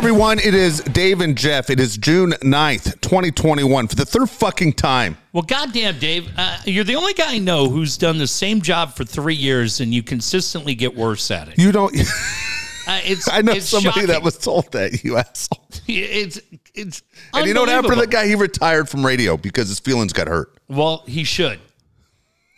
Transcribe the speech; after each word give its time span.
everyone, 0.00 0.38
it 0.38 0.54
is 0.54 0.80
Dave 0.80 1.20
and 1.20 1.36
Jeff. 1.36 1.68
It 1.68 1.78
is 1.78 1.98
June 1.98 2.30
9th, 2.40 3.02
2021, 3.02 3.86
for 3.86 3.96
the 3.96 4.06
third 4.06 4.30
fucking 4.30 4.72
time. 4.72 5.18
Well, 5.34 5.42
goddamn, 5.42 5.98
Dave, 5.98 6.26
uh, 6.38 6.56
you're 6.64 6.84
the 6.84 6.94
only 6.96 7.12
guy 7.12 7.34
I 7.34 7.38
know 7.38 7.68
who's 7.68 7.98
done 7.98 8.16
the 8.16 8.26
same 8.26 8.62
job 8.62 8.96
for 8.96 9.04
three 9.04 9.34
years, 9.34 9.78
and 9.80 9.92
you 9.92 10.02
consistently 10.02 10.74
get 10.74 10.96
worse 10.96 11.30
at 11.30 11.48
it. 11.48 11.58
You 11.58 11.70
don't. 11.70 11.94
Uh, 12.86 12.98
it's 13.04 13.28
I 13.30 13.40
know 13.42 13.52
it's 13.52 13.66
somebody 13.68 14.06
that 14.06 14.20
was 14.22 14.36
told 14.36 14.72
that, 14.72 15.04
you 15.04 15.16
asshole. 15.16 15.64
It's 15.86 16.40
it's 16.74 17.02
And 17.32 17.46
you 17.46 17.54
know 17.54 17.60
what 17.60 17.68
happened 17.68 17.92
to 17.92 18.00
the 18.00 18.06
guy? 18.06 18.26
He 18.26 18.34
retired 18.34 18.88
from 18.88 19.06
radio 19.06 19.36
because 19.36 19.68
his 19.68 19.78
feelings 19.78 20.12
got 20.12 20.26
hurt. 20.26 20.58
Well, 20.66 21.04
he 21.06 21.22
should. 21.22 21.60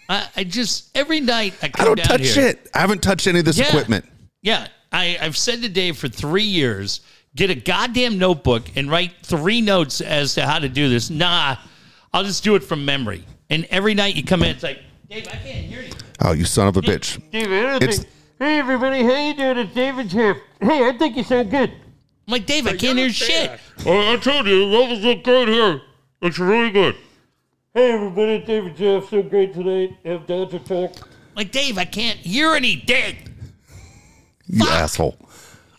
I, 0.08 0.26
I 0.36 0.44
just 0.44 0.96
every 0.96 1.20
night 1.20 1.54
I 1.60 1.70
I 1.74 1.84
don't 1.84 1.96
down 1.96 2.06
touch 2.06 2.20
here. 2.22 2.32
shit. 2.32 2.70
I 2.72 2.78
haven't 2.78 3.02
touched 3.02 3.26
any 3.26 3.40
of 3.40 3.44
this 3.44 3.58
Yeah. 3.58 3.66
equipment. 3.66 4.06
Yeah, 4.40 4.68
I, 4.90 5.18
I've 5.20 5.36
said 5.36 5.60
to 5.62 5.68
Dave 5.68 5.98
for 5.98 6.08
three 6.08 6.44
years, 6.44 7.00
get 7.34 7.50
a 7.50 7.54
goddamn 7.54 8.18
notebook 8.18 8.64
and 8.76 8.90
write 8.90 9.12
three 9.22 9.60
notes 9.60 10.00
as 10.00 10.34
to 10.34 10.46
how 10.46 10.58
to 10.58 10.68
do 10.68 10.88
this. 10.88 11.10
Nah, 11.10 11.56
I'll 12.12 12.24
just 12.24 12.44
do 12.44 12.54
it 12.54 12.62
from 12.62 12.84
memory. 12.84 13.24
And 13.50 13.66
every 13.70 13.94
night 13.94 14.14
you 14.16 14.24
come 14.24 14.42
in, 14.42 14.50
it's 14.50 14.62
like, 14.62 14.80
Dave, 15.08 15.26
I 15.28 15.32
can't 15.32 15.44
hear 15.66 15.82
you. 15.82 15.92
Oh, 16.20 16.32
you 16.32 16.44
son 16.44 16.68
of 16.68 16.76
a 16.76 16.80
bitch. 16.82 17.20
David, 17.30 17.58
I 17.58 17.62
don't 17.72 17.82
It's- 17.82 17.98
think- 17.98 18.08
Hey 18.38 18.58
everybody, 18.58 19.04
how 19.04 19.28
you 19.28 19.34
doing? 19.36 19.58
It's 19.58 19.72
David 19.72 20.10
here. 20.10 20.36
Hey, 20.60 20.88
I 20.88 20.98
think 20.98 21.16
you 21.16 21.22
sound 21.22 21.48
good. 21.50 21.70
I'm 21.70 22.32
like, 22.32 22.44
Dave, 22.44 22.66
I 22.66 22.76
can't 22.76 22.98
hear 22.98 23.10
shit. 23.12 23.52
Oh, 23.86 24.12
I 24.12 24.16
told 24.16 24.46
you, 24.48 24.64
levels 24.66 24.98
look 25.00 25.22
good 25.22 25.46
here. 25.48 25.80
It's 26.22 26.40
really 26.40 26.70
good. 26.70 26.96
Hey 27.72 27.92
everybody, 27.92 28.32
it's 28.34 28.46
David 28.48 28.76
Jeff. 28.76 29.08
So 29.10 29.22
great 29.22 29.54
tonight. 29.54 29.96
Have 30.04 30.26
dance 30.26 30.52
attack. 30.54 30.90
I'm 31.00 31.06
like, 31.36 31.52
Dave, 31.52 31.78
I 31.78 31.84
can't 31.84 32.18
hear 32.18 32.54
anything. 32.54 33.16
You 34.48 34.66
asshole. 34.68 35.16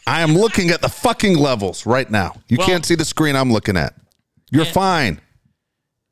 I 0.06 0.22
am 0.22 0.36
looking 0.36 0.70
at 0.70 0.82
the 0.82 0.90
fucking 0.90 1.38
levels 1.38 1.86
right 1.86 2.10
now. 2.10 2.36
You 2.48 2.58
Well- 2.58 2.68
can't 2.68 2.86
see 2.86 2.96
the 2.96 3.06
screen 3.06 3.36
I'm 3.36 3.52
looking 3.52 3.78
at. 3.78 3.96
You're 4.52 4.66
Yeah. 4.66 4.72
fine. 4.72 5.22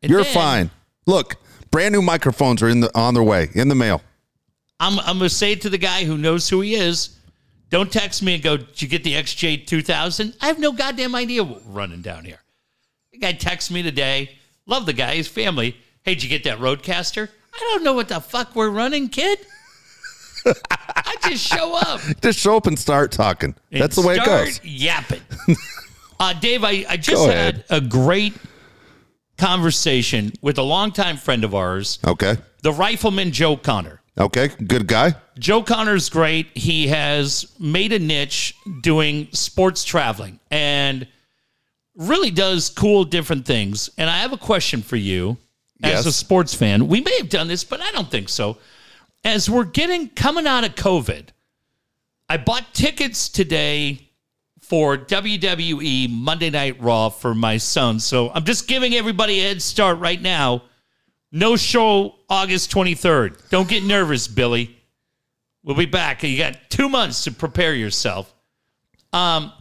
And 0.02 0.10
You're 0.10 0.24
then 0.24 0.34
fine. 0.34 0.72
Look, 1.06 1.36
brand 1.72 1.94
new 1.94 2.02
microphones 2.02 2.62
are 2.62 2.70
in 2.70 2.80
the 2.80 2.92
on 2.98 3.14
their 3.14 3.24
way 3.24 3.50
in 3.54 3.68
the 3.68 3.76
mail. 3.76 4.02
I'm, 4.80 5.00
I'm 5.00 5.20
going 5.20 5.30
to 5.30 5.30
say 5.30 5.56
to 5.56 5.70
the 5.70 5.78
guy 5.78 6.06
who 6.06 6.18
knows 6.18 6.50
who 6.50 6.62
he 6.62 6.74
is, 6.76 7.10
don't 7.70 7.92
text 7.92 8.24
me 8.24 8.34
and 8.36 8.44
go, 8.44 8.58
did 8.58 8.82
you 8.82 8.88
get 8.88 9.04
the 9.04 9.14
XJ 9.14 9.58
2000? 9.68 10.34
I 10.42 10.48
have 10.48 10.58
no 10.60 10.72
goddamn 10.72 11.14
idea 11.16 11.44
what 11.44 11.64
we're 11.66 11.72
running 11.74 12.02
down 12.02 12.26
here. 12.26 12.40
The 13.12 13.20
guy 13.20 13.34
texts 13.34 13.70
me 13.70 13.84
today. 13.84 14.32
Love 14.66 14.86
the 14.86 14.94
guy, 14.94 15.16
his 15.16 15.28
family. 15.28 15.78
Hey, 16.04 16.16
did 16.16 16.24
you 16.24 16.30
get 16.30 16.44
that 16.46 16.60
RodeCaster? 16.60 17.30
I 17.54 17.58
don't 17.60 17.84
know 17.84 17.94
what 17.94 18.08
the 18.08 18.20
fuck 18.20 18.56
we're 18.56 18.70
running, 18.70 19.10
kid. 19.10 19.40
I 20.46 21.16
just 21.30 21.46
show 21.46 21.76
up. 21.76 22.02
Just 22.22 22.40
show 22.40 22.58
up 22.58 22.68
and 22.68 22.78
start 22.78 23.12
talking. 23.12 23.56
and 23.72 23.82
That's 23.82 23.96
the 23.96 24.06
way 24.06 24.16
it 24.16 24.24
start 24.24 24.46
goes. 24.46 24.60
Yapping. 24.64 25.22
uh, 26.20 26.34
Dave, 26.40 26.64
I, 26.64 26.86
I 26.90 26.98
just 26.98 27.24
Go 27.24 27.28
had 27.30 27.56
ahead. 27.56 27.66
a 27.70 27.82
great 27.82 28.34
conversation 29.38 30.32
with 30.42 30.58
a 30.58 30.62
longtime 30.62 31.18
friend 31.18 31.44
of 31.44 31.56
ours, 31.56 32.00
Okay. 32.06 32.38
the 32.64 32.72
rifleman 32.72 33.32
Joe 33.32 33.58
Connor. 33.58 34.02
Okay. 34.20 34.50
Good 34.68 34.88
guy. 34.88 35.16
Joe 35.40 35.64
Connor's 35.64 36.10
great. 36.10 36.48
He 36.56 36.88
has 36.90 37.52
made 37.60 37.94
a 37.94 38.00
niche 38.00 38.54
doing 38.82 39.28
sports 39.32 39.84
traveling 39.84 40.40
and 40.52 41.08
really 41.96 42.30
does 42.30 42.70
cool 42.70 43.04
different 43.06 43.46
things. 43.46 43.90
And 43.98 44.10
I 44.10 44.18
have 44.20 44.34
a 44.34 44.38
question 44.38 44.82
for 44.82 44.98
you 44.98 45.38
as 45.82 46.06
a 46.06 46.12
sports 46.12 46.54
fan. 46.54 46.88
We 46.88 47.02
may 47.02 47.18
have 47.18 47.30
done 47.30 47.48
this, 47.48 47.64
but 47.64 47.82
I 47.82 47.92
don't 47.92 48.12
think 48.12 48.30
so. 48.30 48.58
As 49.24 49.50
we're 49.50 49.66
getting 49.66 50.10
coming 50.10 50.48
out 50.48 50.64
of 50.64 50.76
COVID, 50.76 51.28
I 52.28 52.38
bought 52.38 52.74
tickets 52.74 53.30
today 53.30 54.10
for 54.62 54.98
WWE 54.98 56.10
Monday 56.10 56.50
Night 56.50 56.82
Raw 56.82 57.10
for 57.10 57.36
my 57.36 57.58
son. 57.58 58.00
So 58.00 58.32
I'm 58.32 58.46
just 58.46 58.68
giving 58.68 58.94
everybody 58.94 59.40
a 59.40 59.50
head 59.50 59.62
start 59.62 60.00
right 60.00 60.22
now. 60.22 60.64
No 61.32 61.56
show 61.56 62.16
August 62.30 62.72
23rd. 62.72 63.50
Don't 63.50 63.68
get 63.68 63.84
nervous, 63.84 64.28
Billy. 64.28 64.76
We'll 65.64 65.76
be 65.76 65.86
back. 65.86 66.24
You 66.24 66.38
got 66.38 66.58
two 66.70 66.90
months 66.90 67.26
to 67.26 67.32
prepare 67.32 67.76
yourself. 67.76 68.34
Um, 69.14 69.52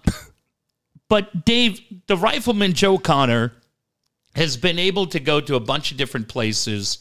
but 1.09 1.45
Dave, 1.45 1.81
the 2.07 2.17
rifleman 2.17 2.73
Joe 2.73 2.97
Connor 2.97 3.53
has 4.35 4.57
been 4.57 4.79
able 4.79 5.07
to 5.09 5.21
go 5.21 5.41
to 5.41 5.57
a 5.57 5.61
bunch 5.61 5.91
of 5.91 5.97
different 5.97 6.29
places, 6.29 6.99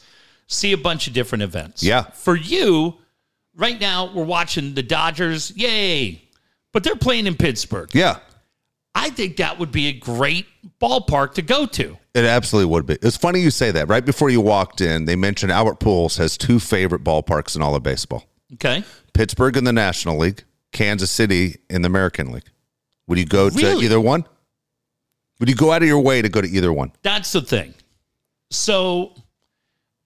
see 0.49 0.73
a 0.73 0.77
bunch 0.77 1.07
of 1.07 1.13
different 1.13 1.43
events. 1.43 1.81
Yeah. 1.81 2.03
For 2.11 2.35
you, 2.35 2.95
right 3.55 3.79
now, 3.79 4.11
we're 4.13 4.25
watching 4.25 4.73
the 4.73 4.83
Dodgers. 4.83 5.55
Yay. 5.55 6.21
But 6.73 6.83
they're 6.83 6.95
playing 6.97 7.25
in 7.27 7.35
Pittsburgh. 7.35 7.89
Yeah. 7.93 8.19
I 8.95 9.11
think 9.11 9.37
that 9.37 9.57
would 9.59 9.71
be 9.71 9.87
a 9.87 9.93
great 9.93 10.47
ballpark 10.81 11.35
to 11.35 11.41
go 11.41 11.65
to. 11.67 11.97
It 12.15 12.25
absolutely 12.25 12.71
would 12.73 12.85
be. 12.87 12.97
It's 13.01 13.15
funny 13.15 13.39
you 13.39 13.51
say 13.51 13.71
that. 13.71 13.87
Right 13.87 14.03
before 14.03 14.29
you 14.29 14.41
walked 14.41 14.81
in, 14.81 15.05
they 15.05 15.15
mentioned 15.15 15.51
Albert 15.51 15.79
Pujols 15.79 16.17
has 16.17 16.37
two 16.37 16.59
favorite 16.59 17.03
ballparks 17.03 17.55
in 17.55 17.61
all 17.61 17.75
of 17.75 17.83
baseball 17.83 18.25
Okay. 18.55 18.83
Pittsburgh 19.13 19.55
in 19.57 19.63
the 19.63 19.71
National 19.71 20.17
League, 20.17 20.43
Kansas 20.71 21.11
City 21.11 21.57
in 21.69 21.83
the 21.83 21.85
American 21.85 22.31
League. 22.31 22.49
Would 23.07 23.19
you 23.19 23.25
go 23.25 23.49
to 23.49 23.55
Really? 23.55 23.85
either 23.85 24.01
one? 24.01 24.25
Would 25.39 25.49
you 25.49 25.55
go 25.55 25.71
out 25.71 25.81
of 25.83 25.87
your 25.87 25.99
way 26.01 26.21
to 26.23 26.29
go 26.29 26.41
to 26.41 26.47
either 26.49 26.73
one? 26.73 26.91
That's 27.03 27.31
the 27.31 27.41
thing. 27.41 27.73
So, 28.51 29.13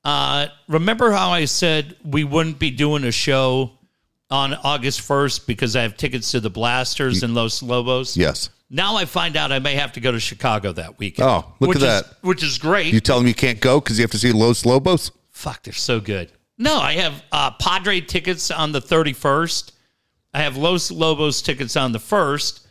uh, 0.03 0.47
remember 0.67 1.11
how 1.11 1.29
I 1.31 1.45
said 1.45 1.95
we 2.03 2.23
wouldn't 2.23 2.59
be 2.59 2.71
doing 2.71 3.03
a 3.03 3.11
show 3.11 3.71
on 4.29 4.53
August 4.53 5.01
1st 5.01 5.45
because 5.47 5.75
I 5.75 5.83
have 5.83 5.95
tickets 5.95 6.31
to 6.31 6.39
the 6.39 6.49
Blasters 6.49 7.23
and 7.23 7.35
Los 7.35 7.61
Lobos? 7.63 8.17
Yes. 8.17 8.49
Now 8.69 8.95
I 8.95 9.05
find 9.05 9.37
out 9.37 9.51
I 9.51 9.59
may 9.59 9.75
have 9.75 9.93
to 9.93 9.99
go 9.99 10.11
to 10.11 10.19
Chicago 10.19 10.71
that 10.73 10.97
weekend. 10.97 11.29
Oh, 11.29 11.53
look 11.59 11.69
which 11.69 11.77
at 11.77 11.83
is- 11.83 12.09
that. 12.09 12.17
Which 12.21 12.43
is 12.43 12.57
great. 12.57 12.91
You 12.93 12.99
tell 12.99 13.17
them 13.19 13.27
you 13.27 13.35
can't 13.35 13.61
go 13.61 13.79
because 13.79 13.97
you 13.99 14.03
have 14.03 14.11
to 14.11 14.17
see 14.17 14.31
Los 14.31 14.65
Lobos? 14.65 15.11
Fuck, 15.29 15.63
they're 15.63 15.73
so 15.73 15.99
good. 15.99 16.31
No, 16.57 16.77
I 16.77 16.93
have 16.93 17.23
uh, 17.31 17.51
Padre 17.51 18.01
tickets 18.01 18.49
on 18.51 18.71
the 18.71 18.81
31st. 18.81 19.71
I 20.33 20.41
have 20.41 20.57
Los 20.57 20.89
Lobos 20.91 21.41
tickets 21.41 21.75
on 21.75 21.91
the 21.91 21.99
1st. 21.99 22.65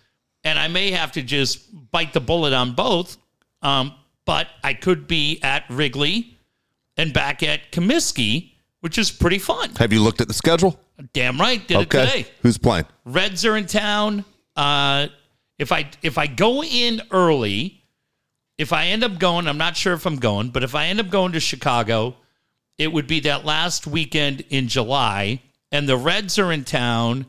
And 0.44 0.58
I 0.58 0.66
may 0.68 0.90
have 0.90 1.12
to 1.12 1.22
just 1.22 1.68
bite 1.92 2.12
the 2.12 2.20
bullet 2.20 2.52
on 2.52 2.72
both. 2.74 3.16
Um, 3.62 3.94
but 4.24 4.48
I 4.64 4.74
could 4.74 5.06
be 5.06 5.40
at 5.42 5.64
Wrigley 5.70 6.36
and 6.96 7.12
back 7.12 7.42
at 7.42 7.72
Comiskey, 7.72 8.52
which 8.80 8.98
is 8.98 9.10
pretty 9.10 9.38
fun. 9.38 9.70
Have 9.76 9.92
you 9.92 10.02
looked 10.02 10.20
at 10.20 10.28
the 10.28 10.34
schedule? 10.34 10.78
Damn 11.12 11.40
right, 11.40 11.66
did 11.66 11.80
it 11.80 11.90
today. 11.90 12.26
Who's 12.42 12.58
playing? 12.58 12.86
Reds 13.04 13.44
are 13.44 13.56
in 13.56 13.66
town. 13.66 14.24
Uh, 14.56 15.08
if 15.58 15.72
I 15.72 15.88
if 16.02 16.18
I 16.18 16.26
go 16.26 16.62
in 16.62 17.00
early, 17.10 17.82
if 18.58 18.72
I 18.72 18.86
end 18.88 19.02
up 19.02 19.18
going, 19.18 19.48
I'm 19.48 19.58
not 19.58 19.76
sure 19.76 19.94
if 19.94 20.06
I'm 20.06 20.16
going, 20.16 20.50
but 20.50 20.62
if 20.62 20.74
I 20.74 20.86
end 20.86 21.00
up 21.00 21.10
going 21.10 21.32
to 21.32 21.40
Chicago, 21.40 22.16
it 22.78 22.92
would 22.92 23.06
be 23.06 23.20
that 23.20 23.44
last 23.44 23.86
weekend 23.86 24.44
in 24.50 24.68
July, 24.68 25.40
and 25.70 25.88
the 25.88 25.96
Reds 25.96 26.38
are 26.38 26.52
in 26.52 26.64
town 26.64 27.26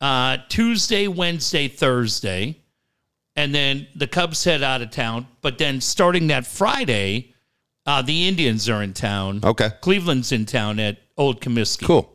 uh, 0.00 0.38
Tuesday, 0.48 1.08
Wednesday, 1.08 1.68
Thursday, 1.68 2.58
and 3.36 3.54
then 3.54 3.86
the 3.94 4.06
Cubs 4.06 4.44
head 4.44 4.62
out 4.62 4.82
of 4.82 4.90
town. 4.90 5.26
But 5.40 5.58
then 5.58 5.80
starting 5.80 6.26
that 6.28 6.46
Friday, 6.46 7.31
uh, 7.86 8.02
the 8.02 8.28
Indians 8.28 8.68
are 8.68 8.82
in 8.82 8.92
town. 8.94 9.40
Okay. 9.44 9.70
Cleveland's 9.80 10.32
in 10.32 10.46
town 10.46 10.78
at 10.80 10.98
Old 11.16 11.40
Comiskey. 11.40 11.84
Cool. 11.86 12.08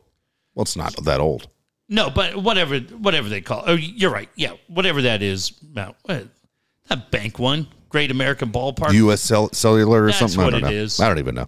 Well, 0.55 0.63
it's 0.63 0.75
not 0.75 0.95
that 1.05 1.19
old. 1.19 1.47
No, 1.89 2.09
but 2.09 2.35
whatever, 2.35 2.79
whatever 2.79 3.29
they 3.29 3.41
call. 3.41 3.63
Oh, 3.65 3.73
you're 3.75 4.11
right. 4.11 4.29
Yeah, 4.35 4.53
whatever 4.67 5.01
that 5.03 5.21
is. 5.21 5.51
That 5.73 7.11
bank 7.11 7.39
one, 7.39 7.67
Great 7.89 8.11
American 8.11 8.51
Ballpark. 8.51 8.93
U.S. 8.93 9.21
Cell- 9.21 9.49
Cellular 9.53 10.03
or 10.03 10.07
That's 10.07 10.19
something? 10.19 10.37
what 10.43 10.53
I 10.53 10.59
don't 10.59 10.69
it 10.69 10.73
know. 10.75 10.81
is. 10.83 10.99
I 10.99 11.07
don't 11.07 11.19
even 11.19 11.35
know. 11.35 11.47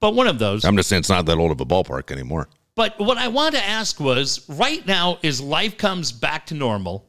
but 0.00 0.14
one 0.14 0.26
of 0.26 0.38
those. 0.38 0.64
I'm 0.64 0.76
just 0.76 0.88
saying 0.88 1.00
it's 1.00 1.08
not 1.08 1.26
that 1.26 1.38
old 1.38 1.50
of 1.52 1.60
a 1.60 1.64
ballpark 1.66 2.10
anymore. 2.10 2.48
But 2.76 2.98
what 2.98 3.18
I 3.18 3.28
wanted 3.28 3.58
to 3.58 3.64
ask 3.64 4.00
was, 4.00 4.48
right 4.48 4.84
now, 4.86 5.18
is 5.22 5.40
life 5.40 5.76
comes 5.78 6.10
back 6.10 6.46
to 6.46 6.54
normal, 6.54 7.08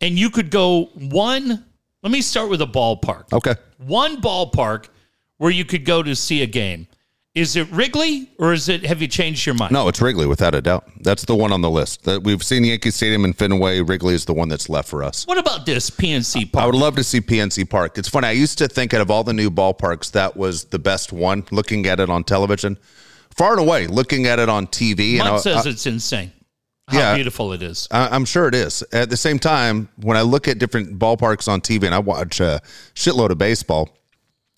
and 0.00 0.18
you 0.18 0.28
could 0.30 0.50
go 0.50 0.86
one. 0.94 1.64
Let 2.02 2.12
me 2.12 2.20
start 2.20 2.48
with 2.50 2.62
a 2.62 2.66
ballpark. 2.66 3.32
Okay. 3.32 3.54
One 3.78 4.20
ballpark 4.20 4.88
where 5.38 5.50
you 5.50 5.64
could 5.64 5.84
go 5.84 6.02
to 6.02 6.14
see 6.14 6.42
a 6.42 6.46
game. 6.46 6.86
Is 7.34 7.54
it 7.54 7.70
Wrigley 7.70 8.28
or 8.38 8.52
is 8.52 8.68
it? 8.68 8.84
Have 8.84 9.00
you 9.00 9.06
changed 9.06 9.46
your 9.46 9.54
mind? 9.54 9.70
No, 9.72 9.86
it's 9.86 10.00
Wrigley 10.00 10.26
without 10.26 10.56
a 10.56 10.60
doubt. 10.60 10.88
That's 11.02 11.24
the 11.24 11.36
one 11.36 11.52
on 11.52 11.60
the 11.60 11.70
list. 11.70 12.02
That 12.04 12.24
we've 12.24 12.42
seen 12.42 12.64
Yankee 12.64 12.90
Stadium 12.90 13.24
and 13.24 13.36
Fenway. 13.36 13.80
Wrigley 13.80 14.14
is 14.14 14.24
the 14.24 14.34
one 14.34 14.48
that's 14.48 14.68
left 14.68 14.88
for 14.88 15.04
us. 15.04 15.24
What 15.24 15.38
about 15.38 15.64
this 15.64 15.88
PNC 15.88 16.50
Park? 16.52 16.62
I 16.64 16.66
would 16.66 16.74
love 16.74 16.96
to 16.96 17.04
see 17.04 17.20
PNC 17.20 17.70
Park. 17.70 17.96
It's 17.96 18.08
funny. 18.08 18.26
I 18.26 18.32
used 18.32 18.58
to 18.58 18.66
think 18.66 18.92
out 18.92 19.00
of 19.02 19.10
all 19.10 19.22
the 19.22 19.32
new 19.34 19.50
ballparks, 19.50 20.10
that 20.12 20.36
was 20.36 20.64
the 20.64 20.80
best 20.80 21.12
one. 21.12 21.44
Looking 21.52 21.86
at 21.86 22.00
it 22.00 22.10
on 22.10 22.24
television, 22.24 22.76
far 23.36 23.52
and 23.52 23.60
away. 23.60 23.86
Looking 23.86 24.26
at 24.26 24.40
it 24.40 24.48
on 24.48 24.66
TV, 24.66 25.18
Mutt 25.18 25.26
and 25.26 25.36
I, 25.36 25.38
says 25.38 25.66
I, 25.66 25.70
it's 25.70 25.86
insane. 25.86 26.32
How 26.88 26.98
Yeah. 26.98 27.14
beautiful 27.14 27.52
it 27.52 27.62
is. 27.62 27.86
I, 27.92 28.08
I'm 28.08 28.24
sure 28.24 28.48
it 28.48 28.54
is. 28.54 28.82
At 28.92 29.10
the 29.10 29.16
same 29.16 29.38
time, 29.38 29.90
when 30.00 30.16
I 30.16 30.22
look 30.22 30.48
at 30.48 30.58
different 30.58 30.98
ballparks 30.98 31.46
on 31.46 31.60
TV 31.60 31.84
and 31.84 31.94
I 31.94 32.00
watch 32.00 32.40
a 32.40 32.60
shitload 32.94 33.30
of 33.30 33.38
baseball, 33.38 33.90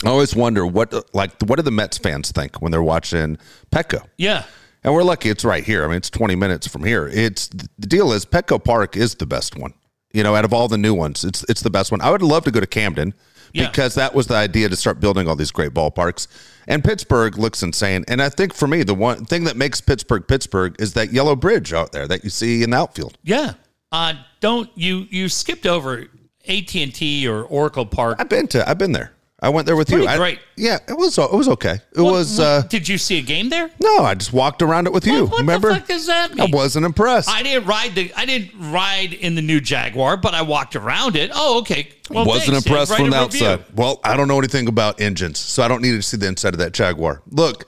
I 0.04 0.08
always 0.08 0.34
wonder 0.34 0.66
what 0.66 0.92
like 1.14 1.30
what 1.42 1.56
do 1.56 1.62
the 1.62 1.70
Mets 1.70 1.98
fans 1.98 2.30
think 2.32 2.62
when 2.62 2.72
they're 2.72 2.82
watching 2.82 3.36
Petco? 3.70 4.04
Yeah. 4.16 4.44
And 4.82 4.94
we're 4.94 5.02
lucky 5.02 5.28
it's 5.28 5.44
right 5.44 5.62
here. 5.62 5.84
I 5.84 5.88
mean, 5.88 5.98
it's 5.98 6.08
20 6.08 6.34
minutes 6.36 6.66
from 6.66 6.84
here. 6.84 7.06
It's 7.06 7.48
the 7.48 7.86
deal 7.86 8.12
is 8.12 8.24
Petco 8.24 8.62
Park 8.62 8.96
is 8.96 9.14
the 9.16 9.26
best 9.26 9.56
one. 9.56 9.74
You 10.12 10.22
know, 10.22 10.34
out 10.34 10.44
of 10.46 10.54
all 10.54 10.68
the 10.68 10.78
new 10.78 10.94
ones, 10.94 11.22
it's 11.24 11.44
it's 11.48 11.60
the 11.60 11.70
best 11.70 11.90
one. 11.92 12.00
I 12.00 12.10
would 12.10 12.22
love 12.22 12.44
to 12.44 12.50
go 12.50 12.60
to 12.60 12.66
Camden 12.66 13.12
Yeah. 13.52 13.68
because 13.68 13.94
that 13.96 14.14
was 14.14 14.26
the 14.26 14.36
idea 14.36 14.68
to 14.70 14.76
start 14.76 15.00
building 15.00 15.28
all 15.28 15.36
these 15.36 15.50
great 15.52 15.74
ballparks. 15.74 16.26
And 16.66 16.82
Pittsburgh 16.82 17.36
looks 17.36 17.62
insane. 17.62 18.04
And 18.08 18.22
I 18.22 18.28
think 18.30 18.54
for 18.54 18.66
me, 18.66 18.82
the 18.82 18.94
one 18.94 19.24
thing 19.26 19.44
that 19.44 19.56
makes 19.56 19.80
Pittsburgh 19.82 20.26
Pittsburgh 20.26 20.76
is 20.78 20.94
that 20.94 21.12
yellow 21.12 21.36
bridge 21.36 21.72
out 21.74 21.92
there 21.92 22.08
that 22.08 22.24
you 22.24 22.30
see 22.30 22.62
in 22.62 22.70
the 22.70 22.76
outfield. 22.78 23.18
Yeah. 23.22 23.52
Uh, 23.92 24.14
don't 24.40 24.70
you 24.76 25.06
you 25.10 25.28
skipped 25.28 25.66
over 25.66 26.06
AT 26.48 26.74
and 26.74 26.94
T 26.94 27.28
or 27.28 27.42
Oracle 27.42 27.84
Park? 27.84 28.16
I've 28.18 28.30
been 28.30 28.46
to. 28.48 28.66
I've 28.68 28.78
been 28.78 28.92
there. 28.92 29.12
I 29.42 29.48
went 29.48 29.64
there 29.66 29.74
with 29.76 29.88
you. 29.90 29.96
pretty 29.98 30.08
I- 30.12 30.16
great. 30.18 30.38
yeah, 30.56 30.78
it 30.86 30.96
was. 30.96 31.16
It 31.16 31.32
was 31.32 31.48
okay. 31.48 31.80
It 31.94 32.00
What- 32.00 32.12
was. 32.12 32.38
what- 32.38 32.44
uh 32.46 32.60
did 32.62 32.86
you 32.88 32.98
see 32.98 33.18
a 33.18 33.22
game 33.22 33.48
there? 33.48 33.70
No, 33.82 33.98
I 34.04 34.14
just 34.14 34.32
walked 34.32 34.60
around 34.60 34.86
it 34.86 34.92
with 34.92 35.06
you. 35.06 35.22
What, 35.22 35.30
what 35.32 35.38
Remember? 35.40 35.68
the 35.70 35.74
fuck 35.76 35.88
does 35.88 36.06
that 36.06 36.38
I 36.38 36.44
wasn't 36.46 36.84
impressed. 36.84 37.28
I 37.30 37.42
didn't 37.42 37.66
ride 37.66 37.94
the 37.94 38.12
I 38.14 38.26
didn't 38.26 38.50
ride 38.72 39.12
in 39.14 39.34
the 39.36 39.42
new 39.42 39.60
Jaguar, 39.60 40.16
but 40.18 40.34
I 40.34 40.42
walked 40.42 40.76
around 40.76 41.16
it. 41.16 41.30
Oh, 41.34 41.60
okay. 41.60 41.88
Well, 42.10 42.26
wasn't 42.26 42.52
thanks, 42.52 42.64
Dave. 42.64 42.72
impressed 42.72 42.90
Write 42.90 42.96
from 42.98 43.06
a 43.06 43.10
the 43.10 43.22
review. 43.26 43.46
outside. 43.46 43.64
Well, 43.74 44.00
I 44.04 44.16
don't 44.16 44.28
know 44.28 44.38
anything 44.38 44.68
about 44.68 45.00
engines, 45.00 45.38
so 45.38 45.62
I 45.62 45.68
don't 45.68 45.80
need 45.80 45.92
to 45.92 46.02
see 46.02 46.16
the 46.18 46.26
inside 46.26 46.52
of 46.54 46.58
that 46.58 46.72
Jaguar. 46.72 47.22
Look, 47.30 47.66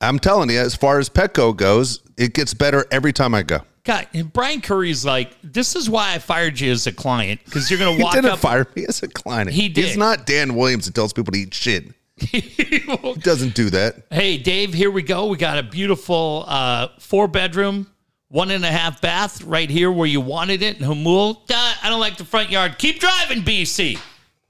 I'm 0.00 0.18
telling 0.18 0.50
you, 0.50 0.58
as 0.58 0.74
far 0.74 0.98
as 0.98 1.08
Petco 1.08 1.56
goes, 1.56 2.00
it 2.16 2.34
gets 2.34 2.52
better 2.54 2.86
every 2.90 3.12
time 3.12 3.34
I 3.34 3.42
go. 3.42 3.60
God, 3.88 4.06
and 4.12 4.30
Brian 4.32 4.60
Curry's 4.60 5.04
like, 5.04 5.32
this 5.42 5.74
is 5.74 5.88
why 5.88 6.14
I 6.14 6.18
fired 6.18 6.60
you 6.60 6.70
as 6.70 6.86
a 6.86 6.92
client 6.92 7.40
because 7.44 7.70
you're 7.70 7.78
gonna 7.78 7.92
He 7.96 8.02
walk 8.02 8.12
didn't 8.14 8.30
up. 8.32 8.38
fire 8.38 8.66
me 8.76 8.84
as 8.86 9.02
a 9.02 9.08
client. 9.08 9.50
He 9.50 9.68
did. 9.70 9.84
He's 9.86 9.96
not 9.96 10.26
Dan 10.26 10.54
Williams 10.54 10.84
that 10.86 10.94
tells 10.94 11.12
people 11.14 11.32
to 11.32 11.38
eat 11.38 11.54
shit. 11.54 11.86
He 12.18 13.14
doesn't 13.20 13.54
do 13.54 13.70
that. 13.70 14.02
hey, 14.10 14.36
Dave, 14.38 14.74
here 14.74 14.90
we 14.90 15.02
go. 15.02 15.26
We 15.28 15.36
got 15.38 15.56
a 15.58 15.62
beautiful 15.62 16.44
uh, 16.46 16.88
four 16.98 17.28
bedroom, 17.28 17.86
one 18.28 18.50
and 18.50 18.64
a 18.64 18.70
half 18.70 19.00
bath 19.00 19.42
right 19.44 19.70
here 19.70 19.90
where 19.90 20.06
you 20.06 20.20
wanted 20.20 20.60
it 20.62 20.78
in 20.80 20.84
Hamul. 20.86 21.46
Duh, 21.46 21.54
I 21.82 21.88
don't 21.88 22.00
like 22.00 22.16
the 22.18 22.24
front 22.24 22.50
yard. 22.50 22.76
Keep 22.78 23.00
driving, 23.00 23.42
BC. 23.42 23.98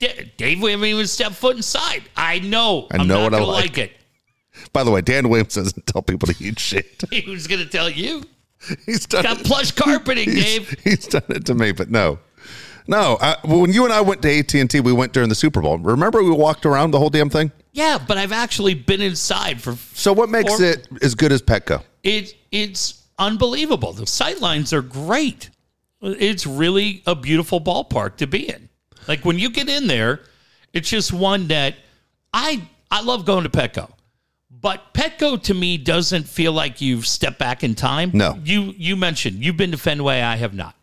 D- 0.00 0.32
Dave, 0.36 0.60
we 0.62 0.70
haven't 0.72 0.86
even 0.86 1.06
stepped 1.06 1.34
foot 1.36 1.56
inside. 1.56 2.02
I 2.16 2.38
know. 2.40 2.86
I 2.90 2.96
I'm 2.98 3.06
know 3.06 3.28
not 3.28 3.32
what 3.32 3.34
I 3.40 3.44
like. 3.44 3.64
like 3.64 3.78
it. 3.78 3.92
By 4.72 4.82
the 4.82 4.90
way, 4.90 5.00
Dan 5.02 5.28
Williams 5.28 5.54
doesn't 5.54 5.86
tell 5.86 6.02
people 6.02 6.26
to 6.26 6.34
eat 6.44 6.58
shit. 6.58 7.04
He 7.10 7.30
was 7.30 7.46
going 7.46 7.62
to 7.62 7.68
tell 7.68 7.88
you. 7.90 8.22
He's 8.86 9.06
done 9.06 9.22
Got 9.22 9.40
it. 9.40 9.46
plush 9.46 9.70
carpeting, 9.72 10.30
He's, 10.30 10.44
Dave. 10.44 10.80
he's 10.84 11.06
done 11.06 11.22
it 11.28 11.46
to 11.46 11.54
me, 11.54 11.72
but 11.72 11.90
no, 11.90 12.18
no. 12.86 13.16
I, 13.20 13.36
when 13.44 13.72
you 13.72 13.84
and 13.84 13.92
I 13.92 14.00
went 14.00 14.20
to 14.22 14.38
AT 14.38 14.52
and 14.54 14.68
T, 14.68 14.80
we 14.80 14.92
went 14.92 15.12
during 15.12 15.28
the 15.28 15.34
Super 15.34 15.60
Bowl. 15.62 15.78
Remember, 15.78 16.22
we 16.22 16.30
walked 16.30 16.66
around 16.66 16.90
the 16.90 16.98
whole 16.98 17.10
damn 17.10 17.30
thing. 17.30 17.52
Yeah, 17.72 17.98
but 18.04 18.18
I've 18.18 18.32
actually 18.32 18.74
been 18.74 19.00
inside 19.00 19.60
for. 19.62 19.76
So, 19.94 20.12
what 20.12 20.28
makes 20.28 20.58
Or- 20.60 20.64
it 20.64 20.88
as 21.02 21.14
good 21.14 21.30
as 21.30 21.40
Petco? 21.40 21.82
It 22.02 22.34
it's 22.50 23.02
unbelievable. 23.18 23.92
The 23.92 24.06
sight 24.06 24.40
lines 24.40 24.72
are 24.72 24.82
great. 24.82 25.50
It's 26.00 26.46
really 26.46 27.02
a 27.06 27.14
beautiful 27.14 27.60
ballpark 27.60 28.16
to 28.18 28.26
be 28.26 28.48
in. 28.48 28.68
Like 29.06 29.24
when 29.24 29.38
you 29.38 29.50
get 29.50 29.68
in 29.68 29.86
there, 29.86 30.20
it's 30.72 30.88
just 30.88 31.12
one 31.12 31.48
that 31.48 31.74
I 32.32 32.62
I 32.90 33.02
love 33.02 33.24
going 33.24 33.44
to 33.44 33.50
Petco. 33.50 33.90
But 34.60 34.92
Petco 34.94 35.40
to 35.44 35.54
me 35.54 35.78
doesn't 35.78 36.24
feel 36.28 36.52
like 36.52 36.80
you've 36.80 37.06
stepped 37.06 37.38
back 37.38 37.62
in 37.62 37.74
time. 37.74 38.10
No. 38.14 38.38
You 38.44 38.74
you 38.76 38.96
mentioned 38.96 39.44
you've 39.44 39.56
been 39.56 39.70
to 39.70 39.78
Fenway, 39.78 40.20
I 40.20 40.36
have 40.36 40.54
not. 40.54 40.74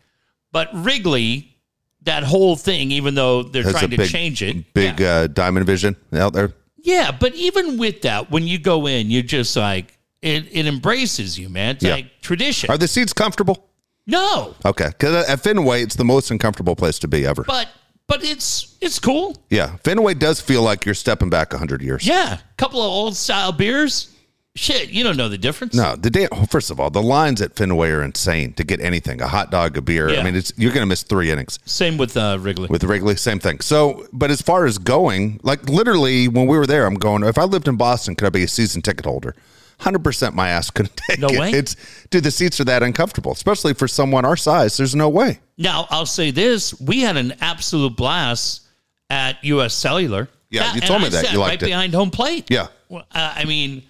But 0.52 0.70
Wrigley, 0.72 1.56
that 2.02 2.22
whole 2.24 2.56
thing, 2.56 2.90
even 2.92 3.14
though 3.14 3.42
they're 3.42 3.64
Has 3.64 3.72
trying 3.72 3.90
to 3.90 3.96
big, 3.98 4.08
change 4.10 4.42
it. 4.42 4.72
big 4.72 5.00
yeah. 5.00 5.06
uh, 5.14 5.26
diamond 5.26 5.66
vision 5.66 5.96
out 6.14 6.32
there. 6.32 6.52
Yeah, 6.78 7.10
but 7.10 7.34
even 7.34 7.76
with 7.78 8.02
that, 8.02 8.30
when 8.30 8.46
you 8.46 8.58
go 8.58 8.86
in, 8.86 9.10
you're 9.10 9.22
just 9.22 9.56
like 9.56 9.98
it, 10.22 10.46
it 10.52 10.66
embraces 10.66 11.38
you, 11.38 11.48
man. 11.50 11.74
It's 11.74 11.84
Yeah. 11.84 11.94
like 11.96 12.20
tradition. 12.22 12.70
Are 12.70 12.78
the 12.78 12.88
seats 12.88 13.12
comfortable? 13.12 13.68
no, 14.06 14.54
Okay, 14.64 14.86
because 14.88 15.28
at 15.28 15.40
Fenway, 15.40 15.82
it's 15.82 15.96
the 15.96 16.04
most 16.04 16.30
uncomfortable 16.30 16.76
place 16.76 16.98
to 17.00 17.08
be 17.08 17.26
ever. 17.26 17.42
but 17.42 17.68
but 18.08 18.24
it's 18.24 18.76
it's 18.80 18.98
cool. 18.98 19.36
yeah, 19.50 19.76
Fenway 19.84 20.14
does 20.14 20.40
feel 20.40 20.62
like 20.62 20.84
you're 20.84 20.94
stepping 20.94 21.30
back 21.30 21.52
hundred 21.52 21.82
years. 21.82 22.06
Yeah, 22.06 22.34
a 22.34 22.54
couple 22.56 22.80
of 22.80 22.86
old 22.86 23.16
style 23.16 23.52
beers. 23.52 24.12
Shit, 24.54 24.88
you 24.88 25.04
don't 25.04 25.18
know 25.18 25.28
the 25.28 25.36
difference. 25.36 25.74
No, 25.74 25.96
the 25.96 26.08
day. 26.08 26.28
oh, 26.32 26.46
First 26.46 26.70
of 26.70 26.80
all, 26.80 26.88
the 26.88 27.02
lines 27.02 27.42
at 27.42 27.54
Fenway 27.56 27.90
are 27.90 28.02
insane 28.02 28.54
to 28.54 28.64
get 28.64 28.80
anything. 28.80 29.20
A 29.20 29.26
hot 29.28 29.50
dog, 29.50 29.76
a 29.76 29.82
beer. 29.82 30.08
Yeah. 30.08 30.20
I 30.20 30.22
mean, 30.24 30.34
it's 30.34 30.50
you're 30.56 30.72
going 30.72 30.80
to 30.80 30.86
miss 30.86 31.02
three 31.02 31.30
innings. 31.30 31.58
Same 31.66 31.98
with 31.98 32.16
uh, 32.16 32.38
Wrigley. 32.40 32.66
with 32.68 32.82
Wrigley, 32.82 33.16
same 33.16 33.38
thing. 33.38 33.60
So, 33.60 34.06
but 34.14 34.30
as 34.30 34.40
far 34.40 34.64
as 34.64 34.78
going, 34.78 35.40
like 35.42 35.68
literally 35.68 36.26
when 36.28 36.46
we 36.46 36.56
were 36.56 36.66
there, 36.66 36.86
I'm 36.86 36.94
going, 36.94 37.22
if 37.22 37.36
I 37.36 37.44
lived 37.44 37.68
in 37.68 37.76
Boston, 37.76 38.14
could 38.16 38.26
I 38.28 38.30
be 38.30 38.44
a 38.44 38.48
season 38.48 38.80
ticket 38.80 39.04
holder? 39.04 39.34
100% 39.80 40.32
my 40.34 40.48
ass 40.48 40.70
couldn't 40.70 40.96
take 41.08 41.18
No 41.18 41.28
it. 41.28 41.38
way. 41.38 41.50
It's, 41.50 41.76
dude, 42.10 42.24
the 42.24 42.30
seats 42.30 42.58
are 42.60 42.64
that 42.64 42.82
uncomfortable, 42.82 43.32
especially 43.32 43.74
for 43.74 43.86
someone 43.88 44.24
our 44.24 44.36
size. 44.36 44.76
There's 44.76 44.94
no 44.94 45.08
way. 45.08 45.40
now 45.58 45.86
I'll 45.90 46.06
say 46.06 46.30
this: 46.30 46.78
we 46.80 47.00
had 47.00 47.16
an 47.16 47.34
absolute 47.40 47.96
blast 47.96 48.62
at 49.10 49.42
U.S. 49.44 49.74
Cellular. 49.74 50.28
Yeah, 50.50 50.62
That- 50.64 50.74
you 50.76 50.80
told 50.80 51.00
me 51.02 51.06
I 51.08 51.10
that. 51.10 51.32
You 51.32 51.40
right 51.40 51.48
liked 51.48 51.62
it. 51.62 51.66
behind 51.66 51.94
home 51.94 52.10
plate. 52.10 52.46
Yeah. 52.50 52.68
Well, 52.88 53.04
uh, 53.12 53.34
I 53.36 53.44
mean, 53.44 53.82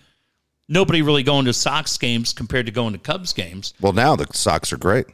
nobody 0.69 1.03
really 1.03 1.23
going 1.23 1.45
to 1.45 1.53
Sox 1.53 1.97
games 1.99 2.33
compared 2.33 2.67
to 2.67 2.73
going 2.73 2.93
to 2.95 2.99
Cubs 2.99 3.33
games. 3.33 3.75
Well, 3.81 3.93
now 3.93 4.17
the 4.17 4.27
Sox 4.33 4.73
are 4.73 4.77
great. 4.79 5.07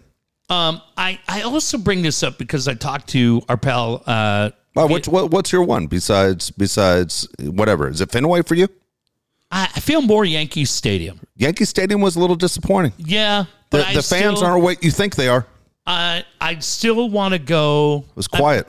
Um, 0.49 0.81
I 0.97 1.19
I 1.29 1.43
also 1.43 1.79
bring 1.79 2.03
this 2.03 2.23
up 2.23 2.39
because 2.39 2.69
I 2.69 2.75
talked 2.75 3.09
to 3.11 3.43
our 3.49 3.57
pal. 3.57 4.03
Uh, 4.07 4.51
Oh, 4.75 4.87
what's, 4.87 5.07
what, 5.07 5.31
what's 5.31 5.53
your 5.53 5.65
one 5.65 5.87
besides, 5.87 6.51
besides 6.51 7.29
whatever? 7.39 7.91
Is 7.91 8.01
it 8.01 8.11
Fenway 8.11 8.41
for 8.41 8.55
you? 8.55 8.69
I, 9.53 9.69
I 9.77 9.81
feel 9.81 10.01
more 10.03 10.25
Yankee 10.25 10.65
Stadium. 10.65 11.21
Yankee 11.37 11.67
Stadium 11.67 12.01
was 12.01 12.17
a 12.17 12.21
little 12.21 12.37
disappointing. 12.37 12.93
Yeah, 12.97 13.45
The, 13.71 13.87
I 13.87 13.95
the 13.95 14.03
fans 14.03 14.39
still, 14.39 14.45
aren't 14.45 14.63
what 14.63 14.83
you 14.83 14.91
think 14.91 15.15
they 15.15 15.29
are. 15.29 15.47
Uh, 15.87 16.23
I 16.41 16.59
still 16.61 17.11
want 17.11 17.35
to 17.35 17.39
go. 17.39 18.05
It 18.09 18.17
was 18.17 18.29
quiet. 18.29 18.67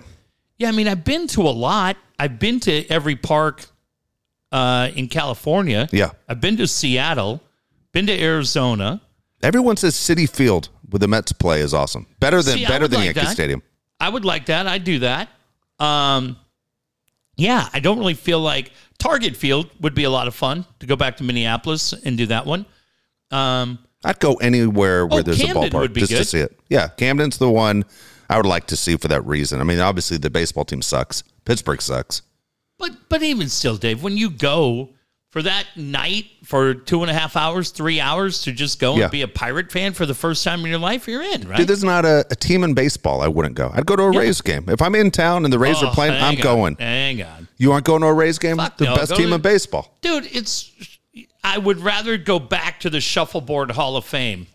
Yeah, 0.57 0.68
I 0.69 0.71
mean, 0.71 0.88
I've 0.88 1.03
been 1.06 1.27
to 1.27 1.44
a 1.44 1.50
lot. 1.50 1.97
I've 2.19 2.38
been 2.38 2.59
to 2.62 2.85
every 2.89 3.15
park 3.15 3.65
uh, 4.51 4.91
in 4.95 5.07
California. 5.07 5.88
Yeah. 5.91 6.12
I've 6.27 6.41
been 6.41 6.57
to 6.57 6.68
Seattle. 6.68 7.41
Been 7.91 8.07
to 8.07 8.21
Arizona. 8.21 9.01
Everyone 9.41 9.77
says 9.77 9.95
Citi 9.95 10.29
Field 10.29 10.69
with 10.89 11.01
the 11.01 11.07
Mets 11.07 11.31
play 11.31 11.62
is 11.62 11.74
awesome. 11.74 12.07
Better 12.19 12.41
than 12.41 12.57
See, 12.57 12.65
better 12.65 12.88
than 12.88 13.00
like 13.00 13.06
Yankee 13.07 13.21
that. 13.21 13.31
Stadium. 13.31 13.62
I 14.00 14.09
would 14.09 14.25
like 14.25 14.47
that. 14.47 14.68
I'd 14.68 14.83
do 14.83 15.00
that. 15.00 15.29
Um, 15.79 16.38
yeah, 17.35 17.68
I 17.74 17.80
don't 17.80 17.97
really 17.97 18.13
feel 18.13 18.39
like 18.39 18.71
Target 19.00 19.35
Field 19.35 19.69
would 19.81 19.94
be 19.95 20.03
a 20.03 20.09
lot 20.09 20.27
of 20.27 20.35
fun 20.35 20.65
to 20.80 20.85
go 20.85 20.95
back 20.95 21.18
to 21.18 21.24
Minneapolis 21.24 21.93
and 21.93 22.17
do 22.17 22.25
that 22.27 22.46
one. 22.46 22.65
Um, 23.31 23.79
I'd 24.05 24.19
go 24.19 24.36
anywhere 24.36 25.05
where 25.05 25.19
Oh, 25.19 25.24
there's 25.24 25.41
Camden 25.41 25.63
a 25.63 25.69
ballpark 25.69 25.96
just 25.96 26.12
to 26.12 26.25
see 26.25 26.39
it. 26.39 26.60
Yeah, 26.69 26.89
Camden's 26.89 27.38
the 27.38 27.50
one 27.50 27.86
I 28.29 28.38
would 28.38 28.46
like 28.46 28.67
to 28.67 28.75
see 28.75 28.98
for 28.98 29.08
that 29.08 29.25
reason. 29.25 29.60
I 29.60 29.63
mean, 29.63 29.79
obviously 29.79 30.17
the 30.17 30.29
baseball 30.29 30.65
team 30.65 30.81
sucks. 30.81 31.24
Pittsburgh 31.46 31.81
sucks. 31.81 32.22
But 32.77 32.91
but 33.10 33.24
even 33.24 33.50
still, 33.50 33.77
Dave, 33.77 34.03
when 34.03 34.17
you 34.17 34.29
go 34.29 34.89
for 35.34 35.42
that 35.42 35.66
night 35.75 36.28
for 36.44 36.75
two 36.75 37.02
and 37.02 37.10
a 37.10 37.13
half 37.13 37.36
hours, 37.36 37.72
three 37.72 38.00
hours 38.00 38.44
to 38.44 38.52
just 38.52 38.80
go 38.80 38.96
Yeah. 38.96 39.06
and 39.06 39.12
be 39.12 39.24
a 39.24 39.28
pirate 39.28 39.72
fan 39.72 39.94
for 39.94 40.06
the 40.06 40.13
first 40.13 40.44
time 40.44 40.60
in 40.60 40.68
your 40.68 40.78
life, 40.78 41.08
you're 41.08 41.24
in, 41.24 41.48
right? 41.50 41.58
Dude, 41.58 41.68
there's 41.70 41.84
not 41.84 42.06
a, 42.06 42.24
a 42.30 42.36
team 42.36 42.63
in 42.63 42.75
baseball 42.75 43.22
I 43.22 43.28
wouldn't 43.28 43.56
go. 43.56 43.72
I'd 43.74 43.88
go 43.88 43.96
to 43.96 44.04
a 44.04 44.12
Rays 44.12 44.42
game. 44.42 44.66
If 44.70 44.80
I'm 44.80 44.94
in 44.94 45.10
town 45.10 45.44
and 45.44 45.52
the 45.52 45.58
Rays 45.58 45.78
Oh, 45.82 45.88
are 45.88 45.94
playing, 45.96 46.13
I'm 46.13 46.36
on, 46.36 46.42
going. 46.42 46.75
Hang 46.75 47.24
on, 47.24 47.48
You 47.58 47.72
aren't 47.72 47.86
going 47.86 48.02
to 48.02 48.08
a 48.10 48.13
Rays 48.13 48.38
game? 48.38 48.58
Fuck 48.58 48.78
the 48.78 48.86
no, 48.86 48.96
best 48.96 49.16
team 49.16 49.30
to- 49.30 49.36
in 49.36 49.42
baseball. 49.42 49.98
dude. 50.02 50.28
It's 50.32 50.72
I 51.44 51.58
would 51.58 51.80
rather 51.80 52.16
go 52.18 52.38
back 52.38 52.80
to 52.82 52.92
the 52.92 53.02
Shuffleboard 53.02 53.72
Hall 53.72 53.98
of 53.98 54.06
Fame 54.06 54.46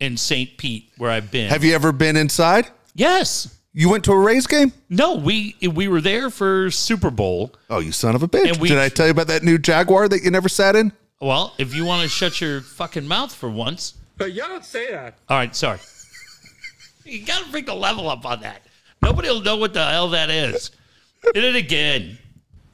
in 0.00 0.16
St. 0.16 0.58
Pete 0.58 0.90
where 0.98 1.12
I've 1.12 1.30
been. 1.30 1.48
Have 1.48 1.62
you 1.62 1.74
ever 1.76 1.92
been 1.92 2.16
inside? 2.16 2.66
yes. 2.94 3.54
You 3.74 3.88
went 3.90 4.04
to 4.04 4.12
a 4.12 4.18
Rays 4.18 4.46
game? 4.46 4.72
No, 4.88 5.14
we 5.14 5.54
we 5.72 5.88
were 5.88 6.00
there 6.00 6.30
for 6.30 6.70
Super 6.70 7.10
Bowl. 7.10 7.52
Oh, 7.70 7.78
you 7.80 7.92
son 7.92 8.14
of 8.14 8.22
a 8.22 8.28
bitch. 8.28 8.48
And 8.48 8.56
we- 8.58 8.68
Did 8.68 8.78
I 8.78 8.88
tell 8.88 9.06
you 9.06 9.12
about 9.12 9.26
that 9.28 9.42
new 9.42 9.58
Jaguar 9.58 10.08
that 10.08 10.22
you 10.22 10.30
never 10.30 10.48
sat 10.48 10.74
in? 10.74 10.92
Well, 11.20 11.54
if 11.58 11.74
you 11.74 11.84
want 11.84 12.02
to 12.02 12.08
shut 12.08 12.40
your 12.40 12.60
fucking 12.60 13.06
mouth 13.06 13.34
for 13.34 13.48
once. 13.50 13.94
But 14.16 14.32
y'all 14.32 14.48
don't 14.48 14.64
say 14.64 14.90
that. 14.92 15.18
All 15.28 15.36
right, 15.36 15.54
sorry. 15.54 15.78
You 17.04 17.24
got 17.24 17.42
to 17.42 17.50
bring 17.50 17.64
the 17.64 17.74
level 17.74 18.06
up 18.10 18.26
on 18.26 18.40
that. 18.42 18.60
Nobody 19.02 19.28
will 19.30 19.40
know 19.40 19.56
what 19.56 19.72
the 19.72 19.82
hell 19.82 20.10
that 20.10 20.28
is. 20.28 20.70
Did 21.32 21.42
it 21.42 21.56
again. 21.56 22.18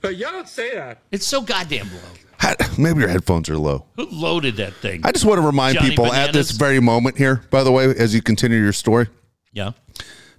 But 0.01 0.17
y'all 0.17 0.33
don't 0.33 0.49
say 0.49 0.75
that. 0.75 0.99
It's 1.13 1.25
so 1.25 1.41
goddamn 1.41 1.87
low. 1.87 2.01
Ha- 2.41 2.57
Maybe 2.77 2.99
your 2.99 3.09
headphones 3.11 3.49
are 3.49 3.57
low. 3.57 3.85
Who 3.95 4.07
loaded 4.11 4.57
that 4.57 4.75
thing? 4.75 5.03
I 5.05 5.13
just 5.13 5.25
want 5.25 5.39
to 5.41 5.47
remind 5.47 5.77
Johnny 5.77 5.91
people 5.91 6.13
at 6.13 6.33
this 6.33 6.51
very 6.51 6.81
moment 6.81 7.17
here, 7.17 7.45
by 7.51 7.63
the 7.63 7.71
way, 7.71 7.85
as 7.97 8.13
you 8.13 8.23
continue 8.23 8.59
your 8.59 8.73
story. 8.73 9.07
yeah. 9.53 9.71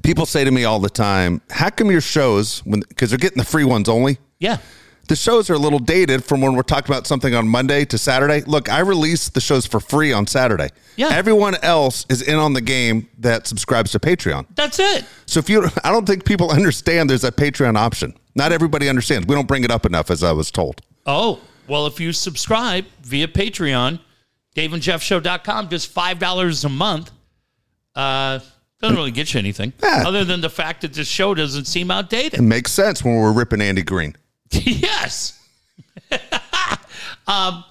People 0.06 0.26
say 0.26 0.44
to 0.44 0.52
me 0.52 0.64
all 0.66 0.80
the 0.80 0.90
time, 0.90 1.42
"How 1.50 1.70
come 1.70 1.90
your 1.92 2.02
shows, 2.02 2.60
when 2.60 2.82
because 2.82 3.10
they're 3.10 3.18
getting 3.20 3.40
the 3.40 3.44
free 3.46 3.64
ones 3.64 3.90
only, 3.90 4.20
Yeah. 4.40 4.58
the 5.08 5.16
shows 5.16 5.50
are 5.50 5.56
a 5.56 5.58
little 5.60 5.80
dated 5.80 6.24
from 6.24 6.42
when 6.42 6.54
we're 6.56 6.62
talking 6.64 6.94
about 6.94 7.08
something 7.08 7.34
on 7.34 7.48
Monday 7.48 7.86
to 7.86 7.98
Saturday. 7.98 8.42
Look, 8.46 8.70
I 8.72 8.80
release 8.80 9.30
the 9.30 9.42
shows 9.42 9.66
for 9.66 9.80
free 9.80 10.14
on 10.14 10.28
Saturday. 10.28 10.70
Yeah. 10.96 11.10
Everyone 11.10 11.56
else 11.64 12.06
is 12.10 12.22
in 12.22 12.36
on 12.38 12.54
the 12.54 12.62
game 12.62 13.08
that 13.20 13.48
subscribes 13.48 13.92
to 13.92 14.00
Patreon. 14.00 14.46
That's 14.56 14.80
it. 14.80 15.06
So 15.26 15.40
if 15.40 15.50
you, 15.50 15.70
I 15.84 15.92
don't 15.92 16.06
think 16.06 16.24
people 16.26 16.52
understand 16.52 17.10
there's 17.10 17.24
a 17.24 17.32
Patreon 17.32 17.76
option. 17.78 18.14
Not 18.36 18.52
everybody 18.52 18.88
understands. 18.90 19.26
We 19.28 19.34
don't 19.36 19.48
bring 19.48 19.64
it 19.64 19.72
up 19.72 19.86
enough, 19.86 20.12
as 20.12 20.24
I 20.24 20.32
was 20.34 20.52
told. 20.52 20.82
Oh, 21.08 21.40
well, 21.68 21.88
if 21.88 22.00
you 22.00 22.12
subscribe 22.14 22.86
via 23.02 23.28
Patreon, 23.28 24.00
daveandjeffshow.com, 24.56 25.70
just 25.70 25.94
$5 25.94 26.64
a 26.66 26.70
month, 26.70 27.12
uh, 27.96 28.40
Doesn't 28.86 28.98
really 28.98 29.12
get 29.12 29.34
you 29.34 29.39
anything 29.39 29.74
Yeah. 29.82 30.04
other 30.06 30.24
than 30.25 30.42
the 30.42 30.50
fact 30.50 30.82
that 30.82 30.94
this 30.94 31.08
show 31.08 31.34
doesn't 31.34 31.65
seem 31.65 31.89
outdated. 31.92 32.36
It 32.39 32.44
makes 32.44 32.72
sense 32.72 33.04
when 33.04 33.15
we're 33.15 33.32
ripping 33.34 33.62
Andy 33.62 33.82
Green. 33.84 34.15
yes. 34.51 35.42
um, 37.27 37.63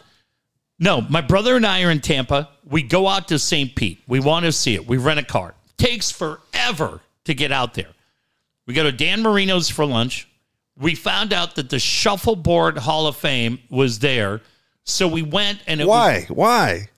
no, 0.78 1.00
my 1.02 1.20
brother 1.20 1.56
and 1.56 1.64
I 1.66 1.82
are 1.84 1.90
in 1.90 2.00
Tampa. 2.00 2.48
We 2.68 2.82
go 2.82 3.06
out 3.08 3.28
to 3.28 3.38
St. 3.38 3.74
Pete. 3.74 4.02
We 4.06 4.20
want 4.20 4.44
to 4.44 4.52
see 4.52 4.74
it. 4.74 4.86
We 4.86 4.96
rent 4.96 5.20
a 5.20 5.24
car. 5.24 5.54
Takes 5.76 6.10
forever 6.10 7.00
to 7.24 7.34
get 7.34 7.52
out 7.52 7.74
there. 7.74 7.88
We 8.66 8.74
go 8.74 8.82
to 8.82 8.92
Dan 8.92 9.22
Marino's 9.22 9.68
for 9.68 9.84
lunch. 9.84 10.28
We 10.76 10.94
found 10.94 11.32
out 11.32 11.54
that 11.56 11.70
the 11.70 11.78
Shuffleboard 11.78 12.78
Hall 12.78 13.06
of 13.06 13.16
Fame 13.16 13.60
was 13.70 14.00
there. 14.00 14.40
So 14.84 15.06
we 15.06 15.22
went 15.22 15.60
and 15.66 15.80
it 15.80 15.86
was, 15.86 15.90
Why? 15.90 16.26
Why? 16.28 16.88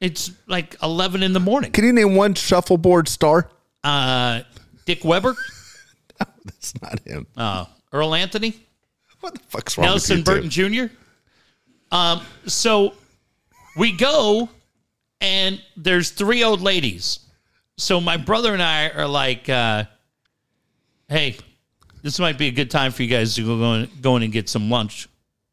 It's 0.00 0.30
like 0.46 0.76
11 0.82 1.22
in 1.22 1.32
the 1.32 1.40
morning. 1.40 1.72
Can 1.72 1.84
you 1.84 1.92
name 1.92 2.14
one 2.14 2.34
shuffleboard 2.34 3.08
star? 3.08 3.50
Uh, 3.84 4.42
Dick 4.86 5.04
Weber, 5.04 5.34
That's 6.44 6.80
not 6.82 7.00
him. 7.00 7.26
uh, 7.36 7.64
Earl 7.92 8.14
Anthony, 8.14 8.54
What 9.20 9.34
the 9.34 9.40
fuck's 9.48 9.76
wrong 9.78 9.86
Nelson 9.86 10.18
with 10.24 10.28
you 10.28 10.34
Burton? 10.50 10.88
Jr. 10.90 10.94
Um, 11.92 12.20
so 12.46 12.94
we 13.76 13.92
go, 13.92 14.48
and 15.20 15.60
there's 15.76 16.10
three 16.10 16.42
old 16.44 16.60
ladies. 16.60 17.20
So 17.78 18.00
my 18.00 18.16
brother 18.16 18.52
and 18.52 18.62
I 18.62 18.90
are 18.90 19.06
like, 19.08 19.48
uh, 19.48 19.84
"Hey, 21.08 21.36
this 22.02 22.18
might 22.18 22.38
be 22.38 22.48
a 22.48 22.52
good 22.52 22.70
time 22.70 22.92
for 22.92 23.02
you 23.02 23.08
guys 23.08 23.34
to 23.36 23.42
go 23.44 23.74
in, 23.74 23.90
go 24.00 24.16
in 24.16 24.22
and 24.22 24.32
get 24.32 24.48
some 24.48 24.70
lunch 24.70 25.08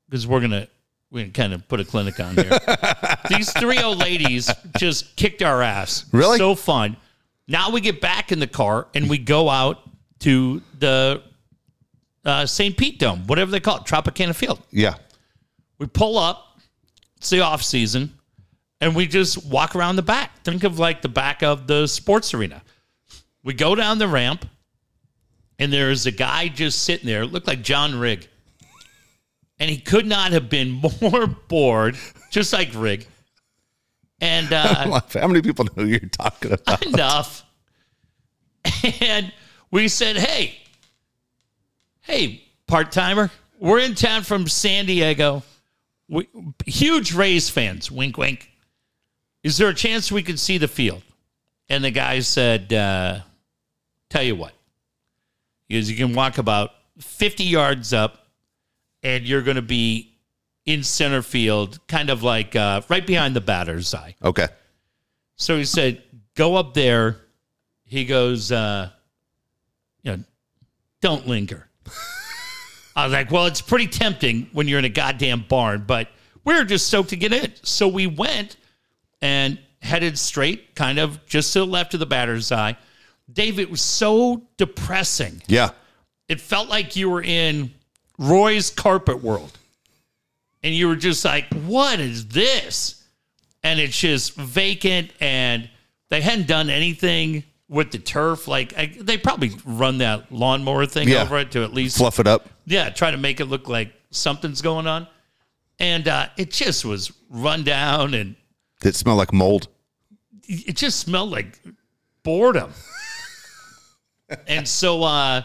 because 0.09 0.27
we're 0.27 0.41
gonna 0.41 0.67
we're 1.11 1.23
gonna 1.23 1.33
kind 1.33 1.53
of 1.53 1.67
put 1.67 1.79
a 1.79 1.85
clinic 1.85 2.19
on 2.19 2.35
here." 2.35 2.57
These 3.29 3.51
three 3.53 3.79
old 3.79 3.99
ladies 3.99 4.49
just 4.77 5.15
kicked 5.15 5.41
our 5.41 5.61
ass. 5.61 6.05
Really? 6.11 6.37
So 6.37 6.55
fun. 6.55 6.97
Now 7.47 7.71
we 7.71 7.81
get 7.81 8.01
back 8.01 8.31
in 8.31 8.39
the 8.39 8.47
car 8.47 8.87
and 8.93 9.09
we 9.09 9.17
go 9.17 9.49
out 9.49 9.79
to 10.19 10.61
the 10.79 11.21
uh, 12.25 12.45
St. 12.45 12.75
Pete 12.75 12.99
Dome, 12.99 13.25
whatever 13.25 13.51
they 13.51 13.59
call 13.59 13.77
it, 13.77 13.83
Tropicana 13.83 14.35
Field. 14.35 14.61
Yeah. 14.69 14.95
We 15.79 15.87
pull 15.87 16.17
up, 16.17 16.59
it's 17.15 17.29
the 17.29 17.41
off 17.41 17.63
season, 17.63 18.13
and 18.81 18.95
we 18.95 19.07
just 19.07 19.45
walk 19.45 19.75
around 19.75 19.95
the 19.95 20.01
back. 20.01 20.43
Think 20.43 20.63
of 20.63 20.77
like 20.77 21.01
the 21.01 21.09
back 21.09 21.41
of 21.41 21.67
the 21.67 21.87
sports 21.87 22.33
arena. 22.33 22.61
We 23.43 23.53
go 23.53 23.75
down 23.75 23.97
the 23.97 24.07
ramp, 24.07 24.45
and 25.57 25.71
there's 25.71 26.05
a 26.05 26.11
guy 26.11 26.49
just 26.49 26.83
sitting 26.83 27.05
there, 27.05 27.25
looked 27.25 27.47
like 27.47 27.61
John 27.61 27.97
Rigg. 27.97 28.27
And 29.59 29.69
he 29.69 29.77
could 29.77 30.05
not 30.05 30.31
have 30.31 30.49
been 30.49 30.81
more 31.01 31.27
bored, 31.27 31.97
just 32.31 32.53
like 32.53 32.69
Rig. 32.75 33.07
And 34.21 34.51
uh, 34.53 35.01
How 35.13 35.27
many 35.27 35.41
people 35.41 35.65
know 35.65 35.83
who 35.83 35.85
you're 35.85 35.99
talking 35.99 36.51
about? 36.53 36.85
enough. 36.85 37.43
And 39.01 39.31
we 39.71 39.87
said, 39.87 40.17
hey, 40.17 40.57
hey, 42.01 42.43
part 42.67 42.91
timer, 42.91 43.31
we're 43.59 43.79
in 43.79 43.95
town 43.95 44.23
from 44.23 44.47
San 44.47 44.85
Diego. 44.85 45.41
We, 46.09 46.27
huge 46.65 47.13
Rays 47.13 47.49
fans, 47.49 47.89
wink, 47.89 48.17
wink. 48.17 48.51
Is 49.43 49.57
there 49.57 49.69
a 49.69 49.73
chance 49.73 50.11
we 50.11 50.21
could 50.21 50.39
see 50.39 50.57
the 50.57 50.67
field? 50.67 51.01
And 51.69 51.81
the 51.83 51.91
guy 51.91 52.19
said, 52.19 52.73
uh, 52.73 53.19
tell 54.09 54.23
you 54.23 54.35
what, 54.35 54.53
because 55.67 55.89
you 55.89 55.95
can 55.95 56.13
walk 56.13 56.37
about 56.37 56.71
50 56.99 57.45
yards 57.45 57.93
up 57.93 58.26
and 59.07 59.25
you're 59.25 59.41
going 59.41 59.55
to 59.55 59.61
be 59.61 60.13
in 60.65 60.83
center 60.83 61.21
field, 61.21 61.79
kind 61.87 62.09
of 62.09 62.23
like 62.23 62.57
uh, 62.57 62.81
right 62.89 63.07
behind 63.07 63.33
the 63.33 63.41
batter's 63.41 63.95
eye. 63.95 64.15
Okay. 64.21 64.47
So 65.37 65.55
he 65.55 65.63
said, 65.63 66.03
go 66.35 66.55
up 66.55 66.73
there. 66.73 67.21
He 67.85 68.03
goes, 68.03 68.51
uh, 68.51 68.89
you 70.03 70.11
know, 70.11 70.23
don't 70.99 71.25
linger. 71.25 71.69
I 72.97 73.05
was 73.05 73.13
like, 73.13 73.31
well, 73.31 73.45
it's 73.45 73.61
pretty 73.61 73.87
tempting 73.87 74.49
when 74.51 74.67
you're 74.67 74.79
in 74.79 74.83
a 74.83 74.89
goddamn 74.89 75.45
barn, 75.47 75.85
but 75.87 76.09
we 76.43 76.53
were 76.53 76.65
just 76.65 76.87
stoked 76.87 77.09
to 77.09 77.15
get 77.15 77.31
in. 77.31 77.53
So 77.63 77.87
we 77.87 78.07
went 78.07 78.57
and 79.21 79.57
headed 79.81 80.19
straight, 80.19 80.75
kind 80.75 80.99
of 80.99 81.25
just 81.27 81.53
to 81.53 81.59
the 81.59 81.65
left 81.65 81.93
of 81.93 82.01
the 82.01 82.05
batter's 82.05 82.51
eye. 82.51 82.75
Dave, 83.31 83.57
it 83.57 83.71
was 83.71 83.81
so 83.81 84.43
depressing. 84.57 85.41
Yeah. 85.47 85.69
It 86.27 86.41
felt 86.41 86.67
like 86.67 86.97
you 86.97 87.09
were 87.09 87.21
in 87.21 87.71
Roy's 88.17 88.69
carpet 88.69 89.21
world. 89.23 89.57
And 90.63 90.73
you 90.73 90.87
were 90.87 90.95
just 90.95 91.23
like, 91.23 91.45
what 91.53 91.99
is 91.99 92.27
this? 92.27 93.03
And 93.63 93.79
it's 93.79 93.97
just 93.97 94.35
vacant 94.35 95.11
and 95.19 95.69
they 96.09 96.21
hadn't 96.21 96.47
done 96.47 96.69
anything 96.69 97.43
with 97.69 97.91
the 97.91 97.99
turf. 97.99 98.47
Like 98.47 98.77
I, 98.77 98.95
they 98.99 99.17
probably 99.17 99.51
run 99.65 99.99
that 99.99 100.31
lawnmower 100.31 100.85
thing 100.85 101.09
Yeah. 101.09 101.23
over 101.23 101.37
it 101.39 101.51
to 101.51 101.63
at 101.63 101.73
least, 101.73 101.97
Fluff 101.97 102.19
it 102.19 102.27
up. 102.27 102.47
yeah, 102.65 102.89
try 102.89 103.11
to 103.11 103.17
make 103.17 103.39
it 103.39 103.45
look 103.45 103.67
like 103.69 103.93
something's 104.11 104.61
going 104.61 104.87
on. 104.87 105.07
And 105.79 106.07
uh, 106.07 106.29
it 106.37 106.49
just 106.51 106.85
was 106.85 107.11
run 107.29 107.63
down 107.63 108.13
and 108.13 108.35
Did 108.81 108.89
it 108.89 108.95
smell 108.95 109.15
like 109.15 109.31
mold? 109.33 109.67
it 110.49 110.75
just 110.77 110.99
smelled 111.01 111.29
like 111.29 111.59
boredom. 112.23 112.71
and 114.47 114.67
so, 114.67 115.03
uh, 115.03 115.43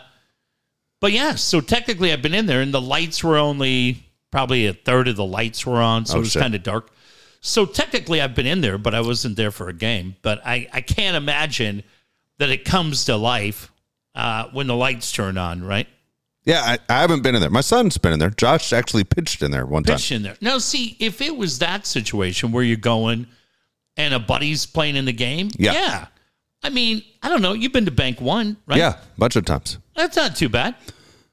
but 1.02 1.12
yeah, 1.12 1.34
so 1.34 1.60
technically 1.60 2.12
I've 2.12 2.22
been 2.22 2.32
in 2.32 2.46
there 2.46 2.62
and 2.62 2.72
the 2.72 2.80
lights 2.80 3.22
were 3.22 3.36
only 3.36 4.06
probably 4.30 4.66
a 4.66 4.72
third 4.72 5.08
of 5.08 5.16
the 5.16 5.24
lights 5.26 5.66
were 5.66 5.82
on. 5.82 6.06
So 6.06 6.14
Oh, 6.14 6.18
it 6.18 6.20
was 6.20 6.32
kind 6.34 6.54
of 6.54 6.62
dark. 6.62 6.90
So 7.42 7.66
technically 7.66 8.22
I've 8.22 8.34
been 8.34 8.46
in 8.46 8.60
there, 8.62 8.78
but 8.78 8.94
I 8.94 9.00
wasn't 9.02 9.36
there 9.36 9.50
for 9.50 9.68
a 9.68 9.72
game. 9.74 10.16
But 10.22 10.40
I, 10.46 10.68
I 10.72 10.80
can't 10.80 11.16
imagine 11.16 11.82
that 12.38 12.48
it 12.50 12.64
comes 12.64 13.04
to 13.06 13.16
life 13.16 13.70
uh, 14.14 14.44
when 14.52 14.66
the 14.68 14.76
lights 14.76 15.12
turn 15.12 15.36
on, 15.36 15.62
right? 15.64 15.86
Yeah, 16.44 16.60
I, 16.64 16.78
I 16.88 17.00
haven't 17.00 17.22
been 17.22 17.34
in 17.34 17.40
there. 17.40 17.50
My 17.50 17.60
son's 17.60 17.98
been 17.98 18.12
in 18.12 18.18
there. 18.18 18.30
Josh 18.30 18.72
actually 18.72 19.04
pitched 19.04 19.42
in 19.42 19.50
there 19.50 19.66
one 19.66 19.82
time. 19.84 19.96
pitch 19.96 20.10
in 20.12 20.22
there. 20.22 20.36
Now, 20.40 20.58
see, 20.58 20.96
if 20.98 21.20
it 21.20 21.36
was 21.36 21.58
that 21.58 21.86
situation 21.86 22.52
where 22.52 22.64
you're 22.64 22.76
going 22.76 23.26
and 23.96 24.14
a 24.14 24.18
buddy's 24.18 24.66
playing 24.66 24.96
in 24.96 25.04
the 25.04 25.12
game, 25.12 25.50
Yeah. 25.58 26.06
I 26.62 26.70
mean, 26.70 27.02
I 27.22 27.28
don't 27.28 27.42
know. 27.42 27.52
You've 27.54 27.72
been 27.72 27.84
to 27.86 27.90
Bank 27.90 28.20
One, 28.20 28.56
right? 28.66 28.78
Yeah, 28.78 28.90
a 28.94 29.18
bunch 29.18 29.36
of 29.36 29.44
times. 29.44 29.78
That's 29.96 30.16
not 30.16 30.36
too 30.36 30.48
bad. 30.48 30.74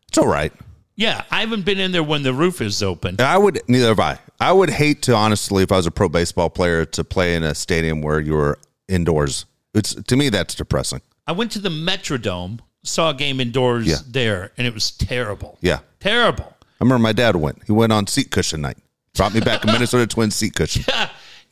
It's 0.07 0.17
all 0.17 0.27
right. 0.27 0.51
Yeah, 0.95 1.23
I 1.31 1.39
haven't 1.41 1.63
been 1.65 1.79
in 1.79 1.91
there 1.91 2.03
when 2.03 2.23
the 2.23 2.33
roof 2.33 2.61
is 2.61 2.83
open. 2.83 3.15
I 3.19 3.37
would 3.37 3.61
neither 3.69 3.87
have 3.89 3.99
I. 3.99 4.19
I 4.39 4.51
would 4.51 4.69
hate 4.69 5.01
to 5.03 5.15
honestly, 5.15 5.63
if 5.63 5.71
I 5.71 5.77
was 5.77 5.85
a 5.85 5.91
pro 5.91 6.09
baseball 6.09 6.49
player, 6.49 6.83
to 6.85 7.03
play 7.03 7.35
in 7.35 7.43
a 7.43 7.55
stadium 7.55 8.01
where 8.01 8.19
you 8.19 8.33
were 8.33 8.57
indoors. 8.87 9.45
It's 9.73 9.93
to 9.95 10.15
me 10.17 10.29
that's 10.29 10.55
depressing. 10.55 11.01
I 11.27 11.31
went 11.31 11.51
to 11.51 11.59
the 11.59 11.69
Metrodome, 11.69 12.59
saw 12.83 13.11
a 13.11 13.13
game 13.13 13.39
indoors 13.39 13.85
Yeah. 13.87 13.97
there, 14.07 14.51
and 14.57 14.65
it 14.65 14.73
was 14.73 14.91
terrible. 14.91 15.57
Yeah, 15.61 15.79
Terrible. 15.99 16.55
I 16.81 16.83
remember 16.85 17.03
my 17.03 17.13
dad 17.13 17.35
went. 17.35 17.61
He 17.67 17.71
went 17.73 17.91
on 17.93 18.07
seat 18.07 18.31
cushion 18.31 18.61
night. 18.61 18.77
Brought 19.13 19.33
me 19.33 19.41
back 19.41 19.63
a 19.63 19.67
Minnesota 19.67 20.07
Twins 20.07 20.35
seat 20.35 20.55
cushion. 20.55 20.83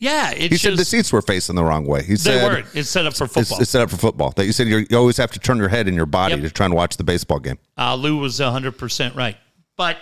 Yeah, 0.00 0.30
it's 0.30 0.52
He 0.52 0.56
said 0.58 0.76
the 0.76 0.84
seats 0.84 1.12
were 1.12 1.22
facing 1.22 1.56
the 1.56 1.64
wrong 1.64 1.84
way. 1.84 2.02
He 2.02 2.10
they 2.10 2.16
said 2.16 2.44
weren't. 2.44 2.66
It's 2.74 2.88
set 2.88 3.04
up 3.06 3.14
for 3.16 3.24
it's, 3.24 3.34
football. 3.34 3.60
it's 3.60 3.70
set 3.70 3.82
up 3.82 3.90
for 3.90 3.96
football. 3.96 4.30
That 4.30 4.46
you 4.46 4.52
said 4.52 4.68
you're, 4.68 4.84
you 4.88 4.96
always 4.96 5.16
have 5.16 5.32
to 5.32 5.40
turn 5.40 5.58
your 5.58 5.68
head 5.68 5.88
and 5.88 5.96
your 5.96 6.06
body 6.06 6.34
Yep. 6.34 6.42
to 6.44 6.50
try 6.50 6.66
and 6.66 6.74
watch 6.74 6.96
the 6.96 7.04
baseball 7.04 7.40
game. 7.40 7.58
Uh, 7.76 7.94
Lou 7.96 8.16
was 8.18 8.38
100% 8.38 9.16
right. 9.16 9.36
But 9.76 9.96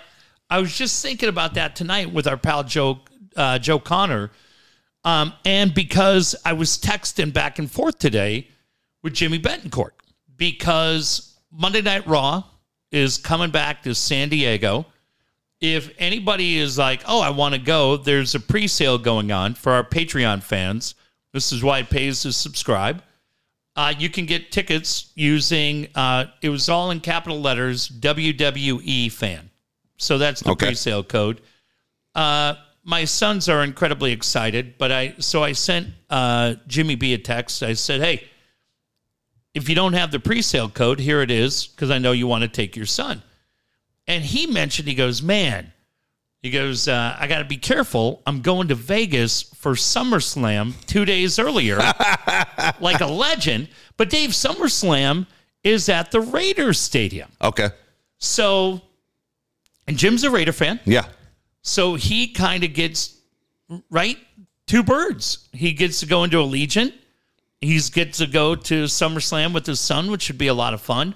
I 0.50 0.58
was 0.60 0.76
just 0.76 1.02
thinking 1.02 1.28
about 1.28 1.54
that 1.54 1.76
tonight 1.76 2.12
with 2.12 2.26
our 2.26 2.36
pal 2.36 2.62
Joe 2.62 3.00
uh, 3.36 3.58
Joe 3.58 3.78
Connor. 3.78 4.30
Um, 5.04 5.32
and 5.44 5.72
because 5.72 6.34
I 6.44 6.52
was 6.54 6.78
texting 6.78 7.32
back 7.32 7.58
and 7.58 7.70
forth 7.70 7.98
today 7.98 8.48
with 9.02 9.14
Jimmy 9.14 9.38
Betancourt, 9.38 9.90
because 10.36 11.38
Monday 11.52 11.80
Night 11.80 12.06
Raw 12.06 12.42
is 12.90 13.16
coming 13.18 13.50
back 13.50 13.82
to 13.84 13.94
San 13.94 14.28
Diego. 14.28 14.86
If 15.60 15.90
anybody 15.98 16.58
is 16.58 16.76
like, 16.76 17.02
oh, 17.06 17.20
I 17.20 17.30
want 17.30 17.54
to 17.54 17.60
go, 17.60 17.96
there's 17.96 18.34
a 18.34 18.40
pre 18.40 18.66
sale 18.68 18.98
going 18.98 19.32
on 19.32 19.54
for 19.54 19.72
our 19.72 19.84
Patreon 19.84 20.42
fans. 20.42 20.94
This 21.32 21.52
is 21.52 21.62
why 21.62 21.78
it 21.80 21.90
pays 21.90 22.22
to 22.22 22.32
subscribe. 22.32 23.02
Uh, 23.74 23.92
you 23.98 24.08
can 24.08 24.24
get 24.26 24.50
tickets 24.52 25.12
using 25.14 25.88
uh, 25.94 26.26
it 26.42 26.48
was 26.48 26.68
all 26.68 26.90
in 26.90 27.00
capital 27.00 27.40
letters 27.40 27.88
WWE 27.88 29.12
fan. 29.12 29.50
So 29.98 30.18
that's 30.18 30.40
the 30.42 30.50
Okay. 30.50 30.66
pre-sale 30.68 31.02
code. 31.02 31.40
Uh, 32.14 32.54
my 32.84 33.04
sons 33.04 33.48
are 33.48 33.64
incredibly 33.64 34.12
excited, 34.12 34.78
but 34.78 34.92
I 34.92 35.14
so 35.18 35.42
I 35.42 35.52
sent 35.52 35.88
uh, 36.08 36.54
Jimmy 36.66 36.94
B 36.94 37.12
a 37.14 37.18
text. 37.18 37.62
I 37.62 37.72
said, 37.74 38.00
"Hey, 38.00 38.24
if 39.54 39.68
you 39.68 39.74
don't 39.74 39.94
have 39.94 40.10
the 40.10 40.20
pre-sale 40.20 40.68
code, 40.68 41.00
here 41.00 41.20
it 41.20 41.30
is 41.30 41.66
because 41.66 41.90
I 41.90 41.98
know 41.98 42.12
you 42.12 42.26
want 42.26 42.42
to 42.42 42.48
take 42.48 42.76
your 42.76 42.86
son." 42.86 43.22
And 44.06 44.24
he 44.24 44.46
mentioned, 44.46 44.88
he 44.88 44.94
goes, 44.94 45.22
"Man." 45.22 45.72
He 46.42 46.50
goes, 46.50 46.86
uh, 46.86 47.16
I 47.18 47.26
got 47.26 47.38
to 47.38 47.44
be 47.44 47.56
careful. 47.56 48.22
I'm 48.24 48.40
going 48.40 48.68
to 48.68 48.76
Vegas 48.76 49.42
for 49.42 49.72
SummerSlam 49.72 50.74
two 50.86 51.04
days 51.04 51.40
earlier 51.40 51.78
like 52.80 53.00
a 53.00 53.06
legend. 53.06 53.68
But 53.96 54.10
Dave 54.10 54.30
SummerSlam 54.30 55.26
is 55.64 55.88
at 55.88 56.12
the 56.12 56.20
Raiders 56.20 56.78
Stadium. 56.78 57.32
Okay. 57.42 57.70
So, 58.18 58.80
and 59.88 59.96
Jim's 59.96 60.22
a 60.22 60.30
Raider 60.30 60.52
fan. 60.52 60.78
Yeah. 60.84 61.06
So 61.62 61.96
he 61.96 62.28
kind 62.28 62.62
of 62.62 62.74
gets, 62.74 63.16
right? 63.90 64.18
Two 64.68 64.84
birds. 64.84 65.48
He 65.52 65.72
gets 65.72 65.98
to 66.00 66.06
go 66.06 66.22
into 66.22 66.36
Allegiant 66.36 66.92
He's 67.60 67.90
get 67.90 68.12
to 68.14 68.26
go 68.26 68.54
to 68.54 68.84
SummerSlam 68.84 69.54
with 69.54 69.66
his 69.66 69.80
son, 69.80 70.10
which 70.10 70.22
should 70.22 70.38
be 70.38 70.48
a 70.48 70.54
lot 70.54 70.74
of 70.74 70.80
fun. 70.80 71.14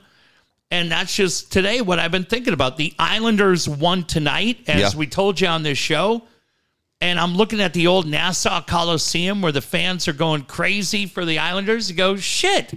And 0.70 0.90
that's 0.90 1.14
just 1.16 1.50
today 1.50 1.80
what 1.80 1.98
I've 1.98 2.12
been 2.12 2.24
thinking 2.24 2.52
about. 2.54 2.76
The 2.76 2.94
Islanders 2.98 3.68
won 3.68 4.04
tonight, 4.04 4.58
as 4.68 4.92
Yeah. 4.94 4.98
we 4.98 5.06
told 5.06 5.40
you 5.40 5.48
on 5.48 5.62
this 5.62 5.78
show. 5.78 6.22
And 7.00 7.18
I'm 7.18 7.34
looking 7.34 7.60
at 7.60 7.72
the 7.72 7.86
old 7.86 8.06
Nassau 8.06 8.60
Coliseum 8.60 9.40
where 9.42 9.52
the 9.52 9.62
fans 9.62 10.06
are 10.06 10.12
going 10.12 10.42
crazy 10.42 11.06
for 11.06 11.24
the 11.24 11.38
Islanders. 11.38 11.90
You 11.90 11.96
go, 11.96 12.16
shit, 12.16 12.74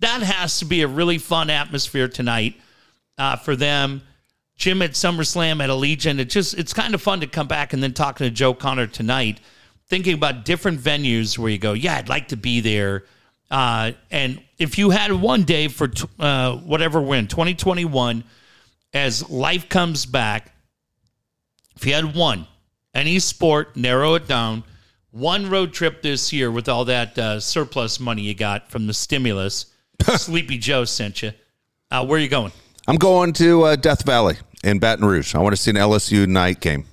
that 0.00 0.22
has 0.22 0.58
to 0.58 0.66
be 0.66 0.82
a 0.82 0.86
really 0.86 1.18
fun 1.18 1.48
atmosphere 1.50 2.06
tonight 2.06 2.60
uh, 3.18 3.36
for 3.36 3.56
them. 3.56 4.02
Jim 4.56 4.82
at 4.82 4.92
SummerSlam 4.92 5.62
at 5.64 5.70
Allegiant. 5.70 6.20
It 6.20 6.26
just 6.26 6.54
it's 6.56 6.72
kind 6.74 6.94
of 6.94 7.02
fun 7.02 7.20
to 7.20 7.26
come 7.26 7.48
back 7.48 7.72
and 7.72 7.82
then 7.82 7.94
talking 7.94 8.26
to 8.26 8.30
Joe 8.30 8.54
Connor 8.54 8.86
tonight, 8.86 9.40
thinking 9.88 10.14
about 10.14 10.44
different 10.44 10.78
venues 10.78 11.38
where 11.38 11.50
you 11.50 11.58
go, 11.58 11.72
yeah, 11.72 11.96
I'd 11.96 12.08
like 12.08 12.28
to 12.28 12.36
be 12.36 12.60
there. 12.60 13.04
Uh, 13.50 13.92
and 14.10 14.40
if 14.62 14.78
you 14.78 14.90
had 14.90 15.12
one 15.12 15.42
day 15.42 15.66
for 15.66 15.88
t- 15.88 16.06
uh, 16.20 16.56
whatever 16.56 17.00
win 17.00 17.26
2021, 17.26 18.22
as 18.94 19.28
life 19.28 19.68
comes 19.68 20.06
back, 20.06 20.52
if 21.76 21.84
you 21.84 21.94
had 21.94 22.14
one, 22.14 22.46
any 22.94 23.18
sport, 23.18 23.76
narrow 23.76 24.14
it 24.14 24.28
down, 24.28 24.62
one 25.10 25.50
road 25.50 25.72
trip 25.72 26.00
this 26.00 26.32
year 26.32 26.50
with 26.50 26.68
all 26.68 26.84
that 26.84 27.18
uh, 27.18 27.40
surplus 27.40 27.98
money 27.98 28.22
you 28.22 28.34
got 28.34 28.70
from 28.70 28.86
the 28.86 28.94
stimulus, 28.94 29.66
Sleepy 30.16 30.58
Joe 30.58 30.84
sent 30.84 31.22
you. 31.22 31.32
Uh, 31.90 32.06
where 32.06 32.18
are 32.18 32.22
you 32.22 32.28
going? 32.28 32.52
I'm 32.86 32.96
going 32.96 33.32
to 33.34 33.64
uh, 33.64 33.76
Death 33.76 34.06
Valley 34.06 34.36
in 34.62 34.78
Baton 34.78 35.04
Rouge. 35.04 35.34
I 35.34 35.38
want 35.38 35.56
to 35.56 35.60
see 35.60 35.70
an 35.70 35.76
LSU 35.76 36.26
night 36.28 36.60
game. 36.60 36.84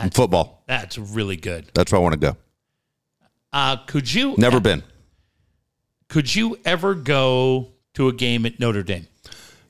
in 0.00 0.10
football. 0.10 0.64
That's 0.66 0.96
really 0.96 1.36
good. 1.36 1.70
That's 1.74 1.92
where 1.92 2.00
I 2.00 2.02
want 2.02 2.14
to 2.14 2.18
go. 2.18 2.36
Uh, 3.52 3.76
could 3.86 4.12
you 4.12 4.34
Never 4.38 4.58
been. 4.60 4.82
Could 6.12 6.34
you 6.34 6.58
ever 6.66 6.94
go 6.94 7.68
to 7.94 8.08
a 8.08 8.12
game 8.12 8.44
at 8.44 8.60
Notre 8.60 8.82
Dame? 8.82 9.06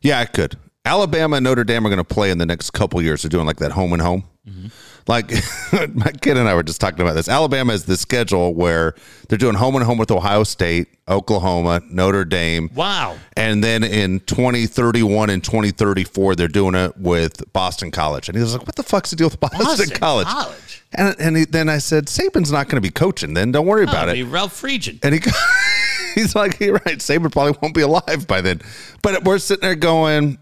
Yeah, 0.01 0.19
I 0.19 0.25
could. 0.25 0.57
Alabama 0.85 1.37
and 1.37 1.45
Notre 1.45 1.63
Dame 1.63 1.87
are 1.87 1.89
going 1.89 1.99
to 1.99 2.05
play 2.05 2.33
in 2.33 2.39
the 2.39 2.47
next 2.47 2.71
couple 2.71 3.01
years. 3.01 3.23
They're 3.23 3.29
doing 3.29 3.47
like 3.47 3.59
that 3.59 3.71
home 3.71 3.93
and 3.93 4.03
home. 4.03 4.25
Mm-hmm. 4.49 4.67
Like 5.07 5.31
my 5.95 6.11
kid 6.11 6.37
and 6.37 6.49
I 6.49 6.55
were 6.55 6.65
just 6.65 6.81
talking 6.81 7.01
about 7.01 7.15
this. 7.15 7.29
Alabama 7.29 7.71
has 7.71 7.85
the 7.85 7.97
schedule 7.97 8.55
where 8.55 8.97
they're 9.29 9.39
doing 9.39 9.55
home 9.55 9.77
and 9.77 9.85
home 9.85 9.99
with 9.99 10.11
Ohio 10.11 10.43
State, 10.43 10.89
Oklahoma, 11.09 11.81
Notre 11.89 12.25
Dame. 12.25 12.71
Wow. 12.75 13.19
And 13.37 13.63
then 13.63 13.85
in 13.85 14.19
2031 14.19 15.31
and 15.31 15.45
2034, 15.45 16.35
they're 16.35 16.49
doing 16.49 16.75
it 16.75 16.97
with 16.97 17.53
Boston 17.53 17.93
College. 17.93 18.29
And 18.29 18.37
he 18.37 18.43
was 18.43 18.55
like, 18.55 18.67
what 18.67 18.75
the 18.75 18.83
fuck's 18.83 19.11
the 19.11 19.17
deal 19.17 19.29
with 19.29 19.39
Boston, 19.39 19.61
Boston 19.65 19.91
College? 19.97 20.27
College. 20.27 20.83
And, 20.95 21.17
and 21.21 21.37
he, 21.37 21.45
then 21.45 21.69
I 21.69 21.79
said, 21.79 22.07
Saban's 22.07 22.51
not 22.51 22.69
going 22.69 22.83
to 22.83 22.87
be 22.87 22.91
coaching 22.91 23.35
then. 23.35 23.53
Don't 23.53 23.67
worry 23.67 23.85
about 23.85 24.09
it. 24.09 24.15
be 24.15 24.25
Ralph 24.25 24.61
Friedgen. 24.61 24.99
And 25.05 25.15
he 25.15 25.21
he's 26.15 26.35
like, 26.35 26.61
you're 26.61 26.75
right. 26.87 26.99
Saban 26.99 27.31
probably 27.33 27.57
won't 27.63 27.75
be 27.75 27.83
alive 27.83 28.27
by 28.27 28.41
then. 28.41 28.61
But 29.03 29.25
we're 29.25 29.39
sitting 29.39 29.63
there 29.63 29.75
going, 29.75 30.39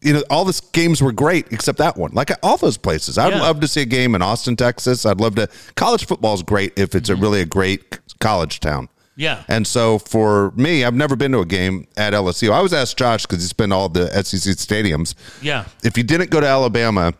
you 0.00 0.14
know, 0.14 0.22
all 0.30 0.44
the 0.44 0.58
games 0.72 1.02
were 1.02 1.12
great 1.12 1.46
except 1.52 1.78
that 1.78 1.96
one. 1.96 2.12
Like 2.12 2.30
all 2.42 2.56
those 2.56 2.76
places. 2.78 3.18
I'd 3.18 3.32
Yeah. 3.32 3.40
love 3.42 3.60
to 3.60 3.68
see 3.68 3.82
a 3.82 3.86
game 3.86 4.14
in 4.14 4.22
Austin, 4.22 4.56
Texas. 4.56 5.04
I'd 5.04 5.20
love 5.20 5.34
to. 5.36 5.48
College 5.76 6.06
football 6.06 6.34
is 6.34 6.42
great 6.42 6.72
if 6.78 6.94
it's 6.94 7.08
a 7.08 7.16
really 7.16 7.40
a 7.40 7.46
great 7.46 7.98
college 8.18 8.60
town. 8.60 8.88
Yeah. 9.16 9.42
And 9.48 9.66
so 9.66 9.98
for 9.98 10.52
me, 10.56 10.82
I've 10.84 10.94
never 10.94 11.14
been 11.16 11.32
to 11.32 11.40
a 11.40 11.44
game 11.46 11.86
at 11.98 12.14
LSU. 12.14 12.50
I 12.52 12.60
was 12.62 12.72
asked 12.72 12.96
Josh 12.96 13.26
because 13.26 13.42
he's 13.42 13.52
been 13.52 13.72
all 13.72 13.90
the 13.90 14.06
SEC 14.24 14.54
stadiums. 14.56 15.14
Yeah. 15.42 15.66
If 15.84 15.98
you 15.98 16.02
didn't 16.04 16.30
go 16.30 16.40
to 16.40 16.46
Alabama, 16.46 17.12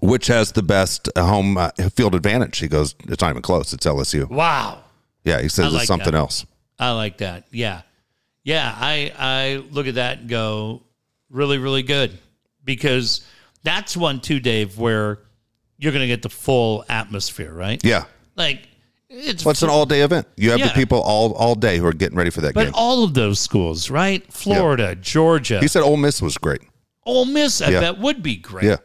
which 0.00 0.26
has 0.26 0.52
the 0.52 0.62
best 0.62 1.08
home 1.16 1.56
uh, 1.56 1.70
field 1.94 2.14
advantage? 2.14 2.58
He 2.58 2.68
goes, 2.68 2.94
it's 3.08 3.22
not 3.22 3.30
even 3.30 3.40
close. 3.40 3.72
It's 3.72 3.86
LSU. 3.86 4.28
Wow. 4.28 4.80
Yeah, 5.24 5.40
he 5.40 5.48
says 5.48 5.72
like 5.72 5.82
it's 5.82 5.88
something 5.88 6.12
that. 6.12 6.18
else. 6.18 6.44
I 6.78 6.92
like 6.92 7.18
that. 7.18 7.46
Yeah. 7.50 7.82
Yeah. 8.42 8.72
I, 8.76 9.12
I 9.18 9.64
look 9.70 9.86
at 9.86 9.94
that 9.96 10.18
and 10.20 10.28
go, 10.28 10.82
really, 11.30 11.58
really 11.58 11.82
good. 11.82 12.18
Because 12.64 13.24
that's 13.62 13.96
one, 13.96 14.20
too, 14.20 14.40
Dave, 14.40 14.78
where 14.78 15.18
you're 15.78 15.92
going 15.92 16.02
to 16.02 16.06
get 16.08 16.22
the 16.22 16.30
full 16.30 16.84
atmosphere, 16.88 17.52
right? 17.52 17.82
Yeah. 17.84 18.04
Like, 18.36 18.66
it's. 19.08 19.44
Well, 19.44 19.54
an 19.62 19.68
all 19.68 19.86
day 19.86 20.00
event. 20.00 20.26
You 20.36 20.50
have 20.50 20.58
Yeah. 20.58 20.68
the 20.68 20.74
people 20.74 21.00
all 21.00 21.32
all 21.34 21.54
day 21.54 21.78
who 21.78 21.86
are 21.86 21.92
getting 21.92 22.16
ready 22.16 22.30
for 22.30 22.40
that 22.40 22.54
but 22.54 22.64
game. 22.64 22.72
all 22.74 23.04
of 23.04 23.14
those 23.14 23.38
schools, 23.38 23.90
right? 23.90 24.24
Florida, 24.32 24.96
Georgia, 24.96 25.60
He 25.60 25.68
said 25.68 25.82
Ole 25.82 25.96
Miss 25.98 26.20
was 26.22 26.36
great. 26.38 26.62
Ole 27.06 27.26
Miss, 27.26 27.60
I 27.62 27.68
Yeah. 27.70 27.80
bet 27.80 27.98
would 27.98 28.22
be 28.22 28.36
great. 28.36 28.64
Yeah. 28.64 28.76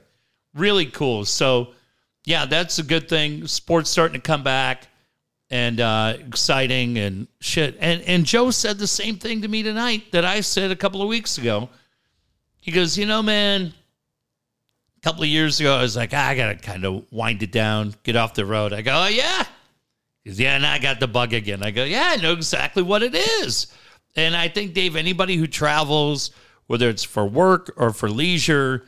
really 0.54 0.86
cool. 0.88 1.23
So, 1.25 1.69
yeah, 2.25 2.45
that's 2.45 2.78
a 2.80 2.84
good 2.84 3.08
thing. 3.08 3.47
Sports 3.47 3.89
starting 3.89 4.19
to 4.19 4.25
come 4.25 4.43
back 4.43 4.88
and 5.52 5.80
uh, 5.80 6.16
exciting 6.20 6.98
and 6.98 7.28
shit. 7.40 7.78
And 7.80 8.02
and 8.04 8.26
Joe 8.26 8.52
said 8.52 8.78
the 8.78 8.88
same 8.88 9.18
thing 9.18 9.42
to 9.42 9.48
me 9.48 9.64
tonight 9.64 10.12
that 10.12 10.26
I 10.26 10.42
said 10.42 10.72
a 10.72 10.76
couple 10.76 11.02
of 11.02 11.08
weeks 11.08 11.38
ago. 11.38 11.70
He 12.60 12.72
goes, 12.72 12.98
you 12.98 13.06
know, 13.06 13.22
man. 13.24 13.74
A 14.98 15.02
couple 15.02 15.24
of 15.24 15.30
years 15.30 15.62
ago, 15.62 15.78
I 15.78 15.82
was 15.82 15.96
like, 15.96 16.12
"Ah, 16.14 16.28
I 16.28 16.36
gotta 16.36 16.56
kind 16.56 16.84
of 16.84 17.06
wind 17.10 17.42
it 17.42 17.54
down, 17.54 17.96
get 18.04 18.18
off 18.18 18.34
the 18.34 18.46
road. 18.46 18.74
I 18.74 18.82
go, 18.82 19.06
oh 19.06 19.08
yeah, 19.08 19.46
he 20.24 20.30
goes, 20.30 20.40
yeah, 20.40 20.56
and 20.58 20.66
I 20.66 20.78
got 20.78 21.00
the 21.00 21.08
bug 21.08 21.34
again. 21.34 21.64
I 21.64 21.72
go, 21.72 21.86
yeah, 21.86 22.10
I 22.10 22.18
know 22.18 22.34
exactly 22.34 22.84
what 22.84 23.02
it 23.02 23.16
is. 23.16 23.68
And 24.18 24.36
I 24.36 24.50
think 24.50 24.74
Dave, 24.74 24.98
anybody 24.98 25.38
who 25.38 25.48
travels, 25.48 26.32
whether 26.68 26.90
it's 26.90 27.06
for 27.06 27.26
work 27.26 27.72
or 27.78 27.94
for 27.94 28.10
leisure, 28.10 28.86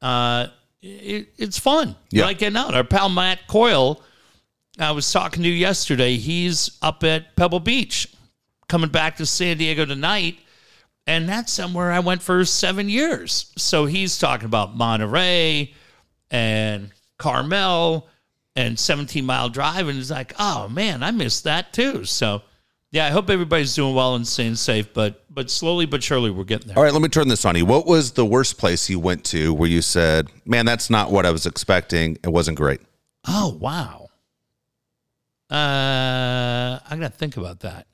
uh, 0.00 0.46
it, 0.80 1.28
it's 1.36 1.58
fun. 1.58 1.94
Yeah. 2.10 2.24
Like 2.24 2.38
getting 2.38 2.56
out. 2.56 2.74
Our 2.74 2.84
pal 2.84 3.10
Matt 3.10 3.46
Coyle, 3.46 4.02
I 4.82 4.92
was 4.92 5.10
talking 5.12 5.42
to 5.42 5.48
yesterday. 5.48 6.16
He's 6.16 6.78
up 6.82 7.04
at 7.04 7.36
Pebble 7.36 7.60
Beach, 7.60 8.08
coming 8.68 8.90
back 8.90 9.16
to 9.16 9.26
San 9.26 9.58
Diego 9.58 9.84
tonight, 9.84 10.38
and 11.06 11.28
that's 11.28 11.52
somewhere 11.52 11.90
I 11.92 12.00
went 12.00 12.22
for 12.22 12.44
seven 12.44 12.88
years. 12.88 13.52
So 13.56 13.86
he's 13.86 14.18
talking 14.18 14.46
about 14.46 14.76
Monterey 14.76 15.74
and 16.30 16.90
Carmel 17.18 18.08
and 18.56 18.78
17 18.78 19.24
Mile 19.24 19.48
Drive, 19.48 19.88
and 19.88 19.96
he's 19.96 20.10
like, 20.10 20.34
"Oh 20.38 20.68
man, 20.68 21.02
I 21.02 21.10
missed 21.10 21.44
that 21.44 21.72
too." 21.72 22.04
So. 22.04 22.42
Yeah, 22.92 23.06
I 23.06 23.10
hope 23.10 23.30
everybody's 23.30 23.72
doing 23.76 23.94
well 23.94 24.16
and 24.16 24.26
staying 24.26 24.56
safe, 24.56 24.92
but 24.92 25.24
but 25.30 25.48
slowly 25.48 25.86
but 25.86 26.02
surely 26.02 26.28
we're 26.28 26.42
getting 26.42 26.66
there. 26.66 26.76
All 26.76 26.82
right, 26.82 26.92
let 26.92 27.00
me 27.00 27.08
turn 27.08 27.28
this 27.28 27.44
on 27.44 27.54
you. 27.54 27.64
What 27.64 27.86
was 27.86 28.10
the 28.10 28.26
worst 28.26 28.58
place 28.58 28.90
you 28.90 28.98
went 28.98 29.24
to 29.26 29.54
where 29.54 29.68
you 29.68 29.80
said, 29.80 30.26
"Man, 30.44 30.66
that's 30.66 30.90
not 30.90 31.12
what 31.12 31.24
I 31.24 31.30
was 31.30 31.46
expecting. 31.46 32.18
It 32.24 32.30
wasn't 32.30 32.56
great." 32.56 32.80
Oh 33.28 33.56
wow. 33.60 33.99
Uh, 35.50 36.78
I 36.88 36.96
gotta 36.96 37.10
think 37.10 37.36
about 37.36 37.60
that. 37.60 37.86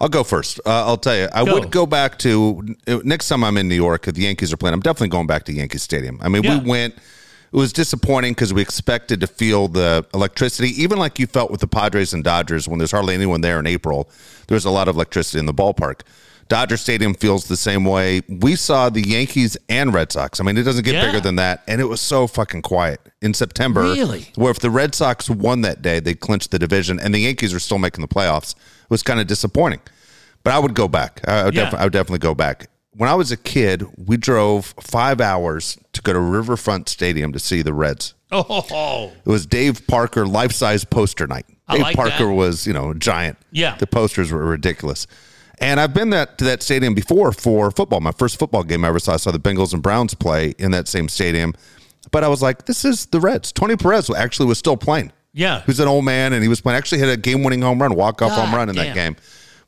I'll 0.00 0.08
go 0.08 0.24
first. 0.24 0.58
Uh, 0.66 0.84
I'll 0.86 0.96
tell 0.96 1.16
you. 1.16 1.28
I 1.32 1.44
Go. 1.44 1.54
would 1.54 1.70
go 1.70 1.86
back 1.86 2.18
to 2.20 2.74
next 3.04 3.28
time 3.28 3.44
I'm 3.44 3.56
in 3.56 3.68
New 3.68 3.74
York. 3.76 4.08
If 4.08 4.14
the 4.14 4.22
Yankees 4.22 4.52
are 4.52 4.56
playing, 4.56 4.74
I'm 4.74 4.80
definitely 4.80 5.08
going 5.08 5.26
back 5.26 5.44
to 5.44 5.52
Yankee 5.52 5.78
Stadium. 5.78 6.18
I 6.22 6.28
mean, 6.28 6.42
Yeah. 6.42 6.58
we 6.58 6.68
went. 6.68 6.94
It 6.94 7.56
was 7.56 7.72
disappointing 7.72 8.32
because 8.32 8.52
we 8.54 8.62
expected 8.62 9.20
to 9.20 9.26
feel 9.26 9.68
the 9.68 10.06
electricity, 10.14 10.70
even 10.82 10.98
like 10.98 11.18
you 11.18 11.26
felt 11.26 11.50
with 11.50 11.60
the 11.60 11.66
Padres 11.68 12.14
and 12.14 12.24
Dodgers 12.24 12.66
when 12.66 12.78
there's 12.78 12.90
hardly 12.92 13.14
anyone 13.14 13.42
there 13.42 13.60
in 13.60 13.66
April. 13.66 14.10
There 14.48 14.56
was 14.56 14.64
a 14.64 14.70
lot 14.70 14.88
of 14.88 14.96
electricity 14.96 15.38
in 15.38 15.44
the 15.46 15.52
ballpark. 15.54 16.00
Dodger 16.48 16.76
Stadium 16.76 17.14
feels 17.14 17.46
the 17.46 17.56
same 17.56 17.84
way. 17.84 18.20
We 18.28 18.56
saw 18.56 18.90
the 18.90 19.00
Yankees 19.06 19.56
and 19.68 19.94
Red 19.94 20.12
Sox. 20.12 20.38
I 20.40 20.44
mean, 20.44 20.58
it 20.58 20.62
doesn't 20.64 20.84
get 20.84 20.94
Yeah. 20.94 21.06
bigger 21.06 21.20
than 21.20 21.36
that, 21.36 21.62
and 21.66 21.80
it 21.80 21.84
was 21.84 22.00
so 22.00 22.26
fucking 22.26 22.62
quiet 22.62 23.00
in 23.22 23.32
September. 23.34 23.82
Really? 23.82 24.28
Where 24.34 24.50
if 24.50 24.58
the 24.58 24.70
Red 24.70 24.94
Sox 24.94 25.30
won 25.30 25.62
that 25.62 25.80
day, 25.82 25.98
they 26.00 26.14
clinched 26.14 26.50
the 26.50 26.58
division, 26.58 27.00
and 27.00 27.14
the 27.14 27.20
Yankees 27.20 27.54
are 27.54 27.58
still 27.60 27.78
making 27.78 28.02
the 28.02 28.08
playoffs. 28.08 28.50
It 28.52 28.90
was 28.90 29.02
kind 29.02 29.20
of 29.20 29.26
disappointing. 29.26 29.80
But 30.44 30.52
I 30.52 30.58
would 30.58 30.74
go 30.74 30.88
back. 30.88 31.20
I 31.26 31.44
would, 31.44 31.54
Yeah. 31.54 31.64
defi- 31.66 31.76
I 31.78 31.84
would 31.84 31.92
definitely 31.92 32.18
go 32.18 32.34
back. 32.34 32.68
When 32.94 33.08
I 33.08 33.14
was 33.14 33.30
a 33.32 33.36
kid, 33.38 33.86
we 33.96 34.18
drove 34.18 34.74
five 34.80 35.20
hours 35.20 35.78
to 35.94 36.02
go 36.02 36.12
to 36.12 36.18
Riverfront 36.20 36.88
Stadium 36.90 37.32
to 37.32 37.38
see 37.38 37.62
the 37.62 37.72
Reds. 37.72 38.12
Oh, 38.30 39.12
It 39.24 39.28
was 39.30 39.46
Dave 39.46 39.86
Parker 39.86 40.26
life 40.26 40.52
size 40.52 40.84
poster 40.84 41.26
night. 41.26 41.46
I 41.68 41.74
Dave 41.74 41.82
like 41.82 41.96
Parker 41.96 42.26
that. 42.26 42.32
was, 42.32 42.66
you 42.66 42.72
know, 42.74 42.92
giant. 42.92 43.38
Yeah. 43.50 43.76
The 43.78 43.86
posters 43.86 44.30
were 44.32 44.44
ridiculous. 44.44 45.06
And 45.62 45.78
I've 45.78 45.94
been 45.94 46.10
that 46.10 46.38
to 46.38 46.44
that 46.44 46.62
stadium 46.62 46.92
before 46.94 47.32
for 47.32 47.70
football. 47.70 48.00
My 48.00 48.10
first 48.12 48.38
football 48.38 48.64
game 48.64 48.84
I 48.84 48.88
ever 48.88 48.98
saw, 48.98 49.14
I 49.14 49.16
saw 49.16 49.30
the 49.30 49.38
Bengals 49.38 49.72
and 49.72 49.82
Browns 49.82 50.12
play 50.14 50.54
in 50.58 50.72
that 50.72 50.88
same 50.88 51.08
stadium. 51.08 51.54
But 52.10 52.24
I 52.24 52.28
was 52.28 52.42
like, 52.42 52.66
this 52.66 52.84
is 52.84 53.06
the 53.06 53.20
Reds. 53.20 53.52
Tony 53.52 53.76
Perez 53.76 54.10
actually 54.10 54.46
was 54.46 54.58
still 54.58 54.76
playing. 54.76 55.12
yeah. 55.32 55.60
Who's 55.60 55.78
an 55.80 55.86
old 55.88 56.04
man 56.04 56.32
and 56.32 56.42
he 56.42 56.48
was 56.48 56.60
playing 56.60 56.76
actually 56.78 56.98
hit 56.98 57.08
a 57.08 57.16
game 57.16 57.44
winning 57.44 57.62
home 57.62 57.80
run, 57.80 57.94
walk 57.94 58.20
off 58.22 58.32
home 58.32 58.52
run 58.54 58.68
in 58.68 58.74
damn. 58.74 58.86
that 58.88 58.94
game. 58.94 59.16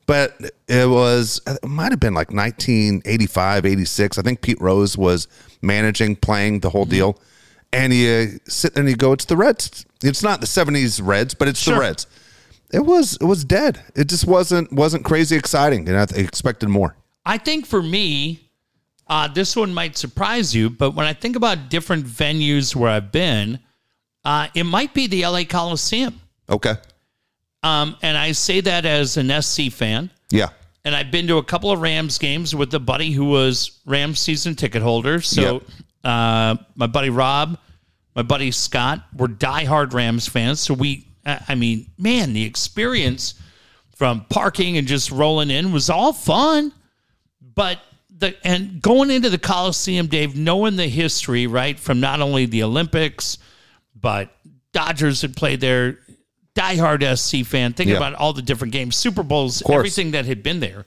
But 0.06 0.36
it 0.68 0.88
was 0.88 1.40
it 1.46 1.64
might 1.66 1.92
have 1.92 2.00
been 2.00 2.12
like 2.12 2.30
1985, 2.30 3.64
86. 3.64 4.18
I 4.18 4.22
think 4.22 4.40
Pete 4.42 4.60
Rose 4.60 4.98
was 4.98 5.28
managing, 5.62 6.16
playing 6.16 6.60
the 6.60 6.68
Mm-hmm. 6.68 6.76
whole 6.76 6.84
deal. 6.84 7.18
And 7.72 7.92
you 7.92 8.38
sit 8.46 8.74
there 8.74 8.82
and 8.82 8.90
you 8.90 8.96
go, 8.96 9.12
it's 9.12 9.24
the 9.24 9.36
Reds. 9.36 9.86
It's 10.02 10.22
not 10.22 10.40
the 10.40 10.46
70s 10.46 11.00
Reds, 11.04 11.34
but 11.34 11.48
it's 11.48 11.58
Sure. 11.60 11.74
the 11.74 11.80
Reds. 11.80 12.06
It 12.74 12.84
was 12.84 13.16
it 13.20 13.24
was 13.24 13.44
dead. 13.44 13.80
It 13.94 14.08
just 14.08 14.26
wasn't 14.26 14.72
wasn't 14.72 15.04
crazy 15.04 15.36
exciting, 15.36 15.88
and 15.88 15.96
I 15.96 16.02
expected 16.18 16.68
more. 16.68 16.96
I 17.24 17.38
think 17.38 17.66
for 17.66 17.82
me, 17.82 18.48
uh, 19.06 19.28
this 19.28 19.54
one 19.54 19.72
might 19.72 19.96
surprise 19.96 20.54
you, 20.54 20.70
but 20.70 20.90
when 20.94 21.06
I 21.06 21.12
think 21.12 21.36
about 21.36 21.68
different 21.70 22.04
venues 22.04 22.74
where 22.74 22.90
I've 22.90 23.12
been, 23.12 23.60
uh, 24.24 24.48
it 24.54 24.64
might 24.64 24.92
be 24.92 25.06
the 25.06 25.24
LA 25.24 25.44
Coliseum. 25.44 26.20
Okay, 26.50 26.74
Um, 27.62 27.96
and 28.02 28.18
I 28.18 28.32
say 28.32 28.60
that 28.60 28.84
as 28.84 29.16
an 29.16 29.30
SC 29.40 29.70
fan. 29.70 30.10
Yeah. 30.30 30.48
And 30.84 30.94
I've 30.94 31.10
been 31.10 31.26
to 31.28 31.38
a 31.38 31.42
couple 31.44 31.70
of 31.70 31.80
Rams 31.80 32.18
games 32.18 32.54
with 32.54 32.74
a 32.74 32.78
buddy 32.78 33.12
who 33.12 33.24
was 33.24 33.78
Rams 33.86 34.18
season 34.20 34.54
ticket 34.54 34.82
holder. 34.82 35.22
So 35.22 35.62
uh, 36.04 36.56
my 36.74 36.86
buddy 36.86 37.08
Rob, 37.08 37.56
my 38.14 38.20
buddy 38.22 38.50
Scott 38.50 39.06
were 39.16 39.28
diehard 39.28 39.94
Rams 39.94 40.28
fans. 40.28 40.60
So 40.60 40.74
we, 40.74 41.08
I 41.26 41.40
I 41.48 41.54
mean, 41.54 41.90
man, 41.98 42.32
the 42.32 42.44
experience 42.44 43.34
from 43.96 44.24
parking 44.28 44.76
and 44.76 44.86
just 44.86 45.10
rolling 45.10 45.50
in 45.50 45.72
was 45.72 45.88
all 45.90 46.12
fun. 46.12 46.72
But 47.54 47.80
the 48.16 48.34
and 48.46 48.80
going 48.82 49.10
into 49.10 49.30
the 49.30 49.38
Coliseum, 49.38 50.06
Dave, 50.06 50.36
knowing 50.36 50.76
the 50.76 50.88
history, 50.88 51.46
right, 51.46 51.78
from 51.78 52.00
not 52.00 52.20
only 52.20 52.46
the 52.46 52.62
Olympics, 52.62 53.38
but 53.94 54.34
Dodgers 54.72 55.22
had 55.22 55.36
played 55.36 55.60
there, 55.60 55.98
diehard 56.56 57.02
SC 57.16 57.44
fan, 57.46 57.72
thinking 57.72 57.92
Yeah. 57.92 57.98
about 57.98 58.14
all 58.14 58.32
the 58.32 58.42
different 58.42 58.72
games, 58.72 58.96
Super 58.96 59.22
Bowls, 59.22 59.62
everything 59.70 60.12
that 60.12 60.26
had 60.26 60.42
been 60.42 60.60
there. 60.60 60.86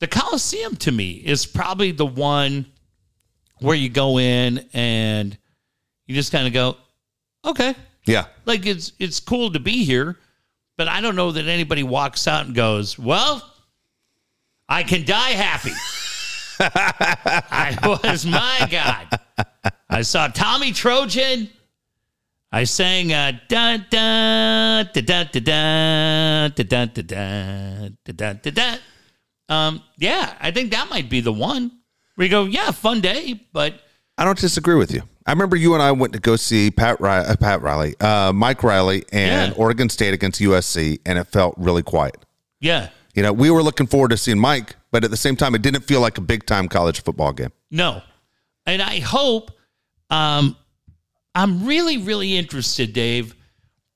The 0.00 0.06
Coliseum 0.06 0.76
to 0.76 0.92
me 0.92 1.12
is 1.12 1.46
probably 1.46 1.92
the 1.92 2.04
one 2.04 2.66
where 3.60 3.74
you 3.76 3.88
go 3.88 4.18
in 4.18 4.68
and 4.74 5.36
you 6.06 6.14
just 6.14 6.30
kind 6.30 6.46
of 6.46 6.52
go, 6.52 6.76
okay, 7.46 7.74
Yeah. 8.06 8.26
like 8.44 8.66
it's 8.66 8.92
it's 8.98 9.20
cool 9.20 9.52
to 9.52 9.60
be 9.60 9.84
here, 9.84 10.16
but 10.76 10.88
I 10.88 11.00
don't 11.00 11.16
know 11.16 11.32
that 11.32 11.46
anybody 11.46 11.82
walks 11.82 12.26
out 12.28 12.46
and 12.46 12.54
goes, 12.54 12.98
"Well, 12.98 13.42
I 14.68 14.82
can 14.84 15.04
die 15.04 15.30
happy." 15.30 15.72
I 16.58 17.76
was 18.02 18.24
my 18.24 18.68
God. 18.70 19.20
I 19.90 20.02
saw 20.02 20.28
Tommy 20.28 20.72
Trojan. 20.72 21.50
I 22.52 22.64
sang 22.64 23.12
uh, 23.12 23.32
da 23.48 23.76
da 23.90 24.84
da 24.84 25.00
da 25.02 25.24
da 25.24 25.40
da 25.40 25.40
da 25.40 26.62
da 26.62 26.86
da 26.86 26.86
da 26.86 27.88
da 28.04 28.12
da 28.12 28.32
da 28.32 28.50
da. 28.50 28.76
Um, 29.48 29.82
yeah, 29.98 30.34
I 30.40 30.50
think 30.50 30.70
that 30.70 30.88
might 30.88 31.10
be 31.10 31.20
the 31.20 31.32
one. 31.32 31.70
Where 32.14 32.24
you 32.24 32.30
go, 32.30 32.44
yeah, 32.44 32.70
fun 32.70 33.00
day, 33.00 33.40
but 33.52 33.74
I 34.16 34.24
don't 34.24 34.38
disagree 34.38 34.76
with 34.76 34.92
you. 34.92 35.02
I 35.26 35.32
remember 35.32 35.56
you 35.56 35.74
and 35.74 35.82
I 35.82 35.90
went 35.92 36.12
to 36.12 36.20
go 36.20 36.36
see 36.36 36.70
Pat 36.70 37.00
Riley, 37.00 37.26
uh, 37.26 37.36
Pat 37.36 37.60
Riley, 37.62 37.94
uh, 38.00 38.32
Mike 38.32 38.62
Riley, 38.62 39.04
and 39.12 39.52
Yeah. 39.52 39.58
Oregon 39.58 39.88
State 39.88 40.14
against 40.14 40.40
USC, 40.40 41.00
and 41.04 41.18
it 41.18 41.24
felt 41.26 41.54
really 41.56 41.82
quiet. 41.82 42.16
yeah, 42.60 42.88
You 43.14 43.22
know, 43.22 43.32
we 43.32 43.50
were 43.50 43.62
looking 43.62 43.86
forward 43.86 44.10
to 44.10 44.16
seeing 44.16 44.38
Mike, 44.38 44.76
but 44.92 45.02
at 45.04 45.10
the 45.10 45.16
same 45.16 45.36
time, 45.36 45.54
it 45.54 45.62
didn't 45.62 45.82
feel 45.84 46.00
like 46.00 46.16
a 46.18 46.20
big 46.20 46.46
time 46.46 46.68
college 46.68 47.02
football 47.02 47.32
game. 47.32 47.50
No. 47.70 48.02
And 48.66 48.80
I 48.82 49.00
hope 49.00 49.50
um 50.10 50.56
I'm 51.34 51.66
really 51.66 51.98
really 51.98 52.36
interested 52.36 52.92
Dave 52.92 53.34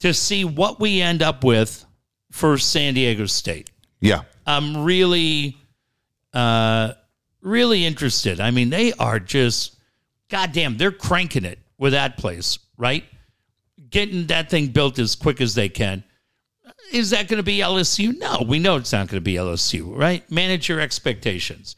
to 0.00 0.12
see 0.12 0.44
what 0.44 0.80
we 0.80 1.00
end 1.00 1.22
up 1.22 1.44
with 1.44 1.84
for 2.32 2.58
San 2.58 2.94
Diego 2.94 3.26
State. 3.26 3.70
Yeah. 4.00 4.22
I'm 4.46 4.84
really 4.84 5.56
uh 6.34 6.92
really 7.42 7.84
interested. 7.86 8.40
I 8.40 8.50
mean, 8.50 8.70
they 8.70 8.92
are 8.94 9.18
just 9.20 9.76
goddamn, 10.30 10.76
they're 10.76 10.92
cranking 10.92 11.44
it 11.44 11.58
with 11.78 11.92
that 11.92 12.16
place, 12.16 12.58
right? 12.78 13.04
Getting 13.90 14.26
that 14.28 14.48
thing 14.50 14.68
built 14.68 14.98
as 14.98 15.14
quick 15.16 15.40
as 15.40 15.54
they 15.54 15.68
can. 15.68 16.04
Is 16.92 17.10
that 17.10 17.28
going 17.28 17.36
to 17.38 17.42
be 17.44 17.58
LSU? 17.58 18.16
No, 18.18 18.44
we 18.46 18.58
know 18.58 18.76
it's 18.76 18.92
not 18.92 19.08
going 19.08 19.16
to 19.18 19.20
be 19.20 19.34
LSU, 19.34 19.96
right? 19.96 20.28
Manage 20.30 20.68
your 20.68 20.80
expectations. 20.80 21.76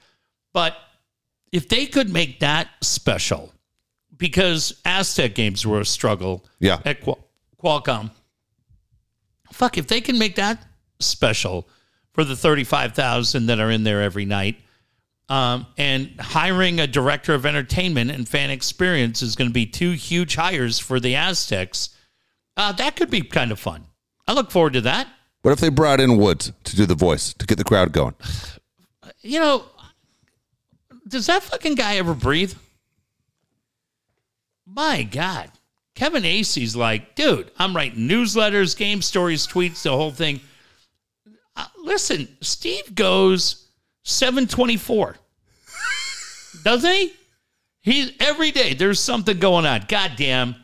But 0.52 0.76
if 1.50 1.68
they 1.68 1.86
could 1.86 2.10
make 2.10 2.40
that 2.40 2.68
special, 2.82 3.52
because 4.16 4.80
Aztec 4.84 5.34
games 5.34 5.66
were 5.66 5.80
a 5.80 5.84
struggle 5.84 6.44
Yeah. 6.60 6.80
at 6.84 7.00
Qual- 7.02 7.26
Qualcomm. 7.62 8.10
Fuck, 9.52 9.76
if 9.78 9.86
they 9.86 10.00
can 10.00 10.18
make 10.18 10.36
that 10.36 10.64
special 11.00 11.68
for 12.12 12.24
the 12.24 12.36
35,000 12.36 13.46
that 13.46 13.58
are 13.60 13.70
in 13.70 13.84
there 13.84 14.02
every 14.02 14.24
night, 14.24 14.60
um, 15.32 15.66
and 15.78 16.10
hiring 16.20 16.78
a 16.78 16.86
director 16.86 17.32
of 17.32 17.46
entertainment 17.46 18.10
and 18.10 18.28
fan 18.28 18.50
experience 18.50 19.22
is 19.22 19.34
going 19.34 19.48
to 19.48 19.54
be 19.54 19.64
two 19.64 19.92
huge 19.92 20.34
hires 20.34 20.78
for 20.78 21.00
the 21.00 21.16
Aztecs, 21.16 21.96
uh, 22.58 22.70
that 22.72 22.96
could 22.96 23.08
be 23.08 23.22
kind 23.22 23.50
of 23.50 23.58
fun. 23.58 23.86
I 24.28 24.34
look 24.34 24.50
forward 24.50 24.74
to 24.74 24.82
that. 24.82 25.08
What 25.40 25.52
if 25.52 25.60
they 25.60 25.70
brought 25.70 26.00
in 26.00 26.18
Woods 26.18 26.52
to 26.64 26.76
do 26.76 26.84
the 26.84 26.94
voice 26.94 27.32
to 27.32 27.46
get 27.46 27.56
the 27.56 27.64
crowd 27.64 27.92
going? 27.92 28.14
You 29.24 29.38
know, 29.38 29.64
does 31.06 31.26
that 31.26 31.44
fucking 31.44 31.76
guy 31.76 31.96
ever 31.98 32.12
breathe? 32.12 32.54
My 34.66 35.04
God. 35.04 35.48
Kevin 35.94 36.24
Acee's 36.24 36.74
like, 36.74 37.14
dude, 37.14 37.52
I'm 37.56 37.76
writing 37.76 38.08
newsletters, 38.08 38.76
game 38.76 39.00
stories, 39.00 39.46
tweets, 39.46 39.84
the 39.84 39.92
whole 39.92 40.10
thing. 40.10 40.40
Uh, 41.54 41.66
listen, 41.84 42.26
Steve 42.40 42.96
goes 42.96 43.68
724. 44.02 45.18
Doesn't 46.64 46.90
he? 46.90 47.12
He's 47.82 48.12
every 48.20 48.52
day 48.52 48.74
there's 48.74 49.00
something 49.00 49.38
going 49.38 49.66
on. 49.66 49.84
Goddamn. 49.88 50.56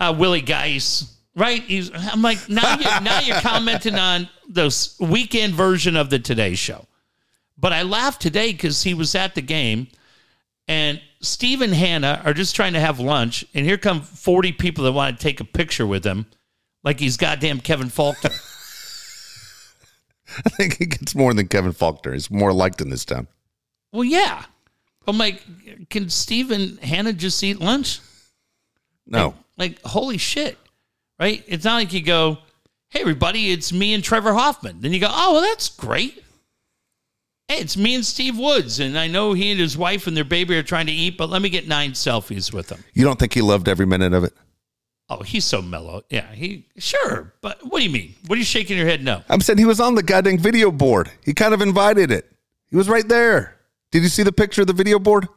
Uh, 0.00 0.14
Willie 0.16 0.42
Geist, 0.42 1.12
right? 1.34 1.60
He's 1.62 1.90
I'm 1.92 2.22
like, 2.22 2.48
now 2.48 2.78
you 2.78 2.84
now 3.02 3.20
you're 3.20 3.40
commenting 3.40 3.96
on 3.96 4.28
the 4.48 4.96
weekend 5.00 5.54
version 5.54 5.96
of 5.96 6.10
the 6.10 6.18
Today 6.18 6.54
Show. 6.54 6.86
But 7.56 7.72
I 7.72 7.82
laughed 7.82 8.22
today 8.22 8.52
because 8.52 8.84
he 8.84 8.94
was 8.94 9.14
at 9.16 9.34
the 9.34 9.42
game 9.42 9.88
and 10.68 11.00
Steve 11.20 11.62
and 11.62 11.74
Hannah 11.74 12.22
are 12.24 12.34
just 12.34 12.54
trying 12.54 12.74
to 12.74 12.80
have 12.80 13.00
lunch. 13.00 13.44
And 13.54 13.66
here 13.66 13.78
come 13.78 14.02
40 14.02 14.52
people 14.52 14.84
that 14.84 14.92
want 14.92 15.18
to 15.18 15.22
take 15.22 15.40
a 15.40 15.44
picture 15.44 15.86
with 15.86 16.04
him 16.04 16.26
like 16.84 17.00
he's 17.00 17.16
goddamn 17.16 17.60
Kevin 17.60 17.88
Faulconer. 17.88 18.44
I 20.46 20.50
think 20.50 20.76
he 20.76 20.86
gets 20.86 21.14
more 21.14 21.32
than 21.34 21.48
Kevin 21.48 21.72
Faulconer. 21.72 22.12
He's 22.12 22.30
more 22.30 22.52
liked 22.52 22.80
in 22.80 22.90
this 22.90 23.04
town. 23.04 23.26
well, 23.92 24.04
yeah. 24.04 24.44
I'm 25.08 25.18
like, 25.18 25.42
can 25.88 26.10
Steve 26.10 26.50
and 26.50 26.78
Hannah 26.80 27.12
just 27.12 27.42
eat 27.42 27.60
lunch? 27.60 28.00
No. 29.06 29.34
Like, 29.56 29.80
holy 29.82 30.18
shit. 30.18 30.58
Right? 31.18 31.42
It's 31.48 31.64
not 31.64 31.74
like 31.74 31.92
you 31.92 32.02
go, 32.02 32.38
hey, 32.90 33.00
everybody, 33.00 33.50
it's 33.50 33.72
me 33.72 33.94
and 33.94 34.04
Trevor 34.04 34.34
Hoffman. 34.34 34.80
Then 34.80 34.92
you 34.92 35.00
go, 35.00 35.08
oh, 35.10 35.34
well, 35.34 35.42
that's 35.42 35.68
great. 35.68 36.22
Hey, 37.48 37.56
it's 37.56 37.76
me 37.76 37.94
and 37.94 38.04
Steve 38.04 38.38
Woods. 38.38 38.78
And 38.78 38.98
I 38.98 39.08
know 39.08 39.32
he 39.32 39.50
and 39.50 39.58
his 39.58 39.76
wife 39.76 40.06
and 40.06 40.16
their 40.16 40.24
baby 40.24 40.56
are 40.56 40.62
trying 40.62 40.86
to 40.86 40.92
eat, 40.92 41.16
but 41.16 41.30
let 41.30 41.42
me 41.42 41.48
get 41.48 41.66
nine 41.66 41.92
selfies 41.92 42.52
with 42.52 42.68
them. 42.68 42.84
You 42.92 43.04
don't 43.04 43.18
think 43.18 43.32
he 43.34 43.40
loved 43.40 43.68
every 43.68 43.86
minute 43.86 44.12
of 44.12 44.24
it? 44.24 44.34
Oh, 45.10 45.22
he's 45.22 45.46
so 45.46 45.62
mellow. 45.62 46.02
Yeah, 46.10 46.30
he 46.32 46.66
sure. 46.76 47.32
But 47.40 47.60
what 47.62 47.78
do 47.78 47.84
you 47.84 47.90
mean? 47.90 48.14
What 48.26 48.36
are 48.36 48.38
you 48.38 48.44
shaking 48.44 48.76
your 48.76 48.86
head? 48.86 49.02
No. 49.02 49.22
I'm 49.30 49.40
saying 49.40 49.58
he 49.58 49.64
was 49.64 49.80
on 49.80 49.94
the 49.94 50.02
goddamn 50.02 50.36
video 50.36 50.70
board. 50.70 51.10
He 51.24 51.32
kind 51.32 51.54
of 51.54 51.62
invited 51.62 52.10
it. 52.10 52.30
He 52.68 52.76
was 52.76 52.90
right 52.90 53.08
there. 53.08 53.57
Did 53.92 54.02
you 54.02 54.08
see 54.08 54.22
the 54.22 54.32
picture 54.32 54.60
of 54.62 54.66
the 54.66 54.72
video 54.72 54.98
board? 54.98 55.28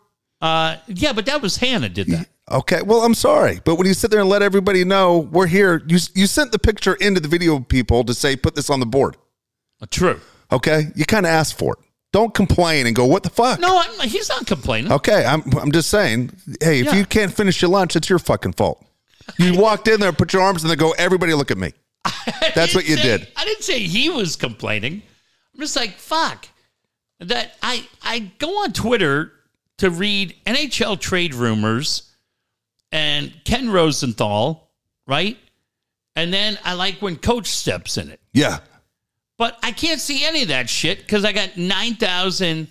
Uh, 0.41 0.77
yeah, 0.87 1.13
but 1.13 1.25
that 1.27 1.41
was 1.41 1.57
Hannah 1.57 1.89
did 1.89 2.07
that. 2.07 2.27
Okay, 2.49 2.81
well, 2.81 3.01
I'm 3.03 3.13
sorry, 3.13 3.61
but 3.63 3.75
when 3.75 3.87
you 3.87 3.93
sit 3.93 4.11
there 4.11 4.19
and 4.19 4.27
let 4.27 4.41
everybody 4.41 4.83
know 4.83 5.19
we're 5.19 5.47
here, 5.47 5.81
you 5.87 5.99
you 6.15 6.27
sent 6.27 6.51
the 6.51 6.59
picture 6.59 6.95
into 6.95 7.21
the 7.21 7.27
video 7.27 7.59
people 7.59 8.03
to 8.03 8.13
say 8.13 8.35
put 8.35 8.55
this 8.55 8.69
on 8.69 8.79
the 8.79 8.85
board. 8.85 9.15
True. 9.89 10.19
Okay, 10.51 10.87
you 10.95 11.05
kind 11.05 11.25
of 11.25 11.29
asked 11.29 11.57
for 11.57 11.73
it. 11.73 11.79
Don't 12.11 12.33
complain 12.33 12.87
and 12.87 12.95
go, 12.95 13.05
what 13.05 13.23
the 13.23 13.29
fuck? 13.29 13.59
No, 13.61 13.79
I'm, 13.81 14.09
he's 14.09 14.27
not 14.27 14.45
complaining. 14.47 14.91
Okay, 14.91 15.23
I'm 15.23 15.43
I'm 15.57 15.71
just 15.71 15.89
saying. 15.89 16.31
Hey, 16.59 16.79
if 16.81 16.87
Yeah. 16.87 16.95
you 16.95 17.05
can't 17.05 17.31
finish 17.33 17.61
your 17.61 17.71
lunch, 17.71 17.95
it's 17.95 18.09
your 18.09 18.19
fucking 18.19 18.53
fault. 18.53 18.83
You 19.37 19.57
walked 19.57 19.87
in 19.87 19.99
there, 20.01 20.11
put 20.11 20.33
your 20.33 20.41
arms, 20.41 20.63
and 20.63 20.69
then 20.69 20.77
go. 20.77 20.91
Everybody, 20.97 21.33
look 21.35 21.51
at 21.51 21.57
me. 21.57 21.71
I 22.05 22.51
That's 22.53 22.75
what 22.75 22.83
didn't 22.83 22.89
you 22.89 22.97
say- 22.97 23.17
did. 23.19 23.27
I 23.37 23.45
didn't 23.45 23.63
say 23.63 23.79
he 23.79 24.09
was 24.09 24.35
complaining. 24.35 25.03
I'm 25.53 25.59
just 25.61 25.75
like 25.77 25.91
fuck. 25.97 26.47
That 27.21 27.55
I 27.61 27.87
I 28.03 28.19
go 28.39 28.63
on 28.63 28.73
Twitter 28.73 29.31
to 29.77 29.89
read 29.89 30.35
NHL 30.45 30.99
trade 30.99 31.33
rumors 31.33 32.11
and 32.91 33.33
Ken 33.45 33.69
Rosenthal, 33.69 34.69
right? 35.07 35.37
And 36.15 36.33
then 36.33 36.57
I 36.63 36.73
like 36.73 37.01
when 37.01 37.15
Coach 37.15 37.47
steps 37.47 37.97
in 37.97 38.09
it. 38.09 38.19
Yeah, 38.33 38.59
But 39.37 39.57
I 39.63 39.71
can't 39.71 39.99
see 40.01 40.25
any 40.25 40.41
of 40.41 40.49
that 40.49 40.69
shit 40.69 40.99
because 40.99 41.23
I 41.23 41.31
got 41.31 41.55
9,000 41.57 42.67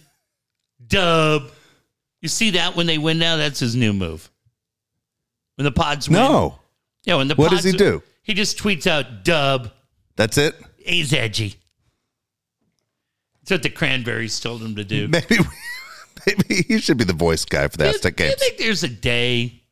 dub. 0.87 1.51
You 2.21 2.29
see 2.29 2.51
that 2.51 2.77
when 2.77 2.87
they 2.87 2.99
win 2.99 3.19
now? 3.19 3.37
That's 3.37 3.61
his 3.61 3.75
new 3.75 3.93
move. 3.93 4.31
When 5.57 5.65
the 5.65 5.73
pods 5.73 6.09
win. 6.09 6.19
no, 6.19 6.59
Yeah, 7.05 7.17
when 7.17 7.29
the 7.29 7.35
What 7.35 7.51
does 7.51 7.65
he 7.65 7.73
do? 7.73 8.03
He 8.23 8.35
just 8.35 8.59
tweets 8.59 8.87
out 8.87 9.25
dub. 9.25 9.71
that's 10.17 10.37
it. 10.39 10.55
He's 10.77 11.13
edgy. 11.13 11.57
That's 13.41 13.51
what 13.51 13.63
the 13.63 13.71
Cranberries 13.71 14.39
told 14.41 14.63
him 14.63 14.77
to 14.77 14.85
do. 14.85 15.09
Maybe 15.09 15.39
maybe 16.27 16.63
he 16.69 16.79
should 16.79 16.99
be 16.99 17.05
the 17.05 17.13
voice 17.13 17.45
guy 17.45 17.67
for 17.69 17.77
the 17.79 17.85
Do 17.85 17.91
Aztec 17.91 18.21
you 18.21 18.33
think 18.35 18.59
there's 18.59 18.83
a 18.83 18.89
day 18.89 19.63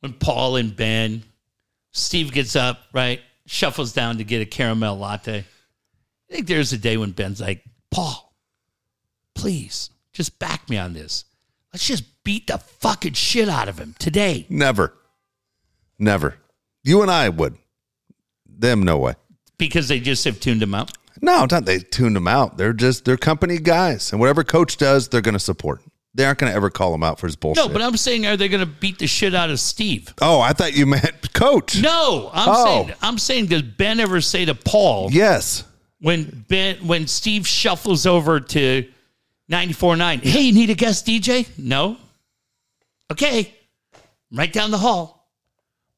when 0.00 0.12
Paul 0.12 0.56
and 0.56 0.74
Ben, 0.76 1.22
Steve 1.92 2.32
gets 2.32 2.56
up, 2.56 2.80
right, 2.92 3.20
shuffles 3.46 3.92
down 3.92 4.18
to 4.18 4.24
get 4.24 4.42
a 4.42 4.46
caramel 4.46 4.96
latte? 4.98 5.38
I 5.38 6.34
think 6.34 6.46
there's 6.46 6.72
a 6.72 6.78
day 6.78 6.96
when 6.96 7.12
Ben's 7.12 7.40
like, 7.40 7.62
Paul, 7.90 8.34
please, 9.34 9.90
just 10.12 10.38
back 10.38 10.68
me 10.68 10.76
on 10.78 10.92
this. 10.92 11.24
Let's 11.72 11.86
just 11.86 12.22
beat 12.24 12.48
the 12.48 12.58
fucking 12.58 13.14
shit 13.14 13.48
out 13.48 13.68
of 13.68 13.78
him 13.78 13.94
today. 13.98 14.46
Never, 14.50 14.92
never. 15.98 16.36
You 16.82 17.00
and 17.02 17.10
I 17.10 17.28
would. 17.30 17.56
Them, 18.46 18.82
no 18.82 18.98
way. 18.98 19.14
because 19.58 19.88
they 19.88 19.98
just 20.00 20.24
have 20.24 20.38
tuned 20.40 20.62
him 20.62 20.74
out. 20.74 20.92
No, 21.22 21.46
not 21.50 21.64
they 21.64 21.78
tuned 21.78 22.16
them 22.16 22.26
out. 22.28 22.56
They're 22.58 22.72
just 22.72 23.04
they're 23.04 23.16
company 23.16 23.58
guys, 23.58 24.10
and 24.12 24.20
whatever 24.20 24.42
coach 24.44 24.76
does, 24.76 25.08
they're 25.08 25.20
going 25.20 25.34
to 25.34 25.38
support. 25.38 25.80
They 26.14 26.26
aren't 26.26 26.40
going 26.40 26.50
to 26.50 26.56
ever 26.56 26.68
call 26.68 26.92
him 26.94 27.02
out 27.02 27.18
for 27.18 27.26
his 27.26 27.36
bullshit. 27.36 27.64
No, 27.64 27.72
but 27.72 27.80
I'm 27.80 27.96
saying, 27.96 28.26
are 28.26 28.36
they 28.36 28.48
going 28.48 28.60
to 28.60 28.66
beat 28.70 28.98
the 28.98 29.06
shit 29.06 29.34
out 29.34 29.48
of 29.48 29.58
Steve? 29.60 30.12
oh, 30.20 30.40
I 30.40 30.52
thought 30.52 30.74
you 30.76 30.84
meant 30.84 31.32
coach. 31.32 31.80
No, 31.80 32.28
I'm 32.34 32.48
Oh. 32.50 32.64
saying, 32.66 32.92
I'm 33.00 33.16
saying, 33.18 33.46
does 33.46 33.62
Ben 33.62 33.98
ever 34.00 34.20
say 34.20 34.44
to 34.44 34.54
Paul 34.54 35.08
Yes. 35.10 35.64
when 36.00 36.44
Ben 36.48 36.86
when 36.86 37.06
Steve 37.06 37.46
shuffles 37.46 38.04
over 38.04 38.40
to 38.40 38.86
94.9, 39.50 40.20
hey, 40.22 40.40
you 40.42 40.52
need 40.52 40.68
a 40.70 40.74
guest 40.74 41.06
DJ? 41.06 41.48
No. 41.56 41.96
Okay, 43.10 43.54
right 44.32 44.52
down 44.52 44.70
the 44.70 44.78
hall. 44.78 45.30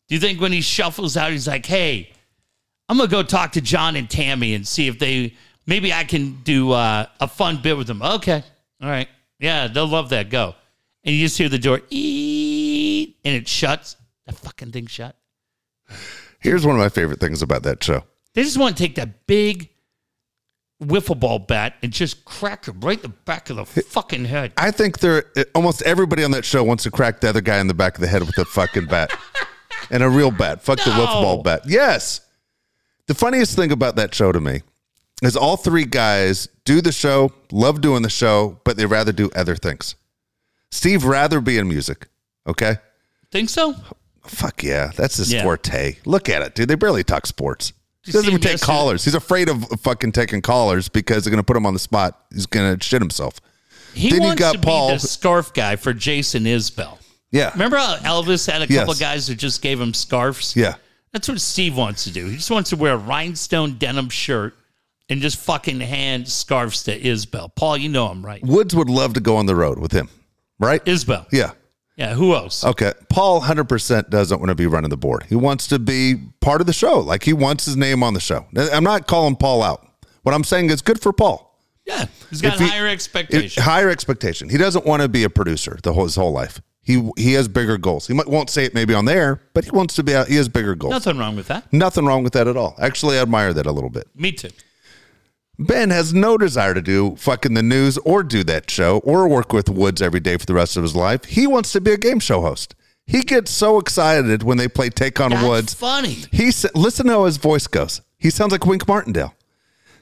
Do 0.08 0.14
you 0.14 0.20
think 0.20 0.40
when 0.40 0.52
he 0.52 0.60
shuffles 0.60 1.16
out, 1.16 1.32
he's 1.32 1.48
like, 1.48 1.64
hey, 1.66 2.10
I'm 2.88 2.97
gonna 2.99 3.09
go 3.11 3.23
talk 3.23 3.53
to 3.53 3.61
John 3.61 3.97
and 3.97 4.09
Tammy 4.09 4.55
and 4.55 4.66
see 4.66 4.88
if 4.88 4.99
they 4.99 5.35
maybe 5.66 5.92
I 5.92 6.05
can 6.05 6.40
do 6.42 6.73
uh, 6.73 7.07
a 7.20 7.29
fun 7.29 7.61
bit 7.62 7.77
with 7.77 7.87
them. 7.87 8.03
Okay, 8.03 8.42
all 8.83 8.88
right, 8.90 9.09
yeah, 9.38 9.66
they'll 9.68 9.87
love 9.88 10.11
that. 10.11 10.29
Go, 10.31 10.55
and 11.03 11.14
you 11.14 11.25
just 11.25 11.38
hear 11.38 11.49
the 11.49 11.59
door 11.59 11.81
eat, 11.90 13.16
and 13.25 13.35
it 13.35 13.49
shuts. 13.49 13.97
That 14.27 14.37
fucking 14.37 14.73
thing 14.73 14.87
shut. 14.87 15.16
Here's 16.40 16.66
one 16.66 16.77
of 16.77 16.81
my 16.81 16.88
favorite 16.88 17.20
things 17.20 17.42
about 17.42 17.62
that 17.64 17.83
show. 17.83 18.05
They 18.35 18.42
just 18.42 18.59
want 18.59 18.77
to 18.77 18.83
take 18.83 18.94
that 18.97 19.27
big 19.27 19.70
wiffle 20.83 21.18
ball 21.18 21.38
bat 21.38 21.75
and 21.83 21.92
just 21.92 22.25
crack 22.25 22.66
him 22.66 22.81
right 22.81 22.97
in 22.99 23.03
the 23.03 23.09
back 23.09 23.49
of 23.51 23.57
the 23.57 23.64
fucking 23.64 24.25
head. 24.27 24.53
I 24.57 24.70
think 24.70 24.99
they're 24.99 25.25
almost 25.55 25.83
everybody 25.83 26.25
on 26.25 26.33
that 26.33 26.44
show 26.44 26.64
wants 26.64 26.83
to 26.85 26.90
crack 26.90 27.20
the 27.20 27.29
other 27.29 27.40
guy 27.40 27.59
in 27.59 27.66
the 27.68 27.75
back 27.75 27.94
of 27.94 28.01
the 28.01 28.07
head 28.09 28.23
with 28.23 28.37
a 28.38 28.44
fucking 28.44 28.87
bat 28.87 29.11
and 29.90 30.03
a 30.03 30.09
real 30.11 30.31
bat. 30.31 30.62
Fuck 30.62 30.81
the 30.81 30.90
No. 30.90 31.07
wiffle 31.07 31.23
ball 31.23 31.42
bat. 31.42 31.62
Yes. 31.66 32.20
The 33.07 33.14
funniest 33.14 33.57
thing 33.57 33.71
about 33.73 33.97
that 33.97 34.14
show 34.14 34.33
to 34.33 34.40
me 34.40 34.62
is 35.23 35.37
all 35.37 35.57
three 35.57 35.85
guys 35.85 36.49
do 36.64 36.81
the 36.81 36.93
show, 36.93 37.33
love 37.53 37.81
doing 37.81 38.03
the 38.03 38.11
show, 38.11 38.59
but 38.64 38.77
they 38.77 38.87
rather 38.87 39.12
do 39.12 39.31
other 39.37 39.57
things. 39.57 39.95
Steve 40.71 41.05
rather 41.05 41.40
be 41.40 41.59
in 41.59 41.69
music. 41.69 42.09
Okay. 42.47 42.77
Think 43.31 43.49
so? 43.51 43.75
Fuck 44.27 44.62
yeah, 44.62 44.90
that's 44.97 45.17
his 45.19 45.33
Yeah. 45.33 45.43
forte. 45.43 45.97
Look 46.07 46.29
at 46.29 46.43
it, 46.43 46.55
dude. 46.55 46.69
They 46.69 46.75
barely 46.77 47.05
talk 47.05 47.27
sports. 47.27 47.73
He 48.05 48.12
doesn't 48.12 48.29
even 48.29 48.40
take 48.40 48.61
callers. 48.61 49.05
He's 49.05 49.14
afraid 49.14 49.49
of 49.49 49.64
fucking 49.81 50.12
taking 50.12 50.43
callers 50.43 50.88
because 50.88 51.25
they're 51.25 51.31
going 51.31 51.38
to 51.43 51.45
put 51.47 51.57
him 51.57 51.64
on 51.67 51.73
the 51.73 51.79
spot. 51.79 52.21
He's 52.33 52.47
going 52.47 52.79
to 52.79 52.85
shit 52.85 53.01
himself. 53.01 53.35
He 53.95 54.11
Then 54.11 54.21
you 54.23 54.27
wants 54.29 54.40
got 54.40 54.53
to 54.55 54.59
Paul- 54.61 54.88
be 54.88 54.95
the 54.97 55.07
scarf 55.07 55.55
guy 55.55 55.77
for 55.77 55.93
Jason 55.95 56.45
Isbell. 56.45 56.99
Yeah. 57.31 57.51
Remember 57.53 57.77
how 57.79 57.97
Elvis 57.97 58.51
had 58.51 58.61
a 58.62 58.67
couple 58.67 58.93
Yes. 58.95 58.99
guys 59.01 59.29
who 59.29 59.35
just 59.35 59.62
gave 59.62 59.81
him 59.81 59.95
scarves? 59.95 60.55
Yeah. 60.55 60.75
That's 61.14 61.29
what 61.29 61.40
Steve 61.40 61.77
wants 61.77 62.05
to 62.05 62.11
do. 62.12 62.27
He 62.27 62.37
just 62.37 62.50
wants 62.50 62.70
to 62.70 62.77
wear 62.77 62.94
a 62.94 62.96
rhinestone 62.98 63.79
denim 63.79 64.09
shirt 64.09 64.55
and 65.09 65.20
just 65.22 65.38
fucking 65.38 65.79
hand 65.81 66.29
scarves 66.29 66.83
to 66.83 67.00
Isbell. 67.00 67.55
Paul, 67.55 67.77
you 67.77 67.88
know 67.88 68.11
him, 68.11 68.27
right? 68.27 68.42
Woods 68.42 68.74
would 68.74 68.90
love 68.90 69.14
to 69.14 69.20
go 69.20 69.37
on 69.37 69.46
the 69.46 69.55
road 69.55 69.79
with 69.79 69.92
him, 69.92 70.09
right? 70.59 70.85
Isbell. 70.85 71.27
Yeah. 71.31 71.53
Yeah, 71.96 72.14
who 72.14 72.35
else? 72.35 72.64
Okay. 72.64 72.92
Paul 73.09 73.40
100% 73.42 74.11
doesn't 74.11 74.40
want 74.40 74.48
to 74.48 74.57
be 74.57 74.66
running 74.66 74.90
the 74.90 74.96
board. 74.96 75.27
He 75.29 75.37
wants 75.37 75.68
to 75.68 75.79
be 75.79 76.16
part 76.40 76.61
of 76.61 76.66
the 76.66 76.72
show. 76.72 76.98
Like 76.98 77.22
he 77.22 77.33
wants 77.33 77.64
his 77.64 77.77
name 77.77 78.03
on 78.03 78.12
the 78.14 78.20
show. 78.20 78.44
I'm 78.57 78.83
not 78.83 79.07
calling 79.07 79.37
Paul 79.37 79.62
out. 79.62 79.87
What 80.24 80.35
I'm 80.35 80.42
saying 80.42 80.70
is 80.70 80.83
good 80.83 81.00
for 81.00 81.12
Paul. 81.12 81.57
Yeah, 81.87 82.07
he's 82.31 82.40
got 82.40 82.59
he- 82.59 82.66
higher 82.66 82.88
It- 82.88 83.55
higher 83.55 83.88
expectation. 83.88 84.48
He 84.48 84.57
doesn't 84.57 84.85
want 84.85 85.03
to 85.03 85.09
be 85.09 85.22
a 85.22 85.31
producer 85.31 85.79
the 85.85 85.92
whole, 85.92 86.05
his 86.05 86.16
whole 86.16 86.33
life. 86.33 86.61
He 86.85 87.11
he 87.16 87.33
has 87.33 87.49
bigger 87.49 87.79
goals. 87.79 88.07
He 88.07 88.12
might, 88.14 88.29
won't 88.29 88.51
say 88.51 88.64
it 88.64 88.75
maybe 88.75 88.92
on 88.94 89.07
there, 89.07 89.40
but 89.55 89.64
he 89.64 89.70
wants 89.70 89.94
to 89.97 90.03
be. 90.03 90.14
Out, 90.14 90.29
he 90.29 90.37
has 90.37 90.49
bigger 90.49 90.75
goals. 90.75 90.92
Nothing 90.92 91.16
wrong 91.18 91.35
with 91.35 91.49
that. 91.49 91.73
Nothing 91.73 92.05
wrong 92.07 92.23
with 92.23 92.35
that 92.35 92.47
at 92.47 92.57
all. 92.57 92.75
Actually, 92.79 93.18
I 93.18 93.23
admire 93.23 93.53
that 93.55 93.64
a 93.66 93.73
little 93.73 93.90
bit. 93.90 94.07
Me 94.14 94.33
too. 94.33 94.51
Ben 95.59 95.90
has 95.90 96.12
no 96.12 96.37
desire 96.37 96.75
to 96.75 96.83
do 96.83 97.14
fucking 97.16 97.55
the 97.55 97.62
news 97.62 97.97
or 97.99 98.23
do 98.23 98.42
that 98.44 98.70
show 98.70 98.99
or 99.05 99.29
work 99.29 99.53
with 99.53 99.68
Woods 99.68 100.03
every 100.03 100.18
day 100.20 100.37
for 100.37 100.47
the 100.47 100.55
rest 100.55 100.77
of 100.77 100.83
his 100.83 100.97
life. 100.97 101.25
He 101.27 101.47
wants 101.47 101.70
to 101.73 101.81
be 101.81 101.92
a 101.92 101.97
game 101.97 102.18
show 102.18 102.40
host. 102.40 102.75
He 103.07 103.20
gets 103.23 103.51
so 103.51 103.79
excited 103.79 104.42
when 104.42 104.59
they 104.59 104.66
play 104.66 104.88
Take 104.90 105.20
on 105.20 105.31
That's 105.31 105.44
Woods. 105.47 105.75
funny. 105.75 106.16
He 106.33 106.47
listen 106.75 107.07
to 107.07 107.12
how 107.12 107.25
his 107.27 107.37
voice 107.37 107.66
goes. 107.66 108.01
He 108.18 108.31
sounds 108.31 108.51
like 108.53 108.66
Wink 108.66 108.88
Martindale. 108.88 109.35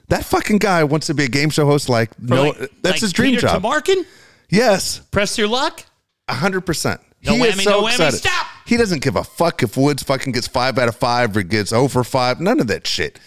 That 0.09 0.25
fucking 0.25 0.57
guy 0.57 0.83
wants 0.85 1.07
to 1.07 1.13
be 1.13 1.25
a 1.25 1.27
game 1.29 1.49
show 1.49 1.65
host. 1.65 1.87
Like 1.87 2.13
For 2.15 2.21
no, 2.35 2.43
like- 2.49 2.57
that's 2.81 2.83
like 2.83 3.01
his 3.01 3.13
dream 3.13 3.31
Peter 3.35 3.41
job. 3.47 3.61
Tomarken? 3.61 4.05
yes, 4.49 4.99
Press 5.11 5.37
your 5.37 5.47
luck. 5.47 5.85
Hundred 6.29 6.61
percent. 6.61 7.01
No 7.25 7.33
he 7.35 7.41
whammy, 7.41 7.47
is 7.57 7.63
so 7.63 7.69
no 7.71 7.81
whammy, 7.83 7.89
excited. 7.91 8.17
stop! 8.17 8.47
He 8.65 8.77
doesn't 8.77 9.01
give 9.01 9.15
a 9.15 9.23
fuck 9.23 9.63
if 9.63 9.77
Woods 9.77 10.03
fucking 10.03 10.33
gets 10.33 10.47
five 10.47 10.77
out 10.77 10.89
of 10.89 10.95
five 10.95 11.35
or 11.37 11.43
gets 11.43 11.71
oh 11.71 11.81
over 11.83 12.03
five. 12.03 12.39
None 12.39 12.59
of 12.59 12.67
that 12.67 12.85
shit, 12.87 13.19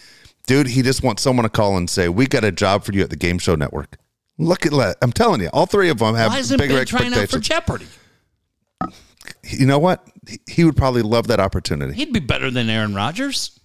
dude. 0.46 0.68
He 0.68 0.82
just 0.82 1.02
wants 1.02 1.22
someone 1.22 1.44
to 1.44 1.48
call 1.50 1.76
and 1.76 1.88
say, 1.88 2.08
"We 2.08 2.26
got 2.26 2.44
a 2.44 2.52
job 2.52 2.84
for 2.84 2.92
you 2.92 3.02
at 3.02 3.10
the 3.10 3.16
Game 3.16 3.38
Show 3.38 3.54
Network." 3.54 3.96
Look 4.38 4.66
at 4.66 4.72
that. 4.72 4.96
I'm 5.00 5.12
telling 5.12 5.40
you, 5.40 5.48
all 5.52 5.64
three 5.66 5.88
of 5.88 5.98
them 5.98 6.14
have 6.14 6.30
Why 6.30 6.38
isn't 6.40 6.58
bigger 6.58 6.74
Ben 6.74 6.86
trying 6.86 7.06
out 7.14 7.28
for 7.28 7.38
expectations. 7.38 7.48
Jeopardy? 7.48 7.86
you 9.44 9.66
know 9.66 9.78
what? 9.78 10.06
He- 10.46 10.64
would 10.64 10.76
probably 10.76 11.00
love 11.02 11.28
that 11.28 11.40
opportunity. 11.40 11.94
He'd 11.94 12.12
be 12.12 12.20
better 12.20 12.50
than 12.50 12.68
Aaron 12.68 12.94
Rodgers. 12.94 13.58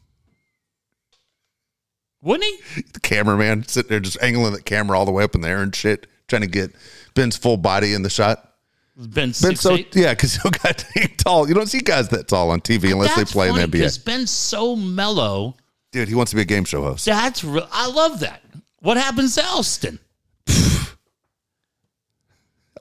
Wouldn't 2.22 2.46
he? 2.46 2.84
The 2.94 3.00
cameraman 3.00 3.68
sitting 3.68 3.90
there 3.90 4.00
just 4.00 4.22
angling 4.22 4.54
the 4.54 4.62
camera 4.62 4.98
all 4.98 5.06
the 5.06 5.12
way 5.12 5.24
up 5.24 5.34
in 5.36 5.42
there 5.42 5.62
and 5.62 5.76
shit, 5.76 6.08
trying 6.28 6.44
to 6.44 6.48
get 6.48 6.72
Ben's 7.16 7.36
full 7.36 7.58
body 7.58 7.94
in 7.94 8.04
the 8.04 8.10
shot. 8.10 8.51
Ben 9.10 9.34
Ben's 9.42 9.60
so 9.60 9.74
eight. 9.74 9.96
yeah, 9.96 10.14
because 10.14 10.36
he'll 10.42 10.52
got 10.52 10.86
tall. 11.18 11.48
You 11.48 11.54
don't 11.54 11.68
see 11.68 11.80
guys 11.80 12.10
that 12.10 12.28
tall 12.28 12.52
on 12.52 12.62
TV 12.62 12.92
unless 12.92 13.16
That's 13.16 13.32
they 13.32 13.34
play 13.34 13.50
funny 13.50 13.64
in 13.64 13.72
the 13.72 13.78
NBA. 13.80 14.06
Ben's 14.06 14.32
so 14.32 14.76
mellow. 14.76 15.56
Dude, 15.92 16.08
he 16.08 16.16
wants 16.16 16.30
to 16.32 16.36
be 16.36 16.44
a 16.44 16.46
game 16.46 16.64
show 16.64 16.84
host. 16.84 17.06
That's 17.06 17.44
real. 17.44 17.68
I 17.72 17.88
love 17.88 18.20
that. 18.22 18.42
What 18.80 18.98
happens 18.98 19.36
to 19.36 19.44
Elston? 19.44 20.00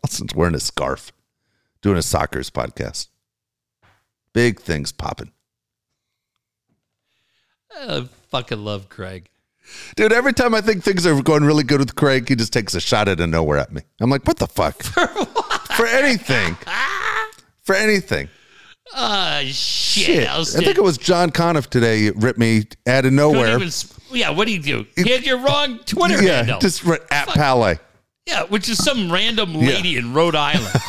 Elston's 0.05 0.35
wearing 0.35 0.55
a 0.55 0.61
scarf, 0.61 1.13
doing 1.83 1.97
a 1.99 2.03
soccer's 2.03 2.51
podcast. 2.51 3.09
Big 4.33 4.61
things 4.61 4.93
popping. 4.93 5.33
I 7.75 8.09
fucking 8.31 8.65
love 8.65 8.89
Craig. 8.89 9.29
Dude, 9.97 10.13
every 10.13 10.33
time 10.33 10.55
I 10.55 10.61
think 10.61 10.83
things 10.83 11.07
are 11.07 11.21
going 11.23 11.45
really 11.45 11.65
good 11.65 11.81
with 11.81 11.95
Craig, 11.95 12.29
he 12.29 12.35
just 12.35 12.53
takes 12.53 12.75
a 12.75 12.81
shot 12.81 13.09
out 13.09 13.21
of 13.21 13.29
nowhere 13.29 13.59
at 13.59 13.73
me. 13.73 13.83
I'm 14.01 14.11
like, 14.11 14.27
what 14.27 14.39
the 14.39 14.47
fuck? 14.47 14.83
For, 15.81 15.87
anything. 15.87 16.57
For 17.63 17.75
anything. 17.75 18.29
Ah, 18.93 19.41
shit, 19.45 19.55
Shit. 19.55 20.29
I 20.29 20.45
think 20.45 20.77
it 20.77 20.83
was 20.83 20.99
John 20.99 21.31
Conniff 21.31 21.69
today 21.69 22.11
ripped 22.11 22.39
me 22.39 22.65
out 22.87 23.05
of 23.05 23.13
nowhere. 23.13 23.57
even 23.57 23.71
yeah, 24.13 24.31
what 24.31 24.47
do 24.47 24.53
you 24.53 24.61
do? 24.61 24.87
He 24.97 25.11
had 25.11 25.25
your 25.25 25.39
wrong 25.39 25.79
Twitter 25.87 26.23
yeah, 26.23 26.39
handle. 26.39 26.59
just 26.59 26.85
right 26.85 27.01
at 27.11 27.29
Palais. 27.29 27.79
yeah, 28.27 28.45
which 28.45 28.69
is 28.69 28.83
some 28.83 29.13
random 29.13 29.55
lady 29.55 29.97
in 29.97 30.13
Rhode 30.15 30.35
Island. 30.35 30.75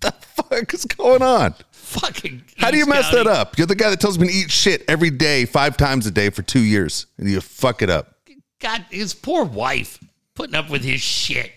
What 0.00 0.14
the 0.14 0.26
fuck 0.44 0.74
is 0.74 0.84
going 0.84 1.22
on? 1.22 1.54
Fucking. 1.72 2.44
How 2.56 2.70
do 2.70 2.78
you 2.78 2.86
mess 2.86 3.10
County. 3.10 3.24
that 3.24 3.26
up? 3.26 3.58
You're 3.58 3.66
the 3.66 3.74
guy 3.74 3.90
that 3.90 3.98
tells 3.98 4.16
me 4.16 4.28
to 4.28 4.32
eat 4.32 4.48
shit 4.48 4.84
every 4.86 5.10
day, 5.10 5.44
five 5.44 5.76
times 5.76 6.06
a 6.06 6.12
day 6.12 6.30
for 6.30 6.42
two 6.42 6.60
years, 6.60 7.06
and 7.18 7.28
you 7.28 7.40
fuck 7.40 7.82
it 7.82 7.90
up. 7.90 8.14
God, 8.60 8.86
his 8.90 9.12
poor 9.12 9.44
wife 9.44 9.98
putting 10.36 10.54
up 10.54 10.70
with 10.70 10.84
his 10.84 11.00
shit. 11.00 11.50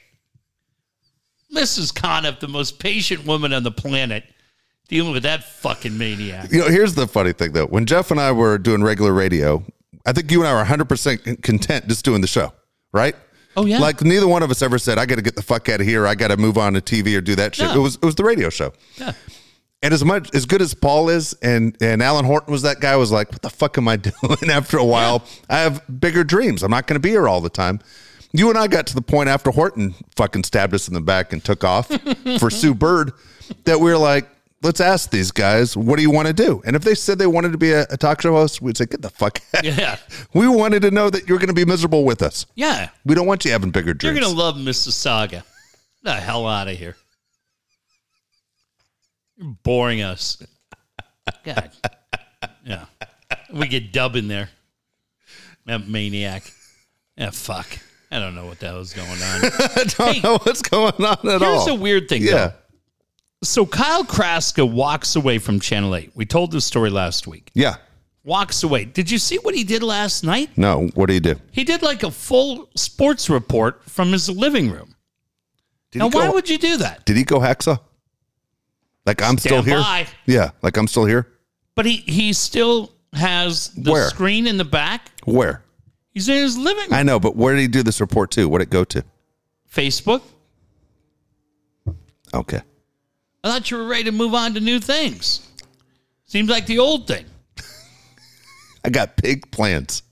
Mrs. 1.54 1.94
Conniff, 1.94 2.40
the 2.40 2.48
most 2.48 2.80
patient 2.80 3.26
woman 3.26 3.54
on 3.54 3.64
the 3.64 3.72
planet, 3.72 4.24
dealing 4.88 5.12
with 5.12 5.24
that 5.24 5.44
fucking 5.44 5.98
maniac. 5.98 6.52
You 6.52 6.60
know, 6.60 6.70
here's 6.70 6.96
the 6.96 7.08
funny 7.08 7.34
thing 7.34 7.52
though. 7.54 7.66
When 7.68 7.86
Jeff 7.86 8.12
and 8.12 8.20
I 8.20 8.32
were 8.32 8.58
doing 8.58 8.84
regular 8.84 9.14
radio, 9.14 9.64
I 10.06 10.14
think 10.14 10.32
you 10.32 10.40
and 10.40 10.48
I 10.48 10.54
were 10.54 10.64
100% 10.64 11.42
content 11.44 11.88
just 11.88 12.06
doing 12.06 12.22
the 12.22 12.28
show, 12.28 12.54
right? 12.94 13.16
Oh, 13.58 13.66
yeah. 13.66 13.80
Like 13.80 14.02
neither 14.02 14.28
one 14.28 14.44
of 14.44 14.52
us 14.52 14.62
ever 14.62 14.78
said, 14.80 14.98
I 14.98 15.06
got 15.06 15.16
to 15.16 15.22
get 15.22 15.36
the 15.36 15.42
fuck 15.42 15.68
out 15.68 15.82
of 15.82 15.88
here. 15.88 16.08
I 16.08 16.16
got 16.16 16.30
to 16.30 16.38
move 16.38 16.58
on 16.58 16.74
to 16.74 16.82
TV 16.82 17.18
or 17.18 17.22
do 17.22 17.36
that 17.36 17.56
shit. 17.56 17.68
No. 17.68 17.76
It 17.76 17.80
was 17.80 17.96
it 17.96 18.04
was 18.06 18.16
the 18.16 18.24
radio 18.24 18.50
show. 18.50 18.72
Yeah. 18.96 19.12
And 19.84 19.94
as 19.94 20.06
much 20.06 20.34
as 20.36 20.46
good 20.46 20.62
as 20.62 20.74
Paul 20.74 21.10
is, 21.10 21.34
and 21.42 21.76
and 21.82 22.02
Alan 22.02 22.24
Horton 22.24 22.52
was 22.52 22.62
that 22.62 22.80
guy, 22.80 22.96
was 22.96 23.12
like, 23.12 23.32
what 23.32 23.42
the 23.42 23.50
fuck 23.50 23.78
am 23.78 23.88
I 23.88 23.96
doing? 23.98 24.50
After 24.50 24.78
a 24.78 24.86
while, 24.86 25.26
I 25.50 25.58
have 25.60 25.82
bigger 26.00 26.24
dreams. 26.24 26.64
I'm 26.64 26.72
not 26.72 26.88
going 26.88 26.96
to 26.96 27.02
be 27.02 27.10
here 27.10 27.28
all 27.28 27.42
the 27.42 27.50
time. 27.50 27.82
You 28.34 28.50
and 28.50 28.58
I 28.58 28.68
got 28.68 28.88
to 28.88 28.96
the 28.96 29.02
point 29.02 29.30
after 29.30 29.52
Horton 29.52 29.94
fucking 30.16 30.44
stabbed 30.44 30.74
us 30.74 30.88
in 30.88 30.94
the 30.94 31.02
back 31.02 31.34
and 31.34 31.44
took 31.44 31.64
off 31.64 31.88
for 32.40 32.50
Sue 32.50 32.74
Bird 32.74 33.12
that 33.66 33.80
we 33.80 33.92
were 33.92 33.98
like, 33.98 34.28
let's 34.64 34.80
ask 34.80 35.10
these 35.10 35.32
guys, 35.32 35.76
what 35.76 35.98
do 35.98 36.02
you 36.02 36.12
want 36.12 36.28
to 36.28 36.34
do? 36.34 36.62
And 36.66 36.76
if 36.76 36.84
they 36.84 36.96
said 36.96 37.18
they 37.18 37.28
wanted 37.28 37.52
to 37.52 37.58
be 37.58 37.72
a, 37.72 37.86
a 37.90 37.98
talk 37.98 38.22
show 38.22 38.32
host, 38.34 38.62
we'd 38.62 38.78
say, 38.78 38.86
get 38.86 39.02
the 39.02 39.10
fuck 39.10 39.40
out. 39.56 39.64
Yeah. 39.64 39.98
We 40.34 40.48
wanted 40.48 40.84
to 40.84 40.92
know 40.92 41.10
that 41.10 41.28
you're 41.28 41.40
going 41.40 41.50
to 41.50 41.54
be 41.54 41.66
miserable 41.66 42.06
with 42.06 42.22
us. 42.22 42.46
Yeah. 42.56 42.90
We 43.04 43.16
don't 43.16 43.28
want 43.28 43.44
you 43.44 43.52
having 43.52 43.72
bigger 43.72 43.94
dreams. 43.94 44.16
You're 44.16 44.24
going 44.24 44.34
to 44.34 44.40
love 44.42 44.56
Mississauga. 44.56 45.44
The 46.04 46.14
hell 46.14 46.48
out 46.48 46.68
of 46.70 46.78
here. 46.78 46.96
You're 49.36 49.56
boring 49.64 50.02
us. 50.02 50.42
God. 51.44 51.72
Yeah. 52.66 52.86
We 53.52 53.68
get 53.68 53.92
Dub 53.92 54.16
in 54.16 54.28
there. 54.28 54.50
That 55.66 55.88
maniac. 55.88 56.52
Yeah, 57.18 57.32
fuck. 57.32 57.68
I 58.12 58.20
don't 58.20 58.36
know 58.36 58.46
what 58.46 58.60
the 58.60 58.68
hell's 58.68 58.94
going 58.94 59.10
on. 59.10 59.18
I 59.22 59.84
don't 59.98 60.24
know 60.24 60.38
what's 60.40 60.62
going 60.62 60.94
on 61.00 61.18
at 61.30 61.42
Here's 61.42 61.44
all. 61.44 61.70
a 61.72 61.76
weird 61.76 62.10
thing, 62.10 62.24
yeah. 62.24 62.32
though. 62.32 62.54
So 63.44 63.66
Kyle 63.66 64.04
Kraska 64.04 64.70
walks 64.70 65.16
away 65.16 65.38
from 65.40 65.60
Channel 65.60 65.96
8. 65.96 66.12
We 66.14 66.26
told 66.26 66.52
this 66.52 66.66
story 66.66 66.90
last 66.90 67.26
week. 67.26 67.50
Yeah. 67.54 67.76
walks 68.24 68.64
away. 68.64 68.86
Did 68.86 69.10
you 69.10 69.18
see 69.18 69.38
what 69.38 69.56
he 69.56 69.64
did 69.64 69.82
last 69.82 70.24
night? 70.24 70.50
No, 70.58 70.90
what 70.94 71.08
did 71.08 71.14
he 71.14 71.20
do? 71.34 71.40
He 71.52 71.64
did 71.64 71.82
like 71.82 72.04
a 72.04 72.12
full 72.12 72.70
sports 72.76 73.30
report 73.30 73.82
from 73.90 74.12
his 74.12 74.30
living 74.30 74.70
room. 74.70 74.94
Did 75.92 76.00
Now, 76.00 76.06
he 76.06 76.12
go, 76.12 76.20
why 76.20 76.30
would 76.30 76.50
you 76.50 76.58
do 76.58 76.78
that? 76.78 77.06
Did 77.06 77.18
he 77.18 77.24
go 77.24 77.40
hexa? 77.40 77.80
Like 79.06 79.22
I'm 79.24 79.38
still 79.40 79.64
here. 79.64 79.80
by. 79.80 80.06
Yeah, 80.28 80.52
like 80.62 80.78
I'm 80.78 80.88
still 80.88 81.06
here. 81.06 81.28
But 81.76 81.86
he 81.88 81.98
he 81.98 82.34
still 82.34 82.92
has 83.14 83.70
the 83.70 83.92
Where? 83.92 84.08
screen 84.10 84.46
in 84.46 84.58
the 84.58 84.64
back. 84.66 85.10
Where? 85.26 85.64
He's 86.14 86.28
in 86.28 86.36
his 86.36 86.58
living 86.58 86.86
room. 86.86 86.94
I 86.94 87.04
know, 87.04 87.20
but 87.20 87.36
where 87.36 87.56
did 87.56 87.62
he 87.62 87.68
do 87.68 87.84
this 87.84 88.02
report 88.02 88.32
to? 88.32 88.48
What 88.50 88.60
did 88.60 88.68
it 88.68 88.72
go 88.72 88.84
to? 88.84 89.04
Facebook. 89.72 90.22
Okay. 92.34 92.62
I 93.44 93.50
thought 93.50 93.72
you 93.72 93.78
were 93.78 93.88
ready 93.88 94.04
to 94.06 94.12
move 94.12 94.34
on 94.34 94.54
to 94.54 94.60
new 94.60 94.80
things. 94.80 95.48
Seems 96.26 96.50
like 96.50 96.66
the 96.66 96.80
old 96.80 97.08
thing. 97.08 97.26
I 98.86 98.90
got 98.90 99.18
pig 99.18 99.52
plants 99.52 100.04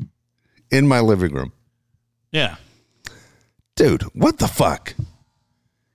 in 0.71 0.87
my 0.87 0.99
living 0.99 1.33
room. 1.33 1.53
Yeah. 2.31 2.55
Dude, 3.75 4.03
what 4.13 4.39
the 4.39 4.47
fuck? 4.47 4.93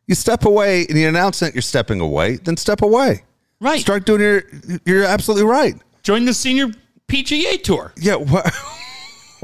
You 0.07 0.15
step 0.15 0.45
away 0.45 0.87
and 0.87 0.99
you 0.99 1.09
announce 1.09 1.41
that 1.41 1.55
you're 1.55 1.63
stepping 1.63 2.01
away, 2.01 2.37
then 2.37 2.57
step 2.57 2.83
away. 2.83 3.25
Right. 3.61 3.81
Start 3.81 4.05
doing 4.05 4.21
your 4.21 4.43
you're 4.85 5.05
absolutely 5.05 5.45
right. 5.45 5.75
Join 6.03 6.25
the 6.27 6.35
senior 6.35 6.69
PGA 7.09 7.63
tour. 7.63 7.93
Yeah, 7.97 8.17
why, 8.17 8.51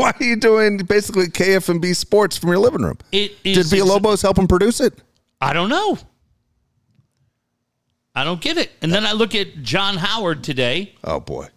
why 0.05 0.15
are 0.19 0.25
you 0.25 0.37
doing 0.37 0.79
basically 0.79 1.27
KFMB 1.27 1.95
sports 1.95 2.37
from 2.37 2.49
your 2.49 2.59
living 2.59 2.83
room? 2.83 2.99
It 3.13 3.43
Did 3.43 3.59
is 3.59 3.73
Villalobos 3.73 4.23
help 4.23 4.39
him 4.39 4.49
produce 4.49 4.81
it? 4.81 4.95
I 5.41 5.53
don't 5.53 5.69
know. 5.69 5.99
I 8.15 8.25
don't 8.25 8.41
get 8.41 8.57
it. 8.57 8.71
And 8.83 8.93
then 8.93 9.05
I 9.05 9.13
look 9.13 9.35
at 9.35 9.63
John 9.63 9.97
Howard 9.97 10.43
today. 10.43 10.95
Oh 11.05 11.21
boy. 11.21 11.49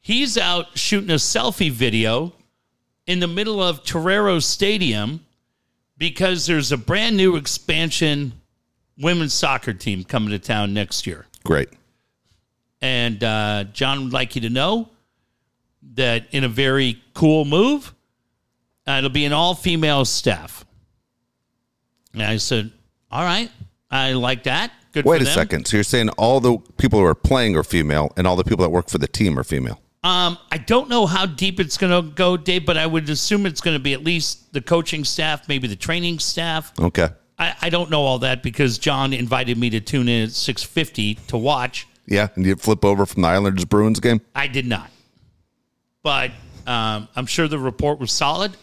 He's 0.00 0.36
out 0.36 0.76
shooting 0.76 1.10
a 1.10 1.14
selfie 1.14 1.70
video 1.70 2.32
in 3.06 3.20
the 3.20 3.28
middle 3.28 3.62
of 3.62 3.84
Torero 3.84 4.38
Stadium 4.38 5.24
because 5.96 6.46
there's 6.46 6.72
a 6.72 6.76
brand 6.76 7.16
new 7.16 7.36
expansion 7.36 8.32
women's 8.98 9.34
soccer 9.34 9.72
team 9.72 10.04
coming 10.04 10.30
to 10.30 10.38
town 10.38 10.74
next 10.74 11.06
year. 11.06 11.26
Great. 11.44 11.68
And 12.82 13.22
uh, 13.22 13.64
John 13.72 14.04
would 14.04 14.12
like 14.12 14.34
you 14.34 14.42
to 14.42 14.50
know 14.50 14.90
that 15.94 16.26
in 16.32 16.44
a 16.44 16.48
very 16.48 17.02
cool 17.14 17.44
move, 17.44 17.94
uh, 18.86 18.92
it'll 18.92 19.10
be 19.10 19.24
an 19.24 19.32
all 19.32 19.54
female 19.54 20.04
staff. 20.04 20.64
And 22.12 22.22
I 22.22 22.36
said, 22.36 22.72
All 23.10 23.24
right, 23.24 23.50
I 23.90 24.12
like 24.12 24.44
that. 24.44 24.72
Good 24.92 25.04
Wait 25.04 25.20
a 25.20 25.24
them. 25.24 25.34
second. 25.34 25.66
So 25.66 25.76
you're 25.76 25.84
saying 25.84 26.10
all 26.10 26.40
the 26.40 26.58
people 26.78 27.00
who 27.00 27.04
are 27.04 27.16
playing 27.16 27.56
are 27.56 27.64
female 27.64 28.12
and 28.16 28.26
all 28.26 28.36
the 28.36 28.44
people 28.44 28.62
that 28.62 28.70
work 28.70 28.88
for 28.88 28.98
the 28.98 29.08
team 29.08 29.38
are 29.38 29.44
female? 29.44 29.80
Um, 30.04 30.38
I 30.52 30.58
don't 30.58 30.88
know 30.88 31.06
how 31.06 31.26
deep 31.26 31.58
it's 31.58 31.78
going 31.78 31.90
to 31.90 32.14
go, 32.14 32.36
Dave, 32.36 32.66
but 32.66 32.76
I 32.76 32.86
would 32.86 33.08
assume 33.08 33.46
it's 33.46 33.60
going 33.60 33.74
to 33.76 33.82
be 33.82 33.94
at 33.94 34.04
least 34.04 34.52
the 34.52 34.60
coaching 34.60 35.02
staff, 35.02 35.48
maybe 35.48 35.66
the 35.66 35.76
training 35.76 36.18
staff. 36.18 36.72
Okay. 36.78 37.08
I, 37.38 37.54
I 37.62 37.70
don't 37.70 37.90
know 37.90 38.02
all 38.02 38.18
that 38.20 38.42
because 38.42 38.78
John 38.78 39.12
invited 39.12 39.58
me 39.58 39.70
to 39.70 39.80
tune 39.80 40.08
in 40.08 40.24
at 40.24 40.32
650 40.32 41.14
to 41.28 41.36
watch. 41.38 41.88
Yeah. 42.06 42.28
And 42.36 42.44
you 42.44 42.54
flip 42.54 42.84
over 42.84 43.06
from 43.06 43.22
the 43.22 43.28
Islanders 43.28 43.64
Bruins 43.64 43.98
game? 43.98 44.20
I 44.34 44.46
did 44.46 44.66
not. 44.66 44.90
But 46.04 46.30
um, 46.66 47.08
I'm 47.16 47.26
sure 47.26 47.48
the 47.48 47.58
report 47.58 47.98
was 47.98 48.12
solid 48.12 48.56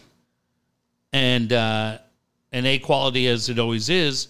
and 1.12 1.52
uh, 1.52 1.98
A 2.52 2.78
quality 2.78 3.26
as 3.26 3.50
it 3.50 3.58
always 3.58 3.90
is. 3.90 4.28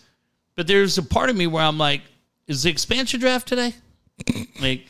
But 0.57 0.66
there's 0.66 0.98
a 0.98 1.03
part 1.03 1.31
of 1.31 1.37
me 1.37 1.46
where 1.46 1.62
I'm 1.62 1.79
like, 1.79 2.01
is 2.48 2.64
the 2.64 2.70
expansion 2.70 3.20
draft 3.20 3.46
today? 3.46 3.75
like, 4.61 4.87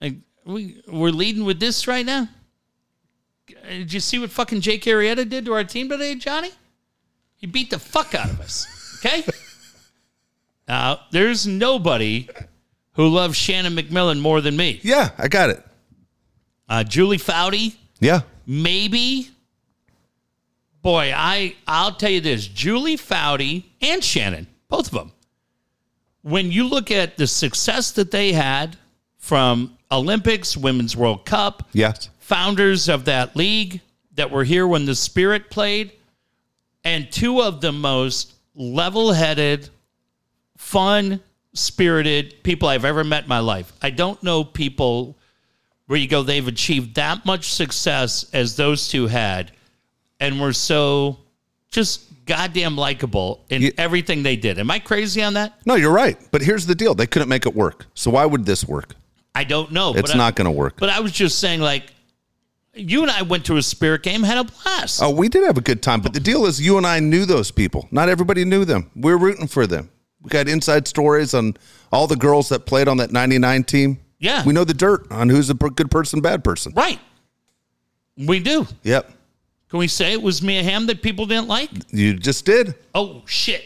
like 0.00 0.14
we 0.44 0.82
we're 0.86 1.10
leading 1.10 1.44
with 1.44 1.58
this 1.58 1.88
right 1.88 2.06
now. 2.06 2.28
Did 3.68 3.92
you 3.92 4.00
see 4.00 4.18
what 4.18 4.30
fucking 4.30 4.60
Jake 4.60 4.84
Arrieta 4.84 5.28
did 5.28 5.46
to 5.46 5.54
our 5.54 5.64
team 5.64 5.88
today, 5.88 6.14
Johnny? 6.14 6.50
He 7.36 7.46
beat 7.46 7.70
the 7.70 7.78
fuck 7.78 8.14
out 8.14 8.30
of 8.30 8.40
us. 8.40 8.66
Okay. 9.00 9.24
now 10.68 11.00
there's 11.10 11.46
nobody 11.46 12.28
who 12.92 13.08
loves 13.08 13.36
Shannon 13.36 13.74
MacMillan 13.74 14.20
more 14.20 14.40
than 14.40 14.56
me. 14.56 14.80
Yeah, 14.82 15.10
I 15.18 15.28
got 15.28 15.50
it. 15.50 15.62
Uh, 16.68 16.82
Julie 16.84 17.18
Foudy, 17.18 17.74
Yeah. 18.00 18.22
maybe. 18.46 19.30
Boy, 20.82 21.12
I 21.14 21.54
I'll 21.66 21.92
tell 21.94 22.10
you 22.10 22.20
this: 22.20 22.46
Julie 22.46 22.96
Foudy 22.96 23.64
and 23.80 24.02
Shannon, 24.04 24.46
both 24.68 24.86
of 24.88 24.92
them. 24.92 25.12
When 26.22 26.50
you 26.52 26.66
look 26.66 26.90
at 26.90 27.16
the 27.16 27.26
success 27.26 27.90
that 27.92 28.10
they 28.10 28.32
had 28.32 28.76
from 29.18 29.76
Olympics, 29.90 30.56
Women's 30.56 30.96
World 30.96 31.24
Cup, 31.24 31.68
Yes. 31.72 32.08
founders 32.18 32.88
of 32.88 33.04
that 33.06 33.36
league 33.36 33.80
that 34.14 34.30
were 34.30 34.44
here 34.44 34.66
when 34.66 34.84
the 34.86 34.94
Spirit 34.94 35.50
played, 35.50 35.92
and 36.82 37.10
two 37.10 37.42
of 37.42 37.60
the 37.60 37.72
most 37.72 38.32
level-headed, 38.54 39.68
fun 40.56 41.20
spirited 41.54 42.42
people 42.42 42.68
I've 42.68 42.84
ever 42.84 43.04
met 43.04 43.24
in 43.24 43.28
my 43.28 43.38
life. 43.40 43.72
I 43.82 43.90
don't 43.90 44.22
know 44.22 44.44
people 44.44 45.16
where 45.86 45.98
you 45.98 46.08
go, 46.08 46.22
they've 46.22 46.46
achieved 46.48 46.94
that 46.96 47.24
much 47.26 47.52
success 47.52 48.26
as 48.32 48.56
those 48.56 48.88
two 48.88 49.06
had, 49.06 49.52
and 50.20 50.40
were 50.40 50.52
so 50.52 51.18
just 51.70 52.02
goddamn 52.26 52.76
likable 52.76 53.44
in 53.50 53.62
Yeah. 53.62 53.70
everything 53.76 54.22
they 54.22 54.36
did. 54.36 54.58
Am 54.58 54.70
I 54.70 54.78
crazy 54.78 55.22
on 55.22 55.34
that? 55.34 55.58
No, 55.66 55.74
you're 55.74 55.92
right. 55.92 56.16
But 56.30 56.40
here's 56.42 56.64
the 56.66 56.74
deal 56.74 56.94
they 56.94 57.06
couldn't 57.06 57.28
make 57.28 57.44
it 57.44 57.54
work. 57.54 57.86
So 57.94 58.10
why 58.12 58.24
would 58.24 58.46
this 58.46 58.64
work? 58.64 58.94
I 59.34 59.44
don't 59.44 59.72
know. 59.72 59.92
It's 59.94 60.14
not 60.14 60.36
going 60.36 60.46
to 60.46 60.50
work. 60.50 60.76
But 60.78 60.90
I 60.90 61.00
was 61.00 61.12
just 61.12 61.38
saying, 61.40 61.60
like, 61.60 61.82
you 62.72 63.02
and 63.02 63.10
I 63.10 63.22
went 63.22 63.44
to 63.46 63.56
a 63.56 63.62
spirit 63.62 64.02
game, 64.02 64.22
had 64.22 64.38
a 64.38 64.44
blast. 64.44 65.02
Oh, 65.02 65.10
we 65.10 65.28
did 65.28 65.44
have 65.44 65.58
a 65.58 65.60
good 65.60 65.82
time. 65.82 66.00
But 66.00 66.12
the 66.14 66.20
deal 66.20 66.46
is, 66.46 66.60
you 66.60 66.76
and 66.78 66.86
I 66.86 67.00
knew 67.00 67.26
those 67.26 67.50
people. 67.50 67.88
Not 67.90 68.08
everybody 68.08 68.44
knew 68.44 68.64
them. 68.64 68.90
We 68.96 69.12
are 69.12 69.18
rooting 69.18 69.46
for 69.48 69.66
them. 69.66 69.90
We 70.22 70.30
got 70.30 70.48
inside 70.48 70.88
stories 70.88 71.34
on 71.34 71.56
all 71.92 72.06
the 72.06 72.16
girls 72.16 72.48
that 72.48 72.64
played 72.64 72.88
on 72.88 72.96
that 72.98 73.12
99 73.12 73.64
team. 73.64 73.98
Yeah. 74.24 74.42
We 74.44 74.54
know 74.54 74.64
the 74.64 74.72
dirt 74.74 75.06
on 75.12 75.28
who's 75.28 75.50
a 75.50 75.54
good 75.54 75.90
person, 75.90 76.20
bad 76.20 76.42
person. 76.42 76.72
Right. 76.74 76.98
We 78.16 78.40
do. 78.40 78.66
Yep. 78.82 79.12
Can 79.68 79.78
we 79.78 79.86
say 79.86 80.12
it 80.12 80.22
was 80.22 80.40
Mia 80.40 80.62
Hamm 80.62 80.86
that 80.86 81.02
people 81.02 81.26
didn't 81.26 81.48
like? 81.48 81.68
You 81.90 82.14
just 82.14 82.46
did. 82.46 82.74
Oh, 82.94 83.22
shit. 83.26 83.64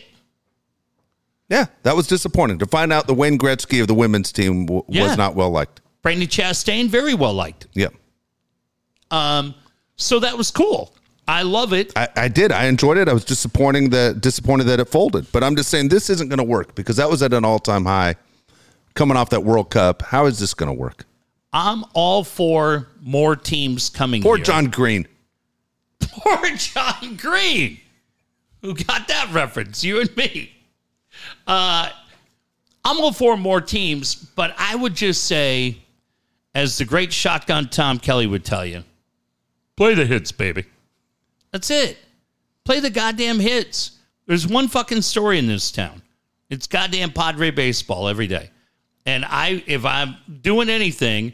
Yeah, 1.48 1.66
that 1.84 1.94
was 1.94 2.06
disappointing 2.08 2.58
to 2.58 2.66
find 2.66 2.92
out 2.92 3.06
the 3.06 3.14
Wayne 3.14 3.38
Gretzky 3.38 3.80
of 3.80 3.86
the 3.86 3.94
women's 3.94 4.32
team 4.32 4.66
w- 4.66 4.82
Yeah. 4.88 5.04
was 5.04 5.16
not 5.16 5.34
well 5.36 5.50
liked. 5.50 5.80
Brandi 6.02 6.26
Chastain, 6.26 6.88
very 6.88 7.14
well 7.14 7.32
liked. 7.34 7.68
Yep. 7.74 7.94
Um, 9.10 9.54
so 9.96 10.18
that 10.20 10.36
was 10.36 10.50
cool. 10.50 10.92
I 11.28 11.42
love 11.42 11.72
it. 11.72 11.92
I, 11.96 12.08
I 12.16 12.28
did. 12.28 12.52
I 12.52 12.66
enjoyed 12.66 12.96
it. 12.98 13.08
I 13.08 13.12
was 13.12 13.24
disappointing 13.24 13.90
that 13.90 14.20
disappointed 14.20 14.64
that 14.64 14.80
it 14.80 14.86
folded. 14.88 15.30
But 15.30 15.44
I'm 15.44 15.54
just 15.56 15.70
saying 15.70 15.88
this 15.88 16.10
isn't 16.10 16.28
going 16.28 16.38
to 16.38 16.44
work 16.44 16.74
because 16.74 16.96
that 16.96 17.08
was 17.08 17.22
at 17.22 17.32
an 17.32 17.44
all 17.44 17.58
time 17.58 17.84
high. 17.84 18.16
Coming 18.98 19.16
off 19.16 19.30
that 19.30 19.44
World 19.44 19.70
Cup, 19.70 20.02
how 20.02 20.26
is 20.26 20.40
this 20.40 20.54
going 20.54 20.66
to 20.66 20.72
work? 20.72 21.06
I'm 21.52 21.84
all 21.94 22.24
for 22.24 22.88
more 23.00 23.36
teams 23.36 23.90
coming 23.90 24.24
Poor 24.24 24.38
here. 24.38 24.44
John 24.44 24.64
Green. 24.70 25.06
Poor 26.00 26.56
John 26.56 27.14
Green. 27.14 27.78
Who 28.60 28.74
got 28.74 29.06
that 29.06 29.28
reference? 29.32 29.84
You 29.84 30.00
and 30.00 30.16
me. 30.16 30.52
Uh, 31.46 31.90
I'm 32.84 32.98
all 32.98 33.12
for 33.12 33.36
more 33.36 33.60
teams, 33.60 34.16
but 34.16 34.52
I 34.58 34.74
would 34.74 34.96
just 34.96 35.26
say, 35.26 35.78
as 36.56 36.76
the 36.78 36.84
great 36.84 37.12
shotgun 37.12 37.68
Tom 37.68 38.00
Kelly 38.00 38.26
would 38.26 38.44
tell 38.44 38.66
you, 38.66 38.82
play 39.76 39.94
the 39.94 40.06
hits, 40.06 40.32
baby. 40.32 40.64
That's 41.52 41.70
it. 41.70 41.98
Play 42.64 42.80
the 42.80 42.90
goddamn 42.90 43.38
hits. 43.38 43.92
There's 44.26 44.48
one 44.48 44.66
fucking 44.66 45.02
story 45.02 45.38
in 45.38 45.46
this 45.46 45.70
town. 45.70 46.02
It's 46.50 46.66
goddamn 46.66 47.12
Padre 47.12 47.52
baseball 47.52 48.08
every 48.08 48.26
day. 48.26 48.50
And 49.06 49.24
I, 49.24 49.62
if 49.66 49.84
I'm 49.84 50.16
doing 50.42 50.68
anything, 50.68 51.32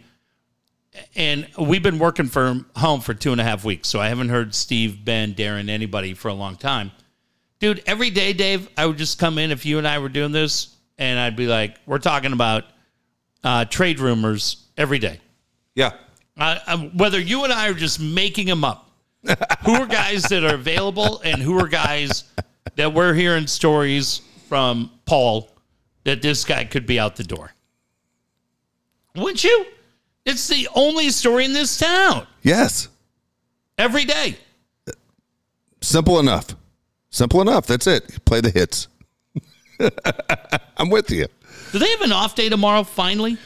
and 1.16 1.48
we've 1.58 1.82
been 1.82 1.98
working 1.98 2.26
from 2.26 2.66
home 2.76 3.00
for 3.00 3.14
two 3.14 3.32
and 3.32 3.40
a 3.40 3.44
half 3.44 3.64
weeks, 3.64 3.88
so 3.88 4.00
I 4.00 4.08
haven't 4.08 4.28
heard 4.28 4.54
Steve, 4.54 5.04
Ben, 5.04 5.34
Darren, 5.34 5.68
anybody 5.68 6.14
for 6.14 6.28
a 6.28 6.34
long 6.34 6.56
time. 6.56 6.92
Dude, 7.58 7.82
every 7.86 8.10
day, 8.10 8.32
Dave, 8.32 8.68
I 8.76 8.86
would 8.86 8.98
just 8.98 9.18
come 9.18 9.38
in 9.38 9.50
if 9.50 9.64
you 9.64 9.78
and 9.78 9.88
I 9.88 9.98
were 9.98 10.08
doing 10.08 10.32
this, 10.32 10.76
and 10.98 11.18
I'd 11.18 11.36
be 11.36 11.46
like, 11.46 11.76
"We're 11.86 11.98
talking 11.98 12.32
about 12.32 12.64
uh, 13.42 13.64
trade 13.64 14.00
rumors 14.00 14.66
every 14.76 14.98
day." 14.98 15.20
Yeah. 15.74 15.92
Uh, 16.36 16.58
um, 16.66 16.96
whether 16.96 17.18
you 17.18 17.44
and 17.44 17.52
I 17.52 17.68
are 17.68 17.74
just 17.74 18.00
making 18.00 18.46
them 18.46 18.64
up, 18.64 18.90
who 19.64 19.74
are 19.74 19.86
guys 19.86 20.24
that 20.24 20.44
are 20.44 20.54
available, 20.54 21.20
and 21.24 21.40
who 21.40 21.58
are 21.58 21.68
guys 21.68 22.24
that 22.76 22.92
we're 22.92 23.14
hearing 23.14 23.46
stories 23.46 24.20
from 24.48 24.90
Paul 25.06 25.50
that 26.04 26.22
this 26.22 26.44
guy 26.44 26.64
could 26.64 26.86
be 26.86 26.98
out 26.98 27.16
the 27.16 27.24
door. 27.24 27.53
Wouldn't 29.16 29.44
you? 29.44 29.66
It's 30.24 30.48
the 30.48 30.68
only 30.74 31.10
story 31.10 31.44
in 31.44 31.52
this 31.52 31.78
town 31.78 32.26
Yes. 32.42 32.88
every 33.78 34.04
day. 34.04 34.36
Simple 35.80 36.18
enough. 36.18 36.46
Simple 37.10 37.40
enough. 37.42 37.66
That's 37.66 37.86
it. 37.86 38.24
Play 38.24 38.40
the 38.40 38.50
hits. 38.50 38.88
I'm 40.76 40.88
with 40.90 41.10
you. 41.10 41.26
Do 41.72 41.78
they 41.78 41.90
have 41.90 42.00
an 42.00 42.12
off 42.12 42.34
day 42.34 42.48
tomorrow? 42.48 42.82
Finally, 42.84 43.36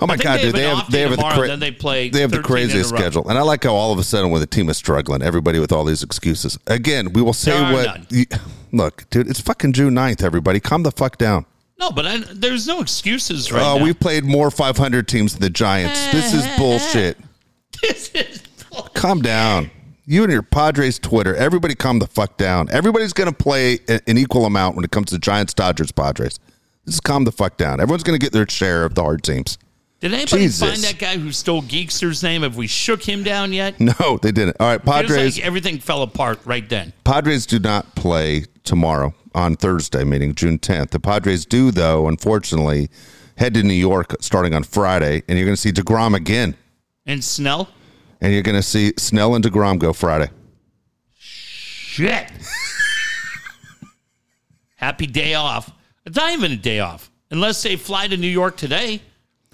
Oh 0.00 0.06
my 0.06 0.16
god, 0.16 0.38
they 0.38 0.52
dude! 0.52 0.54
have 0.54 0.54
They 0.54 0.62
have 0.62 0.90
they 0.92 1.00
have 1.00 1.10
the 1.10 1.16
tomorrow, 1.16 1.34
cra- 1.38 1.48
then 1.48 1.58
they 1.60 1.72
play 1.72 2.08
They 2.08 2.20
have 2.20 2.30
the 2.30 2.36
13 2.36 2.38
in 2.38 2.44
a 2.44 2.46
craziest 2.66 2.88
schedule, 2.90 3.28
and 3.28 3.36
I 3.36 3.42
like 3.42 3.64
how 3.64 3.74
all 3.74 3.92
of 3.92 3.98
a 3.98 4.04
sudden 4.04 4.30
when 4.30 4.40
the 4.40 4.46
team 4.46 4.68
is 4.68 4.76
struggling, 4.76 5.22
everybody 5.22 5.58
with 5.58 5.72
all 5.72 5.84
these 5.84 6.02
excuses. 6.04 6.56
Again, 6.68 7.12
we 7.12 7.20
will 7.20 7.32
say 7.32 7.60
what. 7.72 8.10
you- 8.12 8.24
look, 8.72 9.08
dude, 9.10 9.28
it's 9.28 9.40
fucking 9.40 9.72
June 9.72 9.94
9th, 9.94 10.22
Everybody, 10.22 10.60
calm 10.60 10.84
the 10.84 10.92
fuck 10.92 11.18
down. 11.18 11.46
No, 11.78 11.90
but 11.90 12.06
I, 12.06 12.18
there's 12.32 12.66
no 12.66 12.80
excuses 12.80 13.52
right 13.52 13.62
Oh, 13.62 13.78
now. 13.78 13.84
we've 13.84 13.98
played 13.98 14.24
more 14.24 14.50
500 14.50 15.06
teams 15.06 15.32
than 15.34 15.42
the 15.42 15.50
Giants. 15.50 16.10
This 16.12 16.34
is 16.34 16.44
bullshit. 16.58 17.16
This 17.82 18.10
is- 18.14 18.42
Calm 18.94 19.22
down. 19.22 19.70
You 20.04 20.22
and 20.24 20.32
your 20.32 20.42
Padres 20.42 20.98
Twitter, 20.98 21.34
everybody 21.36 21.74
calm 21.74 21.98
the 21.98 22.06
fuck 22.06 22.36
down. 22.36 22.68
Everybody's 22.70 23.12
going 23.12 23.28
to 23.28 23.34
play 23.34 23.78
a- 23.88 24.00
an 24.08 24.16
equal 24.18 24.44
amount 24.46 24.74
when 24.76 24.84
it 24.84 24.90
comes 24.90 25.10
to 25.10 25.18
Giants, 25.18 25.52
Dodgers, 25.54 25.92
Padres. 25.92 26.38
This 26.84 26.94
is 26.96 27.00
calm 27.00 27.24
the 27.24 27.32
fuck 27.32 27.56
down. 27.56 27.80
Everyone's 27.80 28.02
going 28.02 28.18
to 28.18 28.24
get 28.24 28.32
their 28.32 28.48
share 28.48 28.84
of 28.84 28.94
the 28.94 29.02
hard 29.02 29.22
teams. 29.22 29.58
Did 30.00 30.14
anybody 30.14 30.42
Jesus. 30.44 30.60
find 30.68 30.82
that 30.84 30.98
guy 30.98 31.18
who 31.18 31.32
stole 31.32 31.60
Geekster's 31.62 32.22
name? 32.22 32.42
Have 32.42 32.56
we 32.56 32.66
shook 32.68 33.02
him 33.02 33.22
down 33.24 33.52
yet? 33.52 33.78
No, 33.80 34.18
they 34.22 34.30
didn't. 34.32 34.56
All 34.60 34.68
right, 34.68 34.82
Feels 34.82 34.94
Padres. 34.96 35.36
like 35.38 35.44
everything 35.46 35.78
fell 35.78 36.02
apart 36.02 36.38
right 36.44 36.66
then. 36.68 36.92
Padres 37.04 37.46
do 37.46 37.58
not 37.58 37.94
play 37.96 38.44
tomorrow 38.64 39.12
on 39.34 39.56
Thursday, 39.56 40.04
meaning 40.04 40.34
June 40.34 40.58
10th. 40.58 40.90
The 40.90 41.00
Padres 41.00 41.44
do, 41.44 41.70
though, 41.70 42.08
unfortunately, 42.08 42.88
head 43.36 43.54
to 43.54 43.62
New 43.62 43.74
York 43.74 44.16
starting 44.20 44.54
on 44.54 44.64
Friday, 44.64 45.22
and 45.28 45.38
you're 45.38 45.46
going 45.46 45.56
to 45.56 45.60
see 45.60 45.72
DeGrom 45.72 46.14
again. 46.14 46.56
And 47.06 47.22
Snell? 47.22 47.68
And 48.20 48.32
you're 48.32 48.42
going 48.42 48.56
to 48.56 48.62
see 48.62 48.92
Snell 48.96 49.34
and 49.34 49.44
DeGrom 49.44 49.78
go 49.78 49.92
Friday. 49.92 50.30
Shit. 51.14 52.30
Happy 54.76 55.06
day 55.06 55.34
off. 55.34 55.70
It's 56.06 56.16
not 56.16 56.32
even 56.32 56.52
a 56.52 56.56
day 56.56 56.80
off. 56.80 57.10
Unless 57.30 57.62
they 57.62 57.76
fly 57.76 58.06
to 58.06 58.16
New 58.16 58.28
York 58.28 58.56
today. 58.56 59.02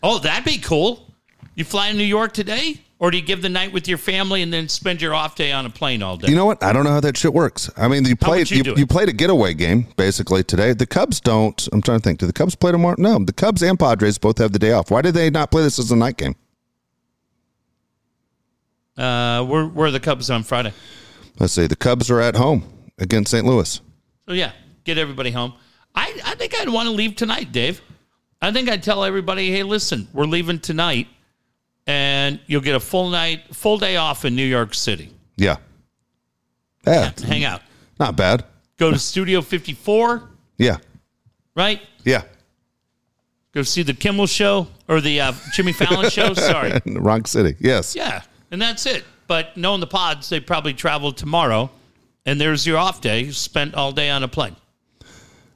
Oh, 0.02 0.18
that'd 0.18 0.44
be 0.44 0.58
cool. 0.58 1.10
You 1.54 1.64
fly 1.64 1.90
to 1.90 1.96
New 1.96 2.04
York 2.04 2.32
today? 2.32 2.80
Or 3.00 3.10
do 3.10 3.18
you 3.18 3.24
give 3.24 3.42
the 3.42 3.48
night 3.48 3.72
with 3.72 3.88
your 3.88 3.98
family 3.98 4.40
and 4.40 4.52
then 4.52 4.68
spend 4.68 5.02
your 5.02 5.14
off 5.14 5.34
day 5.34 5.50
on 5.52 5.66
a 5.66 5.70
plane 5.70 6.02
all 6.02 6.16
day? 6.16 6.28
You 6.28 6.36
know 6.36 6.46
what? 6.46 6.62
I 6.62 6.72
don't 6.72 6.84
know 6.84 6.92
how 6.92 7.00
that 7.00 7.16
shit 7.16 7.34
works. 7.34 7.68
I 7.76 7.88
mean, 7.88 8.04
you 8.04 8.14
played 8.16 8.50
you 8.50 8.62
you, 8.64 8.74
you 8.76 8.86
played 8.86 9.08
a 9.08 9.12
getaway 9.12 9.52
game 9.52 9.88
basically 9.96 10.44
today. 10.44 10.72
The 10.72 10.86
Cubs 10.86 11.20
don't. 11.20 11.68
I'm 11.72 11.82
trying 11.82 11.98
to 11.98 12.02
think. 12.04 12.20
Do 12.20 12.26
the 12.26 12.32
Cubs 12.32 12.54
play 12.54 12.72
tomorrow? 12.72 12.94
No, 12.96 13.18
the 13.18 13.32
Cubs 13.32 13.62
and 13.62 13.78
Padres 13.78 14.16
both 14.16 14.38
have 14.38 14.52
the 14.52 14.58
day 14.58 14.72
off. 14.72 14.90
Why 14.90 15.02
did 15.02 15.14
they 15.14 15.28
not 15.28 15.50
play 15.50 15.62
this 15.62 15.78
as 15.78 15.90
a 15.90 15.96
night 15.96 16.16
game? 16.16 16.36
Uh, 18.96 19.44
where, 19.44 19.66
where 19.66 19.88
are 19.88 19.90
the 19.90 20.00
Cubs 20.00 20.30
on 20.30 20.44
Friday? 20.44 20.72
Let's 21.40 21.52
see. 21.52 21.66
The 21.66 21.76
Cubs 21.76 22.10
are 22.10 22.20
at 22.20 22.36
home 22.36 22.62
against 22.98 23.32
St. 23.32 23.44
Louis. 23.44 23.80
So 24.28 24.34
yeah, 24.34 24.52
get 24.84 24.98
everybody 24.98 25.32
home. 25.32 25.54
I, 25.94 26.20
I 26.24 26.34
think 26.36 26.54
I'd 26.54 26.68
want 26.68 26.86
to 26.86 26.92
leave 26.92 27.16
tonight, 27.16 27.52
Dave. 27.52 27.80
I 28.40 28.52
think 28.52 28.68
I'd 28.68 28.82
tell 28.82 29.04
everybody, 29.04 29.50
hey, 29.50 29.62
listen, 29.62 30.06
we're 30.12 30.26
leaving 30.26 30.60
tonight, 30.60 31.08
and 31.86 32.40
you'll 32.46 32.60
get 32.62 32.74
a 32.74 32.80
full 32.80 33.10
night, 33.10 33.54
full 33.54 33.78
day 33.78 33.96
off 33.96 34.24
in 34.24 34.34
New 34.34 34.44
York 34.46 34.74
City. 34.74 35.10
Yeah. 35.36 35.56
Yeah. 36.86 37.12
Hang 37.26 37.44
out. 37.44 37.62
Not 37.98 38.16
bad. 38.16 38.44
Go 38.76 38.90
to 38.90 38.98
Studio 38.98 39.40
54, 39.40 40.22
Yeah. 40.58 40.78
right? 41.54 41.80
Yeah. 42.04 42.22
Go 43.52 43.62
see 43.62 43.82
the 43.82 43.94
Kimmel 43.94 44.26
show 44.26 44.66
or 44.88 45.00
the 45.00 45.20
uh, 45.20 45.32
Jimmy 45.52 45.72
Fallon 45.72 46.10
show. 46.10 46.34
Sorry. 46.34 46.72
In 46.84 46.94
the 46.94 47.00
wrong 47.00 47.24
city. 47.24 47.54
Yes. 47.60 47.94
Yeah, 47.94 48.22
and 48.50 48.60
that's 48.60 48.84
it. 48.86 49.04
But 49.28 49.56
knowing 49.56 49.80
the 49.80 49.86
pods, 49.86 50.28
they 50.28 50.40
probably 50.40 50.74
travel 50.74 51.12
tomorrow, 51.12 51.70
and 52.26 52.40
there's 52.40 52.66
your 52.66 52.78
off 52.78 53.00
day 53.00 53.30
spent 53.30 53.74
all 53.74 53.92
day 53.92 54.10
on 54.10 54.22
a 54.24 54.28
plane. 54.28 54.56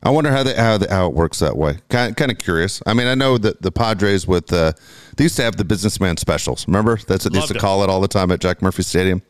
I 0.00 0.10
wonder 0.10 0.30
how 0.30 0.44
they, 0.44 0.54
how 0.54 0.78
the, 0.78 0.88
how 0.88 1.08
it 1.08 1.12
works 1.12 1.40
that 1.40 1.56
way. 1.56 1.78
Kind 1.88 2.16
kind 2.16 2.30
of 2.30 2.38
curious. 2.38 2.80
I 2.86 2.94
mean, 2.94 3.08
I 3.08 3.14
know 3.16 3.36
that 3.38 3.60
the 3.62 3.72
Padres 3.72 4.28
with 4.28 4.52
uh, 4.52 4.72
they 5.18 5.24
used 5.24 5.36
to 5.36 5.42
have 5.42 5.56
the 5.56 5.64
businessman 5.64 6.16
specials. 6.16 6.66
Remember, 6.68 6.96
that's 6.96 7.24
what 7.24 7.32
they 7.32 7.40
used 7.40 7.48
to 7.48 7.56
it. 7.56 7.60
call 7.60 7.82
it 7.82 7.90
all 7.90 8.00
the 8.00 8.06
time 8.06 8.30
at 8.30 8.38
Jack 8.40 8.62
Murphy 8.62 8.84
Stadium. 8.84 9.20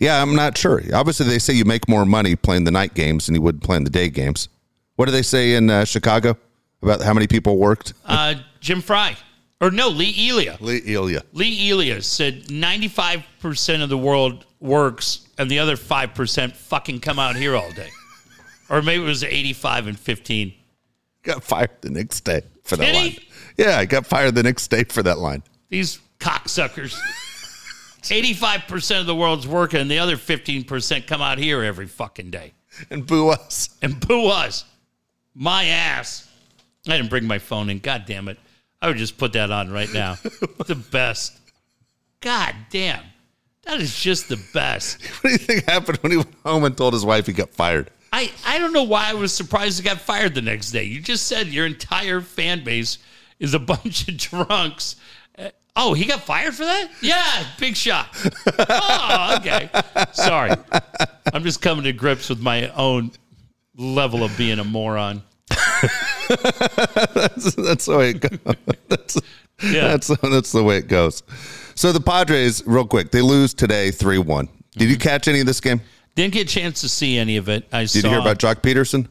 Yeah, 0.00 0.20
I'm 0.20 0.34
not 0.34 0.58
sure. 0.58 0.82
Obviously, 0.92 1.26
they 1.26 1.38
say 1.38 1.52
you 1.52 1.64
make 1.64 1.88
more 1.88 2.04
money 2.04 2.34
playing 2.34 2.64
the 2.64 2.72
night 2.72 2.94
games 2.94 3.26
than 3.26 3.36
you 3.36 3.40
would 3.42 3.62
playing 3.62 3.84
the 3.84 3.90
day 3.90 4.08
games. 4.08 4.48
What 4.96 5.06
do 5.06 5.12
they 5.12 5.22
say 5.22 5.54
in 5.54 5.70
uh, 5.70 5.84
Chicago 5.84 6.36
about 6.82 7.02
how 7.02 7.14
many 7.14 7.28
people 7.28 7.56
worked? 7.56 7.94
Uh, 8.04 8.34
Jim 8.58 8.80
Frey, 8.80 9.14
or 9.60 9.70
no, 9.70 9.88
Lee 9.88 10.12
Elia. 10.28 10.58
Lee 10.60 10.82
Elia. 10.92 11.22
Lee 11.32 11.70
Elia 11.70 12.02
said 12.02 12.46
95% 12.46 13.82
of 13.82 13.88
the 13.90 13.96
world 13.96 14.44
works, 14.58 15.28
and 15.38 15.48
the 15.48 15.60
other 15.60 15.76
5% 15.76 16.52
fucking 16.56 16.98
come 16.98 17.20
out 17.20 17.36
here 17.36 17.54
all 17.54 17.70
day. 17.70 17.90
Or 18.68 18.82
maybe 18.82 19.04
it 19.04 19.06
was 19.06 19.22
85 19.22 19.86
and 19.86 19.98
15. 19.98 20.52
got 21.22 21.44
fired 21.44 21.70
the 21.80 21.90
next 21.90 22.22
day 22.22 22.42
for 22.64 22.76
that 22.76 22.86
Did 22.86 23.12
he? 23.12 23.28
Yeah, 23.62 23.78
I 23.78 23.84
got 23.84 24.06
fired 24.06 24.34
the 24.34 24.42
next 24.42 24.68
day 24.68 24.82
for 24.82 25.04
that 25.04 25.18
line. 25.18 25.44
These 25.68 26.00
cocksuckers. 26.18 26.98
85% 28.02 29.00
of 29.00 29.06
the 29.06 29.14
world's 29.14 29.46
working, 29.46 29.80
and 29.80 29.88
the 29.88 30.00
other 30.00 30.16
15% 30.16 31.06
come 31.06 31.22
out 31.22 31.38
here 31.38 31.62
every 31.62 31.86
fucking 31.86 32.32
day. 32.32 32.54
And 32.90 33.06
boo 33.06 33.28
us. 33.28 33.70
and 33.80 34.00
boo 34.00 34.26
us. 34.26 34.64
My 35.34 35.66
ass. 35.66 36.28
I 36.88 36.96
didn't 36.96 37.10
bring 37.10 37.24
my 37.24 37.38
phone 37.38 37.70
in. 37.70 37.78
God 37.78 38.04
damn 38.04 38.26
it. 38.26 38.38
I 38.80 38.88
would 38.88 38.96
just 38.96 39.16
put 39.16 39.34
that 39.34 39.52
on 39.52 39.70
right 39.70 39.92
now. 39.92 40.14
the 40.66 40.74
best. 40.90 41.38
God 42.20 42.56
damn. 42.70 43.04
That 43.62 43.80
is 43.80 43.96
just 43.96 44.28
the 44.28 44.40
best. 44.52 45.00
What 45.20 45.22
do 45.22 45.30
you 45.30 45.38
think 45.38 45.70
happened 45.70 45.98
when 45.98 46.10
he 46.10 46.18
went 46.18 46.34
home 46.44 46.64
and 46.64 46.76
told 46.76 46.94
his 46.94 47.04
wife 47.04 47.26
he 47.26 47.32
got 47.32 47.50
fired? 47.50 47.92
I, 48.12 48.32
I 48.44 48.58
don't 48.58 48.72
know 48.72 48.82
why 48.82 49.08
I 49.08 49.14
was 49.14 49.32
surprised 49.32 49.78
he 49.78 49.84
got 49.84 50.00
fired 50.00 50.34
the 50.34 50.42
next 50.42 50.72
day. 50.72 50.82
You 50.82 51.00
just 51.00 51.28
said 51.28 51.46
your 51.46 51.64
entire 51.64 52.20
fan 52.20 52.64
base 52.64 52.98
is 53.42 53.52
a 53.52 53.58
bunch 53.58 54.08
of 54.08 54.16
drunks. 54.16 54.96
Oh, 55.74 55.94
he 55.94 56.04
got 56.04 56.20
fired 56.20 56.54
for 56.54 56.64
that? 56.64 56.90
Yeah, 57.00 57.44
big 57.58 57.76
shot. 57.76 58.08
Oh, 58.58 59.36
okay. 59.38 59.70
Sorry. 60.12 60.52
I'm 61.32 61.42
just 61.42 61.62
coming 61.62 61.84
to 61.84 61.92
grips 61.92 62.28
with 62.28 62.40
my 62.40 62.68
own 62.70 63.10
level 63.76 64.22
of 64.22 64.36
being 64.36 64.58
a 64.58 64.64
moron. 64.64 65.22
that's 65.48 67.86
the 67.86 67.96
way 67.98 68.10
it 68.10 68.20
goes. 68.20 68.38
that's, 68.88 69.18
Yeah. 69.62 69.88
that's 69.88 70.08
that's 70.08 70.52
the 70.52 70.62
way 70.62 70.76
it 70.76 70.88
goes. 70.88 71.22
So 71.74 71.92
the 71.92 72.00
Padres, 72.00 72.62
real 72.66 72.86
quick, 72.86 73.10
they 73.10 73.22
lose 73.22 73.54
today 73.54 73.90
three 73.90 74.18
one. 74.18 74.48
Did 74.72 74.90
you 74.90 74.96
mm-hmm. 74.96 75.02
catch 75.02 75.26
any 75.26 75.40
of 75.40 75.46
this 75.46 75.60
game? 75.60 75.80
Didn't 76.14 76.34
get 76.34 76.50
a 76.50 76.54
chance 76.54 76.82
to 76.82 76.88
see 76.88 77.16
any 77.16 77.38
of 77.38 77.48
it. 77.48 77.66
I 77.72 77.82
Did 77.82 77.90
saw 77.90 77.98
you 77.98 78.08
hear 78.10 78.20
about 78.20 78.38
Joc 78.38 78.56
Pederson? 78.56 79.08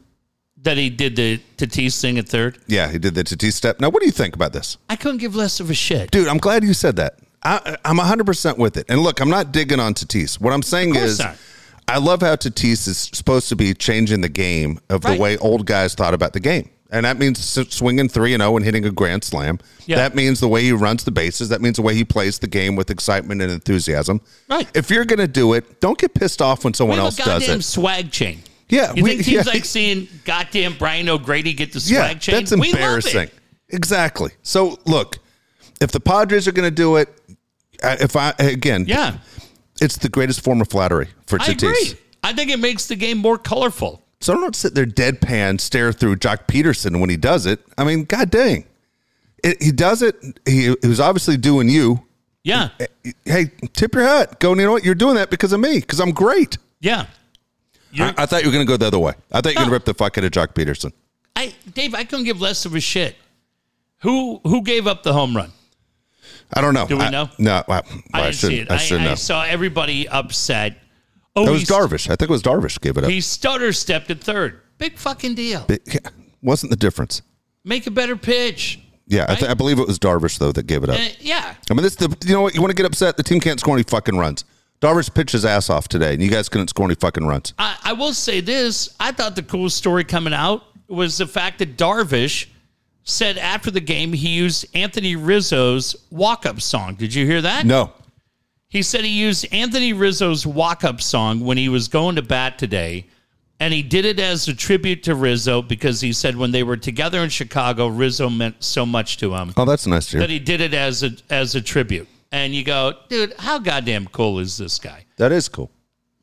That 0.62 0.76
he 0.76 0.90
did 0.90 1.16
the 1.16 1.40
Tatis 1.56 2.00
thing 2.00 2.18
at 2.18 2.28
third. 2.28 2.58
Yeah, 2.66 2.90
he 2.90 2.98
did 2.98 3.14
the 3.14 3.24
Tatis 3.24 3.52
step. 3.54 3.80
Now, 3.80 3.88
what 3.90 4.00
do 4.00 4.06
you 4.06 4.12
think 4.12 4.34
about 4.34 4.52
this, 4.52 4.78
I 4.88 4.96
couldn't 4.96 5.18
give 5.18 5.34
less 5.34 5.60
of 5.60 5.70
a 5.70 5.74
shit. 5.74 6.10
dude? 6.10 6.28
I'm 6.28 6.38
glad 6.38 6.64
you 6.64 6.74
said 6.74 6.96
that. 6.96 7.18
I, 7.42 7.76
I'm 7.84 7.96
100 7.96 8.24
percent 8.24 8.58
with 8.58 8.76
it. 8.76 8.86
And 8.88 9.00
look, 9.00 9.20
I'm 9.20 9.30
not 9.30 9.50
digging 9.52 9.80
on 9.80 9.94
Tatis. 9.94 10.40
What 10.40 10.52
I'm 10.52 10.62
saying 10.62 10.94
is, 10.94 11.18
not. 11.18 11.36
I 11.88 11.98
love 11.98 12.20
how 12.20 12.36
Tatis 12.36 12.86
is 12.86 13.10
supposed 13.12 13.48
to 13.48 13.56
be 13.56 13.74
changing 13.74 14.20
the 14.20 14.28
game 14.28 14.78
of 14.88 15.04
Right. 15.04 15.16
the 15.16 15.20
way 15.22 15.36
old 15.38 15.66
guys 15.66 15.94
thought 15.94 16.14
about 16.14 16.32
the 16.32 16.40
game. 16.40 16.70
And 16.92 17.06
that 17.06 17.18
means 17.18 17.42
swinging 17.74 18.08
3 18.10 18.34
and 18.34 18.42
0 18.42 18.56
and 18.56 18.64
hitting 18.64 18.84
a 18.84 18.90
grand 18.90 19.24
slam. 19.24 19.58
Yeah. 19.86 19.96
That 19.96 20.14
means 20.14 20.40
the 20.40 20.46
way 20.48 20.62
he 20.62 20.72
runs 20.72 21.04
the 21.04 21.10
bases. 21.10 21.48
That 21.48 21.62
means 21.62 21.76
the 21.76 21.82
way 21.82 21.94
he 21.94 22.04
plays 22.04 22.38
the 22.38 22.46
game 22.46 22.76
with 22.76 22.90
excitement 22.90 23.40
and 23.40 23.50
enthusiasm. 23.50 24.20
Right. 24.48 24.68
If 24.76 24.90
you're 24.90 25.06
going 25.06 25.18
to 25.18 25.26
do 25.26 25.54
it, 25.54 25.80
don't 25.80 25.96
get 25.98 26.12
pissed 26.14 26.42
off 26.42 26.64
when 26.64 26.74
someone 26.74 26.98
else 26.98 27.16
does 27.16 27.48
it. 27.48 27.64
swag 27.64 28.10
chain. 28.12 28.42
Yeah, 28.72 28.92
You 28.94 29.04
we- 29.04 29.10
think 29.10 29.24
teams 29.24 29.46
yeah. 29.46 29.52
like 29.52 29.64
seeing 29.64 30.08
goddamn 30.24 30.76
Brian 30.78 31.08
O'Grady 31.08 31.52
get 31.52 31.72
the 31.72 31.78
Yeah, 31.84 32.06
swag 32.08 32.20
chain? 32.20 32.34
that's 32.36 32.50
We 32.52 32.56
love 32.58 32.66
it. 32.66 32.70
embarrassing. 32.72 33.30
Exactly. 33.68 34.30
So 34.42 34.78
look, 34.86 35.18
if 35.80 35.92
the 35.92 36.00
Padres 36.00 36.48
are 36.48 36.52
going 36.52 36.66
to 36.68 36.74
do 36.74 36.96
it, 36.96 37.08
uh, 37.82 37.96
if 38.00 38.16
I 38.16 38.30
again, 38.38 38.84
Yeah, 38.88 39.18
it's 39.80 39.96
the 39.98 40.08
greatest 40.08 40.42
form 40.42 40.60
of 40.60 40.68
flattery 40.68 41.08
for 41.26 41.40
I 41.40 41.48
Tatis. 41.48 41.54
agree. 41.68 41.94
I 42.24 42.32
think 42.32 42.50
it 42.50 42.58
makes 42.60 42.86
the 42.86 42.96
game 42.96 43.18
more 43.18 43.38
colorful. 43.38 44.02
So 44.20 44.34
don't 44.34 44.54
sit 44.54 44.74
there 44.74 44.86
deadpan, 44.86 45.60
stare 45.60 45.92
through 45.92 46.16
Joc 46.16 46.46
Pederson 46.46 47.00
when 47.00 47.10
he 47.10 47.16
does 47.16 47.44
it. 47.44 47.60
I 47.76 47.84
mean, 47.84 48.04
god 48.04 48.30
dang, 48.30 48.64
it, 49.42 49.60
he 49.62 49.72
does 49.72 50.00
it. 50.02 50.14
He, 50.46 50.74
he 50.80 50.88
was 50.88 51.00
obviously 51.00 51.36
doing 51.36 51.68
you. 51.68 52.04
Yeah, 52.44 52.70
Hey, 53.24 53.50
tip 53.72 53.94
your 53.94 54.04
hat. 54.04 54.40
Go. 54.40 54.50
You 54.50 54.62
know 54.62 54.72
what? 54.72 54.84
You're 54.84 54.94
doing 54.96 55.14
that 55.16 55.30
because 55.30 55.52
of 55.52 55.60
me. 55.60 55.78
Because 55.80 56.00
I'm 56.00 56.10
great. 56.12 56.58
yeah. 56.80 57.06
I, 57.98 58.14
I 58.18 58.26
thought 58.26 58.42
you 58.42 58.48
were 58.48 58.52
going 58.54 58.66
to 58.66 58.70
go 58.72 58.76
the 58.76 58.86
other 58.86 58.98
way. 58.98 59.14
I 59.30 59.40
thought 59.40 59.50
you 59.50 59.60
were 59.60 59.66
going 59.66 59.68
to 59.68 59.72
rip 59.72 59.84
the 59.84 59.94
fuck 59.94 60.16
out 60.18 60.24
of 60.24 60.30
Joc 60.30 60.48
Pederson. 60.54 60.92
I, 61.36 61.54
Dave, 61.74 61.94
I 61.94 62.04
couldn't 62.04 62.24
give 62.24 62.40
less 62.40 62.64
of 62.64 62.74
a 62.74 62.80
shit. 62.80 63.16
Who 64.02 64.40
who 64.44 64.62
gave 64.62 64.86
up 64.86 65.02
the 65.02 65.12
home 65.12 65.36
run? 65.36 65.52
I 66.54 66.60
don't 66.60 66.74
know. 66.74 66.86
Do 66.86 66.96
we 66.98 67.04
I- 67.04 67.10
know? 67.10 67.28
No, 67.38 67.62
I, 67.68 67.82
I 68.12 68.22
I, 68.28 68.30
shouldn't. 68.32 68.70
I 68.70 68.76
should 68.76 69.00
I, 69.00 69.04
know. 69.04 69.10
I 69.12 69.14
saw 69.14 69.44
everybody 69.44 70.08
upset. 70.08 70.78
Oh, 71.34 71.46
That 71.46 71.52
was 71.52 71.64
Darvish. 71.64 72.06
I 72.10 72.16
think 72.16 72.22
it 72.22 72.30
was 72.30 72.42
Darvish 72.42 72.78
gave 72.80 72.96
it 72.98 73.04
up. 73.04 73.10
He 73.10 73.20
stutter 73.20 73.72
stepped 73.72 74.10
at 74.10 74.20
third. 74.20 74.60
Big 74.78 74.98
fucking 74.98 75.34
deal. 75.34 75.64
It 75.68 76.06
wasn't 76.42 76.70
the 76.70 76.76
difference. 76.76 77.22
Make 77.64 77.86
a 77.86 77.90
better 77.90 78.16
pitch. 78.16 78.80
Yeah, 79.06 79.26
I, 79.28 79.34
th- 79.36 79.50
I 79.50 79.54
believe 79.54 79.78
it 79.78 79.86
was 79.86 79.98
Darvish 79.98 80.38
though 80.38 80.52
that 80.52 80.66
gave 80.66 80.82
it 80.84 80.90
up. 80.90 80.96
Uh, 80.98 81.08
yeah. 81.20 81.54
I 81.70 81.74
mean, 81.74 81.82
this 81.82 81.94
the 81.96 82.14
you 82.26 82.34
know 82.34 82.42
what 82.42 82.54
you 82.54 82.60
want 82.60 82.70
to 82.70 82.76
get 82.76 82.86
upset. 82.86 83.16
The 83.16 83.22
team 83.22 83.40
can't 83.40 83.58
score 83.60 83.74
any 83.74 83.82
fucking 83.84 84.16
runs. 84.18 84.44
Darvish 84.82 85.14
pitched 85.14 85.32
his 85.32 85.44
ass 85.44 85.70
off 85.70 85.86
today, 85.86 86.12
and 86.14 86.22
you 86.22 86.28
guys 86.28 86.48
couldn't 86.48 86.68
score 86.68 86.86
any 86.86 86.96
fucking 86.96 87.24
runs. 87.24 87.54
I, 87.58 87.76
I 87.84 87.92
will 87.92 88.12
say 88.12 88.40
this. 88.40 88.94
I 88.98 89.12
thought 89.12 89.36
the 89.36 89.42
coolest 89.42 89.76
story 89.76 90.02
coming 90.02 90.34
out 90.34 90.64
was 90.88 91.18
the 91.18 91.26
fact 91.26 91.60
that 91.60 91.76
Darvish 91.76 92.48
said 93.04 93.38
after 93.38 93.70
the 93.70 93.80
game 93.80 94.12
he 94.12 94.30
used 94.30 94.66
Anthony 94.74 95.14
Rizzo's 95.14 95.94
walk 96.10 96.46
up 96.46 96.60
song. 96.60 96.96
Did 96.96 97.14
you 97.14 97.24
hear 97.26 97.40
that? 97.40 97.64
No. 97.64 97.92
He 98.68 98.82
said 98.82 99.04
he 99.04 99.10
used 99.10 99.46
Anthony 99.52 99.92
Rizzo's 99.92 100.46
walk 100.46 100.82
up 100.82 101.00
song 101.00 101.40
when 101.40 101.58
he 101.58 101.68
was 101.68 101.88
going 101.88 102.16
to 102.16 102.22
bat 102.22 102.58
today. 102.58 103.06
And 103.60 103.72
he 103.72 103.82
did 103.82 104.04
it 104.04 104.18
as 104.18 104.48
a 104.48 104.54
tribute 104.54 105.04
to 105.04 105.14
Rizzo 105.14 105.62
because 105.62 106.00
he 106.00 106.12
said 106.12 106.36
when 106.36 106.50
they 106.50 106.64
were 106.64 106.76
together 106.76 107.20
in 107.20 107.28
Chicago, 107.28 107.86
Rizzo 107.86 108.28
meant 108.28 108.64
so 108.64 108.84
much 108.84 109.18
to 109.18 109.34
him 109.34 109.52
Oh, 109.56 109.64
that's 109.64 109.86
nice 109.86 110.06
to 110.06 110.18
that 110.18 110.30
he 110.30 110.40
did 110.40 110.60
it 110.60 110.74
as 110.74 111.04
a 111.04 111.10
as 111.30 111.54
a 111.54 111.60
tribute. 111.60 112.08
And 112.32 112.54
you 112.54 112.64
go, 112.64 112.94
dude, 113.08 113.34
how 113.38 113.58
goddamn 113.58 114.06
cool 114.08 114.38
is 114.38 114.56
this 114.56 114.78
guy? 114.78 115.04
That 115.18 115.32
is 115.32 115.48
cool. 115.48 115.70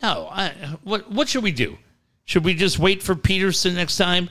No, 0.01 0.27
I, 0.31 0.49
what 0.83 1.11
what 1.11 1.29
should 1.29 1.43
we 1.43 1.51
do? 1.51 1.77
Should 2.25 2.43
we 2.45 2.53
just 2.55 2.79
wait 2.79 3.03
for 3.03 3.15
Pederson 3.15 3.75
next 3.75 3.97
time 3.97 4.29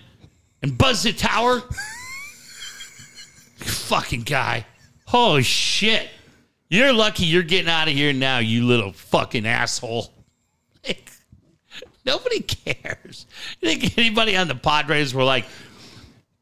and 0.62 0.76
buzz 0.76 1.04
the 1.04 1.12
tower? 1.12 1.60
Fucking 3.58 4.22
guy. 4.22 4.66
Holy 5.06 5.42
shit. 5.42 6.08
You're 6.68 6.92
lucky 6.92 7.24
you're 7.24 7.42
getting 7.42 7.70
out 7.70 7.88
of 7.88 7.94
here 7.94 8.12
now, 8.12 8.38
you 8.38 8.66
little 8.66 8.92
fucking 8.92 9.46
asshole. 9.46 10.12
Like, 10.86 11.10
nobody 12.06 12.40
cares. 12.40 13.26
You 13.60 13.68
think 13.68 13.98
anybody 13.98 14.36
on 14.36 14.48
the 14.48 14.54
Padres 14.54 15.12
were 15.12 15.24
like, 15.24 15.44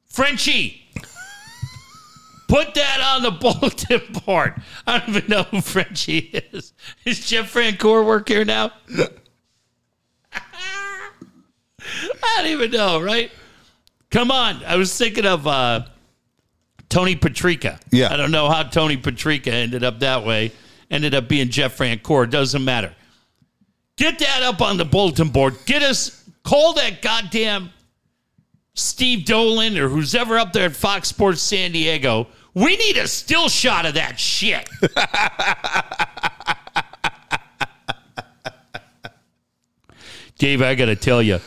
Frenchie, 0.08 0.82
put 2.48 2.74
that 2.74 3.00
on 3.00 3.22
the 3.22 3.30
bulletin 3.40 4.00
board. 4.24 4.60
I 4.86 4.98
don't 4.98 5.10
even 5.10 5.28
know 5.28 5.42
who 5.44 5.60
Frenchie 5.60 6.30
is. 6.52 6.72
Is 7.04 7.26
Jeff 7.26 7.52
Francoeur 7.52 8.04
work 8.04 8.28
here 8.28 8.44
now? 8.44 8.72
I 10.32 10.40
don't 12.38 12.46
even 12.46 12.70
know, 12.70 13.00
right? 13.00 13.30
Come 14.10 14.30
on. 14.30 14.64
I 14.64 14.76
was 14.76 14.96
thinking 14.96 15.26
of 15.26 15.46
uh, 15.46 15.86
Tony 16.88 17.16
Patrica. 17.16 17.80
Yeah. 17.90 18.12
I 18.12 18.16
don't 18.16 18.30
know 18.30 18.48
how 18.48 18.64
Tony 18.64 18.96
Patrica 18.96 19.48
ended 19.48 19.84
up 19.84 20.00
that 20.00 20.24
way. 20.24 20.52
Ended 20.90 21.14
up 21.14 21.28
being 21.28 21.48
Jeff 21.48 21.76
Francoeur. 21.76 22.30
Doesn't 22.30 22.64
matter. 22.64 22.94
Get 23.96 24.18
that 24.18 24.42
up 24.42 24.60
on 24.60 24.76
the 24.76 24.84
bulletin 24.84 25.30
board. 25.30 25.56
Get 25.64 25.82
us, 25.82 26.24
call 26.44 26.74
that 26.74 27.02
goddamn 27.02 27.70
Steve 28.74 29.24
Dolan 29.24 29.78
or 29.78 29.88
who's 29.88 30.14
ever 30.14 30.38
up 30.38 30.52
there 30.52 30.66
at 30.66 30.76
Fox 30.76 31.08
Sports 31.08 31.40
San 31.40 31.72
Diego. 31.72 32.28
We 32.56 32.74
need 32.78 32.96
a 32.96 33.06
still 33.06 33.50
shot 33.50 33.84
of 33.84 33.94
that 33.94 34.18
shit. 34.18 34.66
Dave, 40.38 40.62
I 40.62 40.74
got 40.74 40.86
to 40.86 40.96
tell 40.96 41.20
you, 41.20 41.40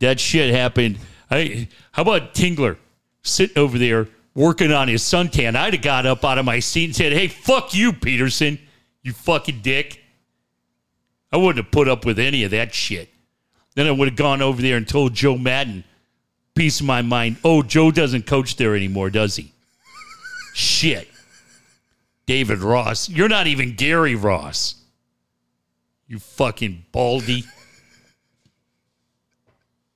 that 0.00 0.20
shit 0.20 0.54
happened. 0.54 0.98
I, 1.30 1.66
how 1.92 2.02
about 2.02 2.34
Tingler 2.34 2.76
sitting 3.22 3.56
over 3.56 3.78
there 3.78 4.08
working 4.34 4.70
on 4.70 4.88
his 4.88 5.02
suntan? 5.02 5.56
I'd 5.56 5.72
have 5.72 5.82
got 5.82 6.04
up 6.04 6.26
out 6.26 6.36
of 6.36 6.44
my 6.44 6.58
seat 6.58 6.84
and 6.84 6.96
said, 6.96 7.14
hey, 7.14 7.28
fuck 7.28 7.72
you, 7.72 7.92
Pederson, 7.94 8.58
you 9.02 9.14
fucking 9.14 9.60
dick. 9.62 10.02
I 11.32 11.38
wouldn't 11.38 11.64
have 11.64 11.72
put 11.72 11.88
up 11.88 12.04
with 12.04 12.18
any 12.18 12.44
of 12.44 12.50
that 12.50 12.74
shit. 12.74 13.08
Then 13.76 13.86
I 13.86 13.92
would 13.92 14.08
have 14.08 14.16
gone 14.16 14.42
over 14.42 14.60
there 14.60 14.76
and 14.76 14.86
told 14.86 15.14
Joe 15.14 15.38
Maddon, 15.38 15.84
piece 16.54 16.80
of 16.80 16.86
my 16.86 17.00
mind, 17.00 17.38
oh, 17.44 17.62
Joe 17.62 17.90
doesn't 17.90 18.26
coach 18.26 18.56
there 18.56 18.76
anymore, 18.76 19.08
does 19.08 19.36
he? 19.36 19.54
Shit. 20.54 21.08
David 22.26 22.58
Ross. 22.58 23.08
You're 23.08 23.28
not 23.28 23.46
even 23.46 23.74
Gary 23.74 24.14
Ross. 24.14 24.76
You 26.06 26.18
fucking 26.18 26.86
baldy. 26.92 27.44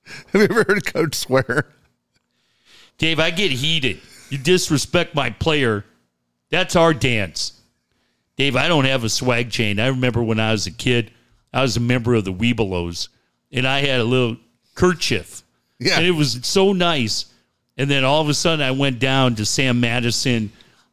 Have 0.05 0.41
you 0.41 0.43
ever 0.43 0.63
heard 0.63 0.77
a 0.77 0.81
Coach 0.81 1.15
swear? 1.15 1.67
Dave, 2.97 3.19
I 3.19 3.31
get 3.31 3.51
heated. 3.51 3.99
You 4.29 4.37
disrespect 4.37 5.15
my 5.15 5.29
player. 5.29 5.85
That's 6.49 6.75
our 6.75 6.93
dance. 6.93 7.59
Dave, 8.37 8.55
I 8.55 8.67
don't 8.67 8.85
have 8.85 9.03
a 9.03 9.09
swag 9.09 9.49
chain. 9.49 9.79
I 9.79 9.87
remember 9.87 10.21
when 10.23 10.39
I 10.39 10.51
was 10.51 10.67
a 10.67 10.71
kid, 10.71 11.11
I 11.53 11.61
was 11.61 11.77
a 11.77 11.81
member 11.81 12.15
of 12.15 12.25
the 12.25 12.33
Webelos, 12.33 13.07
and 13.51 13.67
I 13.67 13.79
had 13.79 13.99
a 13.99 14.03
little 14.03 14.37
kerchief. 14.75 15.43
Yeah. 15.79 15.97
And 15.97 16.05
it 16.05 16.11
was 16.11 16.39
so 16.43 16.73
nice. 16.73 17.25
And 17.77 17.89
then 17.89 18.03
all 18.05 18.21
of 18.21 18.29
a 18.29 18.33
sudden, 18.33 18.63
I 18.65 18.71
went 18.71 18.99
down 18.99 19.35
to 19.35 19.45
Sam 19.45 19.79
Madison 19.79 20.51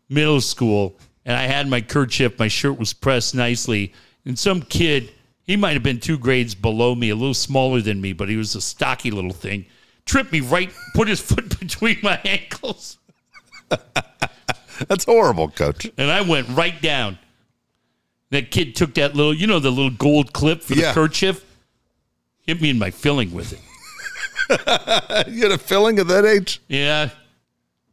Middle 0.09 0.41
School, 0.41 0.97
and 1.25 1.37
I 1.37 1.43
had 1.43 1.69
my 1.69 1.81
kerchief. 1.81 2.39
My 2.39 2.49
shirt 2.49 2.79
was 2.79 2.93
pressed 2.93 3.35
nicely. 3.35 3.93
And 4.25 4.39
some 4.39 4.63
kid, 4.63 5.13
he 5.45 5.57
might 5.57 5.75
have 5.75 5.83
been 5.83 6.01
two 6.01 6.19
grades 6.19 6.55
below 6.55 6.95
me, 6.95 7.11
a 7.11 7.15
little 7.15 7.35
smaller 7.35 7.81
than 7.81 8.01
me, 8.01 8.13
but 8.13 8.29
he 8.29 8.37
was 8.37 8.55
a 8.55 8.61
stocky 8.61 9.11
little 9.11 9.33
thing, 9.33 9.65
tripped 10.07 10.33
me 10.33 10.41
right, 10.41 10.73
put 10.95 11.07
his 11.09 11.21
foot 11.29 11.59
between 11.61 11.99
my 12.03 12.21
ankles, 12.25 12.99
That's 14.89 15.05
horrible, 15.05 15.49
Coach. 15.51 15.91
and 15.97 16.11
I 16.11 16.23
went 16.23 16.49
right 16.51 16.81
down. 16.83 17.19
That 18.31 18.51
kid 18.51 18.75
took 18.75 18.95
that 18.95 19.15
little, 19.15 19.35
you 19.35 19.47
know, 19.47 19.59
the 19.61 19.71
little 19.71 19.91
gold 19.91 20.33
clip 20.33 20.63
for 20.63 20.75
the 20.75 20.81
Yeah. 20.83 20.93
kerchief, 20.95 21.45
hit 22.47 22.61
me 22.61 22.71
in 22.71 22.79
my 22.79 22.91
filling 22.91 23.33
with 23.33 23.53
it. 23.53 23.61
You 25.29 25.43
had 25.43 25.53
a 25.53 25.59
filling 25.59 25.99
at 25.99 26.09
that 26.09 26.25
age? 26.25 26.61
Yeah. 26.69 27.11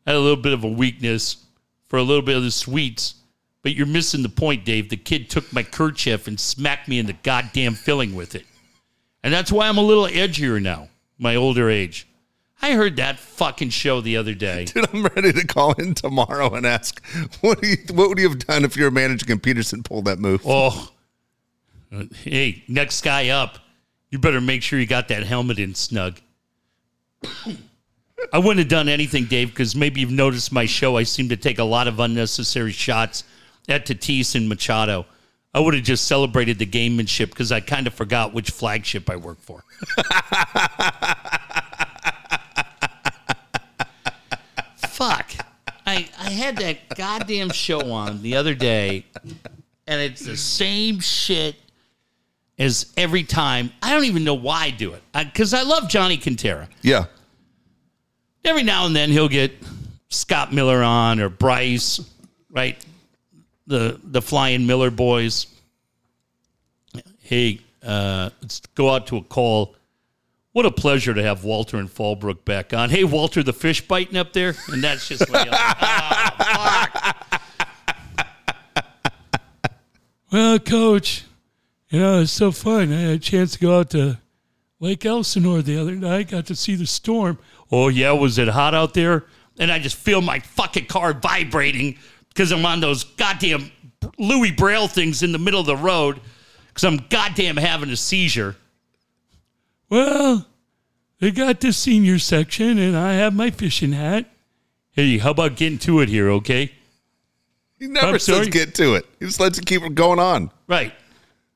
I 0.06 0.12
had 0.12 0.18
a 0.18 0.20
little 0.20 0.42
bit 0.42 0.54
of 0.54 0.64
a 0.64 0.68
weakness 0.68 1.46
for 1.88 1.98
a 1.98 2.04
little 2.04 2.22
bit 2.22 2.38
of 2.38 2.44
the 2.44 2.52
sweets. 2.52 3.16
But 3.62 3.76
you're 3.76 3.86
missing 3.86 4.24
the 4.24 4.30
point, 4.30 4.64
Dave. 4.64 4.90
The 4.90 4.98
kid 4.98 5.30
took 5.30 5.52
my 5.52 5.64
kerchief 5.64 6.28
and 6.28 6.40
smacked 6.40 6.88
me 6.88 6.98
in 6.98 7.06
the 7.06 7.14
goddamn 7.14 7.74
filling 7.74 8.16
with 8.16 8.36
it. 8.36 8.46
And 9.24 9.34
that's 9.34 9.52
why 9.52 9.68
I'm 9.68 9.78
a 9.78 9.84
little 9.84 10.08
edgier 10.08 10.62
now, 10.62 10.88
my 11.18 11.36
older 11.36 11.70
age. 11.70 12.08
I 12.62 12.74
heard 12.74 12.98
that 12.98 13.20
fucking 13.20 13.70
show 13.70 14.02
the 14.02 14.18
other 14.18 14.34
day. 14.34 14.66
Dude, 14.66 14.88
I'm 14.94 15.04
ready 15.04 15.32
to 15.34 15.48
call 15.48 15.74
in 15.74 15.94
tomorrow 15.94 16.54
and 16.54 16.66
ask 16.66 17.04
what 17.42 17.62
do 17.62 17.68
you 17.68 17.78
what 17.94 18.10
would 18.10 18.18
you 18.18 18.28
have 18.30 18.40
done 18.40 18.66
if 18.66 18.76
you 18.76 18.84
were 18.84 18.92
managing 18.92 19.32
and 19.32 19.42
Pederson 19.42 19.84
pulled 19.84 20.06
that 20.06 20.20
move? 20.20 20.42
Oh, 20.46 20.90
hey, 22.24 22.64
next 22.68 23.02
guy 23.02 23.30
up, 23.30 23.60
you 24.10 24.20
better 24.20 24.42
make 24.42 24.62
sure 24.62 24.78
you 24.80 24.86
got 24.86 25.08
that 25.08 25.24
helmet 25.24 25.58
in 25.60 25.74
snug. 25.74 26.20
I 27.26 28.38
wouldn't 28.38 28.60
have 28.60 28.68
done 28.68 28.90
anything, 28.90 29.26
Dave, 29.26 29.50
because 29.50 29.76
maybe 29.76 30.02
you've 30.02 30.12
noticed 30.12 30.52
my 30.52 30.66
show. 30.66 30.98
I 30.98 31.04
seem 31.04 31.30
to 31.30 31.38
take 31.38 31.60
a 31.60 31.64
lot 31.64 31.88
of 31.88 32.00
unnecessary 32.00 32.72
shots 32.72 33.24
at 33.68 33.86
Tatis 33.86 34.36
and 34.36 34.48
Machado. 34.50 35.06
I 35.54 35.60
would 35.60 35.74
have 35.74 35.84
just 35.84 36.08
celebrated 36.08 36.60
the 36.60 36.66
gamemanship 36.66 37.30
because 37.30 37.52
I 37.52 37.60
kind 37.60 37.88
of 37.88 37.94
forgot 37.94 38.34
which 38.34 38.52
flagship 38.52 39.10
I 39.10 39.16
work 39.16 39.40
for. 39.40 39.64
Fuck. 44.78 45.32
I, 45.88 46.08
I 46.20 46.30
had 46.30 46.58
that 46.58 46.90
goddamn 46.96 47.50
show 47.50 47.92
on 47.92 48.22
the 48.22 48.36
other 48.36 48.54
day, 48.54 49.06
and 49.88 50.02
it's 50.02 50.24
the 50.24 50.38
same 50.38 51.00
shit 51.00 51.56
as 52.60 52.92
every 52.98 53.24
time. 53.24 53.72
I 53.82 53.94
don't 53.94 54.06
even 54.06 54.24
know 54.24 54.36
why 54.36 54.66
I 54.66 54.70
do 54.70 54.94
it 54.94 55.02
because 55.14 55.54
I, 55.54 55.64
love 55.64 55.90
Johnny 55.90 56.18
Kentera. 56.18 56.68
Yeah. 56.82 57.06
Every 58.44 58.64
now 58.64 58.86
and 58.86 58.96
then 58.96 59.10
he'll 59.10 59.30
get 59.30 59.54
Scott 60.10 60.54
Miller 60.54 60.84
on 60.84 61.20
or 61.20 61.30
Bryce, 61.30 62.00
right? 62.52 62.84
The 63.68 64.00
the 64.04 64.22
Flying 64.22 64.68
Miller 64.68 64.92
boys. 64.92 65.48
Hey, 67.20 67.62
uh, 67.84 68.30
let's 68.42 68.60
go 68.76 68.90
out 68.90 69.08
to 69.08 69.18
a 69.18 69.22
call. 69.22 69.76
What 70.52 70.66
a 70.66 70.72
pleasure 70.72 71.14
to 71.14 71.22
have 71.22 71.44
Walter 71.44 71.78
and 71.78 71.88
Fallbrook 71.88 72.44
back 72.44 72.74
on. 72.74 72.90
Hey, 72.90 73.04
Walter, 73.04 73.44
the 73.44 73.54
fish 73.54 73.88
biting 73.88 74.18
up 74.18 74.34
there, 74.34 74.56
and 74.72 74.84
that's 74.84 75.08
just 75.08 75.30
like, 75.30 75.48
oh, 75.52 76.30
fuck. 76.40 77.42
Well, 80.32 80.60
Coach, 80.60 81.24
you 81.90 82.00
know, 82.00 82.22
it's 82.22 82.32
so 82.32 82.52
fun. 82.52 82.94
I 82.94 83.02
had 83.02 83.12
a 83.12 83.20
chance 83.20 83.54
to 83.54 83.60
go 83.60 83.80
out 83.80 83.90
to 83.92 84.20
Lake 84.80 85.06
Elsinore 85.06 85.62
the 85.62 85.78
other 85.78 85.96
night, 85.96 86.30
got 86.30 86.46
to 86.48 86.56
see 86.56 86.76
the 86.76 86.88
storm. 86.88 87.38
Oh 87.72 87.90
yeah, 87.90 88.12
was 88.12 88.38
it 88.38 88.48
hot 88.48 88.74
out 88.74 88.94
there? 88.94 89.26
And 89.60 89.72
I 89.72 89.80
just 89.80 89.96
feel 89.98 90.22
my 90.22 90.40
fucking 90.40 90.86
car 90.86 91.14
vibrating 91.14 91.98
because 92.30 92.52
I'm 92.52 92.66
on 92.66 92.80
those 92.80 93.04
goddamn 93.04 93.72
Louis 94.18 94.52
Braille 94.52 94.88
things 94.88 95.22
in 95.22 95.32
the 95.32 95.40
middle 95.40 95.60
of 95.60 95.66
the 95.66 95.76
road 95.76 96.22
because 96.68 96.86
I'm 96.86 97.06
goddamn 97.10 97.58
having 97.58 97.90
a 97.90 97.98
seizure. 97.98 98.56
Well, 99.90 100.48
they 101.20 101.32
got 101.32 101.60
the 101.60 101.74
senior 101.74 102.20
section, 102.20 102.78
and 102.78 102.96
I 102.96 103.14
have 103.14 103.34
my 103.34 103.50
fishing 103.52 103.92
hat. 103.92 104.30
Hey, 104.92 105.18
how 105.18 105.32
about 105.32 105.58
getting 105.58 105.80
to 105.80 106.00
it 106.00 106.10
here, 106.10 106.30
okay? 106.30 106.72
He 107.78 107.88
never 107.88 108.08
I'm 108.08 108.20
says 108.20 108.36
sorry? 108.36 108.50
get 108.50 108.76
to 108.76 108.96
it. 108.96 109.06
He 109.20 109.26
just 109.26 109.40
lets 109.40 109.58
you 109.58 109.64
keep 109.64 109.94
going 109.94 110.20
on. 110.20 110.52
Right. 110.68 110.94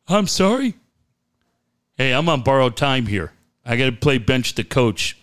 I'm 0.08 0.28
sorry. 0.28 0.76
Hey, 1.98 2.14
I'm 2.14 2.28
on 2.30 2.42
borrowed 2.42 2.76
time 2.76 3.06
here. 3.06 3.32
I 3.66 3.78
got 3.78 3.86
to 3.86 3.92
play 3.92 4.18
bench 4.18 4.56
the 4.56 4.64
coach. 4.64 5.18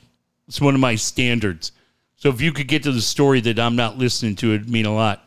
It's 0.48 0.60
one 0.60 0.74
of 0.74 0.80
my 0.80 0.94
standards. 0.94 1.72
So 2.16 2.28
if 2.28 2.40
you 2.40 2.52
could 2.52 2.68
get 2.68 2.82
to 2.84 2.92
the 2.92 3.00
story 3.00 3.40
that 3.42 3.58
I'm 3.58 3.76
not 3.76 3.98
listening 3.98 4.36
to, 4.36 4.54
it'd 4.54 4.68
mean 4.68 4.86
a 4.86 4.94
lot. 4.94 5.24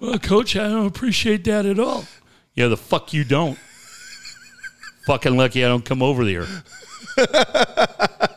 Well, 0.00 0.18
Coach, 0.18 0.56
I 0.56 0.68
don't 0.68 0.86
appreciate 0.86 1.44
that 1.44 1.64
at 1.64 1.78
all. 1.78 2.04
Yeah, 2.54 2.68
the 2.68 2.76
fuck 2.76 3.12
you 3.12 3.24
don't. 3.24 3.58
Fucking 5.06 5.36
lucky 5.36 5.64
I 5.64 5.68
don't 5.68 5.84
come 5.84 6.02
over 6.02 6.24
there. 6.24 6.46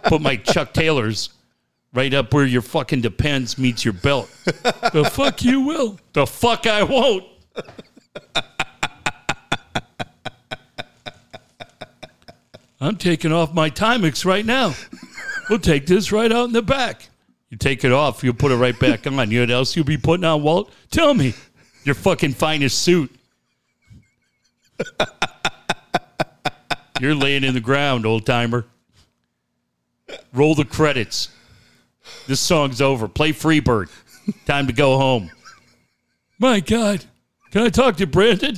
Put 0.04 0.22
my 0.22 0.38
Chuck 0.38 0.74
Taylors 0.74 1.30
Right 1.92 2.14
up 2.14 2.34
where 2.34 2.46
your 2.46 2.62
fucking 2.62 3.02
depends 3.02 3.58
meets 3.58 3.84
your 3.84 3.96
belt. 3.96 4.30
the 4.46 5.10
fuck 5.12 5.44
you 5.44 5.62
will. 5.62 6.00
The 6.14 6.28
fuck 6.28 6.68
I 6.68 6.84
won't. 6.84 7.24
I'm 12.82 12.96
taking 12.96 13.32
off 13.32 13.54
my 13.54 13.70
Timex 13.70 14.26
right 14.26 14.46
now. 14.46 14.74
We'll 15.50 15.60
take 15.60 15.86
this 15.86 16.12
right 16.12 16.32
out 16.32 16.46
in 16.46 16.54
the 16.54 16.62
back. 16.62 17.10
You 17.50 17.58
take 17.58 17.84
it 17.84 17.92
off, 17.92 18.24
you'll 18.24 18.36
put 18.36 18.52
it 18.52 18.56
right 18.56 18.80
back 18.80 19.08
on. 19.08 19.14
You 19.32 19.40
know 19.40 19.44
what 19.44 19.52
else 19.52 19.76
you'll 19.76 19.86
be 19.86 19.98
putting 19.98 20.24
on, 20.24 20.44
Walt? 20.44 20.72
Tell 20.92 21.14
me. 21.14 21.34
Your 21.84 21.96
fucking 21.96 22.34
finest 22.34 22.80
suit. 22.80 23.12
You're 27.00 27.16
laying 27.16 27.44
in 27.44 27.54
the 27.54 27.62
ground, 27.62 28.06
old 28.06 28.26
timer. 28.26 28.66
Roll 30.34 30.54
the 30.54 30.66
credits. 30.66 31.30
This 32.28 32.40
song's 32.40 32.82
over. 32.82 33.08
Play 33.08 33.32
Freebird. 33.32 33.90
Time 34.46 34.68
to 34.68 34.74
go 34.74 34.98
home. 34.98 35.32
My 36.38 36.60
God. 36.60 37.06
Can 37.52 37.64
I 37.64 37.70
talk 37.70 37.98
to 37.98 38.06
Brandon? 38.06 38.56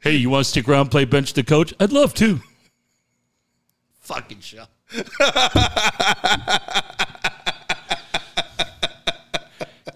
Hey, 0.00 0.16
you 0.16 0.30
want 0.30 0.44
to 0.44 0.50
stick 0.50 0.66
around 0.66 0.80
and 0.82 0.90
play 0.90 1.04
bench 1.04 1.34
the 1.34 1.44
coach? 1.44 1.74
I'd 1.78 1.92
love 1.92 2.14
to. 2.14 2.40
Fucking 4.00 4.40
show. 4.40 4.64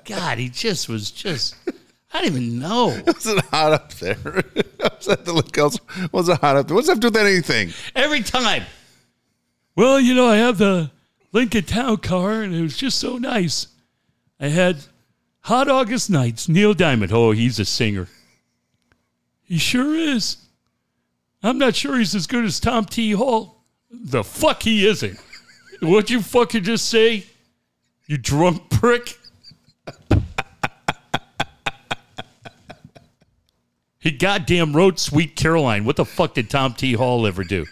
God, 0.05 0.39
he 0.39 0.51
just 0.51 0.91
was 0.91 1.11
just. 1.11 1.57
I 2.13 2.19
don't 2.19 2.27
even 2.27 2.59
know. 2.59 3.01
Was 3.07 3.27
it 3.27 3.45
hot 3.47 3.73
up 3.73 3.93
there? 3.95 4.15
was 4.23 5.07
that 5.07 5.25
the 5.25 5.33
locales? 5.33 5.81
Was 6.13 6.29
it 6.29 6.39
hot 6.39 6.57
up 6.57 6.69
there? 6.69 6.77
What's 6.77 6.87
that 6.87 6.93
have 6.93 7.01
to 7.01 7.11
do 7.11 7.19
with 7.19 7.27
anything? 7.27 7.73
Every 7.97 8.23
time. 8.23 8.63
Well, 9.75 9.99
you 9.99 10.15
know, 10.15 10.29
I 10.29 10.37
have 10.37 10.59
the 10.59 10.93
Lincoln 11.33 11.65
Town 11.65 11.97
car, 11.97 12.43
and 12.43 12.55
it 12.55 12.63
was 12.63 12.77
just 12.77 12.99
so 12.99 13.19
nice. 13.19 13.67
I 14.39 14.49
had 14.49 14.85
Hot 15.41 15.69
August 15.69 16.09
Nights, 16.09 16.49
Neil 16.49 16.73
Diamond. 16.73 17.11
Oh, 17.13 17.33
he's 17.33 17.59
a 17.59 17.65
singer. 17.65 18.07
He 19.45 19.59
sure 19.59 19.95
is. 19.95 20.39
I'm 21.43 21.59
not 21.59 21.77
sure 21.77 21.99
he's 21.99 22.15
as 22.15 22.27
good 22.27 22.45
as 22.45 22.59
Tom 22.59 22.87
T. 22.87 23.13
Hall. 23.13 23.63
The 23.91 24.25
fuck 24.25 24.63
he 24.63 24.87
isn't. 24.87 25.19
What'd 25.81 26.11
you 26.11 26.23
fucking 26.23 26.65
just 26.65 26.89
say? 26.89 27.27
You 28.07 28.17
drunk 28.17 28.71
prick. 28.71 29.19
he 33.99 34.11
goddamn 34.11 34.75
wrote 34.75 34.99
Sweet 34.99 35.37
Caroline. 35.37 35.85
What 35.85 35.97
the 35.97 36.05
fuck 36.05 36.35
did 36.35 36.49
Tom 36.49 36.75
T. 36.75 36.95
Hall 36.95 37.27
ever 37.27 37.45
do? 37.45 37.67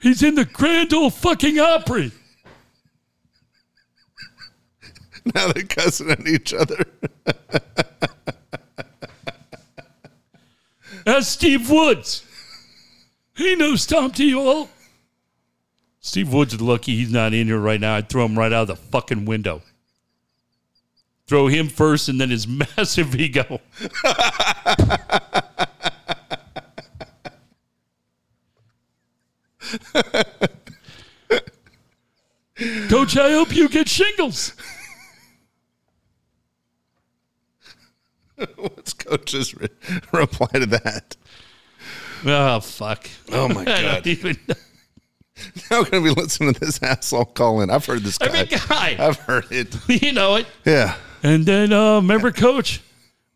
He's 0.00 0.22
in 0.22 0.34
the 0.34 0.44
Grand 0.44 0.92
Ole 0.92 1.10
fucking 1.10 1.58
Opry. 1.58 2.12
Now 5.34 5.52
they're 5.52 5.64
cussing 5.64 6.10
at 6.10 6.26
each 6.26 6.54
other. 6.54 6.84
Steve 11.24 11.70
Woods. 11.70 12.24
He 13.36 13.54
knows 13.54 13.86
Tom 13.86 14.10
T. 14.10 14.32
Hall. 14.32 14.68
Steve 16.00 16.32
Woods 16.32 16.54
is 16.54 16.60
lucky 16.60 16.96
he's 16.96 17.10
not 17.10 17.34
in 17.34 17.48
here 17.48 17.58
right 17.58 17.80
now. 17.80 17.96
I'd 17.96 18.08
throw 18.08 18.24
him 18.24 18.38
right 18.38 18.52
out 18.52 18.62
of 18.62 18.68
the 18.68 18.76
fucking 18.76 19.24
window. 19.24 19.62
Throw 21.26 21.48
him 21.48 21.68
first 21.68 22.08
and 22.08 22.20
then 22.20 22.30
his 22.30 22.46
massive 22.76 23.14
ego. 23.16 23.60
Coach, 32.88 33.16
I 33.16 33.32
hope 33.32 33.54
you 33.54 33.68
get 33.68 33.88
shingles. 33.88 34.54
What's 38.56 38.92
coach's 38.92 39.54
re- 39.54 39.68
reply 40.12 40.48
to 40.54 40.66
that? 40.66 41.16
Oh, 42.24 42.60
fuck. 42.60 43.08
Oh 43.32 43.48
my 43.48 43.60
I 43.62 43.64
god! 43.64 44.04
don't 44.04 44.06
even 44.06 44.36
know. 44.48 44.54
Now 45.70 45.78
I'm 45.80 45.84
gonna 45.84 46.02
be 46.02 46.10
listening 46.20 46.54
to 46.54 46.60
this 46.60 46.82
asshole 46.82 47.26
call 47.26 47.60
in. 47.60 47.70
I've 47.70 47.84
heard 47.84 48.00
this 48.02 48.18
guy. 48.18 48.26
Every 48.26 48.56
guy. 48.58 48.96
I've 48.98 49.18
heard 49.18 49.46
it. 49.50 49.76
You 49.88 50.12
know 50.12 50.36
it. 50.36 50.46
Yeah. 50.64 50.96
And 51.22 51.44
then, 51.44 51.72
uh, 51.72 51.96
remember, 51.96 52.30
Coach, 52.32 52.80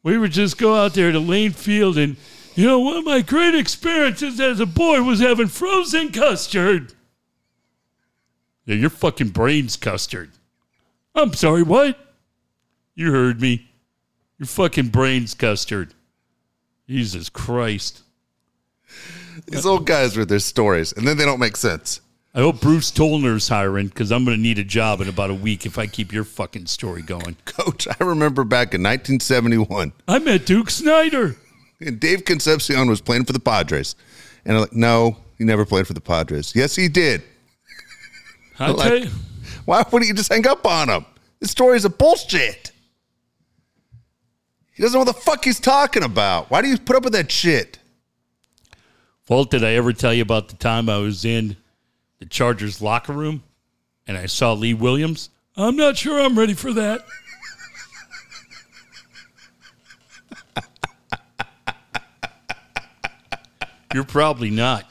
we 0.03 0.17
would 0.17 0.33
just 0.33 0.57
go 0.59 0.75
out 0.77 0.95
there 0.95 1.13
to 1.13 1.19
Lane 1.19 1.53
Field, 1.53 1.99
and 1.99 2.17
you 2.55 2.67
know, 2.67 2.79
one 2.79 2.97
of 2.97 3.05
my 3.05 3.21
great 3.21 3.55
experiences 3.55 4.41
as 4.41 4.61
a 4.61 4.67
boy 4.67 5.03
was 5.03 5.21
having 5.21 5.49
frozen 5.49 6.11
custard. 6.11 6.95
Yeah, 8.65 8.77
your 8.77 8.91
fucking 8.91 9.29
brain's 9.29 9.77
custard. 9.77 10.31
I'm 11.15 11.33
sorry, 11.35 11.63
what? 11.63 11.99
You 12.95 13.13
heard 13.13 13.41
me. 13.41 13.70
Your 14.41 14.47
fucking 14.49 14.89
brain's 14.89 15.35
custard. 15.35 15.95
Jesus 16.89 17.29
Christ. 17.29 18.01
These 19.47 19.65
old 19.67 19.87
guys 19.87 20.17
with 20.17 20.29
their 20.29 20.41
stories, 20.41 20.93
and 20.93 21.07
then 21.07 21.17
they 21.17 21.25
don't 21.25 21.39
make 21.39 21.57
sense. 21.57 22.01
I 22.35 22.41
hope 22.41 22.61
Bruce 22.61 22.91
Tollner's 22.91 23.49
hiring 23.49 23.89
because 23.89 24.11
I'm 24.11 24.25
going 24.25 24.37
to 24.37 24.43
need 24.43 24.59
a 24.59 24.65
job 24.65 25.01
in 25.01 25.09
about 25.09 25.31
a 25.31 25.35
week 25.35 25.67
if 25.67 25.79
I 25.79 25.87
keep 25.87 26.13
your 26.13 26.25
fucking 26.25 26.67
story 26.67 27.03
going. 27.03 27.37
Coach, 27.45 27.87
I 27.89 28.03
remember 28.05 28.43
back 28.45 28.75
in 28.75 28.83
1971, 28.83 29.93
I 30.09 30.19
met 30.21 30.47
Duke 30.47 30.71
Snider. 30.71 31.37
and 31.81 32.01
Dave 32.01 32.25
Concepcion 32.25 32.89
was 32.89 33.01
playing 33.01 33.25
for 33.27 33.33
the 33.33 33.41
Padres. 33.41 33.95
And 34.45 34.57
I'm 34.57 34.61
like, 34.63 34.73
no, 34.73 35.17
he 35.39 35.45
never 35.45 35.65
played 35.67 35.87
for 35.87 35.93
the 35.93 36.01
Padres. 36.01 36.55
Yes, 36.55 36.75
he 36.77 36.89
did. 36.89 37.23
I 38.59 38.71
Like- 38.71 38.89
tell 38.89 38.99
you, 38.99 39.11
Why 39.67 39.85
wouldn't 39.93 40.09
you 40.09 40.15
just 40.15 40.33
hang 40.33 40.47
up 40.47 40.65
on 40.67 40.89
him? 40.89 41.05
This 41.41 41.51
story's 41.51 41.85
a 41.85 41.91
bullshit. 41.91 42.73
He 44.81 44.85
doesn't 44.85 44.99
know 44.99 45.05
what 45.05 45.15
the 45.15 45.21
fuck 45.21 45.45
he's 45.45 45.61
talking 45.61 46.03
about. 46.03 46.51
Why 46.51 46.63
do 46.63 46.69
you 46.69 46.79
put 46.79 46.97
up 46.97 47.05
with 47.05 47.13
that 47.13 47.31
shit? 47.31 47.79
Walt, 49.29 49.51
did 49.51 49.63
I 49.63 49.73
ever 49.73 49.93
tell 49.93 50.15
you 50.15 50.23
about 50.23 50.49
the 50.49 50.57
time 50.57 50.89
I 50.89 50.97
was 50.97 51.23
in 51.27 51.59
the 52.19 52.25
Chargers 52.25 52.81
locker 52.81 53.13
room 53.13 53.43
and 54.07 54.17
I 54.17 54.25
saw 54.25 54.55
Lee 54.55 54.73
Williams? 54.73 55.29
I'm 55.55 55.77
not 55.77 55.99
sure 55.99 56.19
I'm 56.19 56.39
ready 56.39 56.55
for 56.55 56.73
that. 56.73 57.05
You're 63.93 64.05
probably 64.05 64.49
not. 64.49 64.91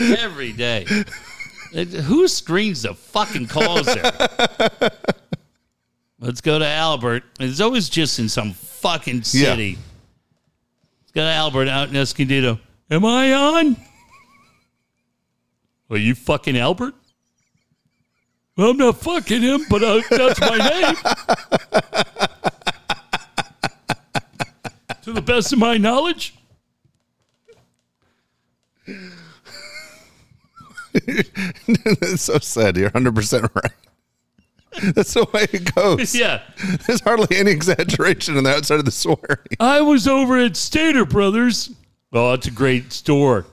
Every 0.00 0.52
day. 0.52 0.84
Who 1.72 2.26
screens 2.26 2.82
the 2.82 2.94
fucking 2.94 3.46
calls 3.46 3.86
there? 3.86 4.90
Let's 6.20 6.42
go 6.42 6.58
to 6.58 6.66
Albert. 6.66 7.24
It's 7.40 7.60
always 7.60 7.88
just 7.88 8.18
in 8.18 8.28
some 8.28 8.52
fucking 8.52 9.22
city. 9.22 9.78
Let's 11.00 11.12
go 11.12 11.22
to 11.22 11.30
Albert 11.30 11.68
out 11.68 11.88
in 11.88 11.96
Escondido. 11.96 12.60
Am 12.90 13.06
I 13.06 13.32
on? 13.32 13.76
Are 15.88 15.96
you 15.96 16.14
fucking 16.14 16.58
Albert? 16.58 16.94
Well, 18.56 18.70
I'm 18.70 18.76
not 18.76 18.98
fucking 18.98 19.40
him, 19.40 19.62
but 19.70 19.82
uh, 19.82 20.02
that's 20.10 20.40
my 20.40 20.58
name. 20.58 20.94
to 25.02 25.12
the 25.14 25.22
best 25.22 25.52
of 25.54 25.58
my 25.58 25.78
knowledge. 25.78 26.34
It's 31.72 32.22
so 32.22 32.38
sad. 32.38 32.76
You're 32.76 32.90
100% 32.90 33.54
right. 33.54 33.72
That's 34.94 35.14
the 35.14 35.26
way 35.32 35.46
it 35.52 35.74
goes. 35.74 36.14
Yeah. 36.14 36.42
There's 36.86 37.00
hardly 37.00 37.36
any 37.36 37.50
exaggeration 37.50 38.36
on 38.36 38.44
the 38.44 38.50
outside 38.50 38.78
of 38.78 38.84
the 38.84 38.92
swearing. 38.92 39.38
I 39.58 39.80
was 39.80 40.06
over 40.06 40.38
at 40.38 40.56
Stater 40.56 41.04
Brothers. 41.04 41.74
Oh, 42.12 42.32
it's 42.34 42.46
a 42.46 42.52
great 42.52 42.92
store. 42.92 43.46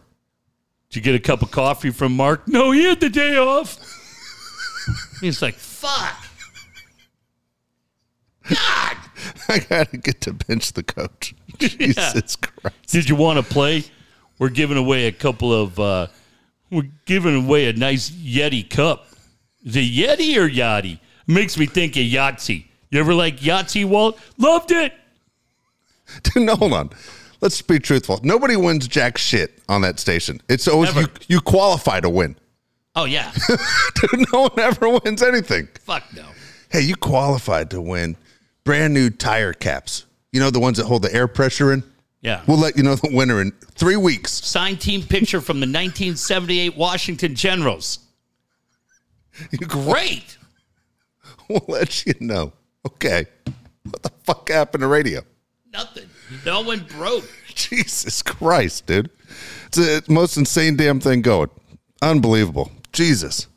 Did 0.89 0.95
you 0.97 1.01
get 1.01 1.15
a 1.15 1.19
cup 1.19 1.41
of 1.41 1.51
coffee 1.51 1.89
from 1.89 2.15
Mark? 2.15 2.47
No, 2.47 2.71
he 2.71 2.83
had 2.83 2.99
the 2.99 3.09
day 3.09 3.35
off. 3.35 3.77
He's 5.21 5.41
like, 5.41 5.55
fuck. 5.55 6.15
God. 8.49 8.97
I 9.49 9.59
gotta 9.59 9.97
get 9.97 10.21
to 10.21 10.33
bench 10.33 10.73
the 10.73 10.83
coach. 10.83 11.33
Jesus 11.57 12.35
Christ. 12.35 12.75
Did 12.87 13.09
you 13.09 13.15
want 13.15 13.43
to 13.43 13.53
play? 13.53 13.83
We're 14.39 14.49
giving 14.49 14.77
away 14.77 15.07
a 15.07 15.11
couple 15.11 15.53
of, 15.53 15.79
uh, 15.79 16.07
we're 16.69 16.89
giving 17.05 17.35
away 17.35 17.67
a 17.67 17.73
nice 17.73 18.09
Yeti 18.11 18.69
cup. 18.69 19.07
Is 19.65 19.75
it 19.75 19.79
Yeti 19.79 20.37
or 20.37 20.47
Yachty? 20.47 20.99
Makes 21.27 21.57
me 21.57 21.65
think 21.65 21.95
of 21.95 22.03
Yahtzee. 22.03 22.65
You 22.89 22.99
ever 22.99 23.13
like 23.13 23.37
Yahtzee, 23.39 23.85
Walt? 23.85 24.19
Loved 24.37 24.71
it. 24.71 24.93
No, 26.37 26.55
hold 26.55 26.71
on. 26.71 26.89
Let's 27.41 27.61
be 27.61 27.79
truthful. 27.79 28.21
Nobody 28.23 28.55
wins 28.55 28.87
jack 28.87 29.17
shit 29.17 29.61
on 29.67 29.81
that 29.81 29.99
station. 29.99 30.41
It's 30.47 30.67
always 30.67 30.95
you, 30.95 31.07
you 31.27 31.41
qualify 31.41 31.99
to 31.99 32.09
win. 32.09 32.37
Oh, 32.95 33.03
yeah. 33.03 33.31
Dude, 33.95 34.25
no 34.31 34.43
one 34.43 34.57
ever 34.57 34.89
wins 34.89 35.21
anything. 35.21 35.67
Fuck 35.83 36.03
no. 36.15 36.23
Hey, 36.69 36.81
you 36.81 36.95
qualified 36.95 37.69
to 37.71 37.81
win 37.81 38.15
brand 38.63 38.93
new 38.93 39.09
tire 39.09 39.53
caps. 39.53 40.05
You 40.31 40.39
know 40.39 40.49
the 40.49 40.59
ones 40.59 40.77
that 40.77 40.85
hold 40.85 41.01
the 41.01 41.13
air 41.13 41.27
pressure 41.27 41.73
in? 41.73 41.83
Yeah. 42.21 42.41
We'll 42.47 42.57
let 42.57 42.75
you 42.75 42.83
know 42.83 42.95
the 42.95 43.09
winner 43.13 43.41
in 43.41 43.51
three 43.75 43.97
weeks. 43.97 44.31
Signed 44.31 44.81
team 44.81 45.03
picture 45.03 45.41
from 45.41 45.57
the 45.59 45.65
1978 45.67 46.75
Washington 46.75 47.35
Generals. 47.35 47.99
Great. 49.67 50.36
We'll 51.49 51.63
let 51.67 52.05
you 52.05 52.13
know. 52.19 52.51
Okay. 52.85 53.25
What 53.83 54.03
the 54.03 54.11
fuck 54.23 54.49
happened 54.49 54.81
to 54.81 54.87
radio? 54.87 55.21
Nothing. 55.71 56.09
No 56.45 56.61
one 56.61 56.85
broke. 56.97 57.29
Jesus 57.55 58.21
Christ, 58.21 58.85
dude. 58.85 59.09
It's 59.67 59.77
the 59.77 60.03
most 60.09 60.35
insane 60.37 60.75
damn 60.75 60.99
thing 60.99 61.21
going. 61.21 61.49
Unbelievable. 62.01 62.71
Jesus. 62.91 63.47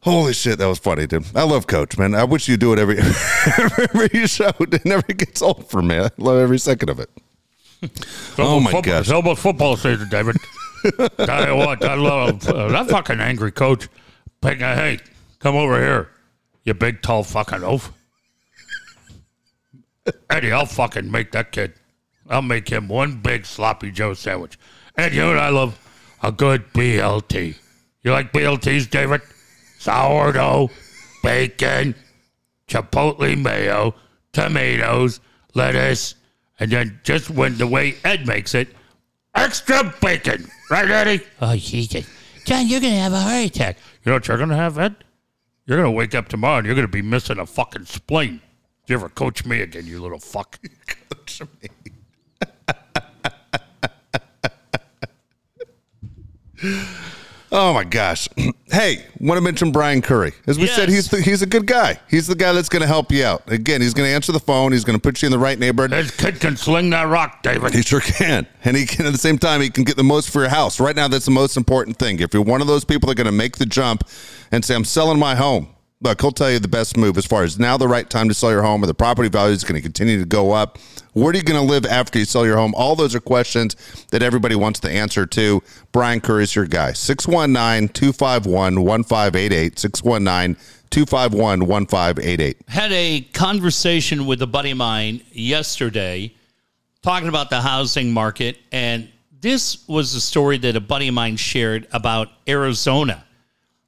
Holy 0.00 0.32
shit, 0.32 0.58
that 0.58 0.66
was 0.66 0.78
funny, 0.78 1.06
dude. 1.06 1.24
I 1.34 1.42
love 1.42 1.66
Coach, 1.66 1.98
man. 1.98 2.14
I 2.14 2.24
wish 2.24 2.46
you 2.48 2.56
do 2.56 2.72
it 2.72 2.78
every 2.78 2.98
every 2.98 4.26
show. 4.28 4.52
It 4.60 4.84
never 4.84 5.02
gets 5.02 5.42
old 5.42 5.68
for 5.68 5.82
me. 5.82 5.98
I 5.98 6.10
love 6.16 6.38
every 6.38 6.58
second 6.58 6.90
of 6.90 7.00
it. 7.00 7.10
Oh, 8.38 8.60
my 8.60 8.70
football, 8.70 8.82
gosh. 8.82 9.00
It's 9.00 9.10
almost 9.10 9.42
football 9.42 9.76
season, 9.76 10.08
David. 10.08 10.36
Tell 11.18 11.48
you 11.48 11.56
what, 11.56 11.84
I 11.84 11.94
love 11.94 12.46
uh, 12.48 12.68
that 12.68 12.88
fucking 12.88 13.18
angry 13.20 13.50
coach. 13.50 13.88
Picking, 14.40 14.60
hey, 14.60 14.98
come 15.40 15.56
over 15.56 15.76
here, 15.78 16.10
you 16.66 16.74
big 16.74 17.00
tall 17.00 17.22
fucking 17.22 17.62
oaf. 17.62 17.92
Eddie, 20.28 20.52
I'll 20.52 20.66
fucking 20.66 21.10
make 21.10 21.32
that 21.32 21.52
kid. 21.52 21.72
I'll 22.28 22.42
make 22.42 22.68
him 22.68 22.88
one 22.88 23.20
big 23.22 23.46
sloppy 23.46 23.90
Joe 23.90 24.14
sandwich. 24.14 24.58
And 24.96 25.14
you 25.14 25.22
know 25.22 25.28
what 25.28 25.38
I 25.38 25.48
love? 25.48 25.78
A 26.22 26.32
good 26.32 26.72
BLT. 26.72 27.56
You 28.02 28.12
like 28.12 28.32
BLTs, 28.32 28.90
David? 28.90 29.22
Sourdough, 29.78 30.70
bacon, 31.22 31.94
chipotle 32.66 33.40
mayo, 33.40 33.94
tomatoes, 34.32 35.20
lettuce, 35.54 36.16
and 36.58 36.70
then 36.70 37.00
just 37.04 37.30
when 37.30 37.58
the 37.58 37.66
way 37.66 37.94
Ed 38.04 38.26
makes 38.26 38.54
it, 38.54 38.68
extra 39.34 39.94
bacon. 40.00 40.48
Right, 40.70 40.90
Eddie? 40.90 41.24
Oh, 41.40 41.54
Jesus. 41.54 42.08
John, 42.44 42.66
you're 42.66 42.80
going 42.80 42.94
to 42.94 43.00
have 43.00 43.12
a 43.12 43.20
heart 43.20 43.46
attack. 43.46 43.76
You 44.04 44.10
know 44.10 44.16
what 44.16 44.26
you're 44.26 44.36
going 44.36 44.48
to 44.48 44.56
have, 44.56 44.78
Ed? 44.78 44.96
You're 45.66 45.78
going 45.78 45.92
to 45.92 45.96
wake 45.96 46.14
up 46.14 46.28
tomorrow 46.28 46.58
and 46.58 46.66
you're 46.66 46.76
going 46.76 46.86
to 46.86 46.92
be 46.92 47.02
missing 47.02 47.40
a 47.40 47.46
fucking 47.46 47.86
spleen. 47.86 48.40
You 48.86 48.94
ever 48.94 49.08
coach 49.08 49.44
me 49.44 49.62
again, 49.62 49.86
you 49.86 50.00
little 50.00 50.20
fuck? 50.20 50.60
Oh 57.52 57.72
my 57.72 57.84
gosh. 57.84 58.28
Hey, 58.68 59.06
want 59.20 59.38
to 59.38 59.42
mention 59.42 59.70
Brian 59.70 60.02
Curry. 60.02 60.32
As 60.48 60.58
we 60.58 60.66
said, 60.66 60.88
he's 60.88 61.08
the, 61.08 61.20
he's 61.20 61.40
a 61.40 61.46
good 61.46 61.68
guy. 61.68 62.00
He's 62.10 62.26
the 62.26 62.34
guy 62.34 62.52
that's 62.52 62.68
going 62.68 62.82
to 62.82 62.88
help 62.88 63.12
you 63.12 63.24
out. 63.24 63.48
Again, 63.48 63.80
he's 63.80 63.94
going 63.94 64.08
to 64.08 64.12
answer 64.12 64.32
the 64.32 64.40
phone. 64.40 64.72
He's 64.72 64.82
going 64.82 64.98
to 64.98 65.00
put 65.00 65.22
you 65.22 65.26
in 65.26 65.30
the 65.30 65.38
right 65.38 65.56
neighborhood. 65.56 65.92
This 65.92 66.10
kid 66.10 66.40
can 66.40 66.56
sling 66.56 66.90
that 66.90 67.04
rock, 67.04 67.44
David. 67.44 67.72
He 67.72 67.82
sure 67.82 68.00
can. 68.00 68.44
And 68.64 68.76
he 68.76 68.84
can, 68.84 69.06
at 69.06 69.12
the 69.12 69.18
same 69.18 69.38
time, 69.38 69.60
he 69.60 69.70
can 69.70 69.84
get 69.84 69.96
the 69.96 70.02
most 70.02 70.30
for 70.30 70.40
your 70.40 70.48
house. 70.48 70.80
Right 70.80 70.96
now, 70.96 71.06
that's 71.06 71.26
the 71.26 71.30
most 71.30 71.56
important 71.56 71.96
thing. 71.96 72.18
If 72.18 72.34
you're 72.34 72.42
one 72.42 72.60
of 72.60 72.66
those 72.66 72.84
people 72.84 73.06
that 73.06 73.12
are 73.12 73.22
going 73.22 73.32
to 73.32 73.38
make 73.38 73.58
the 73.58 73.66
jump 73.66 74.02
and 74.50 74.64
say, 74.64 74.74
I'm 74.74 74.84
selling 74.84 75.18
my 75.20 75.36
home, 75.36 75.68
look, 76.00 76.20
he'll 76.20 76.32
tell 76.32 76.50
you 76.50 76.58
the 76.58 76.68
best 76.68 76.96
move 76.96 77.16
as 77.16 77.26
far 77.26 77.42
as 77.42 77.58
now 77.58 77.76
the 77.76 77.88
right 77.88 78.08
time 78.08 78.28
to 78.28 78.34
sell 78.34 78.50
your 78.50 78.62
home 78.62 78.82
or 78.82 78.86
the 78.86 78.94
property 78.94 79.28
value 79.28 79.52
is 79.52 79.64
going 79.64 79.76
to 79.76 79.82
continue 79.82 80.18
to 80.18 80.26
go 80.26 80.52
up. 80.52 80.78
Where 81.12 81.30
are 81.30 81.34
you 81.34 81.42
going 81.42 81.60
to 81.60 81.66
live 81.66 81.86
after 81.86 82.18
you 82.18 82.24
sell 82.24 82.44
your 82.44 82.56
home? 82.58 82.74
All 82.74 82.94
those 82.94 83.14
are 83.14 83.20
questions 83.20 83.74
that 84.10 84.22
everybody 84.22 84.54
wants 84.54 84.80
the 84.80 84.90
answer 84.90 85.24
to. 85.26 85.62
Brian 85.92 86.20
Curry's 86.20 86.54
your 86.54 86.66
guy. 86.66 86.92
619 86.92 87.88
251 87.88 88.82
1588. 88.82 89.78
619 89.78 90.56
251 90.90 91.66
1588. 91.66 92.58
Had 92.68 92.92
a 92.92 93.22
conversation 93.32 94.26
with 94.26 94.42
a 94.42 94.46
buddy 94.46 94.72
of 94.72 94.76
mine 94.76 95.22
yesterday 95.32 96.34
talking 97.02 97.28
about 97.28 97.48
the 97.50 97.62
housing 97.62 98.12
market. 98.12 98.58
And 98.72 99.08
this 99.40 99.88
was 99.88 100.14
a 100.14 100.20
story 100.20 100.58
that 100.58 100.76
a 100.76 100.80
buddy 100.80 101.08
of 101.08 101.14
mine 101.14 101.36
shared 101.36 101.86
about 101.92 102.28
Arizona, 102.46 103.24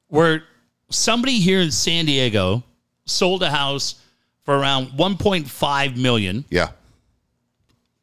where 0.09 0.45
somebody 0.91 1.39
here 1.39 1.61
in 1.61 1.71
San 1.71 2.07
Diego 2.07 2.63
sold 3.07 3.43
a 3.43 3.51
house 3.51 4.03
for 4.45 4.57
around 4.57 4.89
1.5 4.89 5.97
million. 5.97 6.45
Yeah. 6.51 6.71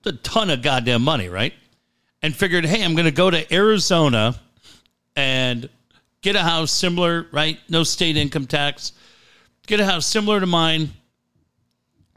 a 0.05 0.11
ton 0.11 0.49
of 0.49 0.61
goddamn 0.61 1.01
money, 1.01 1.29
right? 1.29 1.53
And 2.21 2.35
figured, 2.35 2.65
hey, 2.65 2.83
I'm 2.83 2.93
going 2.93 3.05
to 3.05 3.11
go 3.11 3.29
to 3.29 3.53
Arizona 3.53 4.35
and 5.15 5.69
get 6.21 6.35
a 6.35 6.41
house 6.41 6.71
similar, 6.71 7.27
right? 7.31 7.59
No 7.69 7.83
state 7.83 8.17
income 8.17 8.47
tax. 8.47 8.93
Get 9.67 9.79
a 9.79 9.85
house 9.85 10.05
similar 10.05 10.39
to 10.39 10.45
mine, 10.45 10.91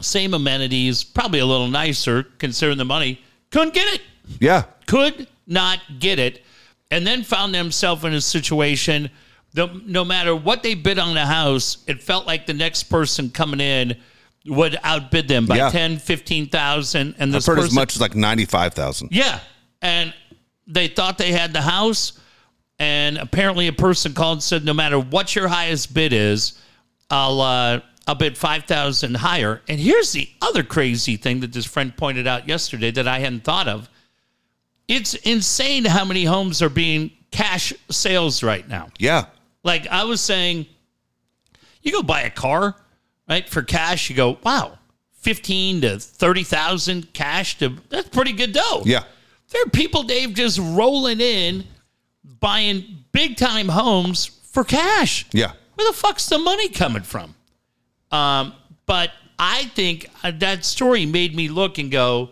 same 0.01 0.35
amenities, 0.35 1.05
probably 1.05 1.39
a 1.39 1.47
little 1.47 1.69
nicer 1.69 2.25
considering 2.39 2.79
the 2.79 2.85
money. 2.85 3.21
Couldn't 3.51 3.75
get 3.75 3.95
it. 3.95 4.03
Yeah. 4.41 4.64
Could 4.87 5.27
not 5.47 5.81
get 5.99 6.19
it. 6.19 6.45
And 6.91 7.07
then 7.07 7.23
found 7.23 7.55
themselves 7.55 8.05
in 8.05 8.12
a 8.12 8.21
situation 8.21 9.11
no 9.55 10.05
matter 10.05 10.35
what 10.37 10.63
they 10.63 10.75
bid 10.75 10.99
on 10.99 11.15
the 11.15 11.27
house, 11.27 11.79
it 11.87 12.03
felt 12.03 12.27
like 12.27 12.47
the 12.47 12.55
next 12.55 12.85
person 12.85 13.31
coming 13.31 13.61
in 13.61 13.97
would 14.47 14.79
outbid 14.83 15.29
them 15.29 15.47
by 15.47 15.57
Yeah. 15.57 15.71
10, 15.71 15.99
15,000. 15.99 17.15
And 17.19 17.31
I've 17.31 17.33
this 17.33 17.47
heard 17.47 17.57
person, 17.57 17.69
as 17.69 17.75
much 17.75 17.95
as 17.97 18.01
like 18.01 18.15
95,000. 18.15 19.09
yeah. 19.11 19.41
And 19.83 20.15
they 20.67 20.89
thought 20.89 21.19
they 21.19 21.33
had 21.33 21.53
the 21.53 21.63
house. 21.63 22.13
And 22.79 23.19
apparently 23.19 23.67
a 23.67 23.73
person 23.73 24.15
called 24.15 24.37
and 24.37 24.43
said, 24.43 24.65
no 24.65 24.73
matter 24.75 24.99
what 25.01 25.35
your 25.35 25.49
highest 25.49 25.93
bid 25.93 26.13
is, 26.13 26.59
I'll, 27.11 27.41
uh, 27.41 27.81
I'll 28.07 28.15
bid 28.15 28.39
5,000 28.39 29.17
higher. 29.17 29.61
And 29.69 29.81
here's 29.81 30.13
the 30.13 30.29
other 30.41 30.63
crazy 30.63 31.17
thing 31.17 31.41
that 31.41 31.53
this 31.53 31.67
friend 31.67 31.97
pointed 31.97 32.27
out 32.29 32.47
yesterday 32.49 32.91
that 32.93 33.09
I 33.09 33.19
hadn't 33.19 33.43
thought 33.45 33.67
of. 33.67 33.89
It's 34.87 35.15
insane 35.15 35.85
how 35.85 36.05
many 36.05 36.25
homes 36.25 36.63
are 36.63 36.69
being 36.71 37.11
cash 37.31 37.73
sales 37.91 38.43
right 38.43 38.67
now. 38.69 38.89
Yeah. 38.99 39.27
Like 39.69 39.87
I 39.89 40.05
was 40.05 40.23
saying, 40.23 40.64
you 41.83 41.93
go 41.93 42.03
buy 42.03 42.23
a 42.23 42.31
car, 42.31 42.75
right, 43.29 43.47
for 43.47 43.61
cash, 43.61 44.09
you 44.09 44.16
go, 44.16 44.39
wow, 44.43 44.79
15 45.19 45.83
to 45.83 45.99
30,000 45.99 47.12
cash 47.12 47.59
to 47.59 47.77
that's 47.91 48.09
pretty 48.09 48.33
good 48.33 48.53
dough. 48.53 48.81
Yeah. 48.87 49.05
There 49.51 49.62
are 49.62 49.69
people, 49.69 50.05
Dave, 50.05 50.33
just 50.33 50.59
rolling 50.59 51.21
in 51.21 51.64
buying 52.41 53.05
big 53.12 53.37
time 53.37 53.69
homes 53.69 54.25
for 54.25 54.64
cash. 54.64 55.27
Yeah. 55.35 55.53
Where 55.75 55.87
the 55.87 55.95
fuck's 55.95 56.31
the 56.31 56.39
money 56.39 56.71
coming 56.71 57.03
from? 57.03 57.35
Um, 58.11 58.55
but 58.87 59.11
I 59.39 59.64
think 59.75 60.09
uh, 60.23 60.33
that 60.39 60.64
story 60.64 61.05
made 61.05 61.37
me 61.37 61.51
look 61.51 61.77
and 61.77 61.91
go, 61.91 62.31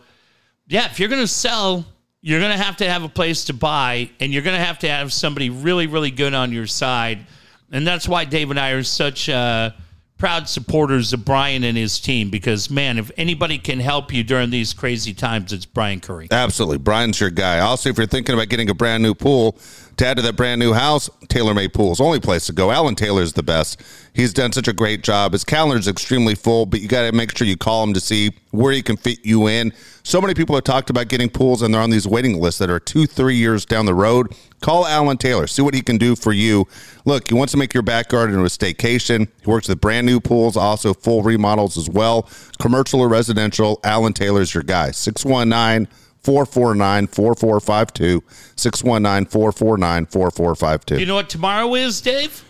yeah, 0.68 0.87
if 0.87 0.99
you're 0.99 1.11
going 1.11 1.20
to 1.20 1.28
sell, 1.28 1.84
you're 2.27 2.41
going 2.41 2.51
to 2.51 2.59
have 2.59 2.79
to 2.79 2.91
have 2.91 3.05
a 3.05 3.09
place 3.09 3.45
to 3.45 3.55
buy, 3.55 4.11
and 4.18 4.33
you're 4.33 4.43
going 4.43 4.59
to 4.59 4.64
have 4.64 4.81
to 4.81 4.89
have 4.89 5.12
somebody 5.12 5.49
really, 5.49 5.87
really 5.87 6.11
good 6.11 6.35
on 6.35 6.51
your 6.51 6.66
side. 6.66 7.24
And 7.70 7.87
that's 7.87 8.09
why 8.09 8.24
Dave 8.24 8.51
and 8.51 8.59
I 8.59 8.70
are 8.70 8.83
such 8.83 9.29
uh, 9.29 9.70
proud 10.18 10.49
supporters 10.49 11.12
of 11.12 11.24
Brian 11.24 11.62
and 11.62 11.79
his 11.79 12.01
team 12.01 12.29
because, 12.29 12.68
man, 12.68 12.99
if 12.99 13.12
anybody 13.16 13.59
can 13.59 13.79
help 13.79 14.12
you 14.12 14.24
during 14.24 14.51
these 14.51 14.72
crazy 14.72 15.14
times, 15.14 15.53
it's 15.53 15.66
Brian 15.66 16.01
Curry. 16.01 16.27
Absolutely. 16.33 16.79
Brian's 16.79 17.20
your 17.20 17.31
guy. 17.31 17.61
Also, 17.61 17.91
if 17.91 17.97
you're 17.97 18.09
thinking 18.09 18.35
about 18.35 18.49
getting 18.49 18.70
a 18.70 18.74
brand 18.74 19.05
new 19.05 19.14
pool 19.14 19.57
to 19.97 20.07
add 20.07 20.16
to 20.18 20.22
that 20.22 20.36
brand 20.36 20.59
new 20.59 20.72
house, 20.74 21.09
TaylorMade 21.26 21.72
Pools, 21.72 22.01
only 22.01 22.20
place 22.20 22.47
to 22.47 22.53
go. 22.53 22.70
Alan 22.70 22.94
Taylor's 22.94 23.32
the 23.32 23.42
best. 23.42 23.82
He's 24.12 24.32
done 24.32 24.53
such 24.53 24.68
a 24.68 24.72
great 24.72 25.03
job. 25.03 25.32
His 25.32 25.44
calendar's 25.44 25.88
extremely 25.88 26.34
full, 26.34 26.66
but 26.66 26.80
you 26.80 26.88
got 26.88 27.11
to 27.11 27.16
make 27.16 27.36
sure 27.36 27.47
you 27.47 27.57
call 27.57 27.82
him 27.82 27.94
to 27.94 28.01
see 28.01 28.32
where 28.51 28.72
he 28.72 28.82
can 28.82 28.97
fit 28.97 29.24
you 29.24 29.49
in. 29.49 29.72
So 30.03 30.20
many 30.20 30.34
people 30.34 30.55
have 30.55 30.64
talked 30.64 30.90
about 30.90 31.09
getting 31.09 31.30
pools, 31.30 31.62
and 31.62 31.72
they're 31.72 31.80
on 31.80 31.90
these 31.90 32.07
waiting 32.07 32.38
lists 32.40 32.59
that 32.59 32.70
are 32.70 32.78
two, 32.78 33.07
three 33.07 33.36
years 33.36 33.64
down 33.64 33.86
the 33.86 33.94
road. 33.94 34.34
Call 34.61 34.86
Alan 34.86 35.16
Taylor. 35.16 35.47
See 35.47 35.62
what 35.62 35.74
he 35.74 35.80
can 35.80 35.99
do 35.99 36.14
for 36.14 36.32
you. 36.32 36.66
Look, 37.05 37.28
he 37.28 37.34
wants 37.34 37.53
to 37.53 37.59
make 37.59 37.72
your 37.72 37.82
backyard 37.82 38.30
into 38.30 38.42
a 38.42 38.49
staycation. 38.49 39.28
He 39.42 39.51
works 39.51 39.68
with 39.68 39.80
brand 39.80 40.07
new 40.07 40.20
pools, 40.20 40.57
also 40.57 40.92
full 40.94 41.22
remodels 41.22 41.76
as 41.76 41.88
well. 41.88 42.28
Commercial 42.59 43.01
or 43.01 43.09
residential, 43.09 43.80
Alan 43.82 44.12
Taylor's 44.12 44.55
your 44.55 44.62
guy. 44.62 44.90
619 44.90 45.88
449 46.27 47.07
4452. 47.07 48.22
619 48.57 49.31
449 49.31 50.07
4452. 50.07 50.99
You 50.99 51.07
know 51.07 51.14
what 51.14 51.31
tomorrow 51.31 51.72
is, 51.77 52.01
Dave? 52.01 52.45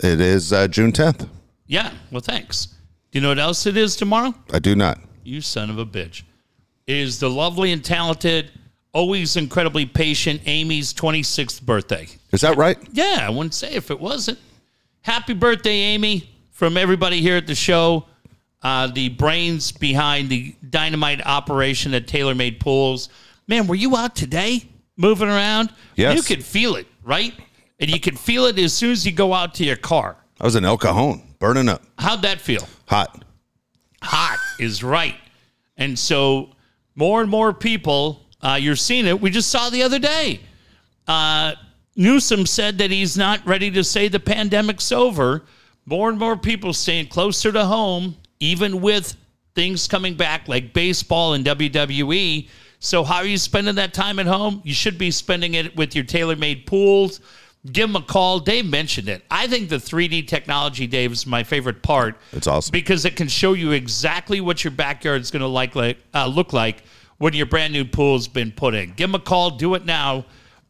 It 0.00 0.20
is 0.20 0.52
uh, 0.52 0.68
June 0.68 0.92
10th. 0.92 1.26
Yeah, 1.66 1.92
well, 2.10 2.20
thanks. 2.20 2.66
Do 2.66 3.18
you 3.18 3.22
know 3.22 3.30
what 3.30 3.38
else 3.38 3.64
it 3.64 3.78
is 3.78 3.96
tomorrow? 3.96 4.34
I 4.52 4.58
do 4.58 4.76
not. 4.76 5.00
You 5.24 5.40
son 5.40 5.70
of 5.70 5.78
a 5.78 5.86
bitch. 5.86 6.24
It 6.86 6.96
is 6.96 7.18
the 7.18 7.30
lovely 7.30 7.72
and 7.72 7.82
talented, 7.82 8.50
always 8.92 9.36
incredibly 9.36 9.86
patient 9.86 10.42
Amy's 10.44 10.92
26th 10.92 11.62
birthday. 11.62 12.06
Is 12.32 12.42
that 12.42 12.58
right? 12.58 12.76
Yeah, 12.92 13.20
I 13.22 13.30
wouldn't 13.30 13.54
say 13.54 13.72
if 13.72 13.90
it 13.90 13.98
wasn't. 13.98 14.38
Happy 15.00 15.32
birthday, 15.32 15.78
Amy, 15.78 16.28
from 16.50 16.76
everybody 16.76 17.22
here 17.22 17.38
at 17.38 17.46
the 17.46 17.54
show. 17.54 18.04
Uh, 18.66 18.88
the 18.88 19.10
brains 19.10 19.70
behind 19.70 20.28
the 20.28 20.52
dynamite 20.70 21.24
operation 21.24 21.94
at 21.94 22.08
TaylorMade 22.08 22.58
Pools. 22.58 23.10
Man, 23.46 23.68
were 23.68 23.76
you 23.76 23.96
out 23.96 24.16
today 24.16 24.64
moving 24.96 25.28
around? 25.28 25.72
Yes. 25.94 26.16
You 26.16 26.22
could 26.24 26.44
feel 26.44 26.74
it, 26.74 26.88
right? 27.04 27.32
And 27.78 27.88
you 27.88 28.00
could 28.00 28.18
feel 28.18 28.46
it 28.46 28.58
as 28.58 28.74
soon 28.74 28.90
as 28.90 29.06
you 29.06 29.12
go 29.12 29.32
out 29.32 29.54
to 29.54 29.64
your 29.64 29.76
car. 29.76 30.16
I 30.40 30.44
was 30.44 30.56
in 30.56 30.64
El 30.64 30.78
Cajon, 30.78 31.22
burning 31.38 31.68
up. 31.68 31.84
How'd 31.96 32.22
that 32.22 32.40
feel? 32.40 32.68
Hot. 32.88 33.24
hot 34.02 34.38
is 34.58 34.82
right. 34.82 35.14
And 35.76 35.96
so 35.96 36.50
more 36.96 37.22
and 37.22 37.30
more 37.30 37.52
people, 37.52 38.26
uh, 38.40 38.58
you're 38.60 38.74
seeing 38.74 39.06
it. 39.06 39.20
We 39.20 39.30
just 39.30 39.48
saw 39.48 39.70
the 39.70 39.84
other 39.84 40.00
day. 40.00 40.40
Uh, 41.06 41.54
Newsom 41.94 42.46
said 42.46 42.78
that 42.78 42.90
he's 42.90 43.16
not 43.16 43.46
ready 43.46 43.70
to 43.70 43.84
say 43.84 44.08
the 44.08 44.18
pandemic's 44.18 44.90
over. 44.90 45.44
More 45.84 46.08
and 46.10 46.18
more 46.18 46.36
people 46.36 46.72
staying 46.72 47.06
closer 47.06 47.52
to 47.52 47.64
home, 47.64 48.16
even 48.40 48.80
with 48.80 49.16
things 49.54 49.88
coming 49.88 50.14
back 50.14 50.48
like 50.48 50.72
baseball 50.72 51.34
and 51.34 51.44
WWE. 51.44 52.48
So, 52.78 53.02
how 53.02 53.16
are 53.16 53.26
you 53.26 53.38
spending 53.38 53.74
that 53.76 53.94
time 53.94 54.18
at 54.18 54.26
home? 54.26 54.60
You 54.64 54.74
should 54.74 54.98
be 54.98 55.10
spending 55.10 55.54
it 55.54 55.74
with 55.76 55.94
your 55.96 56.04
TaylorMade 56.04 56.66
Pools. 56.66 57.20
Give 57.72 57.88
them 57.88 57.96
a 57.96 58.02
call. 58.02 58.38
Dave 58.38 58.66
mentioned 58.66 59.08
it. 59.08 59.24
I 59.28 59.48
think 59.48 59.68
the 59.70 59.76
3D 59.76 60.28
technology, 60.28 60.86
Dave, 60.86 61.10
is 61.10 61.26
my 61.26 61.42
favorite 61.42 61.82
part. 61.82 62.16
It's 62.32 62.46
awesome. 62.46 62.70
because 62.70 63.04
it 63.04 63.16
can 63.16 63.26
show 63.26 63.54
you 63.54 63.72
exactly 63.72 64.40
what 64.40 64.62
your 64.62 64.70
backyard 64.70 65.22
is 65.22 65.32
going 65.32 65.40
to 65.40 65.48
like, 65.48 65.74
like 65.74 65.98
uh, 66.14 66.28
look 66.28 66.52
like 66.52 66.84
when 67.18 67.32
your 67.32 67.46
brand 67.46 67.72
new 67.72 67.84
pool's 67.84 68.28
been 68.28 68.52
put 68.52 68.74
in. 68.74 68.90
Give 68.92 69.10
them 69.10 69.16
a 69.16 69.24
call. 69.24 69.50
Do 69.50 69.74
it 69.74 69.84
now. 69.84 70.26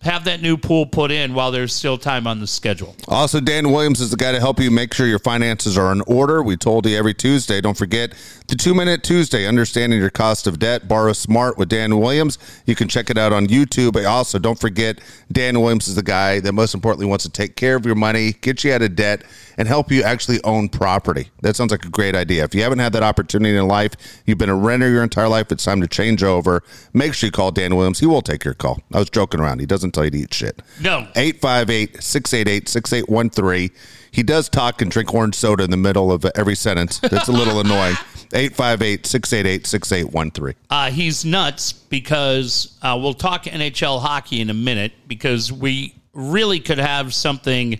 Have 0.06 0.22
that 0.26 0.40
new 0.40 0.56
pool 0.56 0.86
put 0.86 1.10
in 1.10 1.34
while 1.34 1.50
there's 1.50 1.74
still 1.74 1.98
time 1.98 2.28
on 2.28 2.38
the 2.38 2.46
schedule. 2.46 2.94
Also, 3.08 3.40
Dan 3.40 3.72
Williams 3.72 4.00
is 4.00 4.12
the 4.12 4.16
guy 4.16 4.30
to 4.30 4.38
help 4.38 4.60
you 4.60 4.70
make 4.70 4.94
sure 4.94 5.04
your 5.08 5.18
finances 5.18 5.76
are 5.76 5.90
in 5.90 6.00
order. 6.02 6.44
We 6.44 6.56
told 6.56 6.86
you 6.86 6.96
every 6.96 7.12
Tuesday. 7.12 7.60
Don't 7.60 7.76
forget 7.76 8.14
the 8.46 8.54
Two 8.54 8.72
Minute 8.72 9.02
Tuesday, 9.02 9.48
understanding 9.48 9.98
your 9.98 10.10
cost 10.10 10.46
of 10.46 10.60
debt. 10.60 10.86
Borrow 10.86 11.12
smart 11.12 11.58
with 11.58 11.70
Dan 11.70 11.98
Williams. 11.98 12.38
You 12.66 12.76
can 12.76 12.86
check 12.86 13.10
it 13.10 13.18
out 13.18 13.32
on 13.32 13.48
YouTube. 13.48 13.96
Also, 14.06 14.38
don't 14.38 14.60
forget 14.60 15.00
Dan 15.32 15.60
Williams 15.60 15.88
is 15.88 15.96
the 15.96 16.04
guy 16.04 16.38
that 16.38 16.52
most 16.52 16.72
importantly 16.72 17.06
wants 17.06 17.24
to 17.24 17.30
take 17.30 17.56
care 17.56 17.74
of 17.74 17.84
your 17.84 17.96
money, 17.96 18.32
get 18.32 18.62
you 18.62 18.72
out 18.72 18.82
of 18.82 18.94
debt, 18.94 19.24
and 19.56 19.68
help 19.68 19.90
you 19.90 20.02
actually 20.02 20.42
own 20.44 20.68
property. 20.68 21.30
That 21.42 21.56
sounds 21.56 21.70
like 21.70 21.84
a 21.84 21.88
great 21.88 22.14
idea. 22.14 22.44
If 22.44 22.54
you 22.54 22.62
haven't 22.62 22.78
had 22.78 22.92
that 22.92 23.02
opportunity 23.02 23.56
in 23.56 23.66
life, 23.66 23.92
you've 24.26 24.38
been 24.38 24.50
a 24.50 24.54
renter 24.54 24.90
your 24.90 25.02
entire 25.02 25.28
life. 25.28 25.50
It's 25.50 25.64
time 25.64 25.80
to 25.80 25.86
change 25.86 26.22
over. 26.22 26.62
Make 26.92 27.14
sure 27.14 27.28
you 27.28 27.32
call 27.32 27.50
Dan 27.50 27.76
Williams. 27.76 28.00
He 28.00 28.06
will 28.06 28.22
take 28.22 28.44
your 28.44 28.54
call. 28.54 28.80
I 28.92 28.98
was 28.98 29.10
joking 29.10 29.40
around. 29.40 29.60
He 29.60 29.66
doesn't 29.66 29.92
tell 29.92 30.04
you 30.04 30.10
to 30.10 30.18
eat 30.18 30.34
shit. 30.34 30.62
No. 30.80 31.08
858 31.16 32.02
688 32.02 32.68
6813. 32.68 33.70
He 34.10 34.22
does 34.22 34.48
talk 34.48 34.80
and 34.80 34.90
drink 34.90 35.12
orange 35.12 35.34
soda 35.34 35.64
in 35.64 35.70
the 35.70 35.76
middle 35.76 36.10
of 36.10 36.24
every 36.34 36.54
sentence. 36.54 37.00
That's 37.00 37.28
a 37.28 37.32
little 37.32 37.60
annoying. 37.60 37.96
858 38.32 39.06
688 39.06 39.66
6813. 39.66 40.54
Uh, 40.70 40.90
he's 40.90 41.24
nuts 41.24 41.72
because 41.72 42.78
uh, 42.82 42.98
we'll 43.00 43.14
talk 43.14 43.44
NHL 43.44 44.00
hockey 44.00 44.40
in 44.40 44.50
a 44.50 44.54
minute 44.54 44.92
because 45.06 45.52
we 45.52 45.94
really 46.14 46.60
could 46.60 46.78
have 46.78 47.12
something 47.14 47.78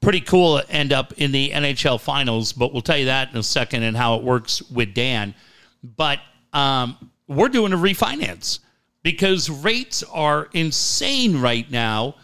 pretty 0.00 0.20
cool 0.20 0.62
end 0.68 0.92
up 0.92 1.12
in 1.14 1.32
the 1.32 1.50
NHL 1.50 2.00
finals, 2.00 2.52
but 2.52 2.72
we'll 2.72 2.82
tell 2.82 2.98
you 2.98 3.06
that 3.06 3.30
in 3.30 3.36
a 3.36 3.42
second 3.42 3.82
and 3.82 3.96
how 3.96 4.16
it 4.16 4.22
works 4.22 4.62
with 4.70 4.94
Dan. 4.94 5.34
But 5.82 6.20
um, 6.52 7.10
we're 7.28 7.48
doing 7.48 7.72
a 7.72 7.76
refinance 7.76 8.60
because 9.02 9.48
rates 9.48 10.02
are 10.12 10.48
insane 10.52 11.40
right 11.40 11.70
now. 11.70 12.16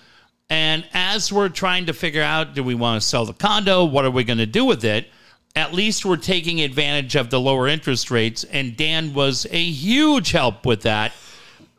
And 0.51 0.87
as 0.93 1.33
we're 1.33 1.49
trying 1.49 1.87
to 1.87 1.93
figure 1.93 2.23
out, 2.23 2.55
do 2.55 2.62
we 2.62 2.75
want 2.75 3.01
to 3.01 3.07
sell 3.07 3.25
the 3.25 3.33
condo? 3.33 3.85
What 3.85 4.05
are 4.05 4.11
we 4.11 4.25
going 4.25 4.39
to 4.39 4.47
do 4.47 4.64
with 4.64 4.85
it? 4.85 5.09
At 5.55 5.73
least 5.73 6.05
we're 6.05 6.16
taking 6.16 6.61
advantage 6.61 7.14
of 7.14 7.31
the 7.31 7.41
lower 7.41 7.68
interest 7.68 8.11
rates. 8.11 8.45
And 8.45 8.77
Dan 8.77 9.14
was 9.14 9.47
a 9.51 9.62
huge 9.62 10.33
help 10.33 10.66
with 10.66 10.83
that. 10.83 11.12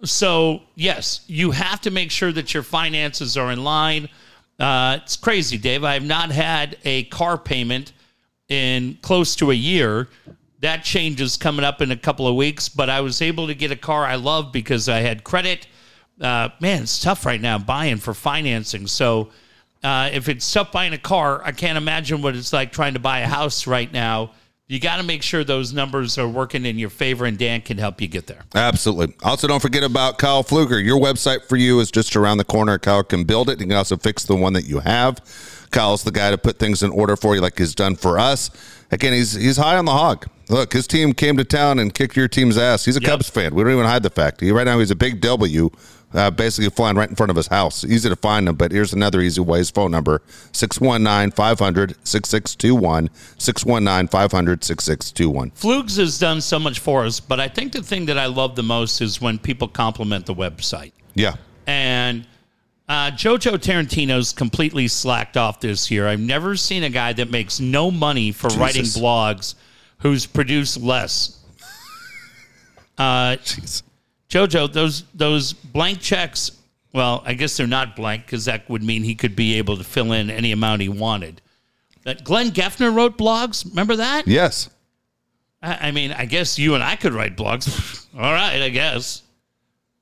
So, 0.04 0.64
yes, 0.76 1.22
you 1.28 1.52
have 1.52 1.82
to 1.82 1.92
make 1.92 2.12
sure 2.12 2.32
that 2.32 2.54
your 2.54 2.64
finances 2.64 3.38
are 3.38 3.52
in 3.52 3.64
line. 3.64 4.10
Uh, 4.60 5.00
it's 5.02 5.18
crazy, 5.18 5.58
Dave. 5.58 5.84
I 5.84 5.94
have 5.94 6.06
not 6.06 6.32
had 6.32 6.78
a 6.86 7.04
car 7.06 7.38
payment 7.38 7.94
in 8.50 8.98
close 9.02 9.36
to 9.38 9.52
a 9.52 9.56
year. 9.56 10.10
That 10.60 10.84
change 10.84 11.20
is 11.20 11.36
coming 11.38 11.66
up 11.66 11.82
in 11.82 11.92
a 11.92 11.98
couple 11.98 12.28
of 12.28 12.36
weeks, 12.36 12.70
but 12.70 12.90
I 12.90 13.02
was 13.02 13.22
able 13.22 13.48
to 13.48 13.56
get 13.56 13.72
a 13.72 13.76
car 13.76 14.06
I 14.06 14.16
love 14.16 14.52
because 14.52 14.88
I 14.88 15.00
had 15.00 15.24
credit. 15.24 15.68
Uh, 16.22 16.50
man, 16.60 16.84
it's 16.84 17.02
tough 17.02 17.26
right 17.26 17.42
now 17.42 17.58
buying 17.58 17.98
for 17.98 18.14
financing. 18.14 18.88
So, 18.88 19.30
uh, 19.84 20.10
if 20.14 20.30
it's 20.30 20.50
tough 20.50 20.72
buying 20.72 20.94
a 20.94 20.98
car, 20.98 21.42
I 21.44 21.52
can't 21.52 21.78
imagine 21.78 22.22
what 22.22 22.36
it's 22.36 22.54
like 22.54 22.72
trying 22.72 22.94
to 22.94 23.00
buy 23.00 23.20
a 23.20 23.28
house 23.28 23.68
right 23.68 23.92
now. 23.92 24.32
You 24.68 24.80
got 24.80 24.98
to 24.98 25.04
make 25.04 25.22
sure 25.24 25.44
those 25.44 25.74
numbers 25.74 26.18
are 26.18 26.28
working 26.28 26.66
in 26.66 26.80
your 26.80 26.90
favor, 26.90 27.26
and 27.26 27.38
Dan 27.38 27.62
can 27.62 27.78
help 27.78 28.00
you 28.00 28.08
get 28.08 28.28
there. 28.28 28.44
Absolutely. 28.56 29.14
Also, 29.22 29.46
don't 29.48 29.62
forget 29.62 29.84
about 29.84 30.18
Kyle 30.18 30.42
Fluger. 30.44 30.84
Your 30.84 30.98
website 31.00 31.44
for 31.44 31.58
you 31.58 31.82
is 31.82 31.92
just 31.92 32.16
around 32.16 32.38
the 32.38 32.46
corner. 32.46 32.78
Kyle 32.80 33.04
can 33.04 33.26
build 33.26 33.50
it. 33.50 33.60
He 33.60 33.66
can 33.66 33.76
also 33.76 33.98
fix 33.98 34.24
the 34.24 34.36
one 34.38 34.54
that 34.54 34.64
you 34.66 34.80
have. 34.80 35.20
Kyle's 35.72 36.04
the 36.04 36.12
guy 36.12 36.32
to 36.32 36.38
put 36.38 36.60
things 36.60 36.82
in 36.82 36.92
order 36.92 37.18
for 37.18 37.36
you, 37.36 37.42
like 37.42 37.58
he's 37.58 37.76
done 37.76 37.96
for 37.98 38.18
us. 38.18 38.52
Again, 38.92 39.12
he's 39.12 39.34
he's 39.34 39.58
high 39.58 39.76
on 39.78 39.86
the 39.86 39.92
hog. 39.92 40.28
Look, 40.50 40.72
his 40.72 40.88
team 40.88 41.14
came 41.14 41.36
to 41.38 41.44
town 41.44 41.80
and 41.80 41.94
kicked 41.94 42.16
your 42.16 42.28
team's 42.28 42.58
ass. 42.58 42.86
He's 42.86 42.96
a 42.96 43.02
Yep. 43.02 43.10
Cubs 43.10 43.30
fan. 43.30 43.56
We 43.56 43.64
don't 43.64 43.74
even 43.74 43.86
hide 43.86 44.04
the 44.04 44.12
fact. 44.12 44.40
He 44.40 44.52
right 44.52 44.66
now 44.66 44.80
he's 44.80 44.92
a 44.92 44.96
big 44.96 45.20
W, 45.20 45.72
uh, 46.14 46.32
basically 46.32 46.70
flying 46.70 46.96
right 46.96 47.10
in 47.10 47.16
front 47.16 47.30
of 47.30 47.36
his 47.36 47.48
house. 47.48 47.84
Easy 47.84 48.08
to 48.10 48.16
find 48.16 48.48
him, 48.48 48.56
but 48.56 48.72
here's 48.72 48.94
another 48.94 49.20
easy 49.22 49.42
way. 49.42 49.58
His 49.60 49.72
phone 49.72 49.92
number 49.92 50.22
619-500-6621, 50.52 53.10
619-500-6621. 53.10 55.54
Flugs 55.56 55.98
has 55.98 56.20
done 56.20 56.42
so 56.42 56.60
much 56.60 56.80
for 56.80 57.06
us, 57.06 57.20
but 57.20 57.40
I 57.40 57.48
think 57.48 57.74
the 57.74 57.84
thing 57.84 58.06
that 58.06 58.18
I 58.18 58.28
love 58.28 58.56
the 58.56 58.64
most 58.64 59.02
is 59.02 59.22
when 59.22 59.40
people 59.40 59.68
compliment 59.68 60.26
the 60.26 60.36
website. 60.36 60.92
Yeah. 61.16 61.36
And 61.68 62.26
uh, 62.88 63.12
Jojo 63.12 63.54
Tarantino's 63.54 64.34
completely 64.34 64.88
slacked 64.88 65.38
off 65.38 65.62
this 65.62 65.90
year. 65.90 66.08
I've 66.08 66.20
never 66.20 66.56
seen 66.56 66.84
a 66.84 66.90
guy 66.90 67.14
that 67.14 67.32
makes 67.32 67.60
no 67.60 67.90
money 67.90 68.32
for 68.32 68.50
writing 68.50 68.84
blogs 68.84 69.56
who's 70.00 70.26
produced 70.26 70.80
less. 70.80 71.40
Uh, 72.96 73.38
Jeez. 73.38 73.82
Jojo, 74.34 74.72
those 74.72 75.04
those 75.14 75.54
blank 75.54 76.00
checks. 76.00 76.52
Well, 76.92 77.22
I 77.24 77.36
guess 77.36 77.56
they're 77.56 77.68
not 77.68 77.96
blank 77.96 78.26
because 78.26 78.46
that 78.46 78.68
would 78.68 78.82
mean 78.82 79.04
he 79.04 79.14
could 79.14 79.36
be 79.36 79.60
able 79.60 79.78
to 79.78 79.84
fill 79.84 80.12
in 80.12 80.32
any 80.32 80.52
amount 80.52 80.82
he 80.82 80.90
wanted. 80.90 81.40
That 82.04 82.24
Glenn 82.24 82.50
Geffner 82.50 82.94
wrote 82.94 83.16
blogs. 83.16 83.64
Remember 83.70 83.96
that? 83.98 84.28
Yes. 84.28 84.72
I 85.62 85.90
I 85.90 85.92
mean, 85.92 86.12
I 86.12 86.26
guess 86.26 86.58
you 86.58 86.74
and 86.74 86.84
I 86.84 86.96
could 86.96 87.14
write 87.14 87.38
blogs. 87.38 88.08
All 88.16 88.34
right, 88.34 88.62
I 88.62 88.70
guess. 88.70 89.22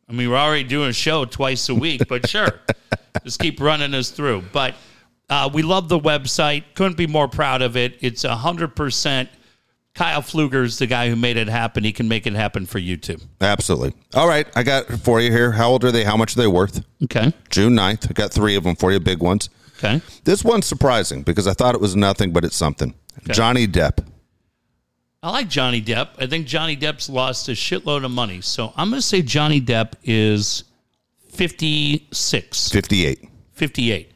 I 0.08 0.14
mean, 0.14 0.30
we're 0.30 0.38
already 0.38 0.64
doing 0.64 0.90
a 0.90 0.94
show 0.94 1.26
twice 1.26 1.68
a 1.68 1.76
week, 1.76 2.08
but 2.08 2.28
sure, 2.30 2.62
just 3.26 3.40
keep 3.40 3.60
running 3.60 3.94
us 3.94 4.12
through. 4.12 4.44
But 4.54 4.76
uh, 5.30 5.50
we 5.54 5.62
love 5.62 5.90
the 5.90 6.00
website. 6.00 6.64
Couldn't 6.74 6.98
be 6.98 7.08
more 7.08 7.28
proud 7.28 7.62
of 7.62 7.76
it. 7.76 7.98
It's 8.00 8.24
hundred 8.24 8.78
percent. 8.78 9.30
Kyle 9.94 10.22
Fluger's 10.22 10.78
the 10.80 10.88
guy 10.88 11.10
who 11.10 11.16
made 11.16 11.38
it 11.38 11.50
happen. 11.50 11.84
He 11.84 11.92
can 11.92 12.08
make 12.08 12.26
it 12.26 12.34
happen 12.34 12.66
for 12.66 12.80
you 12.80 12.96
too. 12.98 13.18
Absolutely. 13.42 13.94
All 14.14 14.28
right. 14.28 14.48
I 14.56 14.64
got 14.64 14.88
for 14.88 15.20
you 15.20 15.32
here. 15.32 15.52
How 15.52 15.70
old 15.70 15.84
are 15.84 15.92
they? 15.92 16.04
How 16.04 16.16
much 16.16 16.36
are 16.36 16.40
they 16.40 16.48
worth? 16.48 16.84
Okay. 17.04 17.34
June 17.50 17.74
9th. 17.74 18.10
I 18.10 18.14
got 18.14 18.32
three 18.32 18.56
of 18.56 18.64
them 18.64 18.76
for 18.76 18.92
you, 18.92 19.00
big 19.00 19.20
ones. 19.20 19.50
Okay. 19.78 20.02
This 20.24 20.44
one's 20.44 20.66
surprising 20.66 21.24
because 21.24 21.48
I 21.48 21.54
thought 21.54 21.76
it 21.76 21.82
was 21.82 21.96
nothing, 21.96 22.32
but 22.32 22.46
it's 22.46 22.56
something. 22.56 22.94
Johnny 23.28 23.68
Depp. 23.68 24.06
I 25.24 25.30
like 25.32 25.50
Johnny 25.50 25.82
Depp. 25.82 26.10
I 26.18 26.26
think 26.28 26.48
Johnny 26.48 26.78
Depp's 26.78 27.10
lost 27.10 27.50
a 27.50 27.52
shitload 27.52 28.06
of 28.06 28.12
money. 28.12 28.42
So 28.42 28.74
I'm 28.76 28.90
going 28.90 29.02
to 29.02 29.06
say 29.06 29.22
Johnny 29.22 29.60
Depp 29.62 29.94
is 30.04 30.64
56, 31.32 32.70
58. 32.70 33.30
58. 33.54 34.12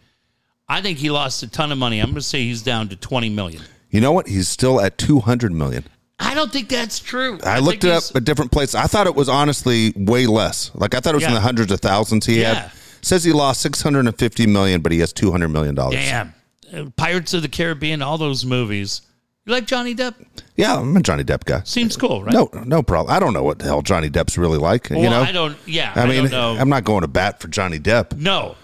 I 0.67 0.81
think 0.81 0.97
he 0.97 1.11
lost 1.11 1.43
a 1.43 1.47
ton 1.47 1.71
of 1.71 1.77
money. 1.77 1.99
I'm 1.99 2.07
going 2.07 2.15
to 2.15 2.21
say 2.21 2.43
he's 2.43 2.63
down 2.63 2.89
to 2.89 2.95
20 2.95 3.29
million. 3.29 3.61
You 3.95 4.01
know 4.01 4.11
what? 4.11 4.27
He's 4.27 4.49
still 4.49 4.81
at 4.81 4.97
200 4.97 5.53
million. 5.53 5.85
I 6.19 6.33
don't 6.33 6.51
think 6.51 6.67
that's 6.67 6.99
true. 6.99 7.39
I, 7.45 7.59
looked 7.59 7.85
it 7.85 7.91
up 7.91 8.03
at 8.13 8.25
different 8.25 8.51
places. 8.51 8.75
I 8.75 8.87
thought 8.87 9.07
it 9.07 9.15
was 9.15 9.29
honestly 9.29 9.93
way 9.95 10.27
less. 10.27 10.69
Like 10.75 10.93
I 10.95 10.99
thought 10.99 11.13
it 11.13 11.15
was 11.15 11.23
in 11.25 11.33
the 11.33 11.39
hundreds 11.39 11.71
of 11.71 11.79
thousands 11.79 12.25
he 12.25 12.41
Yeah. 12.41 12.53
had. 12.55 12.71
Says 13.01 13.23
he 13.23 13.31
lost 13.31 13.61
650 13.61 14.47
million, 14.47 14.81
but 14.81 14.91
he 14.91 14.99
has 14.99 15.13
200 15.13 15.47
million 15.47 15.75
dollars. 15.75 15.95
Damn. 15.95 16.33
Uh, 16.73 16.85
Pirates 16.97 17.33
of 17.33 17.41
the 17.41 17.47
Caribbean, 17.47 18.01
all 18.01 18.17
those 18.17 18.43
movies. 18.43 19.01
You 19.45 19.53
like 19.53 19.65
Johnny 19.65 19.95
Depp? 19.95 20.15
Yeah, 20.57 20.77
I'm 20.77 20.97
a 20.97 21.01
Johnny 21.01 21.23
Depp 21.23 21.45
guy. 21.45 21.61
Seems 21.63 21.95
cool, 21.95 22.21
right? 22.23 22.33
No, 22.33 22.49
no 22.65 22.83
problem. 22.83 23.15
I 23.15 23.19
don't 23.21 23.33
know 23.33 23.43
what 23.43 23.59
the 23.59 23.65
hell 23.65 23.81
Johnny 23.81 24.09
Depp's 24.09 24.37
really 24.37 24.57
like. 24.57 24.89
Well, 24.89 24.99
you 24.99 25.09
know, 25.09 25.21
I 25.21 25.31
don't. 25.31 25.55
Yeah, 25.65 25.93
I 25.95 26.01
I, 26.01 26.05
mean, 26.07 26.23
don't 26.23 26.31
know. 26.31 26.57
I'm 26.59 26.67
not 26.67 26.83
going 26.83 27.01
to 27.01 27.07
bat 27.07 27.39
for 27.39 27.47
Johnny 27.47 27.79
Depp. 27.79 28.17
no, 28.17 28.55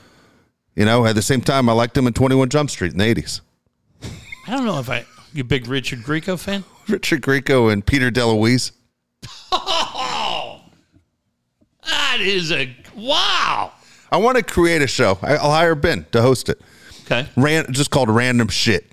You 0.75 0.83
know, 0.85 1.05
at 1.05 1.15
the 1.15 1.21
same 1.21 1.39
time, 1.41 1.69
I 1.69 1.73
liked 1.73 1.95
him 1.95 2.07
in 2.07 2.13
21 2.13 2.49
Jump 2.49 2.69
Street 2.71 2.91
in 2.93 2.97
the 2.97 3.05
80s. 3.05 3.41
I 4.47 4.51
don't 4.57 4.65
know 4.65 4.79
if 4.79 4.89
I. 4.89 5.05
You 5.33 5.43
big 5.43 5.67
Richard 5.67 5.99
Grieco 5.99 6.37
fan? 6.39 6.63
Richard 6.87 7.21
Grieco 7.21 7.71
and 7.71 7.85
Peter 7.85 8.11
DeLuise. 8.11 8.71
Oh, 9.51 10.61
that 11.85 12.17
is 12.19 12.51
a 12.51 12.75
wow. 12.95 13.71
I 14.11 14.17
want 14.17 14.37
to 14.37 14.43
create 14.43 14.81
a 14.81 14.87
show. 14.87 15.17
I'll 15.21 15.51
hire 15.51 15.75
Ben 15.75 16.05
to 16.11 16.21
host 16.21 16.49
it. 16.49 16.59
Okay. 17.05 17.27
Ran, 17.37 17.71
just 17.71 17.91
called 17.91 18.09
Random 18.09 18.47
Shit. 18.49 18.85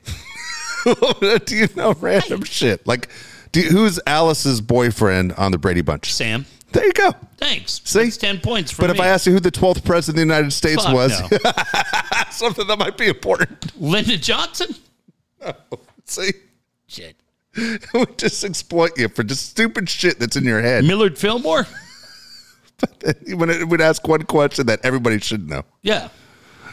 do 1.46 1.56
you 1.56 1.68
know 1.76 1.92
Random 1.94 2.42
Shit? 2.44 2.86
Like, 2.86 3.08
do 3.52 3.60
who's 3.62 3.98
Alice's 4.06 4.60
boyfriend 4.60 5.32
on 5.34 5.50
the 5.52 5.58
Brady 5.58 5.80
Bunch? 5.82 6.12
Sam, 6.12 6.46
There 6.72 6.84
you 6.84 6.92
go. 6.92 7.12
thanks. 7.36 7.80
See? 7.84 8.04
That's 8.04 8.16
10 8.16 8.40
points 8.40 8.70
for 8.70 8.82
But 8.82 8.90
me. 8.90 8.94
if 8.96 9.00
I 9.00 9.08
asked 9.08 9.26
you 9.26 9.32
who 9.32 9.40
the 9.40 9.50
12th 9.50 9.84
president 9.84 10.22
of 10.22 10.28
the 10.28 10.34
United 10.34 10.52
States 10.52 10.84
Fuck 10.84 10.94
was, 10.94 11.20
no. 11.32 11.38
something 12.30 12.66
that 12.66 12.78
might 12.78 12.96
be 12.96 13.08
important. 13.08 13.80
Lyndon 13.80 14.20
Johnson? 14.20 14.74
Oh. 15.44 15.54
See? 16.10 16.32
Shit. 16.86 17.16
we 17.56 18.06
just 18.16 18.44
exploit 18.44 18.98
you 18.98 19.08
for 19.08 19.22
just 19.22 19.50
stupid 19.50 19.88
shit 19.88 20.18
that's 20.18 20.36
in 20.36 20.44
your 20.44 20.60
head. 20.60 20.84
Millard 20.84 21.18
Fillmore? 21.18 21.66
when 23.34 23.50
it 23.50 23.68
would 23.68 23.80
ask 23.80 24.06
one 24.06 24.22
question 24.22 24.66
that 24.66 24.80
everybody 24.84 25.18
should 25.18 25.48
know. 25.48 25.62
Yeah. 25.82 26.08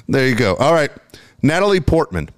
There 0.07 0.27
you 0.27 0.36
go. 0.36 0.55
All 0.55 0.73
right. 0.73 0.91
Natalie 1.41 1.79
Portman. 1.79 2.29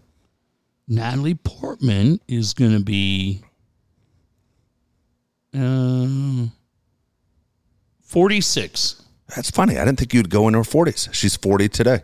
Natalie 0.87 1.35
Portman 1.35 2.19
is 2.27 2.53
going 2.53 2.77
to 2.77 2.83
be 2.83 3.41
um, 5.53 6.51
46. 8.03 9.03
That's 9.35 9.51
funny. 9.51 9.77
I 9.77 9.83
didn't 9.83 9.99
think 9.99 10.13
you'd 10.13 10.29
go 10.29 10.47
in 10.47 10.53
her 10.53 10.61
40s. 10.61 11.13
She's 11.13 11.35
40 11.35 11.67
today. 11.69 12.03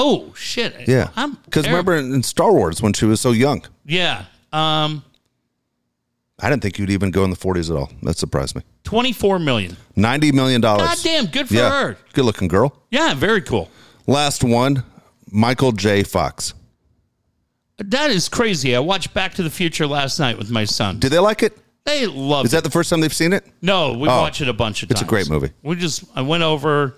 Oh, 0.00 0.32
shit. 0.34 0.86
Yeah. 0.86 1.10
I'm 1.16 1.34
Because 1.44 1.66
remember 1.66 1.96
in, 1.96 2.14
in 2.14 2.22
Star 2.22 2.52
Wars 2.52 2.80
when 2.80 2.92
she 2.92 3.04
was 3.04 3.20
so 3.20 3.32
young, 3.32 3.64
Yeah. 3.84 4.24
Um, 4.52 5.02
I 6.40 6.48
didn't 6.48 6.62
think 6.62 6.78
you'd 6.78 6.90
even 6.90 7.10
go 7.10 7.24
in 7.24 7.30
the 7.30 7.36
40s 7.36 7.68
at 7.68 7.76
all. 7.76 7.90
That 8.04 8.16
surprised 8.16 8.54
me. 8.54 8.62
24 8.84 9.40
million. 9.40 9.76
$90 9.96 10.32
million. 10.32 10.60
God 10.60 10.96
damn. 11.02 11.26
Good 11.26 11.48
for 11.48 11.54
yeah. 11.54 11.70
her. 11.82 11.96
Good 12.12 12.24
looking 12.24 12.46
girl. 12.46 12.80
Yeah. 12.90 13.14
Very 13.14 13.42
cool. 13.42 13.68
Last 14.06 14.44
one 14.44 14.84
Michael 15.32 15.72
J. 15.72 16.04
Fox. 16.04 16.54
That 17.78 18.10
is 18.10 18.28
crazy. 18.28 18.76
I 18.76 18.78
watched 18.78 19.12
Back 19.14 19.34
to 19.34 19.42
the 19.42 19.50
Future 19.50 19.86
last 19.86 20.20
night 20.20 20.38
with 20.38 20.50
my 20.50 20.64
son. 20.64 21.00
Did 21.00 21.10
they 21.10 21.18
like 21.18 21.42
it? 21.42 21.58
They 21.84 22.06
love 22.06 22.44
Is 22.44 22.52
that 22.52 22.62
the 22.64 22.70
first 22.70 22.90
time 22.90 23.00
they've 23.00 23.12
seen 23.12 23.32
it? 23.32 23.44
No, 23.62 23.94
we 23.94 24.08
Oh, 24.08 24.20
watched 24.20 24.40
it 24.40 24.48
a 24.48 24.52
bunch 24.52 24.82
of 24.82 24.88
times. 24.90 25.00
it's 25.00 25.06
a 25.06 25.08
great 25.08 25.28
movie. 25.28 25.50
We 25.62 25.74
just 25.74 26.04
I 26.14 26.22
went 26.22 26.44
over. 26.44 26.94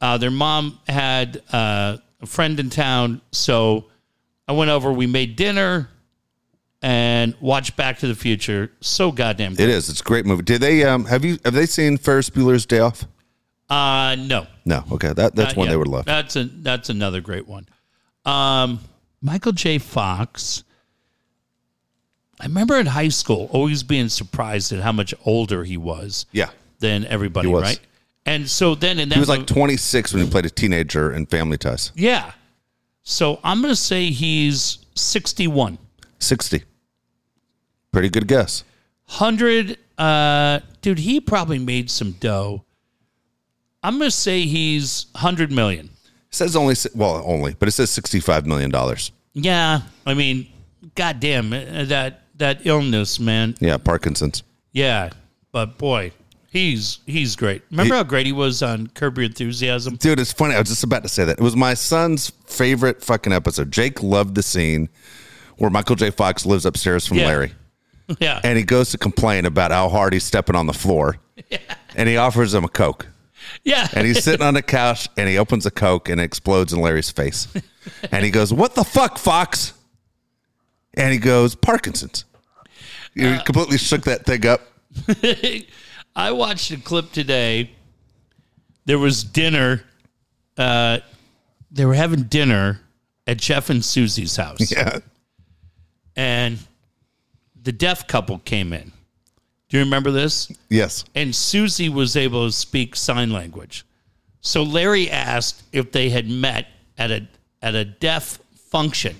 Uh, 0.00 0.18
their 0.18 0.30
mom 0.30 0.78
had 0.86 1.42
uh, 1.52 1.96
a 2.20 2.26
friend 2.26 2.58
in 2.58 2.70
town, 2.70 3.20
so 3.32 3.86
I 4.46 4.52
went 4.52 4.70
over. 4.70 4.92
We 4.92 5.06
made 5.06 5.36
dinner 5.36 5.88
and 6.82 7.34
watched 7.40 7.76
Back 7.76 7.98
to 8.00 8.06
the 8.08 8.14
Future. 8.14 8.70
So 8.80 9.10
goddamn 9.12 9.54
good. 9.54 9.68
It 9.68 9.70
is. 9.70 9.88
It's 9.88 10.00
a 10.00 10.04
great 10.04 10.26
movie. 10.26 10.42
Did 10.42 10.60
they 10.60 10.84
um 10.84 11.04
have 11.06 11.24
you 11.24 11.38
have 11.44 11.54
they 11.54 11.66
seen 11.66 11.96
Ferris 11.98 12.30
Bueller's 12.30 12.66
Day 12.66 12.78
Off? 12.80 13.04
Uh, 13.70 14.16
no, 14.18 14.46
No. 14.64 14.82
Okay. 14.92 15.12
That 15.12 15.34
that's 15.36 15.50
Not 15.50 15.56
one 15.56 15.66
yet. 15.66 15.72
they 15.72 15.76
would 15.76 15.88
love. 15.88 16.04
That's 16.06 16.36
a 16.36 16.44
that's 16.44 16.88
another 16.88 17.20
great 17.20 17.46
one. 17.46 17.66
Um, 18.24 18.80
Michael 19.20 19.52
J. 19.52 19.78
Fox. 19.78 20.64
I 22.40 22.44
remember 22.46 22.76
in 22.76 22.86
high 22.86 23.08
school 23.08 23.48
always 23.52 23.82
being 23.82 24.08
surprised 24.08 24.72
at 24.72 24.80
how 24.80 24.92
much 24.92 25.12
older 25.24 25.64
he 25.64 25.76
was 25.76 26.24
Yeah. 26.32 26.50
than 26.78 27.04
everybody, 27.06 27.48
He 27.48 27.52
was. 27.54 27.62
right? 27.64 27.80
And 28.26 28.48
so 28.48 28.74
then 28.74 28.98
in 28.98 29.08
that 29.08 29.14
He 29.14 29.20
was 29.20 29.28
like 29.28 29.46
26 29.46 30.12
when 30.12 30.24
he 30.24 30.30
played 30.30 30.44
a 30.46 30.50
teenager 30.50 31.12
in 31.12 31.26
Family 31.26 31.56
Ties. 31.56 31.92
Yeah. 31.94 32.32
So 33.02 33.40
I'm 33.42 33.62
going 33.62 33.72
to 33.72 33.76
say 33.76 34.10
he's 34.10 34.78
61. 34.94 35.78
60. 36.18 36.62
Pretty 37.90 38.10
good 38.10 38.28
guess. 38.28 38.64
100. 39.06 39.78
Uh, 39.96 40.60
dude, 40.82 40.98
he 40.98 41.20
probably 41.20 41.58
made 41.58 41.90
some 41.90 42.12
dough. 42.12 42.64
I'm 43.82 43.98
going 43.98 44.10
to 44.10 44.16
say 44.16 44.42
he's 44.42 45.06
100 45.12 45.50
million. 45.50 45.86
It 45.86 46.34
says 46.34 46.54
only 46.54 46.74
well 46.94 47.22
only, 47.24 47.54
but 47.54 47.68
it 47.68 47.72
says 47.72 47.88
65 47.90 48.44
million 48.46 48.70
dollars. 48.70 49.12
Yeah. 49.32 49.80
I 50.04 50.12
mean, 50.12 50.46
goddamn, 50.94 51.52
uh, 51.54 51.84
that, 51.84 52.24
that 52.36 52.66
illness, 52.66 53.18
man. 53.18 53.54
Yeah, 53.60 53.78
Parkinson's. 53.78 54.42
Yeah. 54.72 55.10
But 55.52 55.78
boy, 55.78 56.12
he's 56.50 56.98
he's 57.06 57.36
great. 57.36 57.62
Remember 57.70 57.94
how 57.96 58.02
great 58.02 58.26
he 58.26 58.32
was 58.32 58.62
on 58.62 58.86
Curb 58.88 59.18
Your 59.18 59.26
Enthusiasm? 59.26 59.96
Dude, 59.96 60.18
it's 60.20 60.32
funny. 60.32 60.54
I 60.54 60.58
was 60.58 60.68
just 60.68 60.84
about 60.84 61.02
to 61.02 61.08
say 61.08 61.24
that. 61.24 61.38
It 61.38 61.42
was 61.42 61.56
my 61.56 61.74
son's 61.74 62.30
favorite 62.46 63.02
fucking 63.02 63.32
episode. 63.32 63.70
Jake 63.70 64.02
loved 64.02 64.34
the 64.34 64.42
scene 64.42 64.88
where 65.56 65.70
Michael 65.70 65.96
J. 65.96 66.10
Fox 66.10 66.46
lives 66.46 66.64
upstairs 66.66 67.06
from 67.06 67.18
Yeah. 67.18 67.26
Larry. 67.26 67.52
Yeah. 68.20 68.40
And 68.42 68.56
he 68.56 68.64
goes 68.64 68.90
to 68.92 68.98
complain 68.98 69.44
about 69.44 69.70
how 69.70 69.90
hard 69.90 70.14
he's 70.14 70.24
stepping 70.24 70.56
on 70.56 70.66
the 70.66 70.72
floor. 70.72 71.18
yeah. 71.50 71.58
And 71.94 72.08
he 72.08 72.16
offers 72.16 72.54
him 72.54 72.64
a 72.64 72.68
Coke. 72.68 73.06
yeah. 73.64 73.86
And 73.92 74.06
he's 74.06 74.24
sitting 74.24 74.40
on 74.46 74.54
the 74.54 74.62
couch 74.62 75.10
and 75.18 75.28
he 75.28 75.36
opens 75.36 75.66
a 75.66 75.70
Coke 75.70 76.08
and 76.08 76.18
it 76.18 76.24
explodes 76.24 76.72
in 76.72 76.80
Larry's 76.80 77.10
face. 77.10 77.48
And 78.10 78.24
he 78.24 78.30
goes, 78.30 78.50
What 78.52 78.74
the 78.74 78.84
fuck, 78.84 79.18
Fox? 79.18 79.72
And 80.94 81.12
he 81.12 81.18
goes, 81.18 81.54
Parkinson's. 81.54 82.24
You 83.14 83.28
Uh, 83.28 83.42
completely 83.42 83.76
shook 83.78 84.02
that 84.04 84.24
thing 84.26 84.46
up. 84.46 84.60
I 86.18 86.32
watched 86.32 86.72
a 86.72 86.76
clip 86.78 87.12
today. 87.12 87.70
There 88.86 88.98
was 88.98 89.22
dinner. 89.22 89.84
Uh, 90.56 90.98
they 91.70 91.84
were 91.84 91.94
having 91.94 92.24
dinner 92.24 92.80
at 93.28 93.36
Jeff 93.36 93.70
and 93.70 93.84
Susie's 93.84 94.34
house, 94.34 94.72
Yeah. 94.72 94.98
and 96.16 96.58
the 97.62 97.70
deaf 97.70 98.08
couple 98.08 98.38
came 98.40 98.72
in. 98.72 98.90
Do 99.68 99.76
you 99.76 99.84
remember 99.84 100.10
this? 100.10 100.50
Yes. 100.70 101.04
And 101.14 101.36
Susie 101.36 101.88
was 101.88 102.16
able 102.16 102.46
to 102.46 102.52
speak 102.52 102.96
sign 102.96 103.30
language. 103.30 103.84
So 104.40 104.62
Larry 104.64 105.08
asked 105.10 105.62
if 105.72 105.92
they 105.92 106.08
had 106.10 106.28
met 106.28 106.66
at 106.96 107.12
a 107.12 107.28
at 107.62 107.74
a 107.76 107.84
deaf 107.84 108.38
function, 108.70 109.14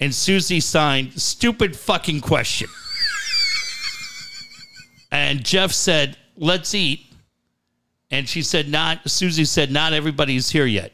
and 0.00 0.12
Susie 0.12 0.60
signed 0.60 1.20
"stupid 1.20 1.76
fucking 1.76 2.20
question." 2.22 2.68
And 5.16 5.44
Jeff 5.44 5.72
said, 5.72 6.16
"Let's 6.36 6.74
eat." 6.74 7.06
And 8.10 8.28
she 8.28 8.42
said, 8.42 8.68
"Not." 8.68 9.10
Susie 9.10 9.46
said, 9.46 9.70
"Not 9.70 9.94
everybody's 9.94 10.50
here 10.50 10.66
yet." 10.66 10.92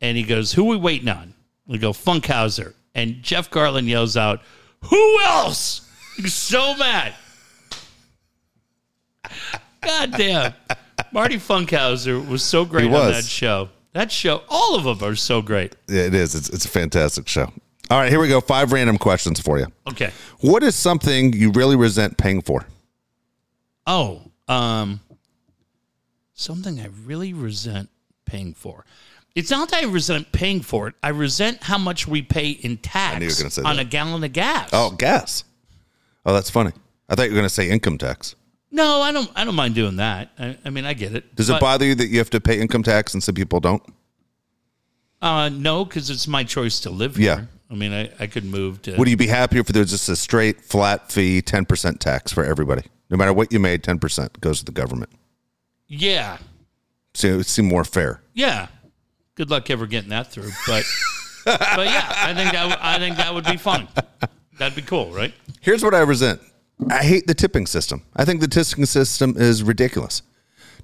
And 0.00 0.16
he 0.16 0.22
goes, 0.22 0.52
"Who 0.52 0.64
we 0.64 0.76
waiting 0.76 1.08
on?" 1.08 1.34
We 1.66 1.78
go, 1.78 1.92
"Funkhouser." 1.92 2.74
And 2.94 3.22
Jeff 3.22 3.50
Garlin 3.50 3.88
yells 3.88 4.16
out, 4.16 4.42
"Who 4.84 5.20
else?" 5.22 5.90
He's 6.16 6.34
so 6.34 6.76
mad. 6.76 7.14
God 9.82 10.12
damn. 10.12 10.54
Marty 11.12 11.36
Funkhouser 11.36 12.26
was 12.26 12.42
so 12.42 12.64
great 12.64 12.88
He 12.88 12.94
on 12.94 13.10
that 13.10 13.24
show. 13.24 13.70
That 13.92 14.12
show, 14.12 14.42
all 14.48 14.76
of 14.76 14.84
them 14.84 15.08
are 15.08 15.16
so 15.16 15.42
great. 15.42 15.74
Yeah, 15.88 16.02
it 16.02 16.14
is. 16.14 16.34
It's, 16.34 16.48
it's 16.48 16.64
a 16.64 16.68
fantastic 16.68 17.28
show. 17.28 17.52
All 17.90 17.98
right, 17.98 18.10
here 18.10 18.20
we 18.20 18.28
go. 18.28 18.40
Five 18.40 18.72
random 18.72 18.98
questions 18.98 19.40
for 19.40 19.58
you. 19.58 19.66
Okay. 19.88 20.10
What 20.40 20.62
is 20.62 20.74
something 20.74 21.32
you 21.32 21.50
really 21.50 21.76
resent 21.76 22.16
paying 22.16 22.40
for? 22.40 22.66
Oh, 23.86 24.22
um, 24.48 25.00
something 26.32 26.80
I 26.80 26.88
really 27.04 27.32
resent 27.32 27.88
paying 28.24 28.54
for. 28.54 28.84
It's 29.34 29.50
not 29.50 29.68
that 29.70 29.82
I 29.82 29.86
resent 29.86 30.30
paying 30.32 30.60
for 30.60 30.88
it. 30.88 30.94
I 31.02 31.08
resent 31.08 31.62
how 31.62 31.76
much 31.78 32.06
we 32.06 32.22
pay 32.22 32.50
in 32.50 32.76
tax 32.76 33.18
knew 33.18 33.26
you 33.26 33.32
were 33.32 33.36
gonna 33.38 33.50
say 33.50 33.62
on 33.62 33.76
that. 33.76 33.82
a 33.82 33.88
gallon 33.88 34.22
of 34.22 34.32
gas. 34.32 34.70
Oh, 34.72 34.90
gas. 34.92 35.44
Oh, 36.24 36.32
that's 36.32 36.50
funny. 36.50 36.72
I 37.08 37.14
thought 37.14 37.24
you 37.24 37.30
were 37.30 37.36
going 37.36 37.44
to 37.44 37.50
say 37.54 37.68
income 37.68 37.98
tax. 37.98 38.34
no, 38.70 39.02
I 39.02 39.12
don't. 39.12 39.30
I 39.36 39.44
don't 39.44 39.54
mind 39.54 39.74
doing 39.74 39.96
that. 39.96 40.30
I, 40.38 40.56
I 40.64 40.70
mean, 40.70 40.86
I 40.86 40.94
get 40.94 41.14
it. 41.14 41.34
Does 41.36 41.50
it 41.50 41.54
But, 41.54 41.60
bother 41.60 41.84
you 41.84 41.94
that 41.96 42.06
you 42.06 42.16
have 42.18 42.30
to 42.30 42.40
pay 42.40 42.58
income 42.60 42.82
tax 42.82 43.12
and 43.12 43.22
some 43.22 43.34
people 43.34 43.60
don't? 43.60 43.82
Uh, 45.20 45.48
no, 45.50 45.84
because 45.84 46.08
it's 46.10 46.26
my 46.26 46.44
choice 46.44 46.80
to 46.80 46.90
live 46.90 47.16
here. 47.16 47.26
Yeah. 47.26 47.44
I 47.70 47.74
mean, 47.74 47.92
I, 47.92 48.10
I 48.20 48.26
could 48.26 48.44
move 48.44 48.80
to. 48.82 48.96
Would 48.96 49.08
you 49.08 49.16
be 49.16 49.26
happier 49.26 49.60
if 49.60 49.66
there 49.66 49.80
was 49.82 49.90
just 49.90 50.08
a 50.08 50.16
straight 50.16 50.60
flat 50.62 51.10
fee, 51.10 51.42
10% 51.42 51.98
tax 51.98 52.32
for 52.32 52.44
everybody? 52.44 52.82
No 53.14 53.18
matter 53.18 53.32
what 53.32 53.52
you 53.52 53.60
made, 53.60 53.84
10% 53.84 54.40
goes 54.40 54.58
to 54.58 54.64
the 54.64 54.72
government. 54.72 55.08
yeah, 55.86 56.38
So 57.14 57.28
it 57.28 57.36
would 57.36 57.46
seem 57.46 57.66
more 57.66 57.84
fair. 57.84 58.20
Yeah. 58.32 58.66
Good 59.36 59.50
luck 59.50 59.70
ever 59.70 59.86
getting 59.86 60.10
that 60.10 60.32
through. 60.32 60.50
But 60.66 60.84
but 61.44 61.86
yeah, 61.86 62.12
I 62.16 62.34
think 62.34 62.50
that 62.50 62.78
I 62.82 62.98
think 62.98 63.16
that 63.18 63.32
would 63.32 63.44
be 63.44 63.56
fun. 63.56 63.86
That'd 64.58 64.74
be 64.74 64.82
cool, 64.82 65.12
right? 65.12 65.32
Here's 65.60 65.84
what 65.84 65.94
I 65.94 66.00
resent. 66.00 66.40
I 66.90 67.04
hate 67.04 67.28
the 67.28 67.34
tipping 67.34 67.66
system. 67.66 68.02
I 68.16 68.24
think 68.24 68.40
the 68.40 68.48
tipping 68.48 68.84
system 68.84 69.34
is 69.36 69.62
ridiculous. 69.62 70.22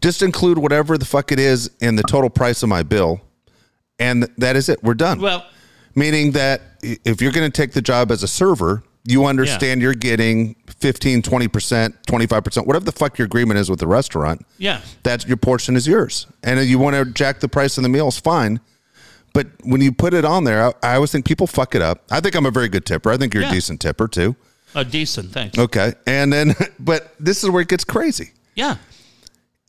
Just 0.00 0.22
include 0.22 0.58
whatever 0.58 0.96
the 0.96 1.04
fuck 1.04 1.32
it 1.32 1.40
is 1.40 1.68
in 1.80 1.96
the 1.96 2.04
total 2.04 2.30
price 2.30 2.62
of 2.62 2.68
my 2.68 2.84
bill, 2.84 3.20
and 3.98 4.28
that 4.38 4.54
is 4.54 4.68
it. 4.68 4.84
We're 4.84 4.94
done. 4.94 5.20
Well, 5.20 5.44
Meaning 5.96 6.30
that 6.32 6.62
if 6.82 7.20
you're 7.20 7.32
going 7.32 7.50
to 7.50 7.56
take 7.62 7.72
the 7.72 7.82
job 7.82 8.12
as 8.12 8.22
a 8.22 8.28
server, 8.28 8.84
you 9.04 9.24
understand 9.24 9.80
you're 9.82 9.94
getting 9.94 10.54
15, 10.78 11.22
20%, 11.22 11.94
25%, 12.06 12.66
whatever 12.66 12.84
the 12.84 12.92
fuck 12.92 13.18
your 13.18 13.26
agreement 13.26 13.58
is 13.58 13.70
with 13.70 13.80
the 13.80 13.86
restaurant. 13.86 14.44
yeah. 14.58 14.80
That's 15.02 15.26
your 15.26 15.36
portion 15.36 15.74
is 15.76 15.86
yours. 15.86 16.26
And 16.42 16.60
you 16.68 16.78
want 16.78 16.96
to 16.96 17.04
jack 17.06 17.40
the 17.40 17.48
price 17.48 17.76
of 17.78 17.82
the 17.82 17.88
meals, 17.88 18.18
fine. 18.20 18.60
But 19.32 19.46
when 19.62 19.80
you 19.80 19.92
put 19.92 20.12
it 20.12 20.24
on 20.24 20.44
there, 20.44 20.64
I, 20.66 20.72
I 20.92 20.94
always 20.96 21.12
think 21.12 21.24
people 21.24 21.46
fuck 21.46 21.74
it 21.74 21.82
up. 21.82 22.02
I 22.10 22.20
think 22.20 22.34
I'm 22.34 22.46
a 22.46 22.50
very 22.50 22.68
good 22.68 22.84
tipper. 22.84 23.10
I 23.10 23.16
think 23.16 23.32
you're 23.32 23.44
Yeah. 23.44 23.50
a 23.50 23.52
decent 23.52 23.80
tipper 23.80 24.08
too. 24.08 24.36
A 24.74 24.84
decent, 24.84 25.32
thanks. 25.32 25.56
Okay. 25.58 25.94
And 26.06 26.32
then, 26.32 26.54
but 26.78 27.14
this 27.18 27.42
is 27.42 27.50
where 27.50 27.62
it 27.62 27.68
gets 27.68 27.84
crazy. 27.84 28.32
Yeah. 28.54 28.76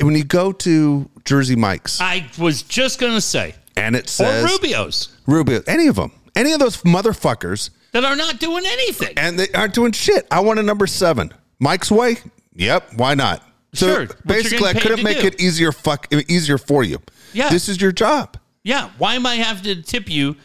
When 0.01 0.15
you 0.15 0.23
go 0.23 0.51
to 0.51 1.09
Jersey 1.25 1.55
Mike's 1.55 2.01
I 2.01 2.25
was 2.39 2.63
just 2.63 2.99
gonna 2.99 3.21
say. 3.21 3.53
and 3.77 3.95
it 3.95 4.05
Or 4.05 4.07
says 4.07 4.51
Rubio's 4.51 5.15
Rubio, 5.27 5.61
any 5.67 5.87
of 5.87 5.95
them, 5.95 6.11
any 6.35 6.51
of 6.53 6.59
those 6.59 6.77
motherfuckers, 6.81 7.69
that 7.91 8.03
are 8.05 8.15
not 8.15 8.39
doing 8.39 8.63
anything. 8.65 9.13
and 9.17 9.37
they 9.39 9.47
aren't 9.53 9.73
doing 9.73 9.91
shit. 9.91 10.25
I 10.31 10.39
want 10.41 10.59
a 10.59 10.63
number 10.63 10.87
seven. 10.87 11.33
Mike's 11.59 11.91
way? 11.91 12.17
Yep. 12.55 12.93
Why 12.95 13.13
not? 13.15 13.43
So 13.73 13.87
Sure, 13.87 14.07
basically, 14.25 14.67
I 14.69 14.73
couldn't 14.73 15.03
make 15.03 15.21
do. 15.21 15.27
it 15.27 15.39
easier. 15.41 15.71
Fuck, 15.71 16.07
easier 16.27 16.57
for 16.57 16.83
you. 16.83 16.99
Yeah. 17.33 17.49
This 17.49 17.69
is 17.69 17.79
your 17.81 17.91
job. 17.93 18.37
Yeah. 18.63 18.89
Why 18.97 19.15
am 19.15 19.25
I 19.25 19.35
have 19.35 19.61
to 19.63 19.81
tip 19.81 20.09
you 20.09 20.35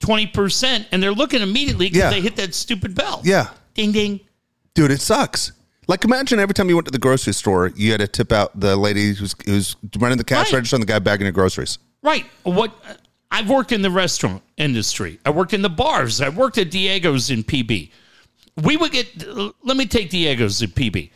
twenty 0.00 0.26
percent? 0.26 0.88
And 0.90 1.00
they're 1.02 1.12
looking 1.12 1.42
immediately 1.42 1.86
because 1.86 1.98
Yeah. 1.98 2.10
they 2.10 2.20
hit 2.20 2.34
that 2.36 2.54
stupid 2.54 2.94
bell. 2.96 3.20
Yeah. 3.24 3.48
Ding 3.74 3.92
ding. 3.92 4.20
Dude, 4.74 4.90
it 4.90 5.00
sucks. 5.00 5.52
Like 5.88 6.04
imagine 6.04 6.40
every 6.40 6.54
time 6.54 6.68
you 6.68 6.74
went 6.74 6.86
to 6.86 6.90
the 6.90 6.98
grocery 6.98 7.32
store, 7.34 7.70
you 7.76 7.92
had 7.92 8.00
to 8.00 8.08
tip 8.08 8.32
out 8.32 8.58
the 8.58 8.76
lady 8.76 9.14
who's 9.14 9.34
who's 9.44 9.76
running 9.98 10.18
the 10.18 10.24
cash 10.24 10.46
Right. 10.46 10.54
register 10.54 10.74
and 10.76 10.82
the 10.82 10.86
guy 10.86 10.98
bagging 10.98 11.24
your 11.26 11.32
groceries. 11.32 11.78
Right. 12.02 12.26
What 12.42 12.72
I've 13.30 13.50
worked 13.50 13.72
in 13.72 13.82
the 13.82 13.90
restaurant 13.90 14.42
industry. 14.56 15.18
I 15.24 15.30
worked 15.30 15.52
in 15.52 15.62
the 15.62 15.68
bars. 15.68 16.20
I 16.20 16.28
worked 16.28 16.58
at 16.58 16.70
Diego's 16.70 17.30
in 17.30 17.44
PB. 17.44 17.90
We 18.62 18.76
would 18.76 18.92
get 18.92 19.08
let 19.62 19.76
me 19.76 19.86
take 19.86 20.10
Diego's 20.10 20.62
in 20.62 20.70
PB. 20.70 21.10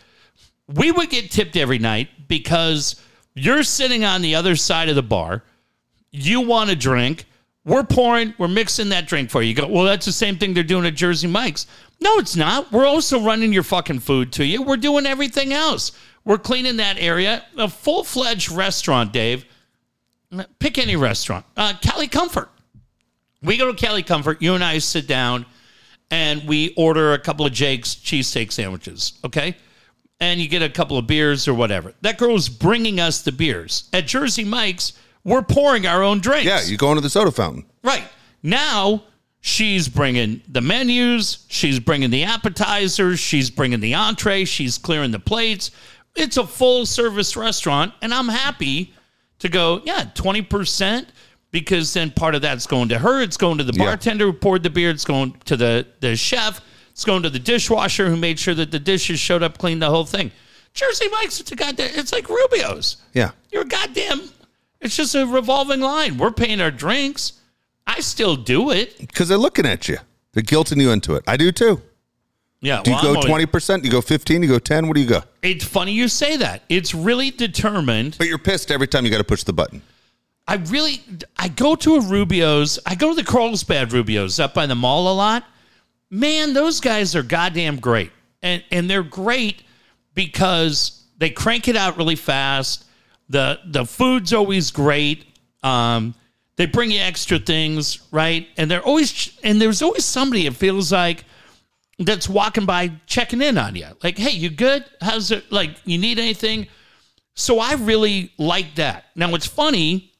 We 0.68 0.92
would 0.92 1.10
get 1.10 1.30
tipped 1.30 1.56
every 1.56 1.78
night 1.78 2.28
because 2.28 3.00
you're 3.34 3.62
sitting 3.62 4.04
on 4.04 4.22
the 4.22 4.34
other 4.34 4.56
side 4.56 4.88
of 4.88 4.94
the 4.94 5.02
bar. 5.02 5.42
You 6.10 6.40
want 6.42 6.70
a 6.70 6.76
drink. 6.76 7.26
We're 7.64 7.84
pouring, 7.84 8.34
we're 8.38 8.48
mixing 8.48 8.88
that 8.88 9.06
drink 9.06 9.30
for 9.30 9.42
you. 9.42 9.50
You 9.50 9.54
go, 9.54 9.68
well, 9.68 9.84
that's 9.84 10.06
the 10.06 10.12
same 10.12 10.38
thing 10.38 10.54
they're 10.54 10.62
doing 10.62 10.86
at 10.86 10.94
Jersey 10.94 11.28
Mike's. 11.28 11.66
No, 12.00 12.18
it's 12.18 12.34
not. 12.34 12.72
We're 12.72 12.86
also 12.86 13.20
running 13.20 13.52
your 13.52 13.62
fucking 13.62 14.00
food 14.00 14.32
to 14.34 14.44
you. 14.44 14.62
We're 14.62 14.78
doing 14.78 15.06
everything 15.06 15.52
else. 15.52 15.92
We're 16.24 16.38
cleaning 16.38 16.76
that 16.78 16.96
area. 16.98 17.44
A 17.58 17.68
full 17.68 18.02
fledged 18.02 18.50
restaurant, 18.50 19.12
Dave. 19.12 19.44
Pick 20.58 20.78
any 20.78 20.96
restaurant. 20.96 21.44
Uh, 21.56 21.74
Cali 21.80 22.08
Comfort. 22.08 22.48
We 23.42 23.56
go 23.56 23.72
to 23.72 23.74
Cali 23.74 24.02
Comfort. 24.02 24.40
You 24.42 24.54
and 24.54 24.62
I 24.62 24.78
sit 24.78 25.06
down 25.06 25.46
and 26.10 26.46
we 26.46 26.74
order 26.76 27.14
a 27.14 27.18
couple 27.18 27.46
of 27.46 27.52
Jake's 27.52 27.94
cheesesteak 27.94 28.52
sandwiches. 28.52 29.14
Okay. 29.24 29.56
And 30.20 30.40
you 30.40 30.48
get 30.48 30.62
a 30.62 30.68
couple 30.68 30.98
of 30.98 31.06
beers 31.06 31.48
or 31.48 31.54
whatever. 31.54 31.94
That 32.02 32.18
girl's 32.18 32.48
bringing 32.48 33.00
us 33.00 33.22
the 33.22 33.32
beers. 33.32 33.88
At 33.92 34.06
Jersey 34.06 34.44
Mike's, 34.44 34.92
we're 35.24 35.42
pouring 35.42 35.86
our 35.86 36.02
own 36.02 36.20
drinks. 36.20 36.44
Yeah, 36.44 36.62
you 36.62 36.76
go 36.76 36.90
into 36.90 37.00
the 37.00 37.10
soda 37.10 37.30
fountain. 37.30 37.64
Right. 37.82 38.04
Now 38.42 39.04
she's 39.40 39.88
bringing 39.88 40.42
the 40.48 40.60
menus, 40.60 41.46
she's 41.48 41.80
bringing 41.80 42.10
the 42.10 42.24
appetizers, 42.24 43.18
she's 43.18 43.50
bringing 43.50 43.80
the 43.80 43.94
entree, 43.94 44.44
she's 44.44 44.76
clearing 44.78 45.10
the 45.10 45.18
plates. 45.18 45.70
It's 46.14 46.36
a 46.36 46.46
full 46.46 46.86
service 46.86 47.36
restaurant, 47.36 47.94
and 48.02 48.12
I'm 48.12 48.28
happy 48.28 48.92
to 49.40 49.48
go, 49.48 49.80
yeah, 49.84 50.04
20% 50.14 51.06
because 51.50 51.92
then 51.92 52.10
part 52.12 52.34
of 52.34 52.42
that's 52.42 52.66
going 52.66 52.88
to 52.90 52.98
her, 52.98 53.20
it's 53.20 53.36
going 53.36 53.58
to 53.58 53.64
the 53.64 53.72
Yeah. 53.76 53.84
bartender 53.86 54.26
who 54.26 54.32
poured 54.32 54.62
the 54.62 54.70
beer, 54.70 54.90
it's 54.90 55.04
going 55.04 55.34
to 55.46 55.56
the 55.56 55.86
the 56.00 56.14
chef, 56.16 56.60
it's 56.92 57.04
going 57.04 57.22
to 57.24 57.30
the 57.30 57.38
dishwasher 57.38 58.08
who 58.08 58.16
made 58.16 58.38
sure 58.38 58.54
that 58.54 58.70
the 58.70 58.78
dishes 58.78 59.18
showed 59.18 59.42
up 59.42 59.58
clean, 59.58 59.78
the 59.80 59.90
whole 59.90 60.04
thing. 60.04 60.30
Jersey 60.72 61.08
Mike's, 61.10 61.40
it's 61.40 61.50
a 61.50 61.56
goddamn, 61.56 61.90
it's 61.94 62.12
like 62.12 62.28
Rubio's. 62.28 62.98
Yeah. 63.12 63.32
You're 63.50 63.62
a 63.62 63.66
goddamn. 63.66 64.22
It's 64.80 64.96
just 64.96 65.14
a 65.14 65.26
revolving 65.26 65.80
line. 65.80 66.16
We're 66.16 66.30
paying 66.30 66.60
our 66.60 66.70
drinks. 66.70 67.32
I 67.86 68.00
still 68.00 68.36
do 68.36 68.70
it. 68.70 68.96
Because 68.98 69.28
they're 69.28 69.36
looking 69.36 69.66
at 69.66 69.88
you. 69.88 69.98
They're 70.32 70.44
guilting 70.44 70.80
you 70.80 70.92
into 70.92 71.16
it. 71.16 71.24
I 71.26 71.36
do 71.36 71.50
too. 71.50 71.82
Yeah. 72.60 72.82
Do 72.82 72.90
you 72.90 72.98
well, 73.02 73.14
go 73.14 73.20
20%? 73.20 73.84
You 73.84 73.90
go 73.90 74.00
15? 74.00 74.42
You 74.42 74.48
go 74.48 74.58
10? 74.58 74.86
What 74.86 74.94
do 74.94 75.00
you 75.00 75.08
go? 75.08 75.22
It's 75.42 75.64
funny 75.64 75.92
you 75.92 76.08
say 76.08 76.36
that. 76.36 76.62
It's 76.68 76.94
really 76.94 77.30
determined. 77.30 78.16
But 78.18 78.26
you're 78.26 78.38
pissed 78.38 78.70
every 78.70 78.86
time 78.86 79.04
you 79.04 79.10
got 79.10 79.18
to 79.18 79.24
push 79.24 79.44
the 79.44 79.52
button. 79.52 79.82
I 80.46 80.56
really, 80.56 81.00
I 81.38 81.48
go 81.48 81.74
to 81.76 81.96
a 81.96 82.00
Rubio's. 82.00 82.78
I 82.84 82.96
go 82.96 83.10
to 83.10 83.14
the 83.14 83.24
Carlsbad 83.24 83.92
Rubio's 83.92 84.40
up 84.40 84.52
by 84.52 84.66
the 84.66 84.74
mall 84.74 85.12
a 85.12 85.14
lot. 85.14 85.44
Man, 86.10 86.54
those 86.54 86.80
guys 86.80 87.14
are 87.14 87.22
goddamn 87.22 87.78
great, 87.78 88.10
and 88.42 88.64
and 88.72 88.90
they're 88.90 89.04
great 89.04 89.62
because 90.14 91.04
they 91.18 91.30
crank 91.30 91.68
it 91.68 91.76
out 91.76 91.96
really 91.96 92.16
fast. 92.16 92.84
the 93.28 93.60
The 93.64 93.84
food's 93.86 94.32
always 94.32 94.72
great. 94.72 95.24
Um, 95.62 96.16
they 96.56 96.66
bring 96.66 96.90
you 96.90 97.00
extra 97.00 97.38
things, 97.38 98.00
right? 98.10 98.48
And 98.56 98.68
they're 98.68 98.82
always, 98.82 99.38
and 99.44 99.62
there's 99.62 99.82
always 99.82 100.04
somebody. 100.04 100.46
It 100.46 100.56
feels 100.56 100.90
like 100.90 101.24
that's 102.00 102.28
walking 102.28 102.66
by 102.66 102.90
checking 103.06 103.42
in 103.42 103.58
on 103.58 103.76
you. 103.76 103.86
Like, 104.02 104.18
hey, 104.18 104.30
you 104.30 104.50
good? 104.50 104.84
How's 105.00 105.30
it? 105.30 105.52
Like, 105.52 105.76
you 105.84 105.98
need 105.98 106.18
anything? 106.18 106.66
So 107.34 107.60
I 107.60 107.74
really 107.74 108.32
like 108.38 108.74
that. 108.76 109.04
Now 109.14 109.34
it's 109.34 109.46
funny. 109.46 110.12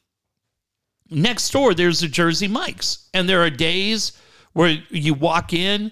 Next 1.09 1.49
door, 1.51 1.73
there's 1.73 2.03
a 2.03 2.07
Jersey 2.07 2.47
Mike's, 2.47 3.09
and 3.13 3.27
there 3.27 3.41
are 3.41 3.49
days 3.49 4.13
where 4.53 4.77
you 4.89 5.13
walk 5.13 5.51
in 5.53 5.91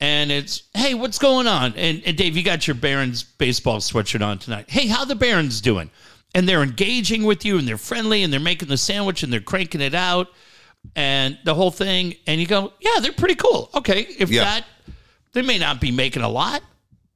and 0.00 0.30
it's, 0.32 0.64
hey, 0.74 0.94
what's 0.94 1.18
going 1.18 1.46
on? 1.46 1.74
And, 1.74 2.02
and 2.06 2.16
Dave, 2.16 2.36
you 2.36 2.42
got 2.42 2.66
your 2.66 2.74
Barons 2.74 3.22
baseball 3.22 3.78
sweatshirt 3.78 4.24
on 4.24 4.38
tonight. 4.38 4.68
Hey, 4.68 4.86
how 4.86 5.04
the 5.04 5.14
Barons 5.16 5.60
doing? 5.60 5.90
And 6.34 6.48
they're 6.48 6.62
engaging 6.62 7.24
with 7.24 7.44
you, 7.44 7.58
and 7.58 7.66
they're 7.66 7.78
friendly, 7.78 8.22
and 8.22 8.32
they're 8.32 8.38
making 8.38 8.68
the 8.68 8.76
sandwich, 8.76 9.22
and 9.22 9.32
they're 9.32 9.40
cranking 9.40 9.80
it 9.80 9.94
out, 9.94 10.28
and 10.94 11.36
the 11.44 11.54
whole 11.54 11.70
thing. 11.72 12.14
And 12.28 12.40
you 12.40 12.46
go, 12.46 12.72
yeah, 12.80 13.00
they're 13.00 13.12
pretty 13.12 13.34
cool. 13.34 13.70
Okay, 13.74 14.02
if 14.18 14.30
Yeah. 14.30 14.44
that, 14.44 14.64
they 15.38 15.46
may 15.46 15.58
not 15.58 15.80
be 15.80 15.92
making 15.92 16.22
a 16.22 16.28
lot, 16.28 16.64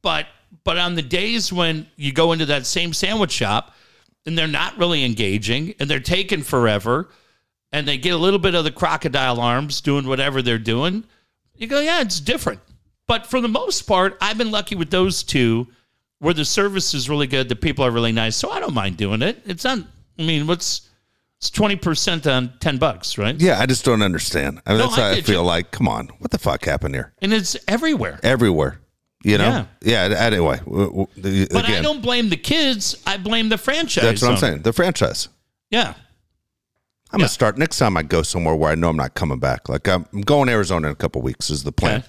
but 0.01 0.27
but 0.63 0.79
on 0.79 0.95
the 0.95 1.03
days 1.03 1.53
when 1.53 1.89
you 1.97 2.13
go 2.13 2.31
into 2.31 2.47
that 2.47 2.67
same 2.67 2.93
sandwich 2.93 3.33
shop 3.33 3.75
and 4.25 4.39
they're 4.39 4.47
not 4.47 4.79
really 4.79 5.05
engaging 5.05 5.75
and 5.81 5.91
they're 5.91 5.99
taking 5.99 6.43
forever 6.43 7.09
and 7.73 7.89
they 7.89 7.99
get 7.99 8.11
a 8.11 8.17
little 8.17 8.39
bit 8.39 8.55
of 8.55 8.63
the 8.63 8.71
crocodile 8.71 9.41
arms 9.41 9.81
doing 9.81 10.07
whatever 10.07 10.41
they're 10.41 10.57
doing, 10.57 11.03
you 11.57 11.67
go, 11.67 11.81
yeah, 11.81 12.01
it's 12.01 12.21
different. 12.21 12.61
But 13.09 13.27
for 13.27 13.41
the 13.41 13.49
most 13.49 13.83
part, 13.83 14.17
I've 14.21 14.39
been 14.39 14.53
lucky 14.53 14.77
with 14.77 14.91
those 14.91 15.25
two 15.25 15.67
where 16.21 16.35
the 16.35 16.45
service 16.45 16.95
is 16.95 17.11
really 17.11 17.27
good, 17.27 17.49
the 17.49 17.57
people 17.57 17.85
are 17.85 17.91
really 17.91 18.13
nice. 18.13 18.37
So 18.37 18.51
I 18.51 18.61
don't 18.61 18.75
mind 18.75 18.99
doing 18.99 19.23
it. 19.23 19.43
It's 19.47 19.65
not, 19.65 19.81
I 20.17 20.23
mean, 20.23 20.47
what's, 20.47 20.89
it's 21.43 21.51
20% 21.51 22.33
on 22.33 22.53
10 22.61 22.77
bucks, 22.79 23.19
right? 23.19 23.35
Yeah, 23.41 23.59
I 23.59 23.67
just 23.67 23.85
don't 23.85 24.01
understand. 24.01 24.61
I 24.65 24.71
mean, 24.71 24.79
No, 24.79 24.87
that's 24.87 24.99
I 24.99 25.01
how 25.01 25.11
I 25.11 25.21
feel 25.23 25.41
you. 25.41 25.47
like, 25.47 25.73
come 25.73 25.89
on, 25.89 26.07
what 26.21 26.31
the 26.31 26.39
fuck 26.39 26.65
happened 26.65 26.95
here? 26.95 27.13
And 27.21 27.33
it's 27.35 27.57
everywhere. 27.67 28.21
Everywhere. 28.23 28.79
You 29.25 29.39
know? 29.39 29.67
Yeah. 29.83 30.03
anyway, 30.19 30.59
w- 30.59 31.07
the- 31.17 31.49
But 31.51 31.65
I 31.69 31.81
don't 31.83 32.01
blame 32.01 32.29
the 32.29 32.37
kids. 32.37 32.97
I 33.07 33.17
blame 33.17 33.49
the 33.49 33.59
franchise. 33.59 34.05
that's 34.05 34.23
what 34.23 34.31
I'm 34.33 34.37
saying. 34.37 34.63
The 34.63 34.73
franchise. 34.73 35.29
Yeah. 35.71 35.89
I'm 37.11 37.19
Yeah. 37.21 37.25
gonna 37.25 37.29
start 37.29 37.59
next 37.59 37.79
time 37.79 37.97
I 37.97 38.03
go 38.05 38.23
somewhere 38.23 38.55
where 38.55 38.71
I 38.71 38.75
know 38.77 38.89
I'm 38.91 38.97
not 38.97 39.15
coming 39.15 39.39
back. 39.41 39.69
Like 39.69 39.89
I'm, 39.89 40.07
going 40.25 40.47
to 40.47 40.53
Arizona 40.53 40.89
in 40.89 40.93
a 40.93 40.97
couple 40.97 41.23
weeks 41.23 41.51
is 41.51 41.63
the 41.65 41.73
plan. 41.73 42.01
Okay. 42.01 42.09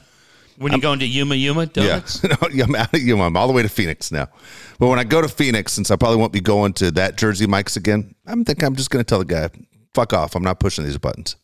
When 0.58 0.74
you 0.74 0.82
going 0.82 1.00
to 1.00 1.06
Yuma 1.08 1.36
Yuma 1.36 1.64
Yeah, 1.64 1.70
Donuts? 1.74 2.24
No, 2.24 2.36
yeah, 2.52 2.66
I'm 2.66 2.76
out 2.76 2.94
of 2.94 3.02
you. 3.02 3.20
I'm 3.22 3.36
all 3.38 3.48
the 3.48 3.54
way 3.54 3.62
to 3.64 3.70
Phoenix 3.70 4.12
now. 4.12 4.28
But 4.80 4.88
when 4.88 5.00
I 5.00 5.04
go 5.04 5.22
to 5.22 5.28
Phoenix, 5.30 5.74
since 5.74 5.92
I 5.92 5.96
probably 5.96 6.18
won't 6.18 6.34
be 6.34 6.42
going 6.42 6.74
to 6.74 6.92
that 6.92 7.18
Jersey 7.18 7.48
Mike's 7.48 7.76
again, 7.76 8.14
I'm 8.26 8.44
thinking 8.46 8.66
I'm 8.66 8.76
just 8.76 8.90
going 8.90 9.04
to 9.04 9.08
tell 9.08 9.20
the 9.20 9.26
guy, 9.26 9.50
"Fuck 9.94 10.14
off! 10.14 10.36
I'm 10.36 10.44
not 10.44 10.60
pushing 10.60 10.84
these 10.84 10.98
buttons." 10.98 11.36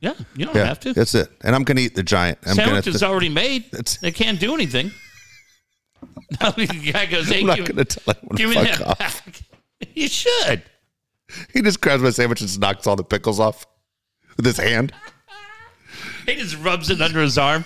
Yeah, 0.00 0.12
you 0.36 0.44
don't 0.46 0.54
Yeah, 0.54 0.66
have 0.66 0.80
to. 0.80 0.92
that's 0.92 1.14
it. 1.14 1.30
And 1.42 1.54
I'm 1.54 1.64
going 1.64 1.76
to 1.78 1.82
eat 1.82 1.94
the 1.94 2.02
giant. 2.02 2.38
I'm 2.46 2.54
Sandwich 2.54 2.84
going 2.84 2.94
is 2.94 3.02
already 3.02 3.30
made. 3.30 3.70
That's- 3.70 3.96
They 3.96 4.12
can't 4.12 4.38
do 4.38 4.54
anything. 4.54 4.90
The 6.40 6.90
guy 6.92 7.06
goes, 7.06 7.28
"Hey, 7.28 7.40
I'm 7.40 7.46
not 7.46 7.58
going 7.58 7.76
to 7.76 7.84
tell 7.84 8.14
anyone 8.30 8.36
give 8.36 8.52
to 8.52 8.54
fuck 8.56 8.78
that 8.78 8.86
off. 8.88 9.24
back." 9.24 9.40
You 9.94 10.08
should. 10.08 10.62
He 11.52 11.60
just 11.62 11.80
grabs 11.80 12.02
my 12.02 12.10
sandwich 12.10 12.40
and 12.40 12.60
knocks 12.60 12.86
all 12.86 12.96
the 12.96 13.04
pickles 13.04 13.40
off 13.40 13.66
with 14.36 14.46
his 14.46 14.56
hand. 14.58 14.92
He 16.26 16.34
just 16.36 16.56
rubs 16.58 16.88
it 16.90 17.00
under 17.00 17.20
his 17.22 17.36
arm. 17.38 17.64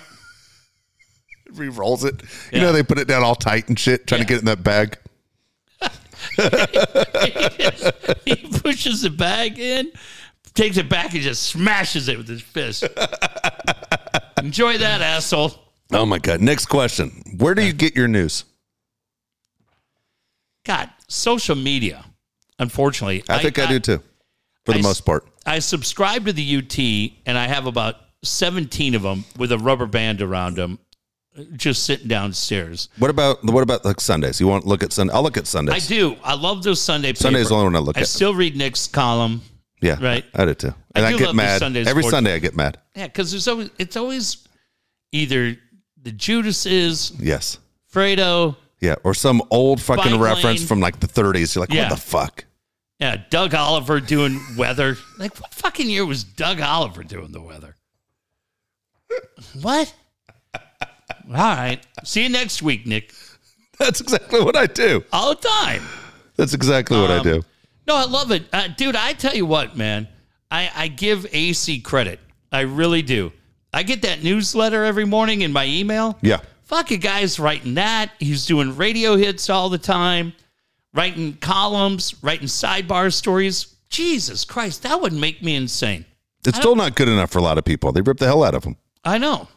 He 1.57 1.67
rolls 1.67 2.03
it. 2.03 2.21
You 2.51 2.59
Yeah. 2.59 2.61
know 2.61 2.71
they 2.71 2.83
put 2.83 2.99
it 2.99 3.07
down 3.07 3.23
all 3.23 3.35
tight 3.35 3.67
and 3.69 3.77
shit, 3.79 4.07
trying 4.07 4.21
to 4.21 4.27
get 4.27 4.37
it 4.37 4.39
in 4.39 4.45
that 4.45 4.63
bag. 4.63 4.97
he 8.25 8.35
pushes 8.59 9.01
the 9.01 9.09
bag 9.09 9.57
in, 9.59 9.91
takes 10.53 10.77
it 10.77 10.87
back, 10.89 11.13
and 11.13 11.21
just 11.23 11.43
smashes 11.43 12.07
it 12.07 12.17
with 12.17 12.27
his 12.27 12.41
fist. 12.41 12.83
Enjoy 14.37 14.77
that, 14.77 15.01
asshole. 15.01 15.53
Oh 15.91 16.05
my 16.05 16.19
god! 16.19 16.41
Next 16.41 16.67
question: 16.67 17.09
Where 17.37 17.55
do 17.55 17.63
you 17.63 17.73
get 17.73 17.95
your 17.95 18.07
news? 18.07 18.45
God, 20.65 20.89
social 21.07 21.55
media. 21.55 22.05
Unfortunately, 22.59 23.23
I 23.27 23.41
think 23.41 23.57
I, 23.57 23.65
do 23.65 23.79
too, 23.79 24.01
for 24.65 24.73
the 24.73 24.79
I- 24.79 24.83
most 24.83 25.05
part. 25.05 25.25
I 25.45 25.57
subscribe 25.59 26.25
to 26.27 26.33
the 26.33 26.57
UT, 26.57 26.77
and 27.25 27.35
I 27.37 27.47
have 27.47 27.65
about 27.65 27.95
17 28.23 28.93
of 28.93 29.01
them 29.01 29.25
with 29.37 29.51
a 29.51 29.57
rubber 29.57 29.87
band 29.87 30.21
around 30.21 30.55
them, 30.55 30.77
just 31.55 31.83
sitting 31.83 32.07
downstairs. 32.07 32.89
What 32.97 33.09
about 33.09 33.43
what 33.43 33.61
about 33.63 33.85
like 33.85 34.01
Sundays? 34.01 34.39
You 34.39 34.47
want 34.47 34.63
to 34.63 34.69
look 34.69 34.83
at 34.83 34.91
Sunday? 34.91 35.13
I'll 35.13 35.23
look 35.23 35.37
at 35.37 35.47
Sundays. 35.47 35.85
I 35.85 35.87
do. 35.87 36.15
I 36.23 36.35
love 36.35 36.61
those 36.63 36.81
Sunday. 36.81 37.13
Sunday's 37.13 37.49
the 37.49 37.55
only 37.55 37.65
one 37.65 37.75
I 37.75 37.79
look 37.79 37.97
I 37.97 38.01
at. 38.01 38.03
I 38.03 38.05
still 38.05 38.33
read 38.35 38.55
Nick's 38.55 38.87
column. 38.87 39.41
Yeah, 39.81 39.97
Right. 39.99 40.23
I 40.35 40.45
do 40.45 40.53
too. 40.53 40.73
And 40.93 41.05
I, 41.05 41.11
do 41.11 41.17
get 41.17 41.27
love 41.27 41.35
mad 41.35 41.59
Sunday 41.59 41.79
every 41.81 42.03
sports. 42.03 42.11
Sunday. 42.11 42.35
I 42.35 42.39
get 42.39 42.55
mad. 42.55 42.77
Yeah, 42.95 43.07
because 43.07 43.31
there's 43.31 43.47
always 43.47 43.69
it's 43.79 43.95
always 43.97 44.47
either 45.11 45.55
the 46.03 46.11
Judases, 46.11 47.13
Yes. 47.19 47.57
Fredo, 47.91 48.57
Yeah, 48.79 48.95
or 49.03 49.13
some 49.13 49.41
old 49.49 49.81
fucking 49.81 50.19
reference 50.19 50.59
lane. 50.59 50.67
from 50.67 50.79
like 50.81 50.99
the 50.99 51.07
30s. 51.07 51.55
You're 51.55 51.61
like, 51.63 51.73
Yeah. 51.73 51.83
what 51.89 51.95
the 51.95 52.01
fuck? 52.01 52.45
yeah, 52.99 53.17
Doug 53.31 53.55
Oliver 53.55 53.99
doing 53.99 54.39
weather. 54.57 54.97
Like 55.17 55.39
what 55.39 55.51
fucking 55.53 55.89
year 55.89 56.05
was 56.05 56.23
Doug 56.23 56.61
Oliver 56.61 57.03
doing 57.03 57.31
the 57.31 57.41
weather? 57.41 57.75
What? 59.61 59.93
All 61.29 61.33
right. 61.35 61.79
See 62.03 62.23
you 62.23 62.29
next 62.29 62.61
week, 62.61 62.85
Nick. 62.85 63.13
That's 63.79 64.01
exactly 64.01 64.41
what 64.43 64.55
I 64.55 64.67
do. 64.67 65.03
All 65.11 65.33
the 65.35 65.41
time. 65.47 65.81
That's 66.35 66.53
exactly 66.53 66.99
what 66.99 67.11
I 67.11 67.17
Um, 67.17 67.23
do. 67.23 67.43
No, 67.87 67.95
I 67.95 68.05
love 68.05 68.31
it, 68.31 68.43
uh, 68.53 68.67
dude. 68.77 68.95
I 68.95 69.13
tell 69.13 69.35
you 69.35 69.45
what, 69.45 69.75
man. 69.75 70.07
I, 70.51 70.69
I 70.75 70.87
give 70.87 71.21
Acee 71.31 71.83
credit. 71.83 72.19
I 72.51 72.61
really 72.61 73.01
do. 73.01 73.31
I 73.73 73.83
get 73.83 74.01
that 74.03 74.23
newsletter 74.23 74.83
every 74.83 75.05
morning 75.05 75.41
in 75.41 75.51
my 75.53 75.65
email. 75.65 76.17
Yeah. 76.21 76.41
Fuck, 76.63 76.91
a 76.91 76.97
guy's 76.97 77.39
writing 77.39 77.73
that. 77.75 78.11
He's 78.19 78.45
doing 78.45 78.75
radio 78.77 79.15
hits 79.15 79.49
all 79.49 79.69
the 79.69 79.77
time, 79.77 80.33
writing 80.93 81.37
columns, 81.41 82.21
writing 82.23 82.47
sidebar 82.47 83.11
stories. 83.11 83.75
Jesus 83.89 84.45
Christ, 84.45 84.83
that 84.83 85.01
would 85.01 85.13
make 85.13 85.41
me 85.41 85.55
insane. 85.55 86.05
It's 86.45 86.57
still 86.57 86.75
not 86.75 86.95
good 86.95 87.07
enough 87.09 87.29
for 87.31 87.39
a 87.39 87.43
lot 87.43 87.57
of 87.57 87.65
people. 87.65 87.91
They 87.91 88.01
rip 88.01 88.17
the 88.17 88.25
hell 88.25 88.43
out 88.43 88.55
of 88.55 88.63
them. 88.63 88.77
I 89.03 89.17
know. 89.17 89.47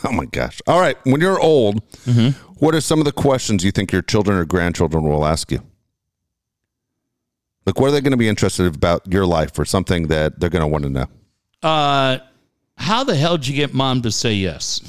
Oh 0.04 0.12
my 0.12 0.26
gosh. 0.26 0.60
All 0.66 0.80
right. 0.80 0.96
When 1.04 1.20
you're 1.20 1.40
old, 1.40 1.82
Mm-hmm. 2.04 2.30
what 2.64 2.74
are 2.74 2.80
some 2.80 2.98
of 3.00 3.04
the 3.04 3.12
questions 3.12 3.64
you 3.64 3.70
think 3.72 3.92
your 3.92 4.02
children 4.02 4.38
or 4.38 4.44
grandchildren 4.44 5.04
will 5.04 5.24
ask 5.26 5.50
you? 5.50 5.60
Like, 7.66 7.78
what 7.78 7.88
are 7.88 7.90
they 7.92 8.00
going 8.00 8.12
to 8.12 8.16
be 8.16 8.28
interested 8.28 8.66
about 8.74 9.02
your 9.12 9.26
life 9.26 9.58
or 9.58 9.64
something 9.64 10.06
that 10.08 10.40
they're 10.40 10.48
going 10.50 10.62
to 10.62 10.66
want 10.66 10.84
to 10.84 10.90
know? 10.90 11.06
Uh, 11.62 12.18
how 12.76 13.04
the 13.04 13.14
hell 13.14 13.36
did 13.36 13.48
you 13.48 13.54
get 13.56 13.74
mom 13.74 14.00
to 14.02 14.10
say 14.10 14.32
yes? 14.34 14.80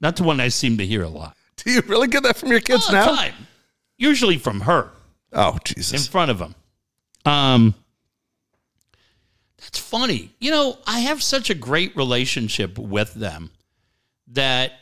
Not 0.00 0.16
the 0.16 0.22
one 0.22 0.38
I 0.40 0.48
seem 0.48 0.78
to 0.78 0.86
hear 0.86 1.02
a 1.02 1.08
lot. 1.08 1.36
Do 1.56 1.70
you 1.72 1.80
really 1.86 2.08
get 2.08 2.22
that 2.22 2.36
from 2.36 2.50
your 2.50 2.60
kids 2.60 2.86
All 2.86 2.92
now? 2.94 3.06
time. 3.16 3.34
Usually 3.98 4.38
from 4.38 4.60
her. 4.60 4.90
Oh, 5.32 5.58
Jesus. 5.64 6.06
in 6.06 6.10
front 6.10 6.30
of 6.30 6.38
them. 6.38 6.54
Um, 7.24 7.74
that's 9.58 9.78
funny. 9.78 10.30
You 10.38 10.50
know, 10.52 10.78
I 10.86 11.00
have 11.00 11.22
such 11.22 11.50
a 11.50 11.54
great 11.54 11.94
relationship 11.96 12.78
with 12.78 13.12
them 13.14 13.50
that 14.32 14.72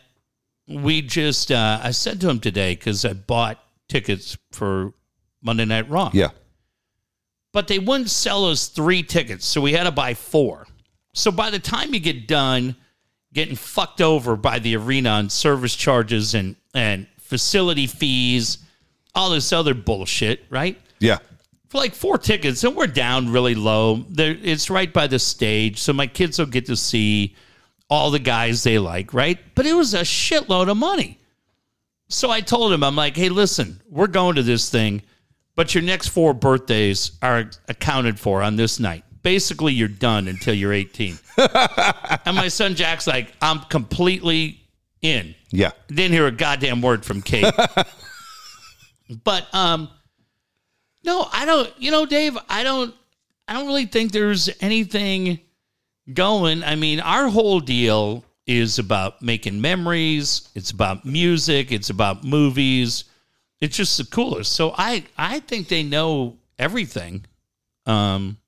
we 0.67 1.03
just. 1.03 1.51
Uh, 1.51 1.81
I 1.83 1.91
said 1.93 2.21
to 2.21 2.29
him 2.29 2.41
today 2.41 2.75
because 2.75 3.05
I 3.05 3.13
bought 3.15 3.59
tickets 3.89 4.37
for 4.53 4.93
Monday 5.43 5.65
Night 5.65 5.89
Raw, 5.89 6.11
Yeah. 6.13 6.31
but 7.53 7.69
they 7.69 7.79
wouldn't 7.79 8.11
sell 8.11 8.47
us 8.47 8.69
three 8.69 9.03
tickets, 9.03 9.47
so 9.47 9.61
we 9.61 9.73
had 9.73 9.85
to 9.85 9.91
buy 9.93 10.15
four. 10.15 10.67
So 11.15 11.31
by 11.31 11.51
the 11.51 11.59
time 11.59 11.95
you 11.95 12.01
get 12.01 12.29
done 12.29 12.77
getting 13.33 13.57
fucked 13.57 14.01
over 14.01 14.37
by 14.37 14.59
the 14.59 14.77
arena 14.77 15.11
on 15.11 15.31
service 15.31 15.75
charges 15.75 16.35
and 16.35 16.57
and 16.75 17.07
facility 17.19 17.87
fees, 17.87 18.59
all 19.15 19.31
this 19.31 19.53
other 19.53 19.75
bullshit, 19.75 20.45
right? 20.51 20.79
Yeah. 21.01 21.19
for 21.69 21.79
like 21.79 21.95
four 21.95 22.17
tickets, 22.19 22.65
and 22.65 22.75
we're 22.75 22.87
down 22.87 23.31
really 23.31 23.55
low. 23.55 24.05
There, 24.09 24.37
it's 24.43 24.71
right 24.71 24.91
by 24.93 25.07
the 25.07 25.19
stage, 25.19 25.79
so 25.79 25.93
my 25.93 26.07
kids 26.07 26.39
will 26.39 26.47
get 26.47 26.65
to 26.67 26.77
see 26.77 27.37
all 27.91 28.11
the 28.11 28.19
guys 28.19 28.63
they 28.63 28.79
like, 28.79 29.15
right? 29.15 29.39
But 29.55 29.67
it 29.67 29.75
was 29.75 29.95
a 29.95 30.01
shitload 30.01 30.71
of 30.71 30.77
money. 30.77 31.19
So 32.09 32.31
I 32.31 32.41
told 32.41 32.73
him, 32.73 32.83
I'm 32.83 32.97
like, 32.97 33.17
hey, 33.17 33.29
listen, 33.29 33.81
we're 33.89 34.07
going 34.07 34.37
to 34.37 34.43
this 34.43 34.71
thing, 34.71 35.03
but 35.55 35.75
your 35.75 35.83
next 35.83 36.09
four 36.09 36.33
birthdays 36.33 37.13
are 37.23 37.51
accounted 37.69 38.19
for 38.19 38.43
on 38.43 38.57
this 38.57 38.81
night. 38.81 39.05
Basically, 39.23 39.75
you're 39.75 39.89
done 39.89 40.29
until 40.29 40.55
you're 40.55 40.73
18. 40.73 41.19
and 42.25 42.37
my 42.37 42.49
son 42.49 42.75
Jack's 42.75 43.07
like, 43.07 43.33
I'm 43.43 43.61
completely 43.61 44.61
in. 45.03 45.35
Yeah. 45.51 45.73
Didn't 45.89 46.13
hear 46.13 46.27
a 46.27 46.33
goddamn 46.33 46.83
word 46.83 47.05
from 47.05 47.23
Kate. 47.23 47.53
but 49.25 49.53
um 49.55 49.89
no, 51.05 51.27
I 51.33 51.45
don't 51.45 51.71
you 51.79 51.91
know, 51.91 52.07
Dave, 52.07 52.37
I 52.49 52.63
don't 52.63 52.95
I 53.47 53.55
don't 53.55 53.67
really 53.67 53.87
think 53.87 54.13
there's 54.13 54.51
anything 54.61 55.41
going. 56.13 56.63
I 56.65 56.75
mean, 56.77 57.01
our 57.01 57.29
whole 57.29 57.61
deal 57.61 58.25
is 58.47 58.79
about 58.79 59.21
making 59.21 59.61
memories, 59.61 60.49
it's 60.55 60.71
about 60.71 61.05
music, 61.05 61.71
it's 61.71 61.91
about 61.91 62.25
movies. 62.25 63.05
It's 63.61 63.77
just 63.77 63.99
the 63.99 64.05
coolest. 64.05 64.53
So 64.53 64.75
I 64.77 65.05
I 65.17 65.41
think 65.41 65.69
they 65.69 65.83
know 65.83 66.39
everything. 66.59 67.27
Um 67.87 68.39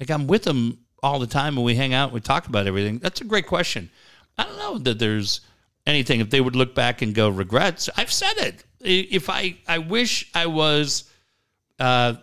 like 0.00 0.10
I'm 0.10 0.26
with 0.26 0.44
them 0.44 0.78
all 1.02 1.18
the 1.18 1.26
time 1.26 1.56
and 1.56 1.64
we 1.64 1.74
hang 1.74 1.92
out, 1.92 2.12
we 2.12 2.20
talk 2.20 2.46
about 2.46 2.66
everything. 2.66 2.98
That's 2.98 3.20
a 3.20 3.24
great 3.24 3.46
question. 3.46 3.90
I 4.38 4.44
don't 4.44 4.56
know 4.56 4.78
that 4.78 4.98
there's 4.98 5.42
anything 5.86 6.20
if 6.20 6.30
they 6.30 6.40
would 6.40 6.56
look 6.56 6.74
back 6.74 7.02
and 7.02 7.14
go 7.14 7.28
regrets. 7.28 7.90
I've 7.96 8.12
said 8.12 8.34
it. 8.38 8.64
If 8.80 9.28
I 9.28 9.56
I 9.68 9.78
wish 9.78 10.30
I 10.34 10.46
was 10.46 11.10
uh 11.78 12.14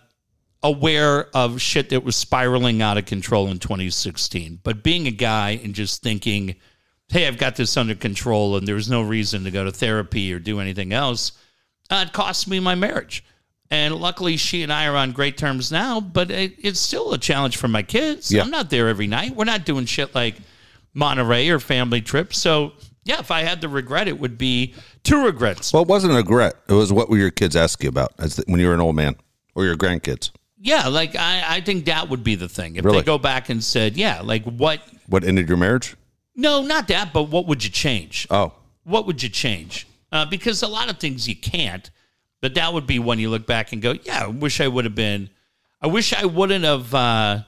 aware 0.62 1.28
of 1.36 1.62
shit 1.62 1.90
that 1.90 2.04
was 2.04 2.16
spiraling 2.16 2.82
out 2.82 2.98
of 2.98 3.06
control 3.06 3.48
in 3.48 3.60
2016. 3.60 4.60
But 4.64 4.84
being 4.84 5.08
a 5.08 5.12
guy 5.12 5.60
and 5.64 5.74
just 5.74 6.02
thinking, 6.02 6.56
"Hey, 7.08 7.28
I've 7.28 7.38
got 7.38 7.56
this 7.56 7.78
under 7.78 7.96
control 7.96 8.58
and 8.58 8.68
there's 8.68 8.90
no 8.90 9.02
reason 9.02 9.44
to 9.46 9.52
go 9.52 9.64
to 9.64 9.72
therapy 9.72 10.34
or 10.34 10.40
do 10.40 10.60
anything 10.60 10.94
else," 10.94 11.32
uh, 11.90 12.06
it 12.08 12.14
cost 12.14 12.48
me 12.48 12.60
my 12.60 12.76
marriage. 12.76 13.24
And 13.72 13.96
luckily, 13.96 14.36
she 14.38 14.64
and 14.64 14.74
I 14.74 14.88
are 14.88 14.96
on 14.96 15.12
great 15.12 15.38
terms 15.38 15.72
now, 15.72 16.02
but 16.02 16.32
it, 16.32 16.54
it's 16.58 16.80
still 16.80 17.14
a 17.14 17.20
challenge 17.20 17.58
for 17.58 17.68
my 17.68 17.84
kids. 17.84 18.32
Yeah. 18.32 18.42
I'm 18.42 18.50
not 18.50 18.70
there 18.70 18.88
every 18.88 19.06
night. 19.06 19.36
We're 19.36 19.46
not 19.46 19.64
doing 19.64 19.86
shit 19.86 20.16
like 20.16 20.36
Monterey 20.96 21.50
or 21.50 21.60
family 21.60 22.02
trips. 22.02 22.40
So, 22.40 22.74
yeah, 23.04 23.20
if 23.20 23.30
I 23.30 23.42
had 23.44 23.62
to 23.62 23.70
regret, 23.70 24.08
it 24.08 24.20
would 24.20 24.40
be 24.40 24.74
two 25.04 25.24
regrets. 25.24 25.72
Well, 25.72 25.84
it 25.84 25.88
wasn't 25.88 26.14
a 26.14 26.18
regret. 26.18 26.56
It 26.68 26.74
was 26.74 26.92
what 26.92 27.10
were 27.10 27.18
your 27.18 27.30
kids 27.30 27.56
ask 27.56 27.84
you 27.84 27.90
about 27.90 28.14
as 28.18 28.38
the, 28.38 28.44
when 28.48 28.60
you 28.60 28.68
were 28.68 28.74
an 28.74 28.82
old 28.82 28.96
man 28.96 29.16
or 29.54 29.66
your 29.66 29.76
grandkids? 29.76 30.32
Yeah, 30.62 30.88
like 30.90 31.16
I, 31.16 31.44
I 31.48 31.62
think 31.62 31.86
that 31.86 32.10
would 32.10 32.24
be 32.24 32.36
the 32.36 32.50
thing. 32.50 32.76
If 32.76 32.84
Really? 32.86 33.00
they 33.00 33.04
go 33.06 33.18
back 33.18 33.50
and 33.50 33.64
said, 33.64 33.96
yeah, 33.96 34.22
like 34.22 34.44
what? 34.44 34.82
What 35.08 35.24
ended 35.24 35.48
your 35.48 35.58
marriage? 35.58 35.96
No, 36.36 36.62
not 36.62 36.88
that, 36.90 37.14
but 37.14 37.24
what 37.24 37.48
would 37.48 37.64
you 37.64 37.70
change? 37.70 38.28
Oh, 38.30 38.54
What 38.84 39.06
would 39.08 39.22
you 39.24 39.30
change? 39.30 39.88
Uh, 40.12 40.26
because 40.26 40.62
a 40.64 40.68
lot 40.68 40.90
of 40.90 40.98
things 40.98 41.28
you 41.28 41.36
can't, 41.36 41.90
but 42.42 42.56
that 42.56 42.74
would 42.74 42.88
be 42.88 43.00
when 43.00 43.20
you 43.20 43.30
look 43.30 43.46
back 43.46 43.72
and 43.74 43.82
go, 43.82 43.94
yeah, 44.04 44.24
I 44.24 44.28
wish 44.28 44.60
I 44.62 44.68
would 44.68 44.86
have 44.86 44.96
been. 44.96 45.30
I 45.82 45.88
wish 45.88 46.14
I 46.14 46.26
wouldn't 46.26 46.66
have. 46.66 46.94
Uh, 46.94 47.44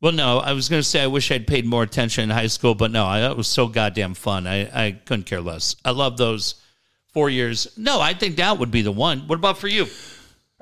well, 0.00 0.12
no, 0.12 0.38
I 0.38 0.52
was 0.52 0.68
going 0.68 0.80
to 0.82 0.88
say 0.88 1.02
I 1.02 1.06
wish 1.06 1.30
I'd 1.30 1.46
paid 1.46 1.64
more 1.64 1.82
attention 1.82 2.24
in 2.24 2.30
high 2.30 2.48
school, 2.48 2.74
but 2.74 2.90
no, 2.90 3.06
I, 3.06 3.20
that 3.20 3.36
was 3.38 3.46
so 3.46 3.68
goddamn 3.68 4.12
fun. 4.14 4.46
I, 4.46 4.86
I 4.86 4.90
couldn't 4.92 5.24
care 5.24 5.40
less. 5.40 5.76
I 5.84 5.92
love 5.92 6.18
those 6.18 6.56
four 7.14 7.30
years. 7.30 7.68
No, 7.78 8.00
I 8.00 8.12
think 8.12 8.36
that 8.36 8.58
would 8.58 8.70
be 8.70 8.82
the 8.82 8.92
one. 8.92 9.20
What 9.28 9.36
about 9.36 9.56
for 9.56 9.68
you? 9.68 9.86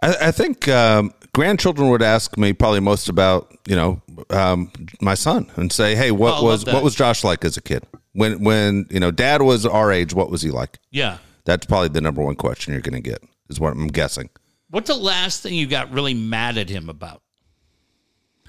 I, 0.00 0.28
I 0.28 0.30
think 0.30 0.68
um, 0.68 1.12
grandchildren 1.34 1.88
would 1.90 2.02
ask 2.02 2.36
me 2.36 2.52
probably 2.52 2.80
most 2.80 3.08
about 3.08 3.56
you 3.66 3.76
know 3.76 4.00
um, 4.30 4.70
my 5.00 5.14
son 5.14 5.50
and 5.56 5.72
say, 5.72 5.94
"Hey, 5.94 6.10
Oh, 6.10 6.14
I 6.14 6.18
what 6.18 6.34
love 6.34 6.42
was 6.44 6.64
that. 6.64 6.74
what 6.74 6.82
was 6.84 6.94
Josh 6.94 7.24
like 7.24 7.44
as 7.44 7.56
a 7.56 7.62
kid? 7.62 7.84
When 8.12 8.42
when 8.44 8.86
you 8.90 9.00
know 9.00 9.10
Dad 9.10 9.42
was 9.42 9.64
our 9.66 9.90
age, 9.92 10.14
what 10.14 10.30
was 10.30 10.42
he 10.42 10.50
like?" 10.50 10.78
Yeah. 10.90 11.18
That's 11.44 11.66
probably 11.66 11.88
the 11.88 12.00
number 12.00 12.22
one 12.22 12.36
question 12.36 12.72
you're 12.72 12.82
going 12.82 13.02
to 13.02 13.10
get. 13.10 13.20
Is 13.48 13.58
what 13.58 13.72
I'm 13.72 13.88
guessing. 13.88 14.30
What's 14.70 14.86
the 14.88 14.94
last 14.96 15.42
thing 15.42 15.54
you 15.54 15.66
got 15.66 15.90
really 15.90 16.14
mad 16.14 16.56
at 16.56 16.68
him 16.68 16.88
about? 16.88 17.20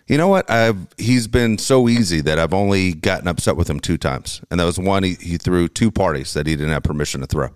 You 0.08 0.18
know 0.18 0.28
what? 0.28 0.48
I've 0.50 0.78
he's 0.98 1.28
been 1.28 1.58
so 1.58 1.90
easy 1.90 2.22
that 2.22 2.38
I've 2.38 2.54
only 2.54 2.94
gotten 2.94 3.28
upset 3.28 3.56
with 3.56 3.68
him 3.70 3.80
two 3.80 3.98
times, 3.98 4.42
and 4.52 4.60
that 4.60 4.66
was 4.66 4.78
one 4.78 5.02
he, 5.04 5.16
he 5.16 5.38
threw 5.38 5.68
two 5.68 5.90
parties 5.90 6.34
that 6.34 6.46
he 6.46 6.56
didn't 6.56 6.72
have 6.74 6.84
permission 6.84 7.22
to 7.22 7.28
throw. 7.28 7.50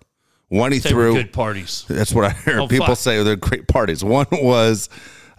One 0.50 0.72
he 0.72 0.80
They 0.80 0.94
were 0.94 1.12
threw. 1.12 1.14
good 1.16 1.34
parties. 1.34 1.86
That's 1.90 2.14
what 2.14 2.26
I 2.26 2.30
hear 2.32 2.62
Oh, 2.62 2.68
people 2.68 2.88
fuck. 2.88 2.98
say. 2.98 3.22
They're 3.22 3.36
great 3.36 3.68
parties. 3.68 4.02
One 4.04 4.26
was 4.32 4.90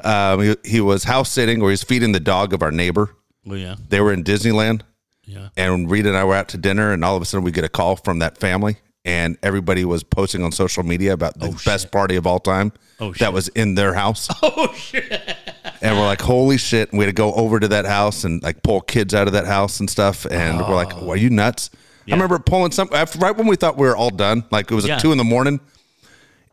um, 0.05 0.41
he, 0.43 0.57
he 0.65 0.81
was 0.81 1.05
house 1.05 1.31
sitting, 1.31 1.63
or 1.63 1.71
he's 1.71 1.83
feeding 1.83 2.13
the 2.13 2.21
dog 2.21 2.53
of 2.53 2.63
our 2.63 2.71
neighbor. 2.71 3.15
Well, 3.45 3.59
yeah. 3.59 3.77
They 3.89 4.01
were 4.01 4.13
in 4.13 4.25
Disneyland, 4.25 4.83
Yeah. 5.25 5.49
and 5.57 5.91
Rita 5.91 6.09
and 6.09 6.17
I 6.19 6.25
were 6.25 6.35
out 6.35 6.49
to 6.51 6.59
dinner, 6.59 6.93
and 6.93 7.05
all 7.05 7.17
of 7.17 7.23
a 7.23 7.25
sudden 7.25 7.45
we 7.45 7.51
get 7.53 7.65
a 7.65 7.69
call 7.69 7.97
from 7.97 8.19
that 8.21 8.39
family, 8.39 8.77
and 9.05 9.39
everybody 9.43 9.85
was 9.85 10.03
posting 10.03 10.43
on 10.43 10.53
social 10.53 10.83
media 10.83 11.13
about 11.13 11.39
the 11.39 11.59
best 11.65 11.91
party 11.91 12.17
of 12.17 12.27
all 12.27 12.39
time. 12.41 12.73
Oh, 13.01 13.13
that 13.13 13.19
shit. 13.19 13.33
was 13.33 13.49
in 13.49 13.75
their 13.75 13.95
house. 13.95 14.29
Oh, 14.43 14.73
shit. 14.75 15.37
And 15.81 15.97
we're 15.97 16.05
like, 16.07 16.21
holy 16.21 16.59
shit. 16.59 16.91
And 16.91 16.99
we 16.99 17.05
had 17.05 17.11
to 17.11 17.21
go 17.21 17.33
over 17.35 17.61
to 17.61 17.69
that 17.69 17.85
house 17.87 18.25
and 18.25 18.43
like 18.43 18.65
pull 18.65 18.81
kids 18.81 19.15
out 19.15 19.29
of 19.29 19.33
that 19.35 19.47
house 19.47 19.79
and 19.79 19.89
stuff. 19.89 20.27
And 20.29 20.59
we're 20.59 20.75
like, 20.75 20.97
well, 20.97 21.11
are 21.13 21.17
you 21.17 21.31
nuts? 21.31 21.71
I 22.09 22.11
remember 22.13 22.39
pulling 22.41 22.73
some 22.73 22.89
right 22.89 23.37
when 23.37 23.47
we 23.47 23.55
thought 23.55 23.77
we 23.77 23.87
were 23.87 23.97
all 23.97 24.11
done. 24.11 24.45
Like 24.51 24.71
it 24.73 24.75
was 24.75 24.87
Yeah. 24.89 24.99
two 24.99 25.13
in 25.13 25.19
the 25.19 25.25
morning. 25.25 25.61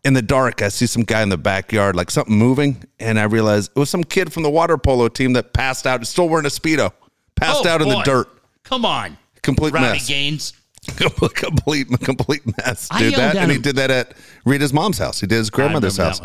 In 0.05 0.13
the 0.13 0.21
dark, 0.21 0.61
I 0.61 0.69
see 0.69 0.85
some 0.85 1.03
guy 1.03 1.21
in 1.23 1.29
the 1.29 1.37
backyard, 1.37 1.95
like 1.95 2.09
something 2.11 2.37
moving. 2.37 2.83
And 2.99 3.19
I 3.19 3.23
realized 3.23 3.71
it 3.75 3.79
was 3.79 3.89
some 3.89 4.03
kid 4.03 4.31
from 4.31 4.43
the 4.43 4.49
water 4.49 4.77
polo 4.77 5.07
team 5.09 5.33
that 5.33 5.51
passed 5.53 5.85
out, 5.87 6.05
still 6.07 6.29
wearing 6.29 6.45
a 6.45 6.49
Speedo, 6.49 6.93
passed 7.35 7.65
Oh, 7.65 7.69
out 7.69 7.81
in 7.81 7.89
the 7.89 8.01
dirt. 8.03 8.29
Come 8.63 8.85
on. 8.85 9.17
Complete 9.41 9.73
Rowdy 9.73 9.87
mess. 9.93 10.07
Gaines. 10.07 10.53
complete, 11.35 11.87
complete 12.01 12.41
mess. 12.59 12.87
Did 12.89 13.15
that, 13.15 13.35
at 13.35 13.41
and 13.41 13.51
he 13.51 13.57
did 13.57 13.75
that 13.77 13.89
at 13.89 14.13
Rita's 14.45 14.71
mom's 14.71 14.99
house. 14.99 15.19
He 15.19 15.25
did 15.27 15.37
his 15.37 15.49
grandmother's 15.49 15.97
house. 15.97 16.21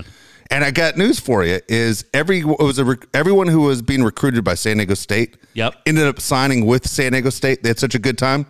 And 0.51 0.65
I 0.65 0.71
got 0.71 0.99
news 0.99 1.19
for 1.19 1.45
you: 1.45 1.61
is 1.69 2.05
every 2.13 2.41
it 2.41 2.45
was 2.59 2.79
a 2.79 2.85
rec- 2.85 3.07
everyone 3.15 3.47
who 3.47 3.61
was 3.63 3.81
being 3.83 4.03
recruited 4.03 4.45
by 4.45 4.55
San 4.55 4.77
Diego 4.77 4.95
State, 4.95 5.37
Yep. 5.55 5.75
ended 5.87 6.07
up 6.07 6.21
signing 6.21 6.67
with 6.67 6.87
San 6.87 7.13
Diego 7.13 7.31
State. 7.31 7.63
They 7.63 7.71
had 7.71 7.79
such 7.79 7.95
a 7.95 7.99
good 7.99 8.19
time. 8.19 8.47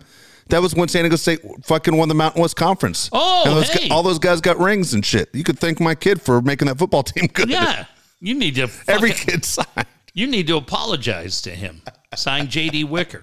That 0.51 0.61
was 0.61 0.75
when 0.75 0.87
San 0.87 1.03
Diego 1.03 1.15
State 1.15 1.41
fucking 1.63 1.95
won 1.95 2.07
the 2.09 2.15
Mountain 2.15 2.41
West 2.41 2.55
Conference. 2.55 3.09
Oh, 3.11 3.43
and 3.45 3.55
those, 3.55 3.69
hey. 3.69 3.89
all 3.89 4.03
those 4.03 4.19
guys 4.19 4.39
got 4.41 4.59
rings 4.59 4.93
and 4.93 5.05
shit. 5.05 5.29
You 5.33 5.43
could 5.43 5.57
thank 5.59 5.79
my 5.79 5.95
kid 5.95 6.21
for 6.21 6.41
making 6.41 6.67
that 6.67 6.77
football 6.77 7.03
team 7.03 7.27
good. 7.33 7.49
Yeah. 7.49 7.85
You 8.19 8.35
need 8.35 8.55
to 8.55 8.69
every 8.87 9.11
kid 9.11 9.43
signed. 9.43 9.87
you 10.13 10.27
need 10.27 10.47
to 10.47 10.57
apologize 10.57 11.41
to 11.43 11.49
him. 11.49 11.81
Signed 12.15 12.49
JD 12.49 12.87
Wicker. 12.89 13.21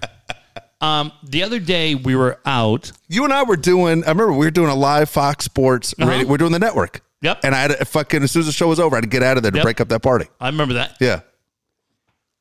Um, 0.81 1.11
the 1.23 1.43
other 1.43 1.59
day 1.59 1.95
we 1.95 2.15
were 2.15 2.39
out. 2.45 2.91
You 3.07 3.23
and 3.25 3.33
I 3.33 3.43
were 3.43 3.57
doing. 3.57 4.03
I 4.03 4.09
remember 4.09 4.33
we 4.33 4.45
were 4.45 4.51
doing 4.51 4.69
a 4.69 4.75
live 4.75 5.09
Fox 5.09 5.45
Sports. 5.45 5.93
Radio, 5.99 6.27
we're 6.27 6.37
doing 6.37 6.51
the 6.51 6.59
network. 6.59 6.97
Uh-huh. 6.97 7.05
Yep. 7.21 7.39
And 7.43 7.53
I 7.53 7.59
had 7.61 7.71
to 7.77 7.85
fucking 7.85 8.23
as 8.23 8.31
soon 8.31 8.41
as 8.41 8.45
the 8.45 8.53
show 8.53 8.69
was 8.69 8.79
over, 8.79 8.95
I 8.95 8.97
had 8.97 9.03
to 9.03 9.09
get 9.09 9.23
out 9.23 9.35
of 9.37 9.43
there 9.43 9.51
to 9.51 9.57
Yep. 9.57 9.63
break 9.63 9.81
up 9.81 9.89
that 9.89 10.01
party. 10.01 10.25
I 10.39 10.47
remember 10.47 10.75
that. 10.75 10.95
Yeah. 11.01 11.19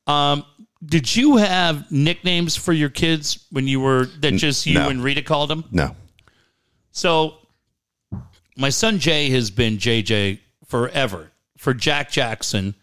Um, 0.06 0.44
did 0.84 1.14
you 1.14 1.36
have 1.36 1.90
nicknames 1.90 2.56
for 2.56 2.72
your 2.72 2.88
kids 2.88 3.46
when 3.50 3.66
you 3.66 3.80
were 3.80 4.06
that 4.20 4.32
just 4.32 4.66
you 4.66 4.74
no. 4.74 4.88
and 4.88 5.02
Rita 5.02 5.22
called 5.22 5.50
them? 5.50 5.64
No. 5.70 5.96
So 6.92 7.38
my 8.56 8.70
son 8.70 8.98
Jay 8.98 9.30
has 9.30 9.50
been 9.50 9.78
JJ 9.78 10.40
forever 10.66 11.32
for 11.56 11.74
Jack 11.74 12.10
Jackson, 12.10 12.74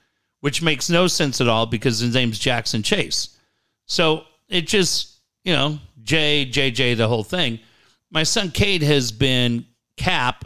which 0.42 0.62
makes 0.62 0.90
no 0.90 1.08
sense 1.08 1.40
at 1.42 1.48
all 1.48 1.66
because 1.66 2.00
his 2.00 2.14
name's 2.14 2.40
Jackson 2.40 2.84
Chase. 2.84 3.38
So 3.86 4.24
it 4.50 4.68
just, 4.68 5.20
you 5.44 5.54
know, 5.54 5.80
J, 6.04 6.46
JJ, 6.50 6.98
the 6.98 7.08
whole 7.08 7.24
thing. 7.24 7.60
My 8.12 8.24
son 8.24 8.52
Cade 8.52 8.84
has 8.84 9.12
been 9.12 9.66
Cap, 9.98 10.46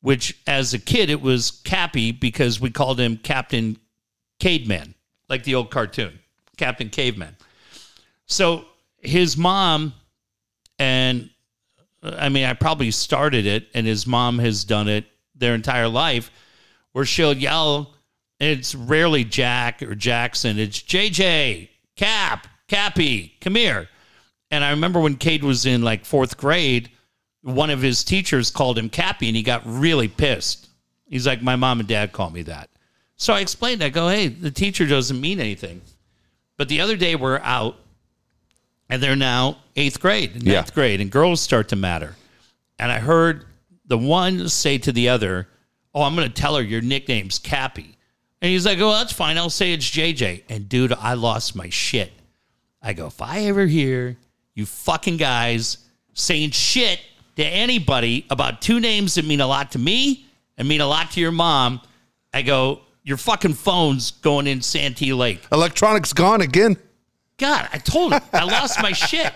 which 0.00 0.38
as 0.46 0.74
a 0.74 0.78
kid 0.78 1.10
it 1.10 1.20
was 1.20 1.50
Cappy 1.64 2.12
because 2.12 2.60
we 2.60 2.70
called 2.70 3.00
him 3.00 3.16
Captain 3.16 3.78
Caveman, 4.38 4.94
like 5.28 5.44
the 5.44 5.54
old 5.54 5.70
cartoon, 5.70 6.18
Captain 6.56 6.90
Caveman. 6.90 7.36
So 8.26 8.64
his 8.98 9.36
mom 9.36 9.94
and 10.78 11.30
I 12.02 12.28
mean, 12.28 12.44
I 12.44 12.54
probably 12.54 12.90
started 12.90 13.46
it, 13.46 13.68
and 13.74 13.86
his 13.86 14.06
mom 14.06 14.40
has 14.40 14.64
done 14.64 14.88
it 14.88 15.06
their 15.36 15.54
entire 15.54 15.88
life, 15.88 16.30
where 16.92 17.04
she'll 17.04 17.32
yell. 17.32 17.94
It's 18.40 18.74
rarely 18.74 19.24
Jack 19.24 19.82
or 19.82 19.94
Jackson. 19.94 20.58
It's 20.58 20.80
JJ, 20.80 21.68
Cap, 21.94 22.48
Cappy, 22.66 23.34
come 23.40 23.54
here. 23.54 23.88
And 24.50 24.64
I 24.64 24.70
remember 24.70 24.98
when 24.98 25.16
Cade 25.16 25.44
was 25.44 25.64
in 25.64 25.82
like 25.82 26.04
fourth 26.04 26.36
grade, 26.36 26.90
one 27.42 27.70
of 27.70 27.80
his 27.80 28.02
teachers 28.02 28.50
called 28.50 28.78
him 28.78 28.88
Cappy, 28.88 29.28
and 29.28 29.36
he 29.36 29.44
got 29.44 29.62
really 29.64 30.08
pissed. 30.08 30.68
He's 31.08 31.26
like, 31.26 31.40
"My 31.40 31.54
mom 31.54 31.78
and 31.78 31.88
dad 31.88 32.12
call 32.12 32.30
me 32.30 32.42
that." 32.42 32.68
So 33.16 33.32
I 33.32 33.40
explained. 33.40 33.82
I 33.82 33.90
go, 33.90 34.08
"Hey, 34.08 34.26
the 34.26 34.50
teacher 34.50 34.86
doesn't 34.86 35.20
mean 35.20 35.38
anything." 35.38 35.82
But 36.62 36.68
the 36.68 36.80
other 36.80 36.94
day 36.96 37.16
we're 37.16 37.40
out 37.40 37.76
and 38.88 39.02
they're 39.02 39.16
now 39.16 39.56
eighth 39.74 39.98
grade, 39.98 40.34
ninth 40.34 40.46
Yeah. 40.46 40.64
grade, 40.72 41.00
and 41.00 41.10
girls 41.10 41.40
start 41.40 41.68
to 41.70 41.74
matter. 41.74 42.14
And 42.78 42.92
I 42.92 43.00
heard 43.00 43.46
the 43.84 43.98
one 43.98 44.48
say 44.48 44.78
to 44.78 44.92
the 44.92 45.08
other, 45.08 45.48
"Oh, 45.92 46.02
I'm 46.02 46.14
going 46.14 46.28
to 46.28 46.32
tell 46.40 46.54
her 46.54 46.62
your 46.62 46.80
nickname's 46.80 47.40
Cappy," 47.40 47.96
and 48.40 48.48
he's 48.52 48.64
like, 48.64 48.78
"Oh, 48.78 48.92
that's 48.92 49.12
fine. 49.12 49.38
I'll 49.38 49.50
say 49.50 49.72
it's 49.72 49.90
JJ." 49.90 50.44
And 50.48 50.68
dude, 50.68 50.92
I 50.92 51.14
lost 51.14 51.56
my 51.56 51.68
shit. 51.68 52.12
I 52.80 52.92
go, 52.92 53.08
if 53.08 53.20
I 53.20 53.40
ever 53.46 53.66
hear 53.66 54.16
you 54.54 54.64
fucking 54.64 55.16
guys 55.16 55.78
saying 56.14 56.52
shit 56.52 57.00
to 57.34 57.44
anybody 57.44 58.24
about 58.30 58.62
two 58.62 58.78
names 58.78 59.16
that 59.16 59.24
mean 59.24 59.40
a 59.40 59.48
lot 59.48 59.72
to 59.72 59.80
me 59.80 60.26
and 60.56 60.68
mean 60.68 60.80
a 60.80 60.86
lot 60.86 61.10
to 61.10 61.20
your 61.20 61.32
mom, 61.32 61.80
I 62.32 62.42
go, 62.42 62.82
your 63.02 63.16
fucking 63.16 63.54
phone's 63.54 64.12
going 64.12 64.46
in 64.46 64.62
Santee 64.62 65.12
Lake. 65.12 65.42
Electronics 65.50 66.12
gone 66.12 66.40
again. 66.40 66.76
God, 67.38 67.68
I 67.72 67.78
told 67.78 68.12
him 68.12 68.22
I 68.32 68.44
lost 68.44 68.80
my 68.80 68.92
shit. 68.92 69.32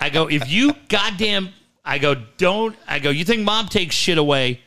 I 0.00 0.10
go, 0.10 0.28
if 0.28 0.48
you 0.48 0.74
goddamn, 0.88 1.50
I 1.84 1.98
go, 1.98 2.14
don't, 2.36 2.76
I 2.86 2.98
go, 3.00 3.10
you 3.10 3.24
think 3.24 3.42
mom 3.42 3.66
takes 3.66 3.94
shit 3.94 4.18
away? 4.18 4.60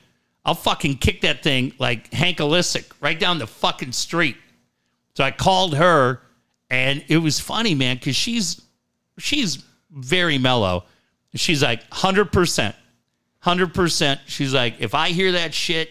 I'll 0.44 0.56
fucking 0.56 0.98
kick 0.98 1.22
that 1.22 1.44
thing 1.44 1.74
like 1.78 2.12
Hank 2.14 2.38
Alisic 2.38 2.92
right 3.02 3.20
down 3.20 3.38
the 3.38 3.48
fucking 3.48 3.92
street. 3.92 4.38
So 5.16 5.24
I 5.24 5.32
called 5.32 5.76
her, 5.76 6.22
and 6.70 7.04
it 7.08 7.18
was 7.18 7.40
funny, 7.40 7.76
man, 7.76 7.98
because 7.98 8.16
she's 8.16 8.62
she's 9.18 9.64
very 9.92 10.38
mellow. 10.38 10.86
She's 11.36 11.62
like 11.62 11.84
hundred 11.92 12.32
percent, 12.32 12.76
hundred 13.40 13.74
percent. 13.74 14.22
She's 14.26 14.54
like, 14.54 14.76
if 14.80 14.94
I 14.94 15.10
hear 15.10 15.34
that 15.34 15.54
shit, 15.54 15.90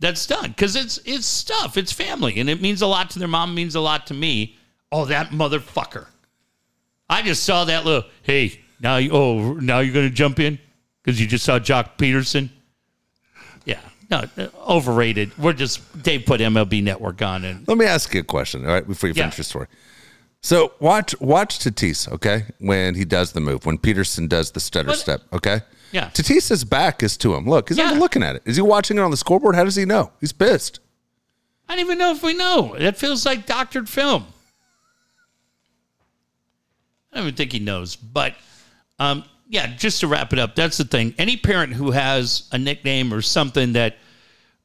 that's 0.00 0.26
done 0.26 0.50
because 0.50 0.76
it's 0.76 0.98
it's 1.04 1.26
stuff. 1.26 1.76
It's 1.76 1.92
family, 1.92 2.38
and 2.40 2.50
it 2.50 2.60
means 2.60 2.82
a 2.82 2.86
lot 2.86 3.10
to 3.10 3.18
their 3.18 3.28
mom. 3.28 3.54
Means 3.54 3.74
a 3.74 3.80
lot 3.80 4.06
to 4.08 4.14
me. 4.14 4.56
Oh, 4.92 5.04
that 5.06 5.30
motherfucker! 5.30 6.06
I 7.08 7.22
just 7.22 7.44
saw 7.44 7.64
that 7.64 7.84
little. 7.84 8.08
Hey, 8.22 8.60
now 8.80 8.96
you 8.96 9.10
oh 9.12 9.52
now 9.54 9.80
you're 9.80 9.94
gonna 9.94 10.10
jump 10.10 10.40
in 10.40 10.58
because 11.02 11.20
you 11.20 11.26
just 11.26 11.44
saw 11.44 11.58
Joc 11.58 11.96
Pederson. 11.98 12.50
Yeah, 13.64 13.80
no, 14.10 14.24
uh, 14.36 14.48
overrated. 14.68 15.36
We're 15.38 15.52
just 15.52 16.02
Dave 16.02 16.26
put 16.26 16.40
MLB 16.40 16.82
Network 16.82 17.22
on, 17.22 17.44
and 17.44 17.66
Let 17.66 17.78
me 17.78 17.86
ask 17.86 18.12
you 18.14 18.20
a 18.20 18.24
question, 18.24 18.66
all 18.66 18.72
right, 18.72 18.86
before 18.86 19.08
you 19.08 19.14
Yeah. 19.16 19.24
finish 19.24 19.38
your 19.38 19.44
story. 19.44 19.66
So 20.42 20.72
watch 20.80 21.18
watch 21.20 21.58
Tatis, 21.60 22.10
okay, 22.12 22.44
when 22.58 22.94
he 22.94 23.04
does 23.06 23.32
the 23.32 23.40
move, 23.40 23.64
when 23.64 23.78
Peterson 23.78 24.26
does 24.28 24.50
the 24.50 24.60
stutter 24.60 24.88
But- 24.88 24.98
step, 24.98 25.22
okay? 25.32 25.62
Yeah. 25.94 26.08
Tatis's 26.08 26.64
back 26.64 27.04
is 27.04 27.16
to 27.18 27.34
him. 27.34 27.46
Look, 27.48 27.68
he's 27.68 27.78
not 27.78 27.84
Yeah. 27.84 27.90
even 27.90 28.00
looking 28.00 28.22
at 28.24 28.34
it. 28.34 28.42
Is 28.44 28.56
he 28.56 28.62
watching 28.62 28.98
it 28.98 29.00
on 29.00 29.12
the 29.12 29.16
scoreboard? 29.16 29.54
How 29.54 29.62
does 29.62 29.76
he 29.76 29.84
know? 29.84 30.10
He's 30.20 30.32
pissed. 30.32 30.80
I 31.68 31.76
don't 31.76 31.84
even 31.84 31.98
know 31.98 32.10
if 32.10 32.22
we 32.22 32.34
know. 32.34 32.74
That 32.78 32.96
feels 32.98 33.24
like 33.24 33.46
doctored 33.46 33.88
film. 33.88 34.26
I 37.12 37.18
don't 37.18 37.26
even 37.26 37.36
think 37.36 37.52
he 37.52 37.60
knows. 37.60 37.94
But 37.94 38.34
um, 38.98 39.24
yeah, 39.48 39.68
just 39.76 40.00
to 40.00 40.08
wrap 40.08 40.32
it 40.32 40.38
up, 40.40 40.56
that's 40.56 40.76
the 40.78 40.84
thing. 40.84 41.14
Any 41.16 41.36
parent 41.36 41.72
who 41.72 41.92
has 41.92 42.48
a 42.50 42.58
nickname 42.58 43.14
or 43.14 43.22
something 43.22 43.74
that 43.74 43.96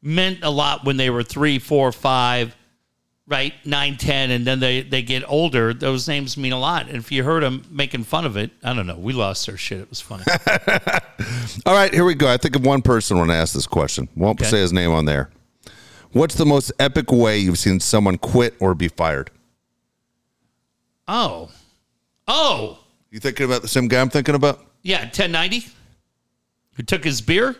meant 0.01 0.39
a 0.43 0.49
lot 0.49 0.83
when 0.83 0.97
they 0.97 1.11
were 1.11 1.21
three, 1.23 1.59
four, 1.59 1.91
five, 1.91 2.55
right, 3.29 3.53
nine, 3.65 3.95
ten, 3.95 4.31
and 4.31 4.45
then 4.45 4.59
they, 4.59 4.81
they 4.81 5.01
get 5.01 5.23
older, 5.29 5.73
those 5.73 6.07
names 6.07 6.35
mean 6.35 6.51
a 6.51 6.59
lot. 6.59 6.87
And 6.87 6.97
if 6.97 7.11
you 7.11 7.23
heard 7.23 7.43
them 7.43 7.63
making 7.69 8.03
fun 8.03 8.25
of 8.25 8.35
it, 8.35 8.51
I 8.63 8.73
don't 8.73 8.87
know. 8.87 8.97
We 8.97 9.13
lost 9.13 9.47
our 9.47 9.55
shit. 9.55 9.79
It 9.79 9.89
was 9.89 10.01
funny. 10.01 10.23
All 11.65 11.73
right, 11.73 11.93
here 11.93 12.03
we 12.03 12.15
go. 12.15 12.27
I 12.27 12.37
think 12.37 12.55
of 12.55 12.65
one 12.65 12.81
person 12.81 13.17
when 13.19 13.29
I 13.29 13.35
ask 13.35 13.53
this 13.53 13.67
question. 13.67 14.09
Won't 14.15 14.41
Okay. 14.41 14.49
say 14.49 14.59
his 14.59 14.73
name 14.73 14.91
on 14.91 15.05
there. 15.05 15.29
What's 16.11 16.35
the 16.35 16.45
most 16.45 16.71
epic 16.79 17.11
way 17.11 17.37
you've 17.37 17.59
seen 17.59 17.79
someone 17.79 18.17
quit 18.17 18.55
or 18.59 18.73
be 18.75 18.87
fired? 18.87 19.29
oh. 21.07 21.49
Oh. 22.27 22.79
You 23.11 23.19
thinking 23.19 23.45
about 23.47 23.63
the 23.63 23.67
same 23.67 23.87
guy 23.87 23.99
I'm 24.01 24.09
thinking 24.09 24.35
about? 24.35 24.63
Yeah, 24.83 24.99
1090. 25.01 25.65
Who 26.75 26.83
took 26.83 27.03
his 27.03 27.21
beer? 27.21 27.55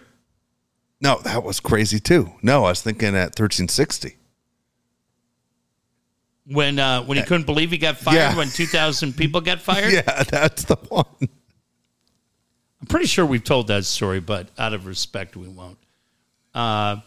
No, 1.02 1.20
that 1.24 1.44
was 1.44 1.60
crazy 1.60 2.00
too. 2.00 2.32
No, 2.44 2.66
I 2.66 2.70
was 2.70 2.82
thinking 2.84 3.10
at 3.10 3.38
1360. 3.40 4.16
When 6.52 6.80
uh, 6.80 7.04
when 7.04 7.18
he 7.18 7.24
couldn't 7.24 7.46
believe 7.46 7.72
he 7.72 7.78
got 7.78 7.98
fired 7.98 8.16
Yeah. 8.16 8.36
when 8.38 8.50
2000 8.50 9.16
people 9.16 9.42
got 9.42 9.62
fired 9.62 9.94
Yeah, 9.94 10.24
that's 10.24 10.64
the 10.66 10.76
one. 10.90 11.06
i'm 11.22 12.88
pretty 12.88 13.06
sure 13.08 13.26
we've 13.26 13.44
told 13.44 13.68
that 13.68 13.86
story 13.86 14.20
but 14.20 14.48
out 14.58 14.74
of 14.74 14.86
respect 14.86 15.36
we 15.36 15.48
won't 15.48 15.78
uh, 16.56 16.98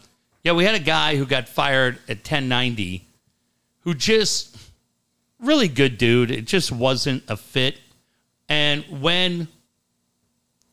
yeah 0.43 0.53
we 0.53 0.63
had 0.63 0.75
a 0.75 0.79
guy 0.79 1.15
who 1.17 1.25
got 1.25 1.49
fired 1.49 1.95
at 2.07 2.17
1090 2.17 3.05
who 3.81 3.93
just 3.93 4.55
really 5.39 5.67
good 5.67 5.97
dude 5.97 6.31
it 6.31 6.45
just 6.45 6.71
wasn't 6.71 7.21
a 7.27 7.35
fit 7.35 7.77
and 8.49 8.83
when 9.01 9.47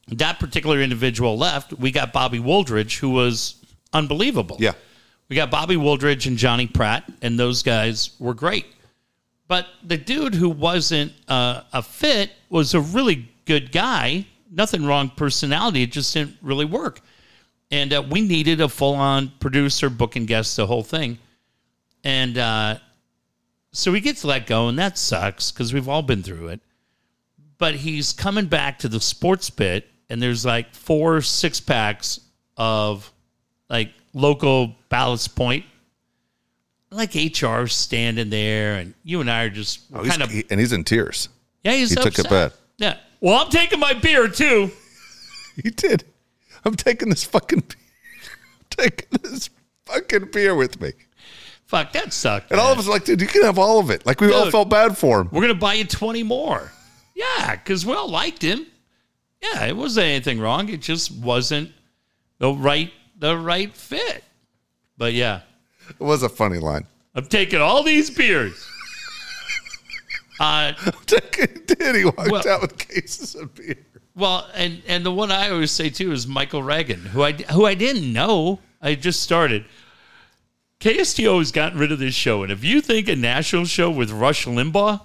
that 0.08 0.38
particular 0.38 0.80
individual 0.80 1.36
left 1.36 1.72
we 1.72 1.90
got 1.90 2.12
bobby 2.12 2.38
woldridge 2.38 2.98
who 2.98 3.10
was 3.10 3.56
unbelievable 3.92 4.56
Yeah. 4.60 4.72
We 5.30 5.36
got 5.36 5.50
Bobby 5.50 5.76
Woldridge 5.76 6.26
and 6.26 6.36
Johnny 6.36 6.66
Pratt, 6.66 7.04
and 7.22 7.38
those 7.38 7.62
guys 7.62 8.10
were 8.18 8.34
great. 8.34 8.66
But 9.46 9.68
the 9.84 9.96
dude 9.96 10.34
who 10.34 10.50
wasn't 10.50 11.12
uh, 11.28 11.62
a 11.72 11.82
fit 11.82 12.32
was 12.50 12.74
a 12.74 12.80
really 12.80 13.28
good 13.44 13.70
guy. 13.70 14.26
Nothing 14.50 14.84
wrong 14.84 15.08
personality. 15.08 15.84
It 15.84 15.92
just 15.92 16.12
didn't 16.12 16.36
really 16.42 16.64
work. 16.64 17.00
And 17.70 17.92
uh, 17.92 18.02
we 18.10 18.22
needed 18.22 18.60
a 18.60 18.68
full 18.68 18.96
on 18.96 19.32
producer, 19.38 19.88
booking 19.88 20.26
guests, 20.26 20.56
the 20.56 20.66
whole 20.66 20.82
thing. 20.82 21.18
And 22.02 22.36
uh, 22.36 22.78
so 23.72 23.92
he 23.92 24.00
gets 24.00 24.24
let 24.24 24.48
go, 24.48 24.66
and 24.66 24.78
that 24.80 24.98
sucks 24.98 25.52
because 25.52 25.72
we've 25.72 25.88
all 25.88 26.02
been 26.02 26.24
through 26.24 26.48
it. 26.48 26.60
But 27.58 27.76
he's 27.76 28.12
coming 28.12 28.46
back 28.46 28.80
to 28.80 28.88
the 28.88 29.00
sports 29.00 29.48
bit, 29.48 29.88
and 30.08 30.20
there's 30.20 30.44
like 30.44 30.74
four 30.74 31.20
six 31.20 31.60
packs 31.60 32.18
of 32.56 33.12
like 33.68 33.92
local 34.12 34.74
Ballast 34.88 35.34
Point, 35.36 35.64
like 36.90 37.14
HR 37.14 37.66
standing 37.66 38.30
there, 38.30 38.74
and 38.76 38.94
you 39.04 39.20
and 39.20 39.30
I 39.30 39.44
are 39.44 39.50
just 39.50 39.80
Oh, 39.94 40.04
kind 40.04 40.22
of 40.22 40.30
he- 40.30 40.44
and 40.50 40.58
he's 40.58 40.72
in 40.72 40.84
tears. 40.84 41.28
yeah. 41.62 41.72
He's 41.72 41.90
he 41.90 41.96
took 41.96 42.06
upset. 42.18 42.26
it 42.26 42.30
bad. 42.30 42.52
Yeah. 42.78 42.96
Well, 43.20 43.38
I'm 43.38 43.50
taking 43.50 43.78
my 43.80 43.94
beer 43.94 44.28
too. 44.28 44.70
He 45.62 45.68
did. 45.70 46.04
I'm 46.64 46.74
taking 46.74 47.10
this 47.10 47.24
fucking 47.24 47.60
beer. 47.60 48.30
I'm 48.54 48.66
taking 48.70 49.18
this 49.22 49.50
fucking 49.84 50.30
beer 50.32 50.54
with 50.54 50.80
me. 50.80 50.92
Fuck, 51.66 51.92
that 51.92 52.12
sucked. 52.14 52.50
And 52.50 52.58
all 52.60 52.72
of 52.72 52.78
us 52.78 52.86
are 52.86 52.90
like, 52.90 53.04
dude, 53.04 53.20
you 53.20 53.26
can 53.26 53.42
have 53.42 53.58
all 53.58 53.78
of 53.78 53.90
it. 53.90 54.06
Like 54.06 54.20
we 54.20 54.32
all 54.32 54.50
felt 54.50 54.70
bad 54.70 54.96
for 54.96 55.20
him. 55.20 55.28
We're 55.30 55.42
gonna 55.42 55.54
buy 55.54 55.74
you 55.74 55.84
twenty 55.84 56.22
more. 56.22 56.72
Yeah, 57.14 57.56
because 57.56 57.84
we 57.84 57.92
all 57.92 58.08
liked 58.08 58.40
him. 58.42 58.64
Yeah, 59.42 59.66
it 59.66 59.76
wasn't 59.76 60.06
anything 60.06 60.40
wrong. 60.40 60.68
It 60.70 60.80
just 60.80 61.10
wasn't 61.12 61.72
the 62.38 62.52
right 62.52 62.90
the 63.20 63.36
right 63.38 63.72
fit. 63.72 64.24
But 64.98 65.12
yeah, 65.12 65.42
It 65.88 66.00
was 66.00 66.22
a 66.24 66.28
funny 66.28 66.58
line. 66.58 66.86
I'm 67.14 67.26
taking 67.26 67.60
all 67.60 67.82
these 67.84 68.10
beers. 68.10 68.66
Uh, 70.40 70.72
did 71.06 71.96
he 71.96 72.04
walked 72.06 72.30
Well- 72.30 72.48
out 72.48 72.62
with 72.62 72.78
cases 72.78 73.34
of 73.34 73.54
beer? 73.54 73.76
Well, 74.16 74.48
and 74.54 74.82
and 74.88 75.04
the 75.04 75.12
one 75.12 75.30
I 75.30 75.50
always 75.50 75.70
say 75.70 75.90
too 75.90 76.12
is 76.12 76.26
Michael 76.26 76.62
Reagan, 76.62 77.00
who 77.00 77.22
I 77.22 77.32
who 77.32 77.66
I 77.66 77.74
didn't 77.74 78.10
know. 78.10 78.58
I 78.80 78.94
just 78.94 79.20
started. 79.20 79.66
KSDO 80.80 81.38
has 81.38 81.52
gotten 81.52 81.78
rid 81.78 81.92
of 81.92 81.98
this 81.98 82.14
show, 82.14 82.42
and 82.42 82.50
if 82.50 82.64
you 82.64 82.80
think 82.80 83.06
a 83.08 83.16
national 83.16 83.66
show 83.66 83.90
with 83.90 84.10
Rush 84.10 84.46
Limbaugh 84.46 85.02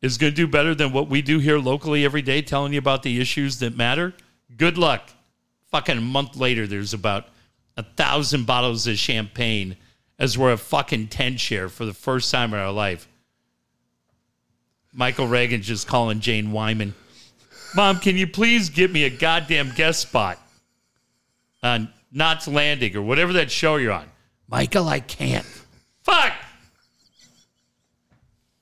is 0.00 0.16
going 0.16 0.32
to 0.32 0.36
do 0.36 0.46
better 0.46 0.76
than 0.76 0.92
what 0.92 1.08
we 1.08 1.22
do 1.22 1.40
here 1.40 1.58
locally 1.58 2.04
every 2.04 2.22
day, 2.22 2.40
telling 2.40 2.72
you 2.72 2.78
about 2.78 3.02
the 3.02 3.20
issues 3.20 3.58
that 3.58 3.76
matter, 3.76 4.14
good 4.56 4.78
luck. 4.78 5.10
Fucking 5.72 5.98
a 5.98 6.00
month 6.00 6.36
later, 6.36 6.68
there's 6.68 6.94
about 6.94 7.26
a 7.78 7.82
thousand 7.84 8.44
bottles 8.44 8.88
of 8.88 8.98
champagne 8.98 9.76
as 10.18 10.36
we're 10.36 10.50
a 10.50 10.56
fucking 10.58 11.06
10 11.06 11.36
share 11.36 11.68
for 11.68 11.86
the 11.86 11.94
first 11.94 12.30
time 12.30 12.52
in 12.52 12.58
our 12.58 12.72
life. 12.72 13.06
Michael 14.92 15.28
Reagan 15.28 15.62
just 15.62 15.86
calling 15.86 16.18
Jane 16.18 16.50
Wyman. 16.50 16.92
Mom, 17.76 18.00
can 18.00 18.16
you 18.16 18.26
please 18.26 18.68
get 18.68 18.90
me 18.90 19.04
a 19.04 19.10
goddamn 19.10 19.70
guest 19.76 20.00
spot 20.00 20.40
on 21.62 21.88
Knots 22.10 22.48
Landing 22.48 22.96
or 22.96 23.02
whatever 23.02 23.34
that 23.34 23.48
show 23.48 23.76
you're 23.76 23.92
on? 23.92 24.06
Michael, 24.48 24.88
I 24.88 25.00
can't. 25.00 25.46
Fuck. 26.02 26.32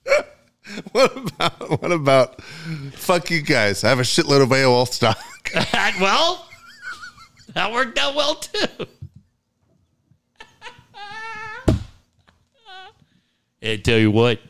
What 0.91 1.17
about 1.17 1.81
what 1.81 1.93
about 1.93 2.43
fuck 2.43 3.31
you 3.31 3.41
guys? 3.41 3.85
I 3.85 3.89
have 3.89 4.01
a 4.01 4.03
shitload 4.03 4.43
of 4.43 4.49
AOL 4.49 4.89
stock. 4.89 5.17
well, 6.01 6.45
that 7.55 7.73
worked 7.73 7.97
out 8.01 8.17
well 8.17 8.35
too. 8.35 8.87
I 13.63 13.77
tell 13.77 13.99
you 13.99 14.11
what, 14.11 14.41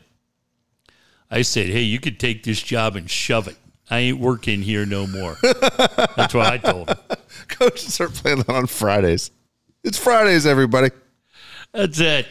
I 1.31 1.41
said, 1.41 1.67
hey, 1.67 1.81
you 1.81 1.99
could 1.99 2.19
take 2.19 2.43
this 2.43 2.61
job 2.61 2.95
and 2.95 3.09
shove 3.09 3.47
it. 3.47 3.57
I 3.89 3.99
ain't 3.99 4.19
working 4.19 4.61
here 4.61 4.85
no 4.85 5.07
more. 5.07 5.37
That's 5.41 6.33
what 6.33 6.45
I 6.45 6.57
told 6.57 6.89
him. 6.89 6.97
Coaches 7.47 7.93
start 7.93 8.13
playing 8.13 8.39
that 8.39 8.49
on 8.49 8.67
Fridays. 8.67 9.31
It's 9.83 9.97
Fridays, 9.97 10.45
everybody. 10.45 10.89
That's 11.73 11.99
it. 11.99 12.27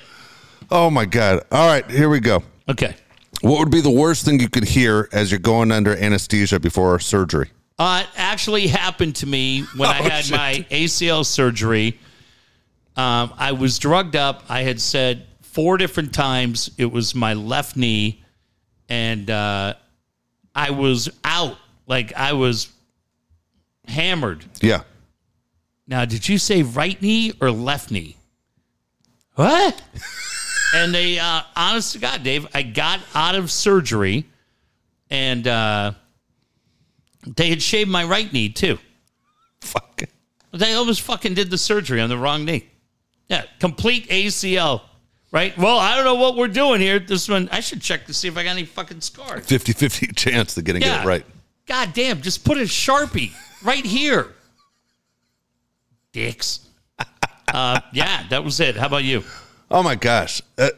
Oh 0.70 0.90
my 0.90 1.05
god! 1.05 1.44
All 1.53 1.66
right, 1.66 1.89
here 1.90 2.09
we 2.09 2.20
go. 2.20 2.43
Okay. 2.69 2.94
What 3.43 3.59
would 3.61 3.70
be 3.70 3.81
the 3.81 3.90
worst 3.90 4.24
thing 4.24 4.40
you 4.40 4.48
could 4.48 4.65
hear 4.65 5.09
as 5.12 5.31
you're 5.31 5.39
going 5.39 5.70
under 5.70 5.97
anesthesia 5.97 6.59
before 6.59 6.98
surgery? 6.98 7.51
Uh, 7.78 8.03
it 8.05 8.09
actually 8.16 8.66
happened 8.66 9.15
to 9.16 9.27
me 9.27 9.62
when 9.77 9.89
I 9.89 9.98
Oh, 10.01 10.03
had 10.03 10.24
shit. 10.24 10.36
my 10.36 10.66
ACL 10.70 11.24
surgery. 11.24 11.98
Um, 12.97 13.32
I 13.36 13.53
was 13.53 13.78
drugged 13.78 14.16
up. 14.16 14.43
I 14.48 14.62
had 14.62 14.81
said 14.81 15.27
four 15.57 15.78
different 15.78 16.12
times 16.12 16.70
it 16.77 16.93
was 16.93 17.15
my 17.15 17.33
left 17.33 17.78
knee, 17.78 18.23
and 18.91 19.31
uh, 19.31 19.73
I 20.55 20.70
was 20.70 21.09
out. 21.24 21.57
Like 21.87 22.12
I 22.15 22.35
was 22.35 22.69
hammered. 23.89 24.45
Yeah. 24.61 24.83
Now, 25.87 26.05
did 26.05 26.28
you 26.28 26.37
say 26.37 26.62
right 26.62 27.01
knee 27.01 27.33
or 27.41 27.51
left 27.51 27.91
knee? 27.91 28.19
What? 29.37 29.83
and 30.74 30.95
they, 30.95 31.19
uh, 31.19 31.41
honest 31.57 31.95
to 31.95 32.01
God, 32.01 32.23
Dave, 32.23 32.47
I 32.53 32.62
got 32.62 33.01
out 33.15 33.35
of 33.35 33.51
surgery 33.51 34.27
and 35.09 35.49
uh, 35.49 35.93
they 37.35 37.49
had 37.49 37.62
shaved 37.62 37.89
my 37.89 38.05
right 38.05 38.31
knee 38.31 38.51
too. 38.51 38.78
Fuck. 39.62 40.03
They 40.53 40.74
almost 40.74 41.01
fucking 41.01 41.33
did 41.33 41.51
the 41.51 41.59
surgery 41.59 42.03
on 42.03 42.11
the 42.11 42.19
wrong 42.19 42.45
knee. 42.45 42.69
Yeah, 43.28 43.45
complete 43.59 44.09
ACL, 44.09 44.83
right? 45.32 45.57
Well, 45.59 45.78
I 45.78 45.94
don't 45.97 46.05
know 46.05 46.15
what 46.15 46.36
we're 46.36 46.48
doing 46.48 46.81
here. 46.81 46.98
This 46.98 47.28
one, 47.28 47.48
I 47.53 47.61
should 47.61 47.81
check 47.82 48.07
to 48.07 48.15
see 48.15 48.28
if 48.28 48.36
I 48.36 48.44
got 48.44 48.51
any 48.51 48.65
fucking 48.65 49.01
scars. 49.01 49.47
50 49.47 49.73
50 49.73 50.07
chance 50.16 50.55
to 50.55 50.62
getting 50.62 50.82
Yeah. 50.82 51.03
it 51.03 51.07
right. 51.07 51.24
God 51.66 51.93
damn, 51.94 52.20
just 52.23 52.44
put 52.44 52.59
a 52.59 52.62
Sharpie 52.62 53.32
right 53.65 53.85
here. 53.85 54.28
Dicks. 56.12 56.61
Uh, 57.53 57.81
yeah, 57.93 58.27
that 58.31 58.44
was 58.44 58.61
it. 58.61 58.77
How 58.77 58.86
about 58.86 59.05
you? 59.05 59.23
Oh 59.70 59.82
my 59.82 59.94
gosh. 59.94 60.43
Uh, 60.59 60.69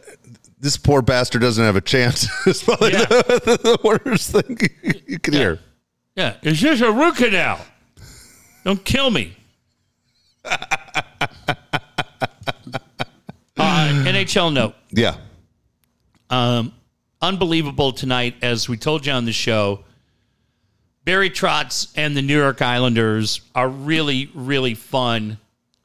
this 0.60 0.76
poor 0.76 1.02
bastard 1.02 1.40
doesn't 1.42 1.62
have 1.64 1.76
a 1.76 1.80
chance. 1.80 2.26
it's 2.46 2.62
probably 2.62 2.92
Yeah. 2.92 3.04
the, 3.04 3.58
the 3.62 3.78
worst 3.84 4.32
thing 4.32 4.58
you 5.06 5.18
could 5.18 5.34
hear. 5.34 5.60
Yeah, 6.16 6.34
is 6.42 6.60
this 6.60 6.80
a 6.80 6.90
root 6.90 7.16
canal? 7.16 7.60
Don't 8.64 8.84
kill 8.84 9.10
me. 9.10 9.36
NHL 14.18 14.52
note. 14.52 14.74
Yeah. 14.90 15.16
Um, 16.28 16.72
unbelievable 17.22 17.92
tonight, 17.92 18.34
as 18.42 18.68
we 18.68 18.76
told 18.76 19.06
you 19.06 19.12
on 19.12 19.24
the 19.24 19.32
show. 19.32 19.84
Barry 21.04 21.30
Trotz 21.30 21.92
and 21.96 22.16
the 22.16 22.22
New 22.22 22.36
York 22.36 22.60
Islanders 22.60 23.40
are 23.54 23.68
really, 23.68 24.30
really 24.34 24.74
fun 24.74 25.38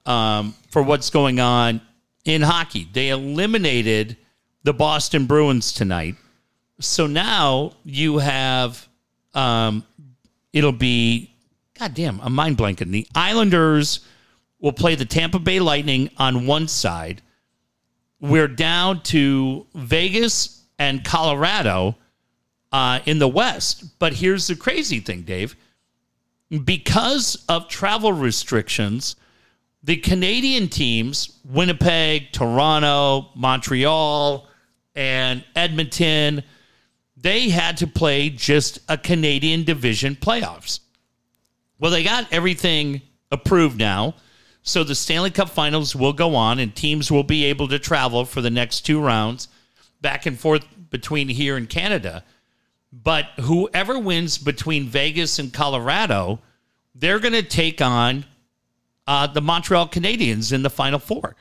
um, 0.06 0.56
for 0.70 0.82
what's 0.82 1.12
going 1.12 1.40
on 1.40 1.80
in 2.26 2.42
hockey. 2.42 2.88
They 2.92 3.10
eliminated 3.10 4.18
the 4.64 4.74
Boston 4.74 5.28
Bruins 5.28 5.72
tonight. 5.72 6.16
So 6.80 7.06
now 7.06 7.74
you 7.86 8.18
have, 8.18 8.88
um, 9.36 9.86
it'll 10.52 10.72
be, 10.72 11.32
goddamn, 11.78 12.20
I'm 12.22 12.34
mind 12.34 12.58
blanking. 12.58 12.92
The 12.92 13.08
Islanders 13.14 14.00
will 14.60 14.74
play 14.74 14.96
the 14.96 15.06
Tampa 15.06 15.40
Bay 15.40 15.60
Lightning 15.60 16.10
on 16.18 16.48
one 16.48 16.68
side 16.68 17.22
we're 18.24 18.48
down 18.48 19.02
to 19.02 19.68
Vegas 19.76 20.64
and 20.80 21.04
Colorado 21.04 21.98
uh, 22.72 23.02
in 23.06 23.20
the 23.20 23.28
West. 23.28 24.00
But 24.00 24.14
here's 24.14 24.48
the 24.48 24.56
crazy 24.56 25.02
thing, 25.02 25.24
Dave. 25.24 25.58
Because 26.64 27.44
of 27.50 27.68
travel 27.68 28.14
restrictions, 28.14 29.18
the 29.84 29.98
Canadian 29.98 30.70
teams, 30.70 31.38
Winnipeg, 31.44 32.32
Toronto, 32.32 33.28
Montreal, 33.36 34.48
and 34.96 35.44
Edmonton, 35.54 36.44
they 37.18 37.50
had 37.50 37.76
to 37.78 37.88
play 37.88 38.30
just 38.30 38.80
a 38.88 38.98
Canadian 38.98 39.66
division 39.66 40.16
playoffs. 40.16 40.80
Well, 41.78 41.92
they 41.92 42.06
got 42.06 42.32
everything 42.32 43.02
approved 43.32 43.78
now. 43.78 44.16
So 44.64 44.86
the 44.86 44.96
Stanley 44.96 45.30
Cup 45.30 45.50
finals 45.50 45.94
will 45.94 46.14
go 46.14 46.36
on 46.36 46.58
and 46.58 46.74
teams 46.74 47.12
will 47.12 47.24
be 47.24 47.44
able 47.46 47.68
to 47.68 47.78
travel 47.78 48.24
for 48.24 48.40
the 48.42 48.50
next 48.50 48.82
two 48.82 49.02
rounds 49.02 49.50
back 50.02 50.26
and 50.26 50.40
forth 50.40 50.66
between 50.90 51.28
here 51.28 51.58
and 51.58 51.70
Canada. 51.70 52.24
But 52.92 53.26
whoever 53.42 54.00
wins 54.00 54.38
between 54.38 54.86
Vegas 54.86 55.38
and 55.38 55.52
Colorado, 55.52 56.40
they're 56.96 57.20
going 57.20 57.34
to 57.34 57.44
take 57.44 57.82
on 57.82 58.24
uh, 59.06 59.28
the 59.28 59.42
Montreal 59.42 59.90
Canadiens 59.90 60.54
in 60.54 60.64
the 60.64 60.70
final 60.70 61.00
four. 61.00 61.36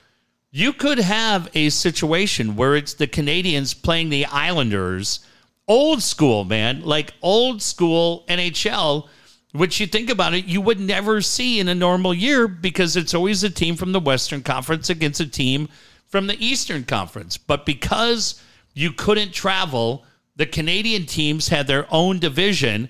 You 0.51 0.73
could 0.73 0.99
have 0.99 1.49
a 1.55 1.71
situation 1.71 2.57
where 2.57 2.75
it's 2.75 2.95
the 2.95 3.07
Canadiens 3.07 3.81
playing 3.81 4.09
the 4.09 4.27
Islanders, 4.27 5.25
old 5.69 6.03
school, 6.03 6.45
man, 6.45 6.83
like 6.83 7.15
old 7.23 7.63
school 7.63 8.25
NHL, 8.29 9.09
which 9.53 9.81
you 9.81 9.87
think 9.87 10.11
about 10.11 10.35
it, 10.35 10.47
you 10.47 10.61
would 10.61 10.81
never 10.81 11.21
see 11.21 11.61
in 11.61 11.69
a 11.69 11.75
normal 11.75 12.15
year 12.15 12.49
because 12.49 12.97
it's 12.97 13.15
always 13.15 13.45
a 13.45 13.51
team 13.51 13.77
from 13.77 13.93
the 13.93 14.01
Western 14.01 14.43
Conference 14.43 14.91
against 14.91 15.21
a 15.21 15.27
team 15.27 15.69
from 16.09 16.27
the 16.27 16.45
Eastern 16.45 16.85
Conference. 16.85 17.37
But 17.37 17.67
because 17.67 18.41
you 18.75 18.93
couldn't 18.93 19.33
travel, 19.33 20.05
the 20.37 20.47
Canadian 20.47 21.07
teams 21.07 21.49
had 21.49 21.67
their 21.67 21.87
own 21.91 22.19
division. 22.19 22.89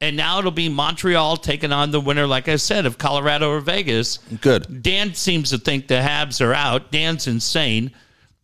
And 0.00 0.16
now 0.16 0.38
it'll 0.38 0.50
be 0.50 0.68
Montreal 0.68 1.36
taking 1.38 1.72
on 1.72 1.90
the 1.90 2.00
winner, 2.00 2.26
like 2.26 2.48
I 2.48 2.56
said, 2.56 2.86
of 2.86 2.98
Colorado 2.98 3.50
or 3.50 3.60
Vegas. 3.60 4.18
Good. 4.40 4.82
Dan 4.82 5.14
seems 5.14 5.50
to 5.50 5.58
think 5.58 5.88
the 5.88 5.94
Habs 5.94 6.44
are 6.44 6.54
out. 6.54 6.92
Dan's 6.92 7.26
insane 7.26 7.90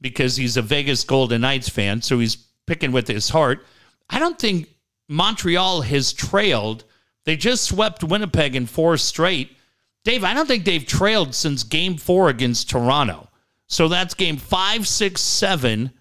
because 0.01 0.36
he's 0.36 0.56
a 0.56 0.62
Vegas 0.62 1.05
Golden 1.05 1.42
Knights 1.42 1.68
fan, 1.68 2.02
so 2.02 2.18
he's 2.18 2.36
picking 2.66 2.92
with 2.92 3.06
his 3.06 3.28
heart. 3.28 3.64
I 4.09 4.18
don't 4.18 4.38
think 4.38 4.68
Montreal 5.09 5.82
has 5.82 6.12
trailed. 6.12 6.84
They 7.24 7.36
just 7.36 7.64
swept 7.64 8.02
Winnipeg 8.05 8.56
in 8.56 8.66
four 8.66 8.97
straight. 8.97 9.56
Dave, 10.05 10.24
I 10.24 10.32
don't 10.34 10.47
think 10.47 10.64
they've 10.64 10.86
trailed 10.86 11.34
since 11.34 11.62
game 11.62 11.97
four 11.97 12.28
against 12.28 12.70
Toronto. 12.70 13.28
So 13.66 13.88
that's 13.88 14.14
game 14.14 14.36
five, 14.36 14.88
six, 14.88 15.20
seven, 15.20 15.92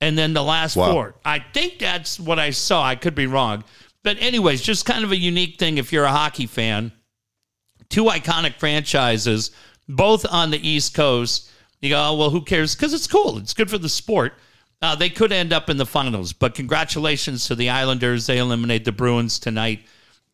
and 0.00 0.16
then 0.18 0.32
the 0.32 0.42
last 0.42 0.74
Wow. 0.76 0.92
four. 0.92 1.14
I 1.24 1.38
think 1.52 1.78
that's 1.78 2.18
what 2.18 2.38
I 2.38 2.50
saw. 2.50 2.82
I 2.84 2.96
could 2.96 3.14
be 3.14 3.26
wrong. 3.26 3.62
But, 4.02 4.16
anyways, 4.20 4.62
just 4.62 4.86
kind 4.86 5.04
of 5.04 5.12
a 5.12 5.16
unique 5.16 5.58
thing 5.58 5.78
if 5.78 5.92
you're 5.92 6.04
a 6.04 6.10
hockey 6.10 6.46
fan 6.46 6.92
two 7.88 8.04
iconic 8.04 8.54
franchises, 8.58 9.50
both 9.86 10.24
on 10.32 10.50
the 10.50 10.66
East 10.66 10.94
Coast. 10.94 11.50
You 11.82 11.90
go, 11.90 12.02
oh, 12.10 12.16
well, 12.16 12.30
who 12.30 12.40
cares? 12.42 12.74
Because 12.74 12.94
it's 12.94 13.06
cool. 13.06 13.36
It's 13.38 13.52
good 13.54 13.68
for 13.68 13.76
the 13.78 13.88
sport. 13.88 14.32
Uh, 14.80 14.94
they 14.96 15.10
could 15.10 15.30
end 15.30 15.52
up 15.52 15.68
in 15.68 15.76
the 15.76 15.84
finals, 15.86 16.32
but 16.32 16.54
congratulations 16.54 17.46
to 17.46 17.54
the 17.54 17.68
Islanders. 17.70 18.26
They 18.26 18.38
eliminate 18.38 18.84
the 18.84 18.92
Bruins 18.92 19.38
tonight, 19.38 19.82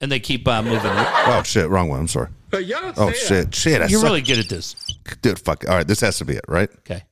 and 0.00 0.10
they 0.12 0.20
keep 0.20 0.46
uh, 0.46 0.62
moving. 0.62 0.80
Oh 0.92 1.42
shit, 1.44 1.68
wrong 1.68 1.88
one. 1.88 2.00
I'm 2.00 2.08
sorry. 2.08 2.28
Oh 2.52 3.12
shit, 3.12 3.54
shit. 3.54 3.82
I 3.82 3.86
You're 3.86 4.00
suck. 4.00 4.04
really 4.08 4.22
good 4.22 4.38
at 4.38 4.48
this. 4.48 4.74
dude. 5.22 5.38
Fuck. 5.38 5.64
it. 5.64 5.68
All 5.70 5.76
right, 5.76 5.86
this 5.86 6.00
has 6.00 6.18
to 6.18 6.24
be 6.24 6.34
it, 6.36 6.44
right? 6.48 6.70
Okay. 6.80 7.02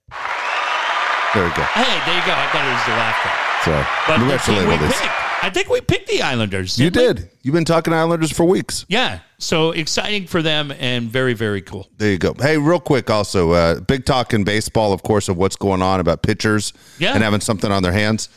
There 1.35 1.45
we 1.45 1.51
go. 1.51 1.63
Hey, 1.63 1.85
there 2.07 2.19
you 2.19 2.27
go. 2.27 2.33
I 2.33 2.49
thought 2.51 2.65
it 2.65 2.73
was 2.73 2.87
the 2.87 2.93
laugh 2.97 3.21
track. 3.23 3.65
Sorry. 3.65 3.87
But 4.07 4.19
Maybe 4.21 4.33
I 4.33 4.37
the 4.37 4.43
should 4.43 4.55
team 4.55 4.65
we 4.65 4.71
label 4.71 4.87
this. 4.87 5.01
picked, 5.01 5.45
I 5.45 5.51
think 5.51 5.69
we 5.69 5.81
picked 5.83 6.09
the 6.09 6.23
Islanders. 6.23 6.79
You 6.79 6.89
didn't 6.89 7.17
we? 7.17 7.23
did. 7.25 7.31
You've 7.43 7.53
been 7.53 7.67
talking 7.67 7.93
Islanders 7.93 8.33
for 8.33 8.45
weeks. 8.47 8.87
Yeah. 8.89 9.19
So 9.39 9.73
exciting 9.73 10.27
for 10.29 10.41
them 10.41 10.73
and 10.79 11.11
very, 11.11 11.35
very 11.35 11.61
cool. 11.61 11.89
There 11.99 12.11
you 12.11 12.17
go. 12.19 12.35
Hey, 12.41 12.57
real 12.57 12.81
quick, 12.81 13.11
also, 13.11 13.51
uh, 13.53 13.81
big 13.81 14.07
talk 14.07 14.33
in 14.33 14.45
baseball, 14.45 14.95
of 14.95 15.03
course, 15.03 15.29
of 15.29 15.37
what's 15.37 15.57
going 15.57 15.83
on 15.83 16.01
about 16.01 16.23
pitchers 16.23 16.73
Yeah. 16.99 17.13
and 17.13 17.23
having 17.23 17.41
something 17.41 17.71
on 17.71 17.83
their 17.83 17.93
hands. 17.93 18.31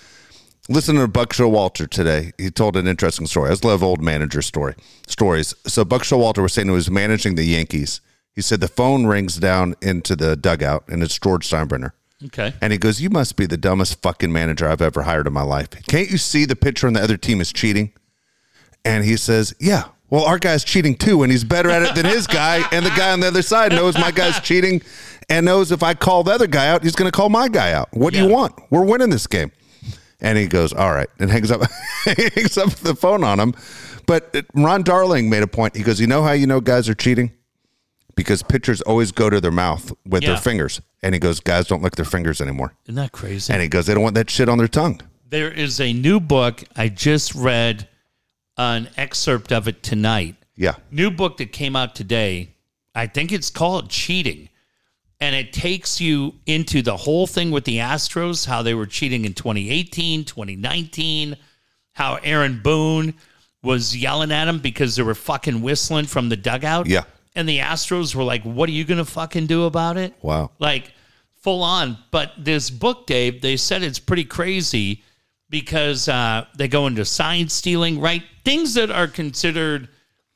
Listen 0.71 0.97
to 0.97 1.07
Buck 1.07 1.33
Showalter 1.33 1.89
today. 1.89 2.31
He 2.37 2.51
told 2.51 2.77
an 2.77 2.87
interesting 2.87 3.25
story. 3.25 3.49
I 3.49 3.53
just 3.53 3.65
love 3.65 3.81
old 3.81 4.03
manager 4.03 4.43
story 4.43 4.75
stories. 5.07 5.55
So 5.65 5.83
Buck 5.83 6.03
Showalter 6.03 6.43
was 6.43 6.53
saying 6.53 6.67
he 6.67 6.73
was 6.73 6.91
managing 6.91 7.33
the 7.33 7.43
Yankees. 7.43 8.01
He 8.35 8.43
said 8.43 8.59
the 8.59 8.67
phone 8.67 9.07
rings 9.07 9.37
down 9.37 9.73
into 9.81 10.15
the 10.15 10.35
dugout 10.35 10.83
and 10.87 11.01
it's 11.01 11.17
George 11.17 11.49
Steinbrenner. 11.49 11.93
Okay. 12.23 12.53
And 12.61 12.71
he 12.71 12.77
goes, 12.77 13.01
You 13.01 13.09
must 13.09 13.35
be 13.35 13.47
the 13.47 13.57
dumbest 13.57 13.99
fucking 14.03 14.31
manager 14.31 14.67
I've 14.67 14.81
ever 14.81 15.01
hired 15.01 15.25
in 15.25 15.33
my 15.33 15.41
life. 15.41 15.69
Can't 15.87 16.11
you 16.11 16.19
see 16.19 16.45
the 16.45 16.55
pitcher 16.55 16.85
on 16.85 16.93
the 16.93 17.01
other 17.01 17.17
team 17.17 17.41
is 17.41 17.51
cheating? 17.51 17.91
And 18.85 19.03
he 19.03 19.17
says, 19.17 19.55
Yeah. 19.59 19.85
Well, 20.11 20.23
our 20.25 20.37
guy's 20.37 20.63
cheating 20.63 20.95
too, 20.95 21.23
and 21.23 21.31
he's 21.31 21.43
better 21.43 21.69
at 21.69 21.81
it 21.81 21.95
than 21.95 22.05
his 22.05 22.27
guy. 22.27 22.63
And 22.71 22.85
the 22.85 22.89
guy 22.91 23.11
on 23.11 23.19
the 23.19 23.27
other 23.27 23.41
side 23.43 23.71
knows 23.71 23.95
my 23.95 24.11
guy's 24.11 24.39
cheating 24.39 24.81
and 25.29 25.45
knows 25.45 25.71
if 25.71 25.81
I 25.83 25.93
call 25.93 26.23
the 26.23 26.31
other 26.31 26.47
guy 26.47 26.67
out, 26.67 26.83
he's 26.83 26.95
going 26.95 27.09
to 27.09 27.15
call 27.15 27.29
my 27.29 27.47
guy 27.47 27.73
out. 27.73 27.89
What 27.91 28.13
do 28.13 28.19
you 28.19 28.27
want? 28.27 28.53
We're 28.71 28.83
winning 28.85 29.09
this 29.09 29.27
game. 29.27 29.51
And 30.21 30.37
he 30.37 30.47
goes, 30.47 30.73
All 30.73 30.91
right. 30.93 31.07
And 31.19 31.29
hangs 31.31 31.51
up, 31.51 31.61
hangs 32.05 32.57
up 32.57 32.69
the 32.71 32.95
phone 32.95 33.23
on 33.23 33.39
him. 33.39 33.53
But 34.05 34.35
uh, 34.35 34.41
Ron 34.53 34.83
Darling 34.83 35.29
made 35.29 35.43
a 35.43 35.47
point. 35.47 35.75
He 35.75 35.83
goes, 35.83 35.99
You 36.01 36.07
know 36.07 36.23
how 36.23 36.31
you 36.33 36.47
know 36.47 36.59
guys 36.61 36.89
are 36.89 36.93
cheating? 36.95 37.31
Because 38.15 38.43
pitchers 38.43 38.81
always 38.81 39.11
go 39.13 39.29
to 39.29 39.39
their 39.39 39.51
mouth 39.51 39.93
with 40.05 40.23
Yeah. 40.23 40.29
their 40.31 40.37
fingers. 40.41 40.81
And 41.01 41.13
he 41.15 41.19
goes, 41.19 41.39
Guys 41.39 41.67
don't 41.67 41.81
lick 41.81 41.95
their 41.95 42.05
fingers 42.05 42.41
anymore. 42.41 42.73
Isn't 42.85 42.95
that 42.95 43.11
crazy? 43.13 43.53
And 43.53 43.61
he 43.61 43.69
goes, 43.69 43.85
they 43.85 43.93
don't 43.93 44.03
want 44.03 44.15
that 44.15 44.29
shit 44.29 44.49
on 44.49 44.57
their 44.57 44.67
tongue. 44.67 44.99
There 45.29 45.51
is 45.51 45.79
a 45.79 45.93
new 45.93 46.19
book. 46.19 46.63
I 46.75 46.89
just 46.89 47.33
read 47.35 47.87
an 48.57 48.89
excerpt 48.97 49.53
of 49.53 49.67
it 49.69 49.83
tonight. 49.83 50.35
Yeah. 50.55 50.75
New 50.91 51.11
book 51.11 51.37
that 51.37 51.53
came 51.53 51.75
out 51.77 51.95
today. 51.95 52.55
I 52.93 53.07
think 53.07 53.31
it's 53.31 53.49
called 53.49 53.89
Cheating. 53.89 54.49
And 55.21 55.35
it 55.35 55.51
takes 55.51 55.99
you 55.99 56.35
into 56.45 56.81
the 56.81 56.95
whole 56.95 57.27
thing 57.27 57.51
with 57.51 57.65
the 57.65 57.77
Astros, 57.77 58.45
how 58.45 58.61
they 58.61 58.73
were 58.73 58.85
cheating 58.85 59.25
in 59.25 59.33
2018, 59.33 60.23
2019, 60.23 61.35
how 61.93 62.15
Aaron 62.23 62.61
Boone 62.63 63.13
was 63.61 63.95
yelling 63.95 64.31
at 64.31 64.47
him 64.47 64.59
because 64.59 64.95
they 64.95 65.03
were 65.03 65.15
fucking 65.15 65.61
whistling 65.61 66.05
from 66.05 66.29
the 66.29 66.37
dugout. 66.37 66.87
Yeah. 66.87 67.03
And 67.35 67.47
the 67.47 67.59
Astros 67.59 68.15
were 68.15 68.23
like, 68.23 68.43
what 68.43 68.69
are 68.69 68.71
you 68.71 68.85
going 68.85 68.97
to 68.97 69.05
fucking 69.05 69.47
do 69.47 69.65
about 69.65 69.97
it? 69.97 70.13
Wow. 70.21 70.51
like 70.59 70.93
full 71.41 71.63
on. 71.63 71.97
But 72.11 72.33
this 72.37 72.69
book, 72.69 73.07
Dave, 73.07 73.41
they 73.41 73.57
said 73.57 73.83
it's 73.83 73.99
pretty 73.99 74.23
crazy 74.23 75.03
because 75.49 76.07
uh, 76.07 76.45
they 76.57 76.67
go 76.67 76.87
into 76.87 77.03
sign 77.05 77.49
stealing, 77.49 77.99
right? 77.99 78.23
Things 78.45 78.73
that 78.75 78.91
are 78.91 79.07
considered 79.07 79.89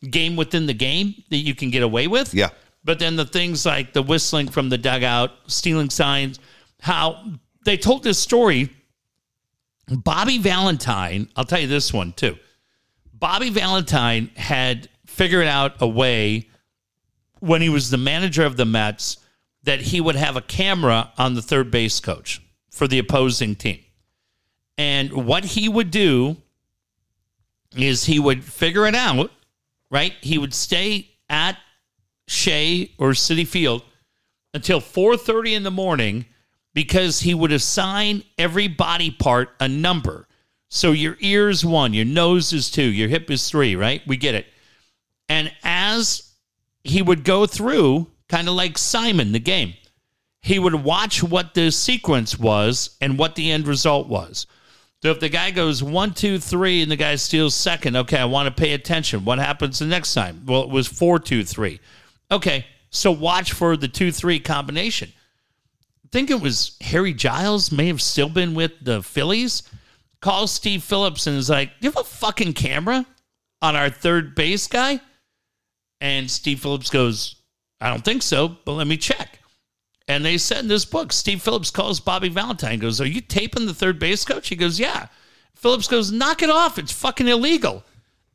game 0.09 0.35
within 0.35 0.65
the 0.65 0.73
game 0.73 1.13
that 1.29 1.37
you 1.37 1.55
can 1.55 1.69
get 1.69 1.83
away 1.83 2.07
with. 2.07 2.33
Yeah. 2.33 2.49
But 2.83 2.99
then 2.99 3.15
the 3.15 3.25
things 3.25 3.65
like 3.65 3.93
the 3.93 4.03
whistling 4.03 4.49
from 4.49 4.69
the 4.69 4.77
dugout, 4.77 5.31
stealing 5.47 5.89
signs, 5.89 6.39
how 6.81 7.23
they 7.65 7.77
told 7.77 8.03
this 8.03 8.19
story. 8.19 8.69
Bobby 9.87 10.37
Valentine, 10.37 11.29
I'll 11.35 11.45
tell 11.45 11.59
you 11.59 11.67
this 11.67 11.93
one 11.93 12.13
too. 12.13 12.37
Bobby 13.13 13.49
Valentine 13.49 14.31
had 14.35 14.89
figured 15.05 15.47
out 15.47 15.81
a 15.81 15.87
way 15.87 16.49
when 17.39 17.61
he 17.61 17.69
was 17.69 17.89
the 17.89 17.97
manager 17.97 18.43
of 18.45 18.57
the 18.57 18.65
Mets 18.65 19.17
that 19.63 19.79
he 19.79 20.01
would 20.01 20.15
have 20.15 20.35
a 20.35 20.41
camera 20.41 21.11
on 21.17 21.35
the 21.35 21.41
third 21.41 21.71
base 21.71 21.99
coach 21.99 22.41
for 22.69 22.87
the 22.87 22.99
opposing 22.99 23.55
team. 23.55 23.79
And 24.77 25.13
what 25.13 25.45
he 25.45 25.69
would 25.69 25.91
do 25.91 26.37
is 27.75 28.05
he 28.05 28.19
would 28.19 28.43
figure 28.43 28.85
it 28.87 28.95
out, 28.95 29.31
right? 29.89 30.13
He 30.21 30.37
would 30.37 30.53
stay 30.53 31.09
at 31.29 31.57
Shea 32.27 32.91
or 32.97 33.11
Citi 33.11 33.47
Field 33.47 33.83
until 34.53 34.79
4:30 34.79 35.53
in 35.55 35.63
the 35.63 35.71
morning 35.71 36.25
because 36.73 37.21
he 37.21 37.33
would 37.33 37.51
assign 37.51 38.23
every 38.37 38.67
body 38.67 39.11
part 39.11 39.55
a 39.59 39.67
number. 39.67 40.27
So 40.69 40.91
your 40.91 41.17
ears 41.19 41.63
one, 41.63 41.93
your 41.93 42.05
nose 42.05 42.51
is 42.51 42.71
two, 42.71 42.81
your 42.83 43.07
hip 43.07 43.29
is 43.29 43.47
three, 43.47 43.75
right? 43.75 44.01
We 44.07 44.17
get 44.17 44.35
it. 44.35 44.47
And 45.29 45.51
as 45.63 46.33
he 46.83 47.01
would 47.01 47.23
go 47.23 47.45
through, 47.45 48.07
kind 48.27 48.47
of 48.47 48.55
like 48.55 48.77
Simon, 48.77 49.31
the 49.31 49.39
game, 49.39 49.75
he 50.41 50.59
would 50.59 50.75
watch 50.75 51.23
what 51.23 51.53
the 51.53 51.71
sequence 51.71 52.37
was 52.37 52.97
and 52.99 53.17
what 53.17 53.35
the 53.35 53.51
end 53.51 53.67
result 53.67 54.07
was. 54.07 54.47
So 55.03 55.11
if 55.11 55.19
the 55.19 55.29
guy 55.29 55.51
goes 55.51 55.83
one, 55.83 56.13
two, 56.13 56.39
three, 56.39 56.81
and 56.81 56.91
the 56.91 56.95
guy 56.95 57.15
steals 57.15 57.55
second, 57.55 57.95
okay, 57.95 58.17
I 58.17 58.25
want 58.25 58.47
to 58.47 58.61
pay 58.61 58.73
attention. 58.73 59.25
What 59.25 59.37
happens 59.37 59.79
the 59.79 59.85
next 59.85 60.13
time? 60.13 60.43
Well, 60.45 60.63
it 60.63 60.69
was 60.69 60.87
four, 60.87 61.19
two, 61.19 61.43
three. 61.43 61.79
Okay, 62.33 62.65
so 62.89 63.11
watch 63.11 63.53
for 63.53 63.77
the 63.77 63.87
two, 63.87 64.11
three 64.11 64.39
combination. 64.39 65.13
I 66.03 66.07
think 66.11 66.31
it 66.31 66.41
was 66.41 66.75
Harry 66.81 67.13
Giles, 67.13 67.71
may 67.71 67.85
have 67.87 68.01
still 68.01 68.27
been 68.27 68.55
with 68.55 68.71
the 68.81 69.03
Phillies. 69.03 69.61
Calls 70.19 70.51
Steve 70.51 70.83
Phillips 70.83 71.27
and 71.27 71.37
is 71.37 71.51
like, 71.51 71.69
Do 71.79 71.85
you 71.85 71.91
have 71.91 72.01
a 72.01 72.03
fucking 72.03 72.53
camera 72.53 73.05
on 73.61 73.75
our 73.75 73.91
third 73.91 74.33
base 74.33 74.65
guy? 74.65 74.99
And 76.01 76.29
Steve 76.29 76.59
Phillips 76.59 76.89
goes, 76.89 77.35
I 77.79 77.89
don't 77.89 78.03
think 78.03 78.23
so, 78.23 78.57
but 78.65 78.73
let 78.73 78.87
me 78.87 78.97
check. 78.97 79.37
And 80.07 80.25
they 80.25 80.39
said 80.39 80.59
in 80.59 80.67
this 80.67 80.85
book, 80.85 81.13
Steve 81.13 81.39
Phillips 81.39 81.69
calls 81.69 81.99
Bobby 81.99 82.29
Valentine, 82.29 82.79
goes, 82.79 82.99
Are 82.99 83.05
you 83.05 83.21
taping 83.21 83.67
the 83.67 83.75
third 83.75 83.99
base 83.99 84.25
coach? 84.25 84.49
He 84.49 84.55
goes, 84.55 84.79
Yeah. 84.79 85.05
Phillips 85.53 85.87
goes, 85.87 86.11
Knock 86.11 86.41
it 86.41 86.49
off. 86.49 86.79
It's 86.79 86.91
fucking 86.91 87.27
illegal. 87.27 87.83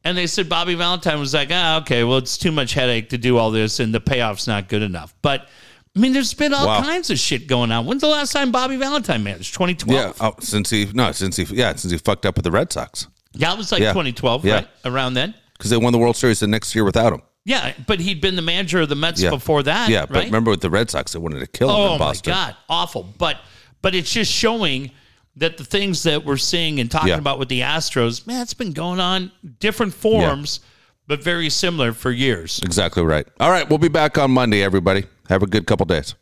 And 0.04 0.16
they 0.16 0.26
said 0.26 0.48
Bobby 0.48 0.74
Valentine 0.74 1.18
was 1.18 1.34
like, 1.34 1.48
Ah, 1.50 1.78
okay, 1.80 2.04
well, 2.04 2.18
it's 2.18 2.38
too 2.38 2.52
much 2.52 2.72
headache 2.74 3.10
to 3.10 3.18
do 3.18 3.36
all 3.36 3.50
this, 3.50 3.80
and 3.80 3.92
the 3.94 4.00
payoff's 4.00 4.46
not 4.46 4.68
good 4.68 4.82
enough. 4.82 5.14
But 5.22 5.48
I 5.96 6.00
mean, 6.00 6.12
there's 6.12 6.32
been 6.34 6.54
all 6.54 6.66
Wow. 6.66 6.82
kinds 6.82 7.10
of 7.10 7.18
shit 7.18 7.46
going 7.48 7.72
on. 7.72 7.84
When's 7.84 8.02
the 8.02 8.08
last 8.08 8.32
time 8.32 8.52
Bobby 8.52 8.76
Valentine 8.76 9.22
managed? 9.24 9.52
2012. 9.54 10.16
Yeah. 10.20 10.26
Oh, 10.26 10.34
since 10.40 10.70
he 10.70 10.86
no, 10.94 11.10
since 11.12 11.36
he 11.36 11.44
yeah, 11.44 11.74
since 11.74 11.90
he 11.90 11.98
fucked 11.98 12.24
up 12.26 12.36
with 12.36 12.44
the 12.44 12.50
Red 12.52 12.72
Sox 12.72 13.08
Yeah, 13.34 13.52
it 13.52 13.58
was 13.58 13.72
like 13.72 13.80
Yeah. 13.82 13.92
2012, 13.92 14.44
Yeah. 14.44 14.54
right? 14.54 14.68
Around 14.84 15.14
then. 15.14 15.34
because 15.58 15.70
they 15.70 15.76
won 15.76 15.92
the 15.92 15.98
World 15.98 16.16
Series 16.16 16.38
the 16.40 16.46
next 16.46 16.72
year 16.74 16.84
without 16.84 17.12
him. 17.12 17.20
Yeah, 17.44 17.72
but 17.86 17.98
he'd 17.98 18.20
been 18.20 18.36
the 18.36 18.42
manager 18.42 18.80
of 18.80 18.88
the 18.88 18.94
Mets 18.94 19.20
Yeah. 19.20 19.30
before 19.30 19.62
that. 19.64 19.88
Yeah, 19.88 20.06
but 20.06 20.14
right? 20.16 20.24
remember 20.26 20.50
with 20.52 20.60
the 20.60 20.70
Red 20.70 20.88
Sox, 20.90 21.12
they 21.14 21.18
wanted 21.18 21.40
to 21.40 21.46
kill 21.48 21.68
him 21.70 21.74
Oh 21.74 21.92
in 21.94 21.98
my 21.98 22.14
god, 22.22 22.54
awful. 22.68 23.02
But 23.18 23.38
but 23.82 23.94
it's 23.94 24.12
just 24.12 24.30
showing 24.32 24.92
that 25.38 25.56
the 25.56 25.64
things 25.64 26.02
that 26.04 26.24
we're 26.24 26.36
seeing 26.36 26.80
and 26.80 26.90
talking 26.90 27.08
Yeah. 27.08 27.18
about 27.18 27.38
with 27.38 27.48
the 27.48 27.60
Astros, 27.60 28.26
man, 28.26 28.42
it's 28.42 28.54
been 28.54 28.72
going 28.72 29.00
on 29.00 29.30
different 29.60 29.94
forms, 29.94 30.60
but 31.06 31.22
very 31.22 31.48
similar 31.50 31.92
for 31.92 32.10
years. 32.10 32.60
Exactly 32.64 33.02
right. 33.02 33.26
All 33.40 33.50
right, 33.50 33.68
we'll 33.68 33.78
be 33.78 33.88
back 33.88 34.18
on 34.18 34.30
Monday, 34.30 34.62
everybody. 34.62 35.04
Have 35.28 35.42
a 35.42 35.46
good 35.46 35.66
couple 35.66 35.86
days. 35.86 36.14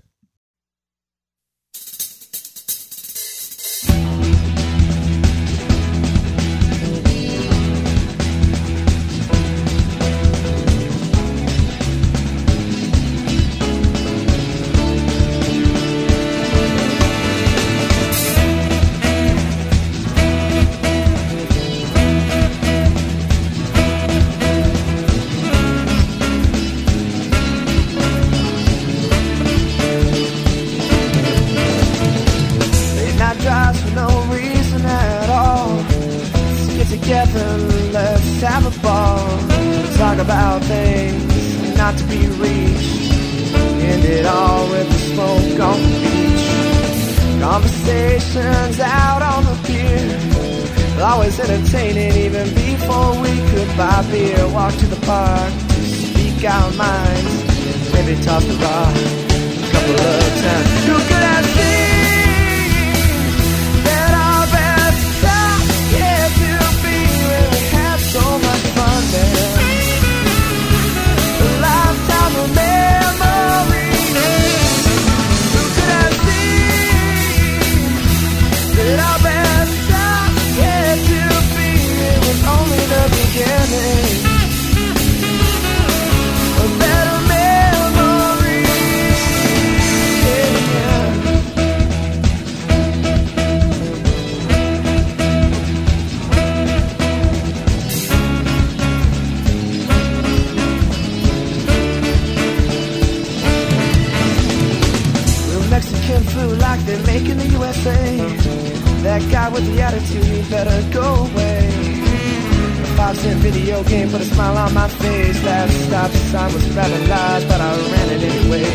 That 115.56 115.70
stop 115.70 116.10
sign 116.10 116.52
was 116.52 116.68
rather 116.76 116.98
large, 117.08 117.48
but 117.48 117.60
I 117.62 117.70
ran 117.90 118.08
it 118.14 118.22
anyway. 118.28 118.68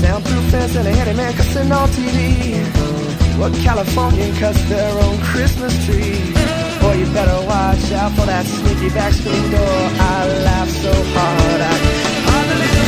Soundproof 0.00 0.44
fence 0.50 0.74
and 0.76 0.88
a 0.88 0.92
handyman 0.92 1.34
cussing 1.34 1.70
on 1.70 1.88
TV. 1.90 2.64
Well, 3.38 3.52
Californian 3.62 4.34
cuss 4.36 4.58
their 4.70 4.92
own 5.04 5.18
Christmas 5.20 5.74
tree. 5.84 6.32
Boy, 6.80 6.94
you 7.00 7.06
better 7.12 7.38
watch 7.46 7.92
out 7.92 8.12
for 8.12 8.24
that 8.24 8.46
sneaky 8.46 8.88
back 8.94 9.12
screen 9.12 9.50
door. 9.50 9.76
I 10.10 10.26
laugh 10.48 10.70
so 10.70 10.92
hard 10.94 11.60
I 11.60 11.74
hardly 12.24 12.85